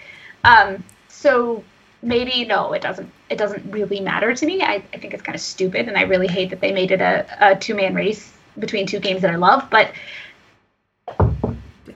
Um, 0.44 0.84
so 1.08 1.64
maybe 2.02 2.44
no, 2.44 2.72
it 2.72 2.82
doesn't. 2.82 3.10
It 3.30 3.38
doesn't 3.38 3.70
really 3.72 4.00
matter 4.00 4.34
to 4.34 4.46
me. 4.46 4.62
I, 4.62 4.84
I 4.92 4.98
think 4.98 5.14
it's 5.14 5.22
kind 5.22 5.34
of 5.34 5.40
stupid, 5.40 5.88
and 5.88 5.96
I 5.96 6.02
really 6.02 6.28
hate 6.28 6.50
that 6.50 6.60
they 6.60 6.72
made 6.72 6.90
it 6.90 7.00
a, 7.00 7.26
a 7.40 7.56
two 7.56 7.74
man 7.74 7.94
race 7.94 8.32
between 8.58 8.86
two 8.86 9.00
games 9.00 9.22
that 9.22 9.30
I 9.30 9.36
love. 9.36 9.68
But 9.70 9.92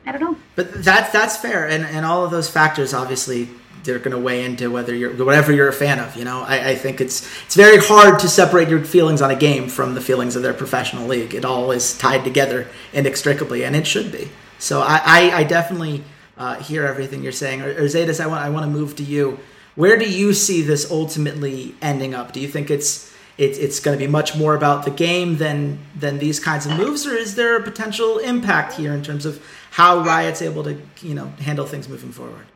I 0.06 0.12
don't 0.12 0.20
know. 0.20 0.36
But 0.56 0.84
that's 0.84 1.12
that's 1.12 1.36
fair, 1.36 1.66
and 1.66 1.84
and 1.84 2.04
all 2.04 2.24
of 2.24 2.30
those 2.30 2.50
factors 2.50 2.92
obviously 2.92 3.48
they're 3.84 3.98
going 3.98 4.12
to 4.12 4.18
weigh 4.18 4.44
into 4.44 4.70
whether 4.70 4.94
you're 4.94 5.12
whatever 5.24 5.52
you're 5.52 5.68
a 5.68 5.72
fan 5.72 5.98
of. 5.98 6.14
You 6.16 6.24
know, 6.24 6.42
I, 6.42 6.70
I, 6.70 6.74
think 6.74 7.00
it's 7.00 7.26
it's 7.44 7.54
very 7.54 7.78
hard 7.78 8.18
to 8.20 8.28
separate 8.28 8.68
your 8.68 8.84
feelings 8.84 9.22
on 9.22 9.30
a 9.30 9.36
game 9.36 9.68
from 9.68 9.94
the 9.94 10.00
feelings 10.00 10.36
of 10.36 10.42
their 10.42 10.54
professional 10.54 11.06
league. 11.06 11.34
It 11.34 11.44
all 11.44 11.70
is 11.70 11.96
tied 11.96 12.24
together 12.24 12.66
inextricably, 12.92 13.64
and 13.64 13.74
it 13.74 13.86
should 13.86 14.12
be. 14.12 14.28
So 14.58 14.80
I, 14.80 15.00
I, 15.04 15.30
I 15.38 15.44
definitely 15.44 16.04
uh, 16.36 16.56
hear 16.56 16.84
everything 16.84 17.22
you're 17.22 17.32
saying. 17.32 17.62
Or, 17.62 17.70
or 17.70 17.86
I 17.86 18.26
want 18.26 18.44
I 18.44 18.50
want 18.50 18.64
to 18.64 18.70
move 18.70 18.96
to 18.96 19.02
you. 19.02 19.38
Where 19.74 19.96
do 19.96 20.10
you 20.10 20.34
see 20.34 20.62
this 20.62 20.90
ultimately 20.90 21.74
ending 21.80 22.14
up? 22.14 22.32
Do 22.32 22.40
you 22.40 22.48
think 22.48 22.70
it's 22.70 23.14
it, 23.38 23.56
it's 23.58 23.78
going 23.78 23.96
to 23.96 24.04
be 24.04 24.10
much 24.10 24.36
more 24.36 24.54
about 24.54 24.84
the 24.84 24.90
game 24.90 25.36
than 25.36 25.78
than 25.96 26.18
these 26.18 26.40
kinds 26.40 26.66
of 26.66 26.76
moves, 26.76 27.06
or 27.06 27.14
is 27.14 27.36
there 27.36 27.56
a 27.56 27.62
potential 27.62 28.18
impact 28.18 28.74
here 28.74 28.92
in 28.92 29.02
terms 29.02 29.24
of 29.24 29.42
how 29.70 30.00
Riot's 30.00 30.42
able 30.42 30.64
to 30.64 30.80
you 31.00 31.14
know 31.14 31.26
handle 31.40 31.66
things 31.66 31.88
moving 31.88 32.12
forward? 32.12 32.46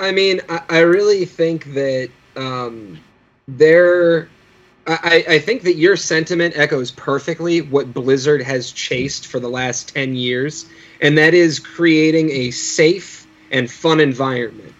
I 0.00 0.12
mean, 0.12 0.40
I, 0.48 0.62
I 0.68 0.78
really 0.80 1.24
think 1.24 1.74
that 1.74 2.10
um, 2.36 3.00
there. 3.48 4.28
I, 4.86 5.24
I 5.26 5.38
think 5.38 5.62
that 5.62 5.76
your 5.76 5.96
sentiment 5.96 6.58
echoes 6.58 6.90
perfectly 6.90 7.62
what 7.62 7.94
Blizzard 7.94 8.42
has 8.42 8.70
chased 8.70 9.28
for 9.28 9.40
the 9.40 9.48
last 9.48 9.94
10 9.94 10.14
years, 10.14 10.66
and 11.00 11.16
that 11.16 11.32
is 11.32 11.58
creating 11.58 12.30
a 12.30 12.50
safe 12.50 13.26
and 13.50 13.70
fun 13.70 13.98
environment. 13.98 14.74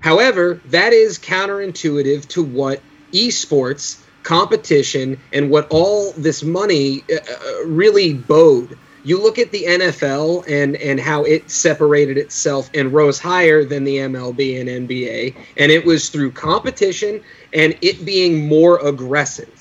However, 0.00 0.60
that 0.66 0.92
is 0.92 1.18
counterintuitive 1.18 2.28
to 2.28 2.42
what 2.42 2.82
esports 3.12 4.02
competition 4.22 5.18
and 5.32 5.50
what 5.50 5.66
all 5.70 6.12
this 6.12 6.42
money 6.42 7.04
uh, 7.10 7.16
uh, 7.16 7.66
really 7.66 8.14
bode. 8.14 8.78
You 9.04 9.22
look 9.22 9.38
at 9.38 9.50
the 9.50 9.64
NFL 9.64 10.44
and 10.48 10.76
and 10.76 11.00
how 11.00 11.24
it 11.24 11.50
separated 11.50 12.18
itself 12.18 12.70
and 12.74 12.92
rose 12.92 13.18
higher 13.18 13.64
than 13.64 13.84
the 13.84 13.96
MLB 13.96 14.60
and 14.60 14.88
NBA, 14.88 15.34
and 15.56 15.72
it 15.72 15.84
was 15.84 16.08
through 16.08 16.32
competition 16.32 17.22
and 17.52 17.76
it 17.80 18.04
being 18.04 18.46
more 18.46 18.78
aggressive. 18.86 19.60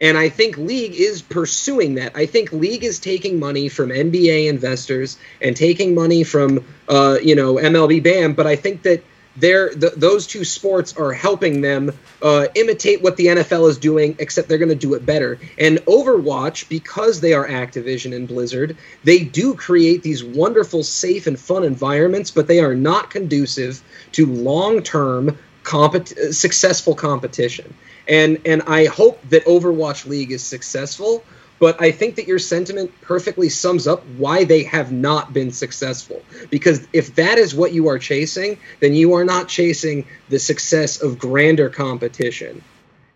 And 0.00 0.18
I 0.18 0.28
think 0.28 0.58
League 0.58 0.94
is 0.94 1.22
pursuing 1.22 1.94
that. 1.94 2.12
I 2.14 2.26
think 2.26 2.52
League 2.52 2.84
is 2.84 2.98
taking 2.98 3.38
money 3.38 3.68
from 3.68 3.88
NBA 3.88 4.48
investors 4.48 5.16
and 5.40 5.56
taking 5.56 5.94
money 5.94 6.22
from, 6.22 6.62
uh, 6.88 7.16
you 7.22 7.34
know, 7.34 7.54
MLB 7.54 8.02
BAM. 8.02 8.34
But 8.34 8.46
I 8.46 8.56
think 8.56 8.82
that 8.82 9.02
they're 9.36 9.74
the, 9.74 9.92
those 9.96 10.26
two 10.26 10.44
sports 10.44 10.96
are 10.96 11.12
helping 11.12 11.60
them 11.60 11.92
uh, 12.22 12.46
imitate 12.54 13.02
what 13.02 13.16
the 13.16 13.26
NFL 13.26 13.68
is 13.68 13.78
doing, 13.78 14.16
except 14.18 14.48
they're 14.48 14.58
going 14.58 14.68
to 14.68 14.74
do 14.74 14.94
it 14.94 15.04
better. 15.04 15.38
And 15.58 15.78
Overwatch, 15.80 16.68
because 16.68 17.20
they 17.20 17.32
are 17.32 17.46
Activision 17.46 18.14
and 18.14 18.26
Blizzard, 18.26 18.76
they 19.04 19.20
do 19.20 19.54
create 19.54 20.02
these 20.02 20.24
wonderful, 20.24 20.82
safe, 20.82 21.26
and 21.26 21.38
fun 21.38 21.64
environments, 21.64 22.30
but 22.30 22.46
they 22.46 22.60
are 22.60 22.74
not 22.74 23.10
conducive 23.10 23.82
to 24.12 24.26
long-term 24.26 25.36
compet- 25.62 26.34
successful 26.34 26.94
competition. 26.94 27.74
And 28.08 28.40
and 28.46 28.62
I 28.62 28.86
hope 28.86 29.20
that 29.30 29.44
Overwatch 29.46 30.06
League 30.06 30.30
is 30.30 30.42
successful 30.42 31.24
but 31.58 31.80
I 31.80 31.90
think 31.90 32.16
that 32.16 32.26
your 32.26 32.38
sentiment 32.38 32.92
perfectly 33.00 33.48
sums 33.48 33.86
up 33.86 34.04
why 34.16 34.44
they 34.44 34.62
have 34.64 34.92
not 34.92 35.32
been 35.32 35.50
successful. 35.50 36.22
Because 36.50 36.86
if 36.92 37.14
that 37.14 37.38
is 37.38 37.54
what 37.54 37.72
you 37.72 37.88
are 37.88 37.98
chasing, 37.98 38.58
then 38.80 38.94
you 38.94 39.14
are 39.14 39.24
not 39.24 39.48
chasing 39.48 40.06
the 40.28 40.38
success 40.38 41.00
of 41.02 41.18
grander 41.18 41.68
competition, 41.70 42.62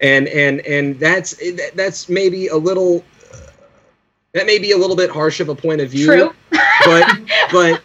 and 0.01 0.29
and 0.29 0.61
and 0.61 0.99
that's 0.99 1.41
that's 1.75 2.09
maybe 2.09 2.49
a 2.49 2.57
little 2.57 3.05
that 4.33 4.47
may 4.47 4.59
be 4.59 4.73
a 4.73 4.79
little 4.79 4.97
bit 4.97 5.11
harsh 5.11 5.41
of 5.41 5.49
a 5.49 5.55
point 5.55 5.81
of 5.81 5.91
view. 5.91 6.07
True. 6.07 6.35
but 6.85 7.09
but 7.53 7.83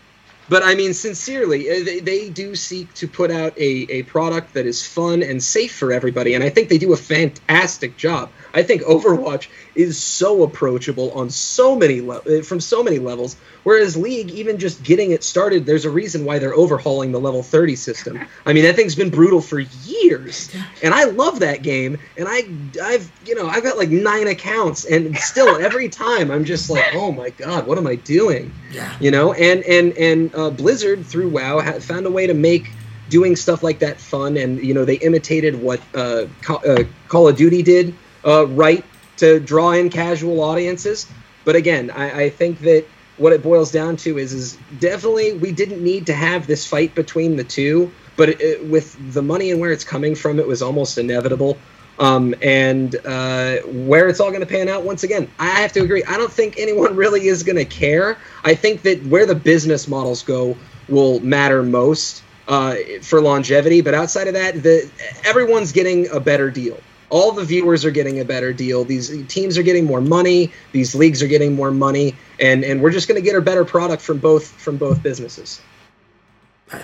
but 0.47 0.64
I 0.64 0.76
mean, 0.76 0.93
sincerely, 0.93 1.70
uh, 1.70 1.84
they, 1.84 1.99
they 1.99 2.30
do 2.30 2.56
seek 2.56 2.93
to 2.95 3.08
put 3.08 3.32
out 3.32 3.58
a, 3.58 3.88
a 3.89 4.03
product 4.03 4.53
that 4.53 4.66
is 4.66 4.86
fun 4.86 5.24
and 5.24 5.41
safe 5.41 5.76
for 5.76 5.91
everybody, 5.91 6.36
and 6.36 6.43
I 6.43 6.49
think 6.49 6.70
they 6.70 6.78
do 6.78 6.93
a 6.93 6.97
fantastic 6.97 7.97
job. 7.97 8.30
I 8.56 8.64
think 8.64 8.84
Overwatch 8.84 9.47
is 9.76 10.01
so 10.01 10.43
approachable 10.43 11.12
on 11.12 11.30
so 11.30 11.76
many 11.76 11.99
le- 11.99 12.22
uh, 12.22 12.41
from 12.41 12.62
so 12.62 12.82
many 12.82 12.99
levels. 12.99 13.36
Whereas 13.64 13.97
League, 13.97 14.32
even 14.32 14.58
just 14.58 14.82
getting 14.82 15.12
it 15.12 15.24
started, 15.24 15.66
there's 15.66 15.84
a 15.84 15.89
reason 15.89 16.24
why 16.24 16.39
they're 16.39 16.56
overhauling 16.56 17.12
the 17.12 17.20
level 17.20 17.43
30 17.43 17.76
system. 17.76 18.20
I 18.45 18.53
mean, 18.53 18.64
that 18.64 18.78
thing's 18.78 18.95
been 18.95 19.10
brutal 19.10 19.41
for 19.41 19.60
years, 19.60 20.56
and 20.82 20.93
I 20.93 21.03
love 21.06 21.39
that 21.41 21.64
game. 21.64 21.99
And 22.18 22.28
I, 22.30 22.47
I've, 22.82 23.12
you 23.26 23.36
know, 23.36 23.47
I've 23.47 23.64
got 23.64 23.78
like 23.78 23.89
nine 23.89 24.28
accounts, 24.28 24.86
and 24.86 25.18
still 25.18 25.58
every 25.58 25.89
time 25.89 26.32
I'm 26.32 26.45
just 26.45 26.70
like, 26.70 26.93
oh 26.93 27.12
my 27.12 27.32
god, 27.32 27.68
what 27.68 27.78
am 27.78 27.88
I 27.88 27.95
doing? 27.95 28.53
Yeah. 28.72 28.95
You 29.01 29.12
know, 29.12 29.34
and 29.34 29.64
and 29.64 29.97
and 29.97 30.34
uh, 30.34 30.49
Blizzard 30.49 31.06
through 31.06 31.30
WoW 31.30 31.80
found 31.80 32.06
a 32.06 32.12
way 32.12 32.28
to 32.28 32.34
make 32.34 32.72
doing 33.10 33.36
stuff 33.36 33.64
like 33.64 33.80
that 33.80 33.99
fun, 33.99 34.38
and 34.38 34.64
you 34.64 34.74
know, 34.74 34.86
they 34.86 34.95
imitated 34.95 35.62
what 35.62 35.82
uh, 35.93 36.26
Call, 36.41 36.62
uh, 36.66 36.84
Call 37.10 37.28
of 37.28 37.36
Duty 37.36 37.62
did 37.62 37.93
uh, 38.26 38.47
right 38.47 38.84
to 39.17 39.39
draw 39.39 39.71
in 39.71 39.89
casual 39.89 40.41
audiences. 40.41 41.07
But 41.43 41.55
again, 41.55 41.91
I, 41.91 42.23
I 42.23 42.30
think 42.30 42.59
that 42.61 42.86
what 43.17 43.32
it 43.32 43.41
boils 43.41 43.71
down 43.71 43.95
to 43.95 44.17
is 44.17 44.34
is 44.34 44.57
definitely 44.80 45.34
we 45.34 45.51
didn't 45.51 45.84
need 45.84 46.07
to 46.07 46.13
have 46.13 46.47
this 46.47 46.65
fight 46.65 46.95
between 46.95 47.36
the 47.36 47.43
two, 47.43 47.91
but 48.17 48.30
it, 48.30 48.41
it, 48.41 48.65
with 48.65 49.13
the 49.13 49.21
money 49.21 49.51
and 49.51 49.59
where 49.59 49.71
it's 49.71 49.84
coming 49.84 50.15
from, 50.15 50.39
it 50.39 50.47
was 50.47 50.61
almost 50.61 50.97
inevitable. 50.97 51.57
Um, 51.97 52.36
and 52.41 52.93
uh, 53.05 53.59
where 53.61 54.09
it's 54.09 54.19
all 54.19 54.28
going 54.30 54.41
to 54.41 54.45
pan 54.45 54.67
out, 54.67 54.84
once 54.84 55.03
again, 55.03 55.32
I 55.39 55.61
have 55.61 55.71
to 55.73 55.82
agree. 55.82 56.03
I 56.03 56.17
don't 56.17 56.32
think 56.32 56.55
anyone 56.57 56.93
really 57.03 57.28
is 57.28 57.43
going 57.43 57.55
to 57.55 57.65
care. 57.65 58.17
I 58.43 58.53
think 58.53 58.82
that 58.82 59.01
where 59.05 59.26
the 59.26 59.36
business 59.36 59.88
models 59.88 60.21
go 60.21 60.57
will 60.89 61.21
matter 61.21 61.63
most 61.63 62.21
uh, 62.49 62.76
for 63.01 63.21
longevity. 63.21 63.80
But 63.80 63.93
outside 63.93 64.28
of 64.28 64.34
that, 64.34 64.61
the 64.61 64.89
everyone's 65.23 65.71
getting 65.71 66.09
a 66.09 66.19
better 66.19 66.51
deal 66.51 66.78
all 67.10 67.32
the 67.32 67.43
viewers 67.43 67.86
are 67.86 67.91
getting 67.91 68.20
a 68.20 68.26
better 68.26 68.51
deal. 68.53 68.84
These 68.84 69.28
teams 69.28 69.58
are 69.58 69.64
getting 69.64 69.86
more 69.86 70.01
money. 70.01 70.51
These 70.72 70.95
leagues 70.95 71.22
are 71.22 71.28
getting 71.28 71.53
more 71.53 71.72
money, 71.72 72.16
and 72.39 72.64
and 72.64 72.82
we're 72.82 72.91
just 72.91 73.08
going 73.08 73.20
to 73.20 73.26
get 73.26 73.36
a 73.36 73.41
better 73.41 73.66
product 73.66 74.01
from 74.01 74.18
both 74.18 74.47
from 74.47 74.78
both 74.78 75.01
businesses. 75.03 75.62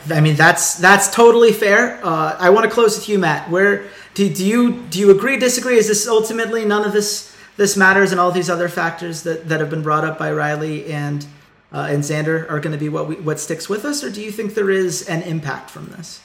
I 0.10 0.22
mean 0.22 0.36
that's 0.36 0.76
that's 0.76 1.14
totally 1.14 1.52
fair. 1.52 2.00
Uh, 2.06 2.36
I 2.40 2.50
want 2.52 2.66
to 2.66 2.72
close 2.72 2.96
with 2.96 3.10
you, 3.10 3.18
Matt. 3.18 3.50
Where 3.50 3.88
do, 4.14 4.30
do 4.30 4.46
you 4.46 4.84
do 4.90 5.00
you 5.00 5.12
agree? 5.12 5.38
Disagree? 5.38 5.78
Is 5.78 5.88
this 5.88 6.08
ultimately 6.08 6.66
none 6.66 6.86
of 6.86 6.94
this 6.94 7.36
this 7.58 7.76
matters, 7.76 8.12
and 8.12 8.20
all 8.20 8.32
these 8.32 8.50
other 8.50 8.70
factors 8.70 9.24
that, 9.24 9.50
that 9.50 9.60
have 9.60 9.70
been 9.70 9.84
brought 9.84 10.06
up 10.06 10.18
by 10.18 10.32
Rylea 10.32 10.90
and 10.90 11.26
uh, 11.72 11.88
and 11.90 12.04
Xander 12.04 12.50
are 12.50 12.60
going 12.60 12.74
to 12.74 12.78
be 12.78 12.90
what 12.90 13.08
we, 13.08 13.16
what 13.16 13.40
sticks 13.40 13.70
with 13.70 13.86
us, 13.86 14.04
or 14.04 14.12
do 14.12 14.22
you 14.22 14.32
think 14.32 14.54
there 14.54 14.70
is 14.70 15.08
an 15.08 15.24
impact 15.24 15.70
from 15.70 15.88
this? 15.88 16.22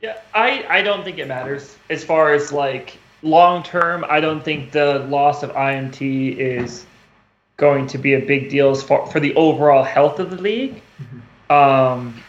Yeah, 0.00 0.18
I 0.32 0.64
I 0.68 0.82
don't 0.82 1.04
think 1.04 1.18
it 1.18 1.26
matters 1.26 1.76
as 1.90 2.04
far 2.04 2.32
as 2.32 2.52
like 2.52 2.96
long 3.22 3.62
term, 3.62 4.04
I 4.08 4.20
don't 4.20 4.44
think 4.44 4.72
the 4.72 5.00
loss 5.00 5.42
of 5.42 5.50
IMT 5.52 6.36
is 6.36 6.86
going 7.56 7.86
to 7.88 7.98
be 7.98 8.14
a 8.14 8.20
big 8.20 8.48
deal 8.48 8.74
for, 8.74 9.06
for 9.06 9.20
the 9.20 9.34
overall 9.34 9.84
health 9.84 10.18
of 10.18 10.30
the 10.30 10.40
league. 10.40 10.82
Mm-hmm. 11.00 11.52
Um, 11.52 12.22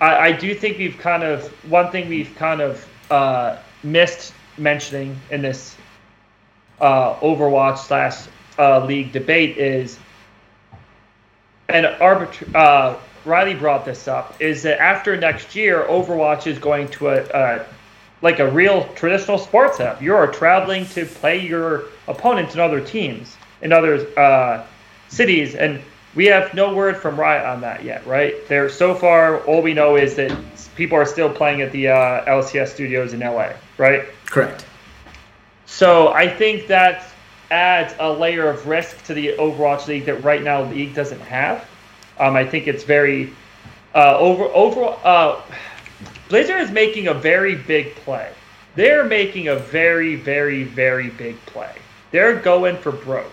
I, 0.00 0.28
I, 0.28 0.32
do 0.32 0.54
think 0.54 0.78
we've 0.78 0.96
kind 0.98 1.22
of 1.22 1.46
one 1.70 1.90
thing 1.90 2.08
we've 2.08 2.34
kind 2.36 2.60
of 2.60 2.88
uh, 3.10 3.58
missed 3.82 4.32
mentioning 4.56 5.18
in 5.30 5.42
this 5.42 5.76
uh, 6.80 7.16
Overwatch 7.16 7.78
slash 7.78 8.28
uh, 8.58 8.84
league 8.84 9.12
debate 9.12 9.58
is, 9.58 9.98
and 11.68 11.86
arbitra- 11.86 12.54
uh, 12.54 12.96
Rylea 13.24 13.58
brought 13.58 13.84
this 13.84 14.06
up, 14.06 14.40
is 14.40 14.62
that 14.62 14.80
after 14.80 15.16
next 15.16 15.56
year, 15.56 15.84
Overwatch 15.88 16.46
is 16.46 16.58
going 16.58 16.88
to 16.88 17.08
a, 17.08 17.24
a 17.24 17.66
like 18.22 18.38
a 18.38 18.50
real 18.50 18.88
traditional 18.94 19.38
sports 19.38 19.80
app. 19.80 20.00
You 20.02 20.14
are 20.14 20.26
traveling 20.26 20.86
to 20.86 21.04
play 21.04 21.46
your 21.46 21.84
opponents 22.08 22.54
in 22.54 22.60
other 22.60 22.80
teams 22.80 23.36
in 23.62 23.72
other 23.72 24.06
uh, 24.18 24.66
cities, 25.08 25.54
and 25.54 25.80
we 26.14 26.26
have 26.26 26.54
no 26.54 26.74
word 26.74 26.96
from 26.96 27.18
Riot 27.18 27.44
on 27.44 27.60
that 27.62 27.84
yet, 27.84 28.06
right? 28.06 28.34
There, 28.48 28.68
so 28.68 28.94
far, 28.94 29.40
all 29.44 29.62
we 29.62 29.74
know 29.74 29.96
is 29.96 30.14
that 30.16 30.36
people 30.76 30.96
are 30.96 31.04
still 31.04 31.30
playing 31.30 31.62
at 31.62 31.72
the 31.72 31.88
uh, 31.88 32.24
LCS 32.24 32.68
studios 32.68 33.12
in 33.12 33.20
LA, 33.20 33.52
right? 33.78 34.04
Correct. 34.26 34.64
So 35.66 36.08
I 36.08 36.28
think 36.28 36.68
that 36.68 37.06
adds 37.50 37.94
a 37.98 38.10
layer 38.10 38.48
of 38.48 38.66
risk 38.66 39.04
to 39.04 39.14
the 39.14 39.34
Overwatch 39.38 39.86
League 39.86 40.06
that 40.06 40.22
right 40.24 40.42
now 40.42 40.64
the 40.64 40.74
League 40.74 40.94
doesn't 40.94 41.20
have. 41.20 41.66
Um, 42.18 42.34
I 42.34 42.46
think 42.46 42.66
it's 42.66 42.84
very 42.84 43.32
uh, 43.94 44.18
over 44.18 44.44
over. 44.44 44.96
Uh, 45.04 45.40
Blizzard 46.28 46.60
is 46.60 46.70
making 46.70 47.08
a 47.08 47.14
very 47.14 47.54
big 47.54 47.94
play. 47.96 48.32
They're 48.74 49.04
making 49.04 49.48
a 49.48 49.56
very, 49.56 50.16
very, 50.16 50.64
very 50.64 51.08
big 51.10 51.40
play. 51.46 51.74
They're 52.10 52.36
going 52.36 52.76
for 52.78 52.92
broke. 52.92 53.32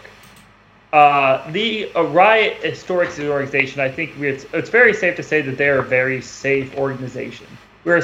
Uh, 0.93 1.49
the 1.51 1.91
uh, 1.95 2.03
Riot 2.03 2.61
Historics 2.61 3.19
organization, 3.27 3.81
I 3.81 3.89
think 3.89 4.19
it's, 4.19 4.45
it's 4.53 4.69
very 4.69 4.93
safe 4.93 5.15
to 5.15 5.23
say 5.23 5.41
that 5.41 5.57
they're 5.57 5.79
a 5.79 5.83
very 5.83 6.21
safe 6.21 6.75
organization. 6.77 7.47
We're 7.83 8.03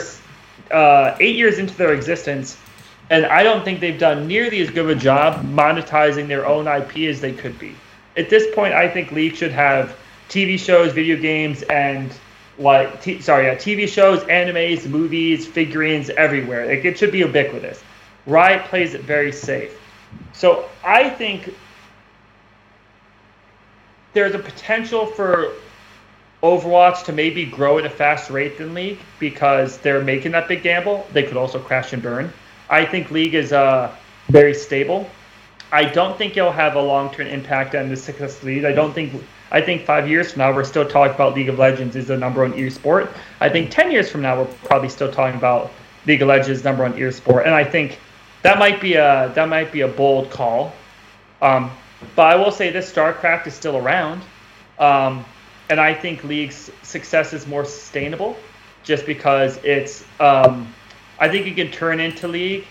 uh, 0.71 1.15
eight 1.19 1.35
years 1.35 1.59
into 1.59 1.75
their 1.75 1.93
existence, 1.93 2.57
and 3.11 3.27
I 3.27 3.43
don't 3.43 3.63
think 3.63 3.79
they've 3.79 3.99
done 3.99 4.27
nearly 4.27 4.59
as 4.61 4.71
good 4.71 4.89
a 4.89 4.99
job 4.99 5.45
monetizing 5.45 6.27
their 6.27 6.47
own 6.47 6.67
IP 6.67 7.09
as 7.09 7.21
they 7.21 7.31
could 7.31 7.59
be. 7.59 7.75
At 8.17 8.29
this 8.29 8.53
point, 8.55 8.73
I 8.73 8.89
think 8.89 9.11
League 9.11 9.35
should 9.35 9.51
have 9.51 9.95
TV 10.29 10.57
shows, 10.59 10.91
video 10.91 11.15
games, 11.15 11.61
and 11.63 12.11
like 12.60 13.01
t- 13.01 13.22
sorry, 13.22 13.45
yeah, 13.45 13.55
TV 13.55 13.88
shows, 13.88 14.20
animes, 14.24 14.88
movies, 14.88 15.47
figurines, 15.47 16.10
everywhere. 16.12 16.68
Like 16.68 16.86
it 16.86 16.97
should 16.97 17.12
be 17.12 17.20
ubiquitous. 17.20 17.82
Riot 18.26 18.66
plays 18.66 18.93
it 18.93 19.01
very 19.01 19.32
safe. 19.32 19.80
So 20.34 20.70
I 20.84 21.10
think 21.10 21.53
there's 24.14 24.36
a 24.36 24.39
potential 24.39 25.05
for 25.05 25.53
Overwatch 26.41 27.03
to 27.05 27.12
maybe 27.12 27.45
grow 27.45 27.80
at 27.80 27.86
a 27.86 27.89
faster 27.89 28.34
rate 28.34 28.57
than 28.57 28.74
League 28.74 28.99
because 29.20 29.78
they're 29.80 30.03
making 30.03 30.32
that 30.32 30.47
big 30.47 30.64
gamble. 30.64 31.05
They 31.12 31.24
could 31.24 31.38
also 31.38 31.60
crash 31.60 31.91
and 31.93 32.01
burn. 32.01 32.32
I 32.70 32.86
think 32.86 33.12
League 33.12 33.36
is 33.36 33.51
uh, 33.51 33.93
very 34.30 34.53
stable. 34.53 35.10
I 35.72 35.86
don't 35.86 36.18
think 36.18 36.38
it'll 36.38 36.51
have 36.51 36.76
a 36.76 36.82
long-term 36.82 37.28
impact 37.28 37.76
on 37.76 37.89
the 37.89 37.95
success 37.95 38.38
of 38.38 38.43
League. 38.43 38.66
I 38.66 38.72
don't 38.72 38.93
think. 38.93 39.22
I 39.52 39.62
think 39.62 39.86
five 39.86 40.08
years 40.08 40.32
from 40.32 40.39
now 40.39 40.54
we're 40.54 40.64
still 40.64 40.88
talking 40.88 41.16
about 41.16 41.36
League 41.36 41.50
of 41.50 41.58
Legends 41.58 41.95
is 41.95 42.08
the 42.08 42.18
number 42.18 42.41
one 42.41 42.54
e-sport. 42.54 43.10
I 43.39 43.50
think 43.50 43.72
ten 43.72 43.91
years 43.91 44.10
from 44.10 44.22
now 44.22 44.41
we're 44.41 44.54
probably 44.66 44.89
still 44.89 45.12
talking 45.12 45.38
about 45.38 45.72
League 46.06 46.22
of 46.22 46.28
Legends 46.28 46.64
number 46.64 46.84
one 46.84 46.97
e-sport, 46.97 47.45
and 47.45 47.56
I 47.56 47.64
think 47.64 48.00
that 48.43 48.58
might 48.60 48.80
be 48.80 48.93
a 48.93 49.32
that 49.36 49.50
might 49.50 49.72
be 49.72 49.82
a 49.82 49.88
bold 49.88 50.30
call. 50.30 50.74
Um, 51.41 51.72
but 52.16 52.28
I 52.28 52.36
will 52.36 52.52
say 52.52 52.70
this: 52.70 52.91
StarCraft 52.91 53.47
is 53.47 53.54
still 53.54 53.78
around, 53.78 54.22
um, 54.78 55.26
and 55.70 55.80
I 55.80 55.93
think 55.93 56.24
League's 56.24 56.72
success 56.84 57.34
is 57.34 57.47
more 57.47 57.66
sustainable, 57.66 58.38
just 58.84 59.06
because 59.06 59.58
it's. 59.64 60.04
Um, 60.20 60.74
I 61.22 61.28
think 61.28 61.45
you 61.45 61.54
can 61.54 61.70
turn 61.70 62.00
into 62.00 62.30
League 62.30 62.66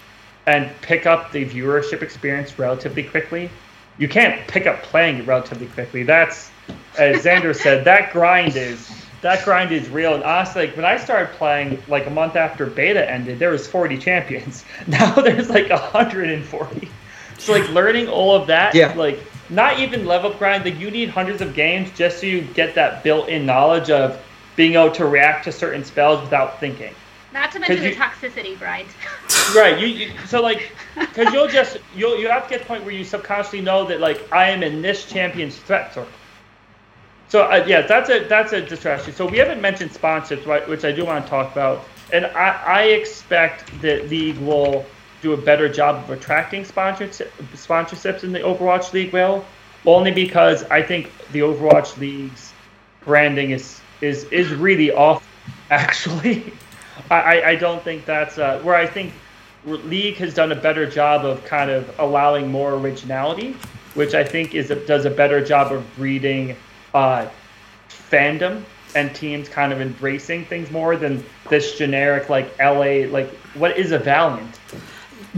and 0.46 0.70
pick 0.80 1.04
up 1.04 1.30
the 1.30 1.44
viewership 1.44 2.00
experience 2.00 2.58
relatively 2.58 3.02
quickly. 3.02 3.50
You 3.98 4.08
can't 4.08 4.48
pick 4.48 4.66
up 4.66 4.82
playing 4.82 5.26
relatively 5.26 5.66
quickly. 5.66 6.02
That's, 6.02 6.50
as 6.98 7.24
Xander 7.24 7.54
said, 7.54 7.84
that 7.84 8.12
grind 8.12 8.56
is 8.56 8.88
that 9.20 9.44
grind 9.44 9.72
is 9.72 9.88
real. 9.88 10.14
And 10.14 10.22
honestly, 10.22 10.66
like 10.66 10.76
when 10.76 10.84
I 10.84 10.96
started 10.96 11.34
playing, 11.36 11.82
like 11.88 12.06
a 12.06 12.10
month 12.10 12.36
after 12.36 12.66
beta 12.66 13.10
ended, 13.10 13.38
there 13.38 13.50
was 13.50 13.66
40 13.66 13.98
champions. 14.08 14.64
Now 14.86 15.12
there's 15.14 15.50
like 15.50 15.70
140. 15.70 16.88
So 17.38 17.52
like 17.52 17.68
learning 17.70 18.08
all 18.08 18.34
of 18.34 18.46
that, 18.48 18.74
Yeah. 18.74 18.94
like 18.94 19.20
not 19.50 19.78
even 19.80 20.06
level 20.06 20.32
up 20.32 20.38
grind. 20.38 20.64
Like 20.64 20.78
you 20.78 20.90
need 20.90 21.08
hundreds 21.08 21.40
of 21.40 21.54
games 21.54 21.90
just 21.96 22.20
so 22.20 22.26
you 22.26 22.42
get 22.42 22.74
that 22.74 23.02
built-in 23.02 23.46
knowledge 23.46 23.90
of 23.90 24.20
being 24.56 24.74
able 24.74 24.90
to 24.92 25.06
react 25.06 25.44
to 25.44 25.52
certain 25.52 25.84
spells 25.84 26.20
without 26.20 26.60
thinking. 26.60 26.94
Not 27.32 27.52
to 27.52 27.58
mention 27.58 27.78
Could 27.78 27.92
the 27.92 27.96
toxicity 27.96 28.58
grind. 28.58 28.88
Right. 29.54 29.78
You, 29.78 29.86
you 29.86 30.12
so 30.26 30.42
like 30.42 30.72
because 30.98 31.32
you'll 31.32 31.48
just 31.48 31.78
you'll 31.96 32.18
you 32.18 32.28
have 32.28 32.44
to 32.44 32.50
get 32.50 32.58
to 32.58 32.64
the 32.64 32.68
point 32.68 32.84
where 32.84 32.92
you 32.92 33.02
subconsciously 33.02 33.62
know 33.62 33.86
that 33.86 33.98
like 33.98 34.30
I 34.30 34.50
am 34.50 34.62
in 34.62 34.82
this 34.82 35.06
champion's 35.06 35.56
threat 35.56 35.94
circle. 35.94 36.10
So 37.28 37.42
uh, 37.42 37.64
yeah, 37.66 37.82
that's 37.82 38.08
a 38.10 38.20
that's 38.24 38.52
a 38.52 38.62
distraction. 38.62 39.12
So 39.12 39.26
we 39.26 39.38
haven't 39.38 39.60
mentioned 39.60 39.90
sponsorships, 39.90 40.46
right, 40.46 40.66
which 40.68 40.84
I 40.84 40.92
do 40.92 41.04
want 41.04 41.24
to 41.24 41.30
talk 41.30 41.52
about, 41.52 41.84
and 42.12 42.26
I, 42.26 42.50
I 42.66 42.82
expect 42.84 43.80
that 43.82 44.08
league 44.08 44.38
will 44.38 44.84
do 45.20 45.32
a 45.32 45.36
better 45.36 45.68
job 45.68 45.96
of 46.04 46.10
attracting 46.10 46.64
sponsorship, 46.64 47.32
sponsorships 47.54 48.24
in 48.24 48.32
the 48.32 48.38
Overwatch 48.40 48.92
League 48.92 49.12
will, 49.12 49.44
only 49.84 50.10
because 50.12 50.62
I 50.64 50.80
think 50.82 51.10
the 51.32 51.40
Overwatch 51.40 51.98
League's 51.98 52.52
branding 53.04 53.50
is 53.50 53.80
is 54.00 54.24
is 54.24 54.52
really 54.54 54.90
off. 54.92 55.26
Actually, 55.70 56.52
I, 57.10 57.16
I- 57.40 57.48
I 57.50 57.54
don't 57.56 57.82
think 57.82 58.06
that's 58.06 58.38
uh, 58.38 58.58
where 58.60 58.74
I 58.74 58.86
think 58.86 59.12
League 59.66 60.16
has 60.16 60.32
done 60.32 60.52
a 60.52 60.56
better 60.56 60.88
job 60.88 61.26
of 61.26 61.44
kind 61.44 61.70
of 61.70 61.94
allowing 61.98 62.50
more 62.50 62.74
originality, 62.74 63.54
which 63.94 64.14
I 64.14 64.24
think 64.24 64.54
is 64.54 64.70
a, 64.70 64.76
does 64.86 65.04
a 65.04 65.10
better 65.10 65.44
job 65.44 65.72
of 65.72 65.84
breeding 65.96 66.56
uh, 66.94 67.28
fandom 67.88 68.62
and 68.96 69.14
teams 69.14 69.48
kind 69.48 69.72
of 69.72 69.80
embracing 69.80 70.44
things 70.46 70.70
more 70.70 70.96
than 70.96 71.22
this 71.50 71.76
generic 71.76 72.28
like 72.30 72.56
LA 72.58 73.06
like 73.10 73.28
what 73.54 73.76
is 73.76 73.92
a 73.92 73.98
Valiant? 73.98 74.58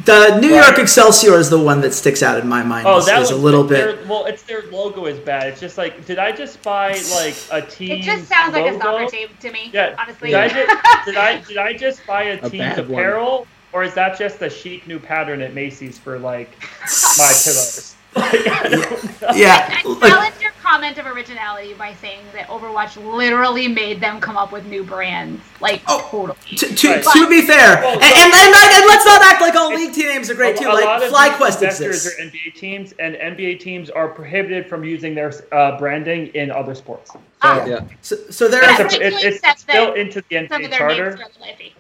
The 0.05 0.39
New 0.41 0.55
Right. 0.57 0.67
York 0.69 0.79
Excelsior 0.79 1.35
is 1.35 1.51
the 1.51 1.59
one 1.59 1.81
that 1.81 1.93
sticks 1.93 2.23
out 2.23 2.39
in 2.39 2.49
my 2.49 2.63
mind. 2.63 2.87
Oh, 2.87 2.99
is, 2.99 3.07
that 3.07 3.21
is 3.21 3.31
was 3.33 3.39
a 3.39 3.43
little 3.43 3.65
their- 3.65 3.97
bit. 3.97 4.07
Well, 4.07 4.25
it's 4.27 4.45
their 4.45 4.63
logo 4.71 5.07
is 5.07 5.19
bad. 5.19 5.49
It's 5.49 5.61
just 5.61 5.77
like, 5.77 6.07
did 6.07 6.19
I 6.19 6.31
just 6.31 6.63
buy 6.63 6.93
like 7.13 7.35
a 7.51 7.61
team? 7.61 7.99
It 7.99 8.03
just 8.03 8.27
sounds 8.29 8.53
like 8.55 8.63
a 8.71 8.73
logo? 8.77 8.81
soccer 8.81 9.07
team 9.11 9.29
to 9.41 9.51
me. 9.51 9.71
Yeah. 9.73 9.97
honestly. 9.99 10.31
Did 10.31 10.37
I 10.39 10.49
just 10.49 11.05
did 11.07 11.17
I 11.17 11.41
did 11.43 11.57
I 11.57 11.73
just 11.73 12.07
buy 12.07 12.23
a, 12.23 12.35
A 12.37 12.49
team's 12.49 12.53
bad 12.77 12.89
one. 12.89 13.01
apparel, 13.01 13.47
or 13.73 13.83
is 13.83 13.93
that 13.95 14.17
just 14.17 14.39
the 14.39 14.49
chic 14.49 14.87
new 14.87 15.01
pattern 15.01 15.43
at 15.43 15.55
Macy's 15.55 15.99
for 15.99 16.19
like 16.21 16.51
my 16.61 16.67
pillows? 17.45 17.97
Like, 18.15 18.47
I 18.49 18.69
don't 18.69 19.23
know. 19.23 19.29
Yeah, 19.35 19.69
I 19.85 19.89
like, 19.89 20.11
challenge 20.13 20.35
your 20.41 20.51
comment 20.63 20.99
of 20.99 21.07
originality 21.07 21.75
by 21.75 21.95
saying 21.95 22.21
that 22.33 22.49
Overwatch 22.49 22.97
literally 23.15 23.69
made 23.69 24.01
them 24.01 24.21
come 24.21 24.37
up 24.37 24.51
with 24.51 24.67
new 24.67 24.83
brands. 24.83 25.41
Like 25.61 25.83
Oh, 25.87 26.07
totally. 26.11 26.57
to, 26.57 26.75
to, 26.75 26.89
Right. 26.89 27.05
to 27.05 27.29
be 27.29 27.43
fair, 27.43 27.77
Well, 27.81 27.93
and, 27.93 28.03
so- 28.03 28.07
and, 28.25 28.33
and, 28.35 28.55
and 28.55 28.87
let's 28.89 29.05
not 29.07 29.23
act 29.23 29.41
like 29.41 29.55
all 29.55 29.71
league 29.75 29.95
team 29.95 30.09
names 30.09 30.29
are 30.31 30.35
great 30.35 30.57
a, 30.57 30.59
too. 30.61 30.69
a 30.69 30.73
Like 30.73 31.03
FlyQuest 31.35 31.47
these 31.47 31.55
investors 31.57 32.07
exists. 32.07 32.19
are 32.21 32.25
NBA 32.25 32.55
teams, 32.57 32.93
and 32.99 33.15
NBA 33.15 33.61
teams 33.61 33.91
are 33.91 34.09
prohibited 34.09 34.69
from 34.69 34.83
using 34.85 35.15
their 35.15 35.33
uh, 35.53 35.79
branding 35.79 36.29
in 36.29 36.51
other 36.51 36.75
sports. 36.75 37.13
So 37.13 37.21
Ah. 37.43 37.65
Yeah. 37.65 37.81
So, 38.03 38.17
so 38.31 38.49
there 38.49 38.63
Yeah, 38.65 38.75
is 38.75 38.81
it's, 38.81 38.95
so 38.95 39.01
a, 39.01 39.07
it's, 39.31 39.41
it's 39.45 39.65
built 39.65 39.97
into 39.97 40.23
the 40.29 40.47
Some 40.49 40.61
NBA 40.61 40.65
of 40.65 40.71
their 40.71 40.79
charter. 40.79 41.17
names 41.17 41.21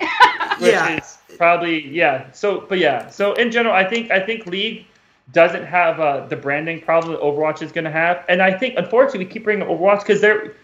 are 0.01 0.61
Yeah. 0.67 0.97
is 0.99 1.19
probably 1.37 1.87
yeah. 1.89 2.31
So, 2.33 2.61
but 2.69 2.79
yeah. 2.79 3.09
So 3.09 3.35
in 3.35 3.51
general, 3.51 3.75
I 3.75 3.85
think 3.85 4.11
I 4.11 4.21
think 4.21 4.47
League 4.47 4.87
doesn't 5.33 5.65
have 5.65 6.01
uh, 6.01 6.27
the 6.27 6.37
branding 6.37 6.81
problem 6.81 7.13
that 7.13 7.21
Overwatch 7.21 7.63
is 7.63 7.73
going 7.73 7.85
to 7.85 7.91
have, 7.91 8.25
and 8.29 8.43
I 8.43 8.53
think 8.53 8.75
unfortunately 8.77 9.25
we 9.27 9.31
keep 9.31 9.45
bringing 9.45 9.63
up 9.63 9.69
Overwatch 9.69 10.01
because 10.01 10.21
they're 10.21 10.55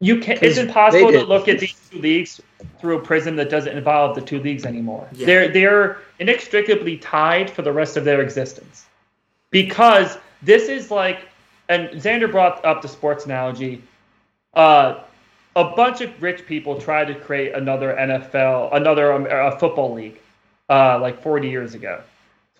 you 0.00 0.20
can. 0.20 0.38
It's 0.40 0.56
'Cause 0.56 0.58
impossible 0.58 1.10
to 1.12 1.24
look 1.24 1.48
at 1.48 1.58
these 1.58 1.74
two 1.90 1.98
leagues 1.98 2.40
through 2.80 2.98
a 2.98 3.00
prism 3.00 3.36
that 3.36 3.50
doesn't 3.50 3.76
involve 3.76 4.14
the 4.14 4.20
two 4.20 4.40
leagues 4.40 4.64
anymore. 4.64 5.08
Yeah. 5.12 5.26
They're 5.26 5.48
they're 5.48 5.98
inextricably 6.20 6.98
tied 6.98 7.50
for 7.50 7.62
the 7.62 7.72
rest 7.72 7.96
of 7.96 8.04
their 8.04 8.20
existence 8.20 8.86
because 9.50 10.18
this 10.42 10.68
is 10.68 10.90
like, 10.90 11.28
and 11.68 11.88
Xander 11.90 12.30
brought 12.30 12.64
up 12.64 12.82
the 12.82 12.88
sports 12.88 13.24
analogy. 13.24 13.82
Uh, 14.54 15.00
a 15.56 15.64
bunch 15.64 16.00
of 16.00 16.22
rich 16.22 16.46
people 16.46 16.80
tried 16.80 17.06
to 17.06 17.14
create 17.16 17.52
another 17.54 17.94
NFL, 17.94 18.74
another 18.74 19.12
um, 19.12 19.26
uh, 19.28 19.56
football 19.58 19.92
league, 19.92 20.20
uh, 20.70 20.98
like 21.00 21.20
40 21.20 21.48
years 21.48 21.74
ago. 21.74 22.00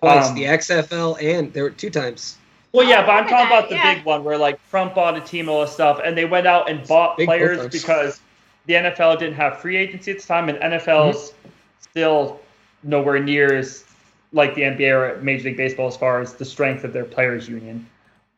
Twice 0.01 0.29
Um, 0.29 0.35
the 0.35 0.45
XFL 0.45 1.23
and 1.23 1.53
there 1.53 1.65
were 1.65 1.71
two 1.71 1.91
times. 1.91 2.39
Well, 2.73 2.87
yeah, 2.87 3.05
but 3.05 3.13
I'm 3.13 3.29
talking 3.29 3.47
about 3.47 3.69
the 3.69 3.77
yeah. 3.77 3.95
big 3.95 4.05
one 4.05 4.25
where 4.25 4.37
like 4.37 4.61
Trump 4.71 4.95
bought 4.95 5.17
a 5.17 5.21
team 5.21 5.41
and 5.41 5.51
all 5.51 5.63
this 5.63 5.73
stuff, 5.73 6.01
and 6.05 6.17
they 6.17 6.27
went 6.27 6.47
out 6.47 6.71
and 6.71 6.87
bought 6.87 7.17
Big 7.17 7.27
players 7.27 7.59
footballs. 7.59 7.83
because 7.83 8.21
the 8.67 8.75
NFL 8.75 9.19
didn't 9.19 9.35
have 9.35 9.59
free 9.61 9.77
agency 9.77 10.11
at 10.13 10.19
the 10.21 10.27
time, 10.27 10.49
and 10.49 10.59
NFL's 10.59 11.33
still 11.81 12.41
nowhere 12.83 13.19
near 13.19 13.55
as 13.55 13.85
like 14.33 14.55
the 14.55 14.63
NBA 14.63 15.17
or 15.19 15.23
Major 15.23 15.45
League 15.45 15.57
Baseball 15.57 15.89
as 15.89 15.97
far 15.97 16.21
as 16.21 16.35
the 16.35 16.45
strength 16.45 16.85
of 16.85 16.93
their 16.93 17.05
players' 17.05 17.49
union. 17.49 17.87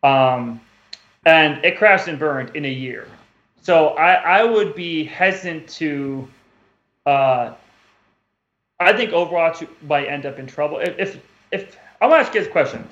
Um, 0.03 0.61
and 1.27 1.63
it 1.65 1.77
crashed 1.77 2.09
and 2.09 2.19
burned 2.19 2.55
in 2.55 2.65
a 2.65 2.71
year. 2.71 3.09
So 3.63 3.89
I, 3.89 4.41
I 4.41 4.45
would 4.45 4.75
be 4.75 5.05
hesitant 5.05 5.69
to. 5.71 6.29
Uh, 7.05 7.55
I 8.79 8.93
think 8.95 9.11
Overwatch 9.11 9.67
might 9.87 10.07
end 10.07 10.25
up 10.25 10.39
in 10.39 10.47
trouble 10.47 10.79
if 10.79 10.99
if, 10.99 11.21
if 11.53 11.77
I 12.01 12.07
want 12.07 12.21
to 12.23 12.27
ask 12.27 12.35
you 12.35 12.43
this 12.43 12.51
question: 12.51 12.87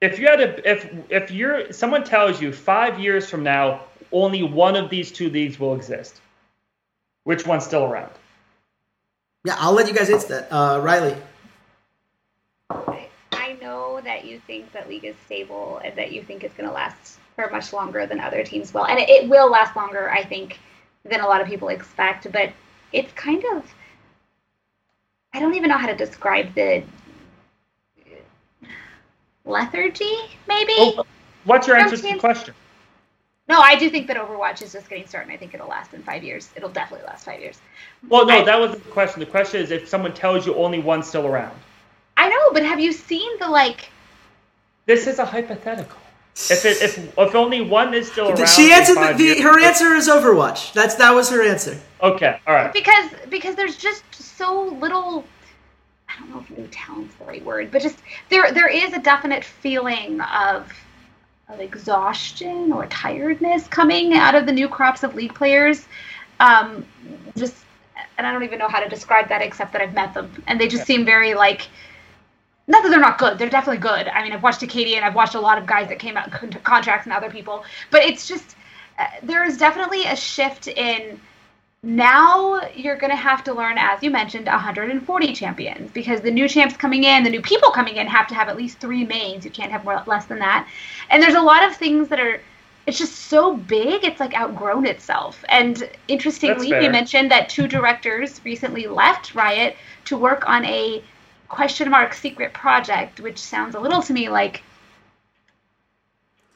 If 0.00 0.18
you 0.18 0.26
had 0.26 0.40
a 0.40 0.70
if 0.70 0.90
if 1.10 1.30
you're 1.30 1.72
someone 1.72 2.04
tells 2.04 2.40
you 2.40 2.52
five 2.52 2.98
years 2.98 3.28
from 3.28 3.42
now 3.42 3.82
only 4.12 4.42
one 4.42 4.76
of 4.76 4.90
these 4.90 5.10
two 5.10 5.28
leagues 5.30 5.58
will 5.58 5.74
exist, 5.74 6.20
which 7.24 7.46
one's 7.46 7.64
still 7.64 7.84
around? 7.84 8.12
yeah, 9.44 9.56
I'll 9.58 9.72
let 9.72 9.86
you 9.86 9.94
guys 9.94 10.10
answer 10.10 10.28
that. 10.28 10.48
Uh, 10.50 10.80
Rylea. 10.80 11.20
I, 12.70 13.08
I 13.32 13.52
know 13.60 14.00
that 14.02 14.24
you 14.24 14.40
think 14.46 14.72
that 14.72 14.88
league 14.88 15.04
is 15.04 15.14
stable 15.26 15.80
and 15.84 15.94
that 15.96 16.12
you 16.12 16.22
think 16.22 16.44
it's 16.44 16.54
going 16.54 16.68
to 16.68 16.74
last 16.74 17.18
for 17.36 17.50
much 17.50 17.72
longer 17.72 18.06
than 18.06 18.20
other 18.20 18.42
teams 18.42 18.72
will, 18.72 18.86
and 18.86 18.98
it, 18.98 19.08
it 19.08 19.28
will 19.28 19.50
last 19.50 19.76
longer, 19.76 20.10
I 20.10 20.24
think, 20.24 20.60
than 21.04 21.20
a 21.20 21.26
lot 21.26 21.40
of 21.40 21.46
people 21.46 21.68
expect. 21.68 22.30
But 22.32 22.52
it's 22.92 23.12
kind 23.12 23.44
of 23.52 23.74
I 25.34 25.40
don't 25.40 25.54
even 25.54 25.68
know 25.68 25.78
how 25.78 25.88
to 25.88 25.96
describe 25.96 26.54
the 26.54 26.82
lethargy, 29.44 30.14
maybe. 30.48 30.72
Oh, 30.76 31.04
what's 31.44 31.66
your 31.66 31.76
Some 31.76 31.84
answer 31.86 31.96
to 31.96 32.14
the 32.14 32.18
question? 32.18 32.54
No, 33.46 33.60
I 33.60 33.76
do 33.76 33.90
think 33.90 34.06
that 34.06 34.16
Overwatch 34.16 34.62
is 34.62 34.72
just 34.72 34.88
getting 34.88 35.06
started. 35.06 35.28
and 35.28 35.34
I 35.34 35.38
think 35.38 35.52
it'll 35.52 35.68
last 35.68 35.92
in 35.92 36.02
five 36.02 36.24
years. 36.24 36.48
It'll 36.56 36.70
definitely 36.70 37.06
last 37.06 37.26
five 37.26 37.40
years. 37.40 37.58
Well, 38.08 38.26
no, 38.26 38.38
I- 38.40 38.44
that 38.44 38.58
wasn't 38.58 38.84
the 38.84 38.90
question. 38.90 39.20
The 39.20 39.26
question 39.26 39.60
is 39.60 39.70
if 39.70 39.86
someone 39.88 40.14
tells 40.14 40.46
you 40.46 40.54
only 40.54 40.78
one's 40.78 41.06
still 41.06 41.26
around. 41.26 41.54
I 42.16 42.28
know, 42.28 42.52
but 42.52 42.62
have 42.64 42.80
you 42.80 42.92
seen 42.92 43.38
the 43.38 43.48
like? 43.48 43.90
This 44.86 45.06
is 45.06 45.18
a 45.18 45.24
hypothetical. 45.24 45.98
If 46.36 46.64
it, 46.64 46.82
if 46.82 46.98
if 47.18 47.34
only 47.34 47.60
one 47.60 47.92
is 47.94 48.10
still 48.10 48.28
around, 48.30 48.48
She 48.48 48.72
answered 48.72 48.94
the, 48.96 49.00
five 49.00 49.18
the 49.18 49.24
years- 49.24 49.40
her 49.42 49.60
answer 49.60 49.94
is 49.94 50.08
Overwatch. 50.08 50.72
That's 50.72 50.94
that 50.96 51.10
was 51.12 51.28
her 51.30 51.42
answer. 51.42 51.78
Okay, 52.02 52.38
all 52.46 52.54
right. 52.54 52.72
because 52.72 53.10
because 53.28 53.54
there's 53.56 53.76
just 53.76 54.02
so 54.14 54.62
little 54.80 55.24
I 56.14 56.20
don't 56.20 56.30
know 56.30 56.40
if 56.40 56.50
new 56.56 56.68
talent's 56.68 57.14
the 57.16 57.24
right 57.24 57.44
word, 57.44 57.70
but 57.70 57.82
just 57.82 57.98
there 58.28 58.52
there 58.52 58.68
is 58.68 58.92
a 58.92 59.00
definite 59.00 59.44
feeling 59.44 60.20
of 60.20 60.72
of 61.48 61.60
exhaustion 61.60 62.72
or 62.72 62.86
tiredness 62.86 63.68
coming 63.68 64.14
out 64.14 64.34
of 64.34 64.46
the 64.46 64.52
new 64.52 64.68
crops 64.68 65.02
of 65.02 65.14
league 65.14 65.34
players. 65.34 65.86
Um, 66.40 66.86
just, 67.36 67.54
and 68.16 68.26
I 68.26 68.32
don't 68.32 68.44
even 68.44 68.58
know 68.58 68.68
how 68.68 68.80
to 68.80 68.88
describe 68.88 69.28
that 69.28 69.42
except 69.42 69.72
that 69.72 69.82
I've 69.82 69.94
met 69.94 70.14
them, 70.14 70.42
and 70.46 70.60
they 70.60 70.68
just 70.68 70.86
seem 70.86 71.04
very 71.04 71.34
like. 71.34 71.68
Not 72.66 72.82
that 72.82 72.88
they're 72.88 73.00
not 73.00 73.18
good; 73.18 73.38
they're 73.38 73.50
definitely 73.50 73.82
good. 73.82 74.08
I 74.08 74.22
mean, 74.22 74.32
I've 74.32 74.42
watched 74.42 74.62
Acadian, 74.62 75.04
I've 75.04 75.14
watched 75.14 75.34
a 75.34 75.40
lot 75.40 75.58
of 75.58 75.66
guys 75.66 75.88
that 75.88 75.98
came 75.98 76.16
out 76.16 76.30
contracts 76.62 77.06
and 77.06 77.12
other 77.12 77.30
people, 77.30 77.64
but 77.90 78.02
it's 78.02 78.26
just 78.26 78.56
uh, 78.98 79.06
there 79.22 79.44
is 79.44 79.58
definitely 79.58 80.06
a 80.06 80.16
shift 80.16 80.68
in 80.68 81.20
now 81.84 82.62
you're 82.74 82.96
going 82.96 83.10
to 83.10 83.16
have 83.16 83.44
to 83.44 83.52
learn, 83.52 83.76
as 83.76 84.02
you 84.02 84.10
mentioned, 84.10 84.46
140 84.46 85.32
champions 85.34 85.90
because 85.92 86.22
the 86.22 86.30
new 86.30 86.48
champs 86.48 86.76
coming 86.76 87.04
in, 87.04 87.22
the 87.22 87.30
new 87.30 87.42
people 87.42 87.70
coming 87.70 87.96
in 87.96 88.06
have 88.06 88.26
to 88.28 88.34
have 88.34 88.48
at 88.48 88.56
least 88.56 88.78
three 88.78 89.04
mains. 89.04 89.44
You 89.44 89.50
can't 89.50 89.70
have 89.70 89.84
more, 89.84 90.02
less 90.06 90.24
than 90.24 90.38
that. 90.38 90.66
And 91.10 91.22
there's 91.22 91.34
a 91.34 91.42
lot 91.42 91.62
of 91.62 91.76
things 91.76 92.08
that 92.08 92.18
are, 92.18 92.40
it's 92.86 92.98
just 92.98 93.14
so 93.14 93.56
big, 93.56 94.02
it's 94.02 94.18
like 94.18 94.34
outgrown 94.34 94.86
itself. 94.86 95.44
And 95.50 95.88
interestingly, 96.08 96.68
you 96.68 96.90
mentioned 96.90 97.30
that 97.30 97.50
two 97.50 97.68
directors 97.68 98.40
recently 98.44 98.86
left 98.86 99.34
Riot 99.34 99.76
to 100.06 100.16
work 100.16 100.48
on 100.48 100.64
a 100.64 101.02
question 101.48 101.90
mark 101.90 102.14
secret 102.14 102.54
project, 102.54 103.20
which 103.20 103.38
sounds 103.38 103.74
a 103.74 103.80
little 103.80 104.02
to 104.02 104.12
me 104.14 104.30
like 104.30 104.62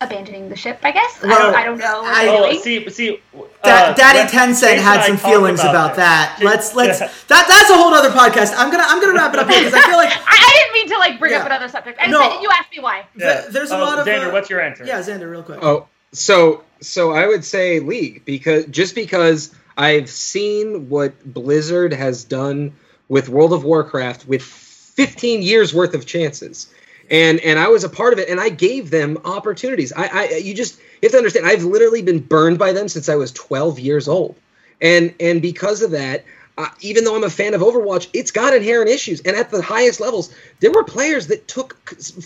abandoning 0.01 0.49
the 0.49 0.57
ship, 0.57 0.79
I 0.83 0.93
guess. 0.93 1.23
Well, 1.23 1.33
I, 1.33 1.39
don't, 1.39 1.55
I 1.55 1.65
don't 1.65 1.79
know. 1.79 2.03
I, 2.05 2.29
oh, 2.29 2.59
see, 2.61 2.89
see, 2.89 3.21
uh, 3.35 3.43
da- 3.63 3.95
Daddy 3.95 4.31
Tencent 4.31 4.77
had 4.77 5.05
some 5.05 5.17
feelings 5.17 5.61
about, 5.61 5.93
about 5.93 5.97
that. 5.97 6.41
Let's 6.43 6.75
let's 6.75 6.99
that 7.01 7.27
that's 7.29 7.71
a 7.71 7.75
whole 7.75 7.93
other 7.93 8.11
podcast. 8.11 8.55
I'm 8.57 8.71
gonna 8.71 8.85
I'm 8.87 9.01
gonna 9.01 9.15
wrap 9.15 9.35
it 9.35 9.41
up 9.41 9.49
here 9.49 9.61
because 9.61 9.75
I 9.75 9.87
feel 9.87 9.97
like 9.97 10.11
I, 10.13 10.21
I, 10.27 10.61
didn't 10.61 10.73
mean 10.75 10.89
to 10.89 10.99
like 10.99 11.19
bring 11.19 11.33
yeah. 11.33 11.41
up 11.41 11.47
another 11.47 11.69
subject. 11.69 11.99
I 12.01 12.07
no. 12.07 12.41
you 12.41 12.51
asked 12.51 12.71
me 12.71 12.81
why. 12.81 13.07
Yeah. 13.17 13.47
There's 13.51 13.71
a 13.71 13.77
oh, 13.77 13.85
lot 13.85 13.99
of 13.99 14.07
Xander. 14.07 14.29
Uh, 14.29 14.33
what's 14.33 14.51
your 14.51 14.61
answer? 14.61 14.85
Yeah, 14.85 15.01
Xander, 15.01 15.31
real 15.31 15.43
quick. 15.43 15.59
Oh, 15.63 15.89
so 16.13 16.65
so 16.81 17.13
I 17.13 17.27
would 17.27 17.45
say 17.45 17.81
League 17.81 18.25
because 18.25 18.67
just 18.67 18.95
because 18.95 19.55
I've 19.77 20.09
seen 20.09 20.89
what 20.89 21.25
Blizzard 21.25 21.93
has 21.93 22.25
done 22.25 22.75
with 23.09 23.29
World 23.29 23.53
of 23.53 23.65
Warcraft 23.65 24.27
with 24.27 24.43
15 24.43 25.43
years 25.43 25.73
worth 25.73 25.95
of 25.95 26.07
chances 26.07 26.73
and 27.11 27.41
and 27.41 27.59
I 27.59 27.69
was 27.69 27.85
a 27.85 27.89
part 27.89 28.13
of 28.13 28.19
it, 28.19 28.29
and 28.29 28.41
I 28.41 28.49
gave 28.49 28.91
them 28.91 29.19
opportunities. 29.25 29.93
I, 29.93 30.07
I 30.07 30.29
you 30.37 30.55
just 30.55 30.79
you 30.79 31.07
have 31.07 31.13
to 31.13 31.19
understand. 31.19 31.47
I've 31.47 31.65
literally 31.65 32.03
been 32.03 32.21
burned 32.21 32.59
by 32.59 32.73
them 32.73 32.89
since 32.89 33.09
I 33.09 33.17
was 33.17 33.33
12 33.33 33.79
years 33.79 34.09
old, 34.09 34.37
and 34.81 35.15
and 35.21 35.41
because 35.41 35.83
of 35.83 35.93
that, 35.93 36.25
uh, 36.59 36.69
even 36.81 37.05
though 37.05 37.17
I'm 37.17 37.25
a 37.25 37.31
fan 37.31 37.55
of 37.55 37.61
Overwatch, 37.61 38.09
it's 38.13 38.33
got 38.33 38.53
inherent 38.53 38.91
issues. 38.91 39.21
And 39.21 39.37
at 39.37 39.51
the 39.51 39.63
highest 39.63 40.01
levels, 40.01 40.35
there 40.61 40.73
were 40.73 40.85
players 40.85 41.29
that 41.29 41.47
took 41.47 41.77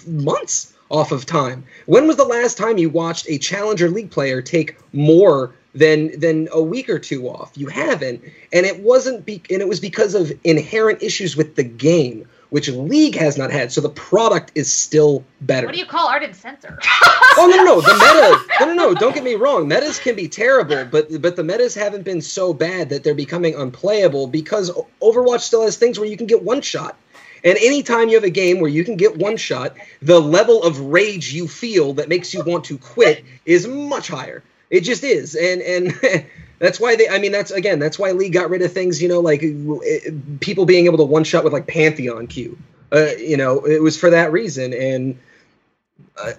months 0.07 0.72
off 0.91 1.12
of 1.12 1.26
time. 1.26 1.64
When 1.87 2.07
was 2.07 2.16
the 2.16 2.24
last 2.24 2.57
time 2.57 2.78
you 2.78 2.89
watched 2.89 3.26
a 3.28 3.39
Challenger 3.39 3.91
League 3.91 4.11
player 4.11 4.43
take 4.43 4.76
more 4.93 5.55
than 5.74 6.18
than 6.18 6.49
a 6.51 6.62
week 6.62 6.89
or 6.89 6.99
two 6.99 7.28
off? 7.28 7.53
You 7.57 7.68
haven't, 7.68 8.22
and 8.53 8.66
it 8.66 8.80
wasn't. 8.80 9.26
Be, 9.26 9.43
and 9.51 9.61
it 9.61 9.68
was 9.68 9.80
because 9.80 10.14
of 10.14 10.33
inherent 10.45 11.03
issues 11.03 11.37
with 11.37 11.55
the 11.55 11.64
game 11.64 12.26
which 12.53 12.68
League 12.68 13.14
has 13.14 13.38
not 13.38 13.50
had. 13.50 13.72
So 13.72 13.80
the 13.80 13.88
product 13.88 14.53
is 14.55 14.70
still 14.70 15.24
better. 15.40 15.66
What 15.66 15.72
do 15.72 15.80
you 15.80 15.86
call 15.86 16.07
Ardent 16.07 16.36
Censer? 16.36 16.78
oh 17.38 17.48
no, 17.50 17.57
no, 17.57 17.64
no, 17.64 17.80
the 17.80 17.94
meta. 17.94 18.44
No, 18.61 18.66
no, 18.66 18.74
no. 18.74 18.94
Don't 18.94 19.14
get 19.14 19.24
me 19.24 19.36
wrong. 19.36 19.66
Metas 19.68 19.98
can 19.98 20.14
be 20.14 20.28
terrible, 20.28 20.84
but 20.84 21.22
but 21.22 21.34
the 21.34 21.42
metas 21.42 21.74
haven't 21.74 22.03
been 22.03 22.20
so 22.20 22.53
bad 22.53 22.90
that 22.90 23.05
they're 23.05 23.14
becoming 23.14 23.55
unplayable 23.55 24.26
because 24.26 24.70
Overwatch 25.00 25.40
still 25.40 25.62
has 25.62 25.78
things 25.78 25.98
where 25.98 26.07
you 26.07 26.18
can 26.18 26.26
get 26.26 26.42
one 26.42 26.61
shot. 26.61 26.94
And 27.42 27.57
anytime 27.57 28.11
you 28.11 28.16
have 28.16 28.24
a 28.24 28.30
game 28.30 28.61
where 28.61 28.70
you 28.70 28.84
can 28.84 28.98
get 28.98 29.16
one 29.16 29.38
shot, 29.38 29.74
the 30.03 30.20
level 30.20 30.62
of 30.62 30.78
rage 30.78 31.32
you 31.32 31.48
feel 31.48 31.94
that 31.94 32.11
makes 32.11 32.34
you 32.34 32.44
want 32.44 32.64
to 32.64 32.76
quit 32.76 33.24
is 33.46 33.66
much 33.66 34.09
higher. 34.09 34.42
It 34.68 34.82
just 34.82 35.05
is. 35.05 35.34
And 35.36 35.62
and 35.62 36.26
That's 36.62 36.78
why 36.78 36.94
they. 36.94 37.08
I 37.08 37.18
mean, 37.18 37.32
that's 37.32 37.50
again. 37.50 37.80
That's 37.80 37.98
why 37.98 38.12
Lee 38.12 38.28
got 38.28 38.48
rid 38.48 38.62
of 38.62 38.72
things. 38.72 39.02
You 39.02 39.08
know, 39.08 39.18
like 39.18 39.40
it, 39.42 40.38
people 40.38 40.64
being 40.64 40.84
able 40.84 40.98
to 40.98 41.04
one 41.04 41.24
shot 41.24 41.42
with 41.42 41.52
like 41.52 41.66
Pantheon 41.66 42.28
Q. 42.28 42.56
Uh, 42.92 43.08
you 43.18 43.36
know, 43.36 43.66
it 43.66 43.82
was 43.82 43.98
for 43.98 44.10
that 44.10 44.30
reason. 44.30 44.72
And 44.72 45.18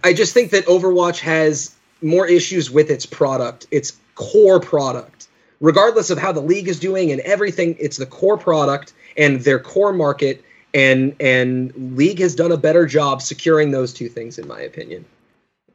I 0.01 0.13
just 0.13 0.33
think 0.33 0.51
that 0.51 0.65
Overwatch 0.65 1.19
has 1.19 1.75
more 2.01 2.25
issues 2.25 2.71
with 2.71 2.89
its 2.89 3.05
product, 3.05 3.67
its 3.69 3.97
core 4.15 4.61
product, 4.61 5.27
regardless 5.59 6.09
of 6.09 6.17
how 6.17 6.31
the 6.31 6.41
league 6.41 6.69
is 6.69 6.79
doing 6.79 7.11
and 7.11 7.19
everything. 7.21 7.75
It's 7.77 7.97
the 7.97 8.05
core 8.05 8.37
product 8.37 8.93
and 9.17 9.41
their 9.41 9.59
core 9.59 9.91
market. 9.91 10.41
And 10.73 11.17
and 11.19 11.97
league 11.97 12.19
has 12.19 12.33
done 12.33 12.53
a 12.53 12.57
better 12.57 12.85
job 12.85 13.21
securing 13.21 13.71
those 13.71 13.91
two 13.91 14.07
things, 14.07 14.39
in 14.39 14.47
my 14.47 14.61
opinion 14.61 15.03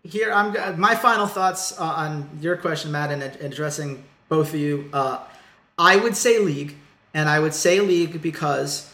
here 0.04 0.32
i'm 0.32 0.78
my 0.80 0.94
final 0.94 1.26
thoughts 1.26 1.78
uh, 1.78 1.82
on 1.82 2.30
your 2.40 2.56
question 2.56 2.92
matt 2.92 3.10
and 3.10 3.20
addressing 3.20 4.02
both 4.28 4.54
of 4.54 4.60
you. 4.60 4.88
Uh, 4.92 5.20
I 5.78 5.96
would 5.96 6.16
say 6.16 6.38
League, 6.38 6.76
and 7.14 7.28
I 7.28 7.40
would 7.40 7.54
say 7.54 7.80
League 7.80 8.20
because 8.20 8.92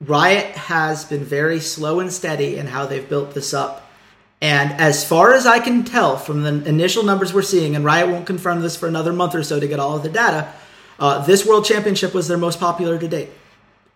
Riot 0.00 0.56
has 0.56 1.04
been 1.04 1.24
very 1.24 1.60
slow 1.60 2.00
and 2.00 2.12
steady 2.12 2.56
in 2.56 2.66
how 2.66 2.86
they've 2.86 3.08
built 3.08 3.34
this 3.34 3.54
up. 3.54 3.90
And 4.42 4.72
as 4.72 5.06
far 5.06 5.32
as 5.34 5.46
I 5.46 5.60
can 5.60 5.84
tell 5.84 6.18
from 6.18 6.42
the 6.42 6.68
initial 6.68 7.02
numbers 7.02 7.32
we're 7.32 7.42
seeing, 7.42 7.74
and 7.74 7.84
Riot 7.84 8.08
won't 8.08 8.26
confirm 8.26 8.60
this 8.60 8.76
for 8.76 8.86
another 8.86 9.12
month 9.12 9.34
or 9.34 9.42
so 9.42 9.58
to 9.58 9.66
get 9.66 9.80
all 9.80 9.96
of 9.96 10.02
the 10.02 10.10
data, 10.10 10.52
uh, 10.98 11.24
this 11.24 11.46
World 11.46 11.64
Championship 11.64 12.12
was 12.12 12.28
their 12.28 12.38
most 12.38 12.60
popular 12.60 12.98
to 12.98 13.08
date. 13.08 13.30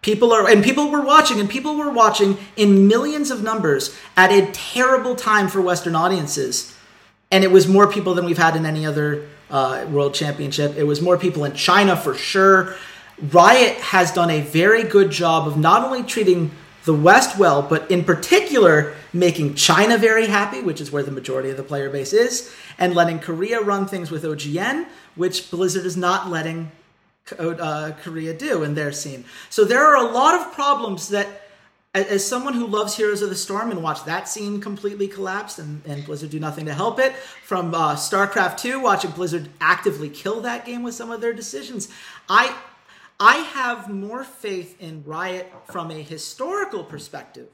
People 0.02 0.32
are, 0.32 0.48
and 0.48 0.64
people 0.64 0.90
were 0.90 1.02
watching, 1.02 1.40
and 1.40 1.50
people 1.50 1.76
were 1.76 1.90
watching 1.90 2.38
in 2.56 2.88
millions 2.88 3.30
of 3.30 3.42
numbers 3.42 3.94
at 4.16 4.32
a 4.32 4.50
terrible 4.52 5.14
time 5.14 5.48
for 5.48 5.60
Western 5.60 5.94
audiences. 5.94 6.74
And 7.30 7.44
it 7.44 7.50
was 7.50 7.68
more 7.68 7.86
people 7.86 8.14
than 8.14 8.24
we've 8.24 8.38
had 8.38 8.56
in 8.56 8.64
any 8.64 8.86
other 8.86 9.28
uh, 9.50 9.86
World 9.90 10.14
Championship. 10.14 10.76
It 10.76 10.84
was 10.84 11.00
more 11.00 11.18
people 11.18 11.44
in 11.44 11.54
China 11.54 11.96
for 11.96 12.14
sure. 12.14 12.76
Riot 13.20 13.76
has 13.76 14.12
done 14.12 14.30
a 14.30 14.40
very 14.40 14.82
good 14.82 15.10
job 15.10 15.46
of 15.46 15.58
not 15.58 15.84
only 15.84 16.02
treating 16.02 16.50
the 16.84 16.94
West 16.94 17.38
well, 17.38 17.60
but 17.60 17.90
in 17.90 18.04
particular 18.04 18.94
making 19.12 19.54
China 19.54 19.98
very 19.98 20.26
happy, 20.26 20.62
which 20.62 20.80
is 20.80 20.90
where 20.90 21.02
the 21.02 21.10
majority 21.10 21.50
of 21.50 21.56
the 21.56 21.62
player 21.62 21.90
base 21.90 22.12
is, 22.12 22.54
and 22.78 22.94
letting 22.94 23.18
Korea 23.18 23.60
run 23.60 23.86
things 23.86 24.10
with 24.10 24.24
OGN, 24.24 24.86
which 25.14 25.50
Blizzard 25.50 25.84
is 25.84 25.96
not 25.96 26.30
letting 26.30 26.70
uh, 27.38 27.92
Korea 28.02 28.32
do 28.34 28.62
in 28.62 28.74
their 28.74 28.92
scene. 28.92 29.24
So 29.50 29.64
there 29.64 29.84
are 29.84 29.96
a 29.96 30.10
lot 30.10 30.34
of 30.34 30.52
problems 30.52 31.08
that 31.10 31.28
as 31.92 32.26
someone 32.26 32.54
who 32.54 32.66
loves 32.66 32.96
Heroes 32.96 33.20
of 33.20 33.30
the 33.30 33.36
Storm 33.36 33.70
and 33.70 33.82
watched 33.82 34.06
that 34.06 34.28
scene 34.28 34.60
completely 34.60 35.08
collapse 35.08 35.58
and, 35.58 35.82
and 35.86 36.04
Blizzard 36.04 36.30
do 36.30 36.38
nothing 36.38 36.66
to 36.66 36.74
help 36.74 37.00
it, 37.00 37.14
from 37.14 37.74
uh, 37.74 37.96
StarCraft 37.96 38.58
2, 38.58 38.80
watching 38.80 39.10
Blizzard 39.10 39.48
actively 39.60 40.08
kill 40.08 40.40
that 40.42 40.64
game 40.64 40.82
with 40.82 40.94
some 40.94 41.10
of 41.10 41.20
their 41.20 41.32
decisions, 41.32 41.88
I 42.28 42.54
I 43.22 43.36
have 43.36 43.90
more 43.90 44.24
faith 44.24 44.80
in 44.80 45.04
Riot 45.04 45.52
from 45.66 45.90
a 45.90 46.02
historical 46.02 46.82
perspective 46.82 47.48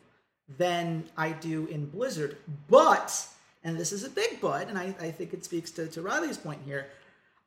than 0.59 1.07
I 1.16 1.30
do 1.32 1.66
in 1.66 1.87
Blizzard. 1.87 2.37
But, 2.68 3.26
and 3.64 3.76
this 3.76 3.91
is 3.91 4.05
a 4.05 4.11
big 4.11 4.41
but, 4.41 4.68
and 4.68 4.78
I, 4.78 4.95
I 5.01 5.11
think 5.11 5.34
it 5.34 5.45
speaks 5.45 5.72
to, 5.72 5.89
to 5.89 6.03
Rylea's 6.03 6.39
point 6.39 6.61
here, 6.64 6.87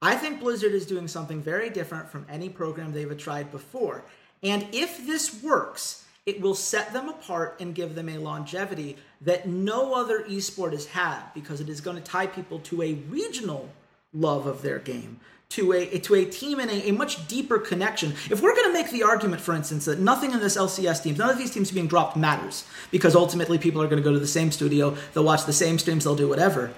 I 0.01 0.15
think 0.15 0.41
Blizzard 0.41 0.73
is 0.73 0.85
doing 0.85 1.07
something 1.07 1.41
very 1.41 1.69
different 1.69 2.09
from 2.09 2.25
any 2.29 2.49
program 2.49 2.91
they've 2.91 3.17
tried 3.17 3.51
before. 3.51 4.03
And 4.43 4.67
if 4.73 5.05
this 5.07 5.41
works, 5.41 6.03
it 6.29 6.39
will 6.39 6.55
set 6.55 6.93
them 6.93 7.09
apart 7.09 7.57
and 7.59 7.73
give 7.73 7.95
them 7.95 8.07
a 8.07 8.17
longevity 8.19 8.95
that 9.21 9.47
no 9.47 9.95
other 9.95 10.23
esport 10.23 10.71
has 10.71 10.85
had 10.85 11.19
because 11.33 11.59
it 11.59 11.69
is 11.69 11.81
going 11.81 11.97
to 11.97 12.03
tie 12.03 12.27
people 12.27 12.59
to 12.59 12.83
a 12.83 12.93
regional 13.09 13.67
love 14.13 14.45
of 14.45 14.61
their 14.61 14.79
game 14.79 15.19
to 15.49 15.73
a 15.73 15.97
to 15.99 16.13
a 16.13 16.25
team 16.25 16.59
and 16.59 16.69
a, 16.69 16.89
a 16.89 16.93
much 16.93 17.27
deeper 17.27 17.57
connection. 17.57 18.11
If 18.29 18.41
we're 18.41 18.55
going 18.55 18.67
to 18.67 18.73
make 18.73 18.91
the 18.91 19.01
argument, 19.01 19.41
for 19.41 19.55
instance, 19.55 19.85
that 19.85 19.99
nothing 19.99 20.31
in 20.31 20.39
this 20.39 20.55
LCS 20.55 21.01
team, 21.01 21.17
none 21.17 21.31
of 21.31 21.39
these 21.39 21.49
teams 21.49 21.71
being 21.71 21.87
dropped 21.87 22.15
matters, 22.15 22.65
because 22.91 23.15
ultimately 23.15 23.57
people 23.57 23.81
are 23.81 23.87
going 23.87 24.01
to 24.01 24.07
go 24.07 24.13
to 24.13 24.19
the 24.19 24.27
same 24.27 24.51
studio, 24.51 24.95
they'll 25.13 25.23
watch 25.23 25.45
the 25.45 25.53
same 25.53 25.79
streams, 25.79 26.03
they'll 26.03 26.15
do 26.15 26.29
whatever. 26.29 26.71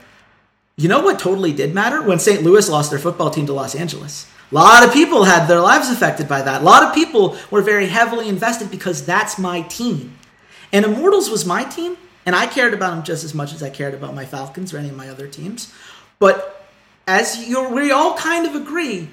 You 0.78 0.88
know 0.88 1.02
what 1.02 1.20
totally 1.20 1.52
did 1.52 1.76
matter 1.76 2.02
when 2.02 2.18
St. 2.18 2.44
Louis 2.44 2.70
lost 2.70 2.92
their 2.92 3.00
football 3.00 3.30
team 3.30 3.46
to 3.48 3.54
Los 3.54 3.76
Angeles. 3.76 4.31
A 4.52 4.56
lot 4.56 4.86
of 4.86 4.92
people 4.92 5.24
had 5.24 5.48
their 5.48 5.62
lives 5.62 5.90
affected 5.90 6.28
by 6.28 6.42
that. 6.42 6.62
A 6.62 6.66
lot 6.66 6.84
of 6.84 6.94
people 6.94 7.38
were 7.50 7.62
very 7.62 7.88
heavily 7.88 8.28
invested 8.28 8.70
because 8.70 9.06
that's 9.06 9.40
my 9.40 9.62
team. 9.62 10.18
And 10.74 10.84
Immortals 10.84 11.30
was 11.30 11.46
my 11.46 11.64
team, 11.64 11.96
and 12.26 12.36
I 12.36 12.48
cared 12.48 12.74
about 12.74 12.92
them 12.92 13.04
just 13.04 13.24
as 13.24 13.34
much 13.34 13.54
as 13.54 13.64
I 13.64 13.70
cared 13.70 13.94
about 13.94 14.14
my 14.14 14.26
Falcons 14.26 14.74
or 14.74 14.78
any 14.78 14.90
of 14.90 14.96
my 14.96 15.08
other 15.08 15.28
teams. 15.28 15.74
But 16.20 16.68
as 17.08 17.46
we 17.48 17.92
all 17.92 18.18
kind 18.18 18.46
of 18.46 18.56
agree, 18.56 19.10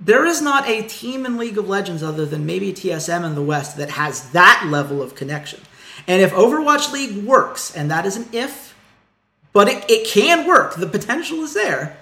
there 0.00 0.24
is 0.24 0.40
not 0.40 0.66
a 0.66 0.82
team 0.82 1.26
in 1.26 1.36
League 1.36 1.58
of 1.58 1.68
Legends 1.68 2.02
other 2.02 2.24
than 2.24 2.46
maybe 2.46 2.72
TSM 2.72 3.24
in 3.24 3.34
the 3.34 3.42
West 3.42 3.76
that 3.76 3.90
has 3.90 4.30
that 4.30 4.66
level 4.70 5.02
of 5.02 5.14
connection. 5.14 5.60
And 6.06 6.22
if 6.22 6.32
Overwatch 6.32 6.90
League 6.90 7.24
works, 7.24 7.76
and 7.76 7.90
that 7.90 8.06
is 8.06 8.16
an 8.16 8.26
if, 8.32 8.74
but 9.52 9.68
it, 9.68 9.84
it 9.90 10.06
can 10.06 10.46
work, 10.46 10.76
the 10.76 10.86
potential 10.86 11.40
is 11.40 11.52
there 11.52 11.98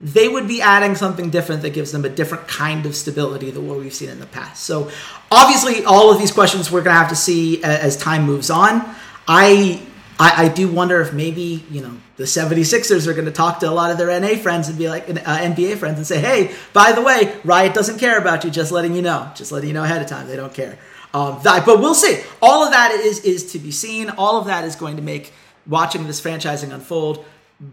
they 0.00 0.28
would 0.28 0.48
be 0.48 0.62
adding 0.62 0.94
something 0.94 1.28
different 1.28 1.62
that 1.62 1.74
gives 1.74 1.92
them 1.92 2.04
a 2.04 2.08
different 2.08 2.48
kind 2.48 2.86
of 2.86 2.96
stability 2.96 3.50
than 3.50 3.68
what 3.68 3.78
we've 3.78 3.92
seen 3.92 4.08
in 4.08 4.18
the 4.18 4.26
past. 4.26 4.64
So, 4.64 4.90
obviously, 5.30 5.84
all 5.84 6.10
of 6.10 6.18
these 6.18 6.32
questions 6.32 6.70
we're 6.70 6.82
going 6.82 6.94
to 6.94 7.00
have 7.00 7.10
to 7.10 7.16
see 7.16 7.62
as 7.62 7.96
time 7.96 8.24
moves 8.24 8.50
on. 8.50 8.82
I 9.28 9.86
I, 10.20 10.44
I 10.44 10.48
do 10.48 10.70
wonder 10.70 11.00
if 11.00 11.14
maybe, 11.14 11.64
you 11.70 11.80
know, 11.80 11.96
the 12.16 12.24
76ers 12.24 13.06
are 13.06 13.14
going 13.14 13.24
to 13.24 13.32
talk 13.32 13.60
to 13.60 13.70
a 13.70 13.72
lot 13.72 13.90
of 13.90 13.96
their 13.96 14.20
NA 14.20 14.36
friends 14.36 14.68
and 14.68 14.76
be 14.76 14.86
like, 14.86 15.08
uh, 15.08 15.14
NBA 15.14 15.78
friends 15.78 15.96
and 15.96 16.06
say, 16.06 16.20
hey, 16.20 16.54
by 16.74 16.92
the 16.92 17.00
way, 17.00 17.40
Riot 17.42 17.72
doesn't 17.72 17.98
care 17.98 18.18
about 18.18 18.44
you, 18.44 18.50
just 18.50 18.70
letting 18.70 18.94
you 18.94 19.00
know. 19.00 19.30
Just 19.34 19.50
letting 19.50 19.68
you 19.68 19.74
know 19.74 19.82
ahead 19.82 20.02
of 20.02 20.08
time. 20.08 20.28
They 20.28 20.36
don't 20.36 20.52
care. 20.52 20.78
Um, 21.14 21.40
that, 21.44 21.64
but 21.64 21.80
we'll 21.80 21.94
see. 21.94 22.22
All 22.42 22.62
of 22.62 22.70
that 22.72 22.92
is, 22.92 23.20
is 23.20 23.52
to 23.52 23.58
be 23.58 23.70
seen. 23.70 24.10
All 24.10 24.38
of 24.38 24.46
that 24.46 24.64
is 24.64 24.76
going 24.76 24.96
to 24.96 25.02
make 25.02 25.32
watching 25.66 26.06
this 26.06 26.20
franchising 26.20 26.70
unfold 26.70 27.24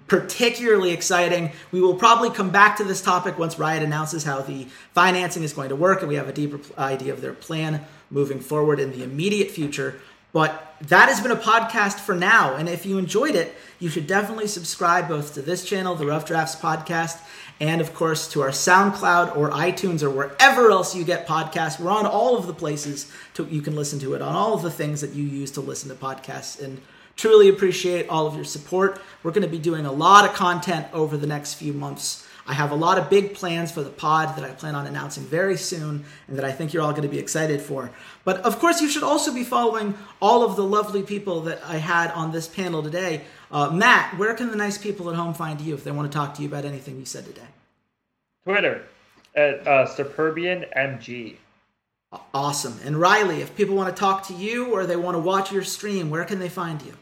particularly 0.08 0.92
exciting. 0.92 1.52
We 1.72 1.82
will 1.82 1.96
probably 1.96 2.30
come 2.30 2.50
back 2.50 2.78
to 2.78 2.84
this 2.84 3.02
topic 3.02 3.40
once 3.40 3.58
Riot 3.58 3.84
announces 3.84 4.24
how 4.24 4.42
the 4.42 4.68
financing 4.94 5.44
is 5.44 5.54
going 5.54 5.70
to 5.70 5.76
work 5.76 6.02
and 6.02 6.10
we 6.10 6.16
have 6.16 6.28
a 6.28 6.34
deeper 6.34 6.60
idea 6.78 7.14
of 7.14 7.22
their 7.22 7.34
plan 7.34 7.86
moving 8.10 8.40
forward 8.40 8.80
in 8.80 8.92
the 8.92 9.04
immediate 9.04 9.50
future. 9.50 10.00
But 10.34 10.76
that 10.82 11.10
has 11.10 11.22
been 11.22 11.32
a 11.32 11.38
podcast 11.38 12.00
for 12.00 12.14
now. 12.14 12.56
And 12.56 12.68
if 12.68 12.86
you 12.86 12.98
enjoyed 12.98 13.36
it, 13.36 13.56
you 13.80 13.90
should 13.90 14.08
definitely 14.08 14.48
subscribe 14.48 15.08
both 15.08 15.34
to 15.36 15.42
this 15.42 15.64
channel, 15.64 15.96
the 15.96 16.06
Rough 16.06 16.26
Drafts 16.26 16.56
Podcast, 16.56 17.22
and 17.60 17.80
of 17.80 17.94
course 17.94 18.28
to 18.34 18.42
our 18.42 18.50
SoundCloud 18.50 19.36
or 19.38 19.50
iTunes 19.52 20.04
or 20.04 20.10
wherever 20.10 20.70
else 20.70 20.96
you 20.96 21.04
get 21.04 21.28
podcasts. 21.28 21.80
We're 21.80 21.92
on 21.92 22.06
all 22.06 22.38
of 22.38 22.46
the 22.46 22.54
places 22.54 23.12
to, 23.36 23.46
you 23.46 23.62
can 23.62 23.76
listen 23.76 24.00
to 24.00 24.14
it, 24.14 24.22
on 24.22 24.36
all 24.36 24.54
of 24.54 24.62
the 24.62 24.70
things 24.70 25.02
that 25.02 25.14
you 25.14 25.24
use 25.24 25.50
to 25.52 25.62
listen 25.62 25.90
to 25.90 25.96
podcasts. 25.96 26.62
And 26.62 26.82
truly 27.18 27.50
appreciate 27.50 28.08
all 28.08 28.28
of 28.28 28.36
your 28.36 28.46
support. 28.46 29.02
We're 29.24 29.32
going 29.32 29.42
to 29.44 29.50
be 29.50 29.60
doing 29.60 29.86
a 29.86 29.92
lot 29.92 30.24
of 30.24 30.34
content 30.34 30.88
over 30.94 31.18
the 31.18 31.28
next 31.28 31.56
few 31.56 31.74
months. 31.74 32.26
I 32.50 32.54
have 32.54 32.72
a 32.72 32.76
lot 32.76 32.98
of 32.98 33.10
big 33.10 33.34
plans 33.34 33.74
for 33.74 33.82
the 33.82 33.90
pod 33.90 34.38
that 34.38 34.46
I 34.46 34.54
plan 34.54 34.74
on 34.74 34.88
announcing 34.88 35.24
very 35.24 35.58
soon 35.58 36.06
and 36.30 36.38
that 36.38 36.46
I 36.46 36.54
think 36.54 36.72
you're 36.72 36.82
all 36.82 36.92
going 36.92 37.04
to 37.04 37.10
be 37.10 37.20
excited 37.20 37.60
for. 37.62 37.92
But 38.24 38.38
of 38.38 38.60
course, 38.60 38.80
you 38.80 38.88
should 38.88 39.04
also 39.04 39.34
be 39.34 39.44
following 39.44 39.96
all 40.22 40.44
of 40.44 40.56
the 40.56 40.64
lovely 40.64 41.04
people 41.04 41.42
that 41.42 41.62
I 41.66 41.76
had 41.76 42.10
on 42.12 42.32
this 42.32 42.48
panel 42.48 42.82
today. 42.82 43.24
Uh, 43.52 43.70
Matt, 43.72 44.18
where 44.18 44.34
can 44.34 44.50
the 44.50 44.56
nice 44.56 44.78
people 44.78 45.10
at 45.10 45.18
home 45.18 45.34
find 45.34 45.60
you 45.60 45.74
if 45.74 45.84
they 45.84 45.92
want 45.92 46.10
to 46.10 46.18
talk 46.18 46.36
to 46.36 46.42
you 46.42 46.48
about 46.48 46.64
anything 46.64 46.98
you 46.98 47.06
said 47.06 47.26
today? 47.26 47.48
Twitter 48.46 48.86
at 49.36 49.68
uh, 49.68 49.86
SuperbianMG. 49.86 51.36
Awesome. 52.34 52.80
And 52.86 52.96
Rylea, 52.96 53.40
if 53.40 53.58
people 53.58 53.76
want 53.76 53.94
to 53.94 54.00
talk 54.00 54.28
to 54.28 54.34
you 54.34 54.74
or 54.74 54.86
they 54.86 54.96
want 54.96 55.16
to 55.16 55.20
watch 55.20 55.52
your 55.52 55.64
stream, 55.64 56.10
where 56.10 56.24
can 56.24 56.40
they 56.40 56.48
find 56.48 56.82
you? 56.82 56.94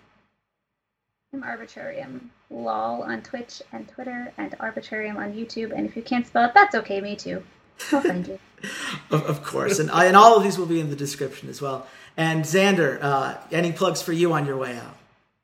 I'm 1.36 1.41
Arbitrarium 1.41 2.30
lol 2.49 3.03
on 3.03 3.22
Twitch 3.22 3.62
and 3.74 3.86
Twitter 3.90 4.32
and 4.38 4.57
Arbitrarium 4.60 5.18
on 5.18 5.34
YouTube. 5.34 5.74
And 5.76 5.86
if 5.86 5.94
you 5.98 6.02
can't 6.02 6.26
spell 6.26 6.45
it, 6.45 6.53
that's 6.53 6.76
okay. 6.76 7.02
Me 7.02 7.18
too. 7.18 7.44
I'll 7.91 7.99
find 7.99 8.26
you. 8.26 8.40
of, 9.12 9.26
of, 9.26 9.44
course, 9.44 9.80
and 9.80 9.91
I, 9.91 10.06
and 10.06 10.16
all 10.16 10.38
of 10.38 10.44
these 10.44 10.57
will 10.57 10.66
be 10.66 10.80
in 10.80 10.90
the 10.90 10.95
description 10.95 11.49
as 11.49 11.62
well. 11.62 11.88
And 12.16 12.45
Xander, 12.45 12.99
uh, 13.02 13.36
any 13.52 13.74
plugs 13.74 14.02
for 14.02 14.14
you 14.14 14.32
on 14.32 14.45
your 14.45 14.56
way 14.56 14.78
out? 14.78 14.95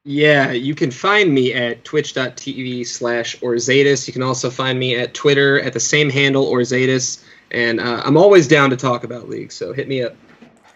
Yeah, 0.05 0.51
you 0.51 0.75
can 0.75 0.91
find 0.91 1.33
me 1.33 1.53
at 1.53 1.83
twitch.tv 1.83 2.87
slash 2.87 3.37
Orzaidus. 3.41 4.07
You 4.07 4.13
can 4.13 4.23
also 4.23 4.49
find 4.49 4.79
me 4.79 4.95
at 4.95 5.13
Twitter 5.13 5.59
at 5.59 5.73
the 5.73 5.81
same 5.81 6.09
handle, 6.09 6.45
Orzaidus. 6.45 7.21
And 7.51 7.81
uh, 7.81 8.01
I'm 8.05 8.15
always 8.15 8.47
down 8.47 8.69
to 8.69 8.77
talk 8.77 9.03
about 9.03 9.27
League, 9.27 9.51
so 9.51 9.73
hit 9.73 9.89
me 9.89 10.03
up. 10.03 10.15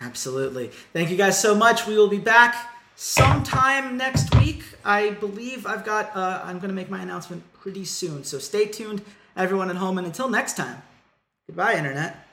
Absolutely. 0.02 0.72
Thank 0.92 1.10
you 1.10 1.16
guys 1.16 1.40
so 1.42 1.56
much. 1.56 1.88
We 1.88 1.96
will 1.96 2.10
be 2.10 2.20
back 2.20 2.75
sometime 2.96 3.98
next 3.98 4.34
week. 4.36 4.64
I 4.84 5.12
believe 5.12 5.66
I've 5.66 5.86
got, 5.86 6.16
uh, 6.16 6.42
I'm 6.44 6.60
going 6.60 6.70
to 6.70 6.76
make 6.76 6.90
my 6.90 7.02
announcement 7.02 7.44
pretty 7.54 7.86
soon. 7.86 8.24
So 8.24 8.40
stay 8.40 8.66
tuned, 8.66 9.02
everyone 9.36 9.70
at 9.70 9.76
home. 9.76 9.98
And 9.98 10.08
until 10.08 10.30
next 10.30 10.58
time, 10.58 10.82
goodbye, 11.48 11.76
Internet. 11.76 12.25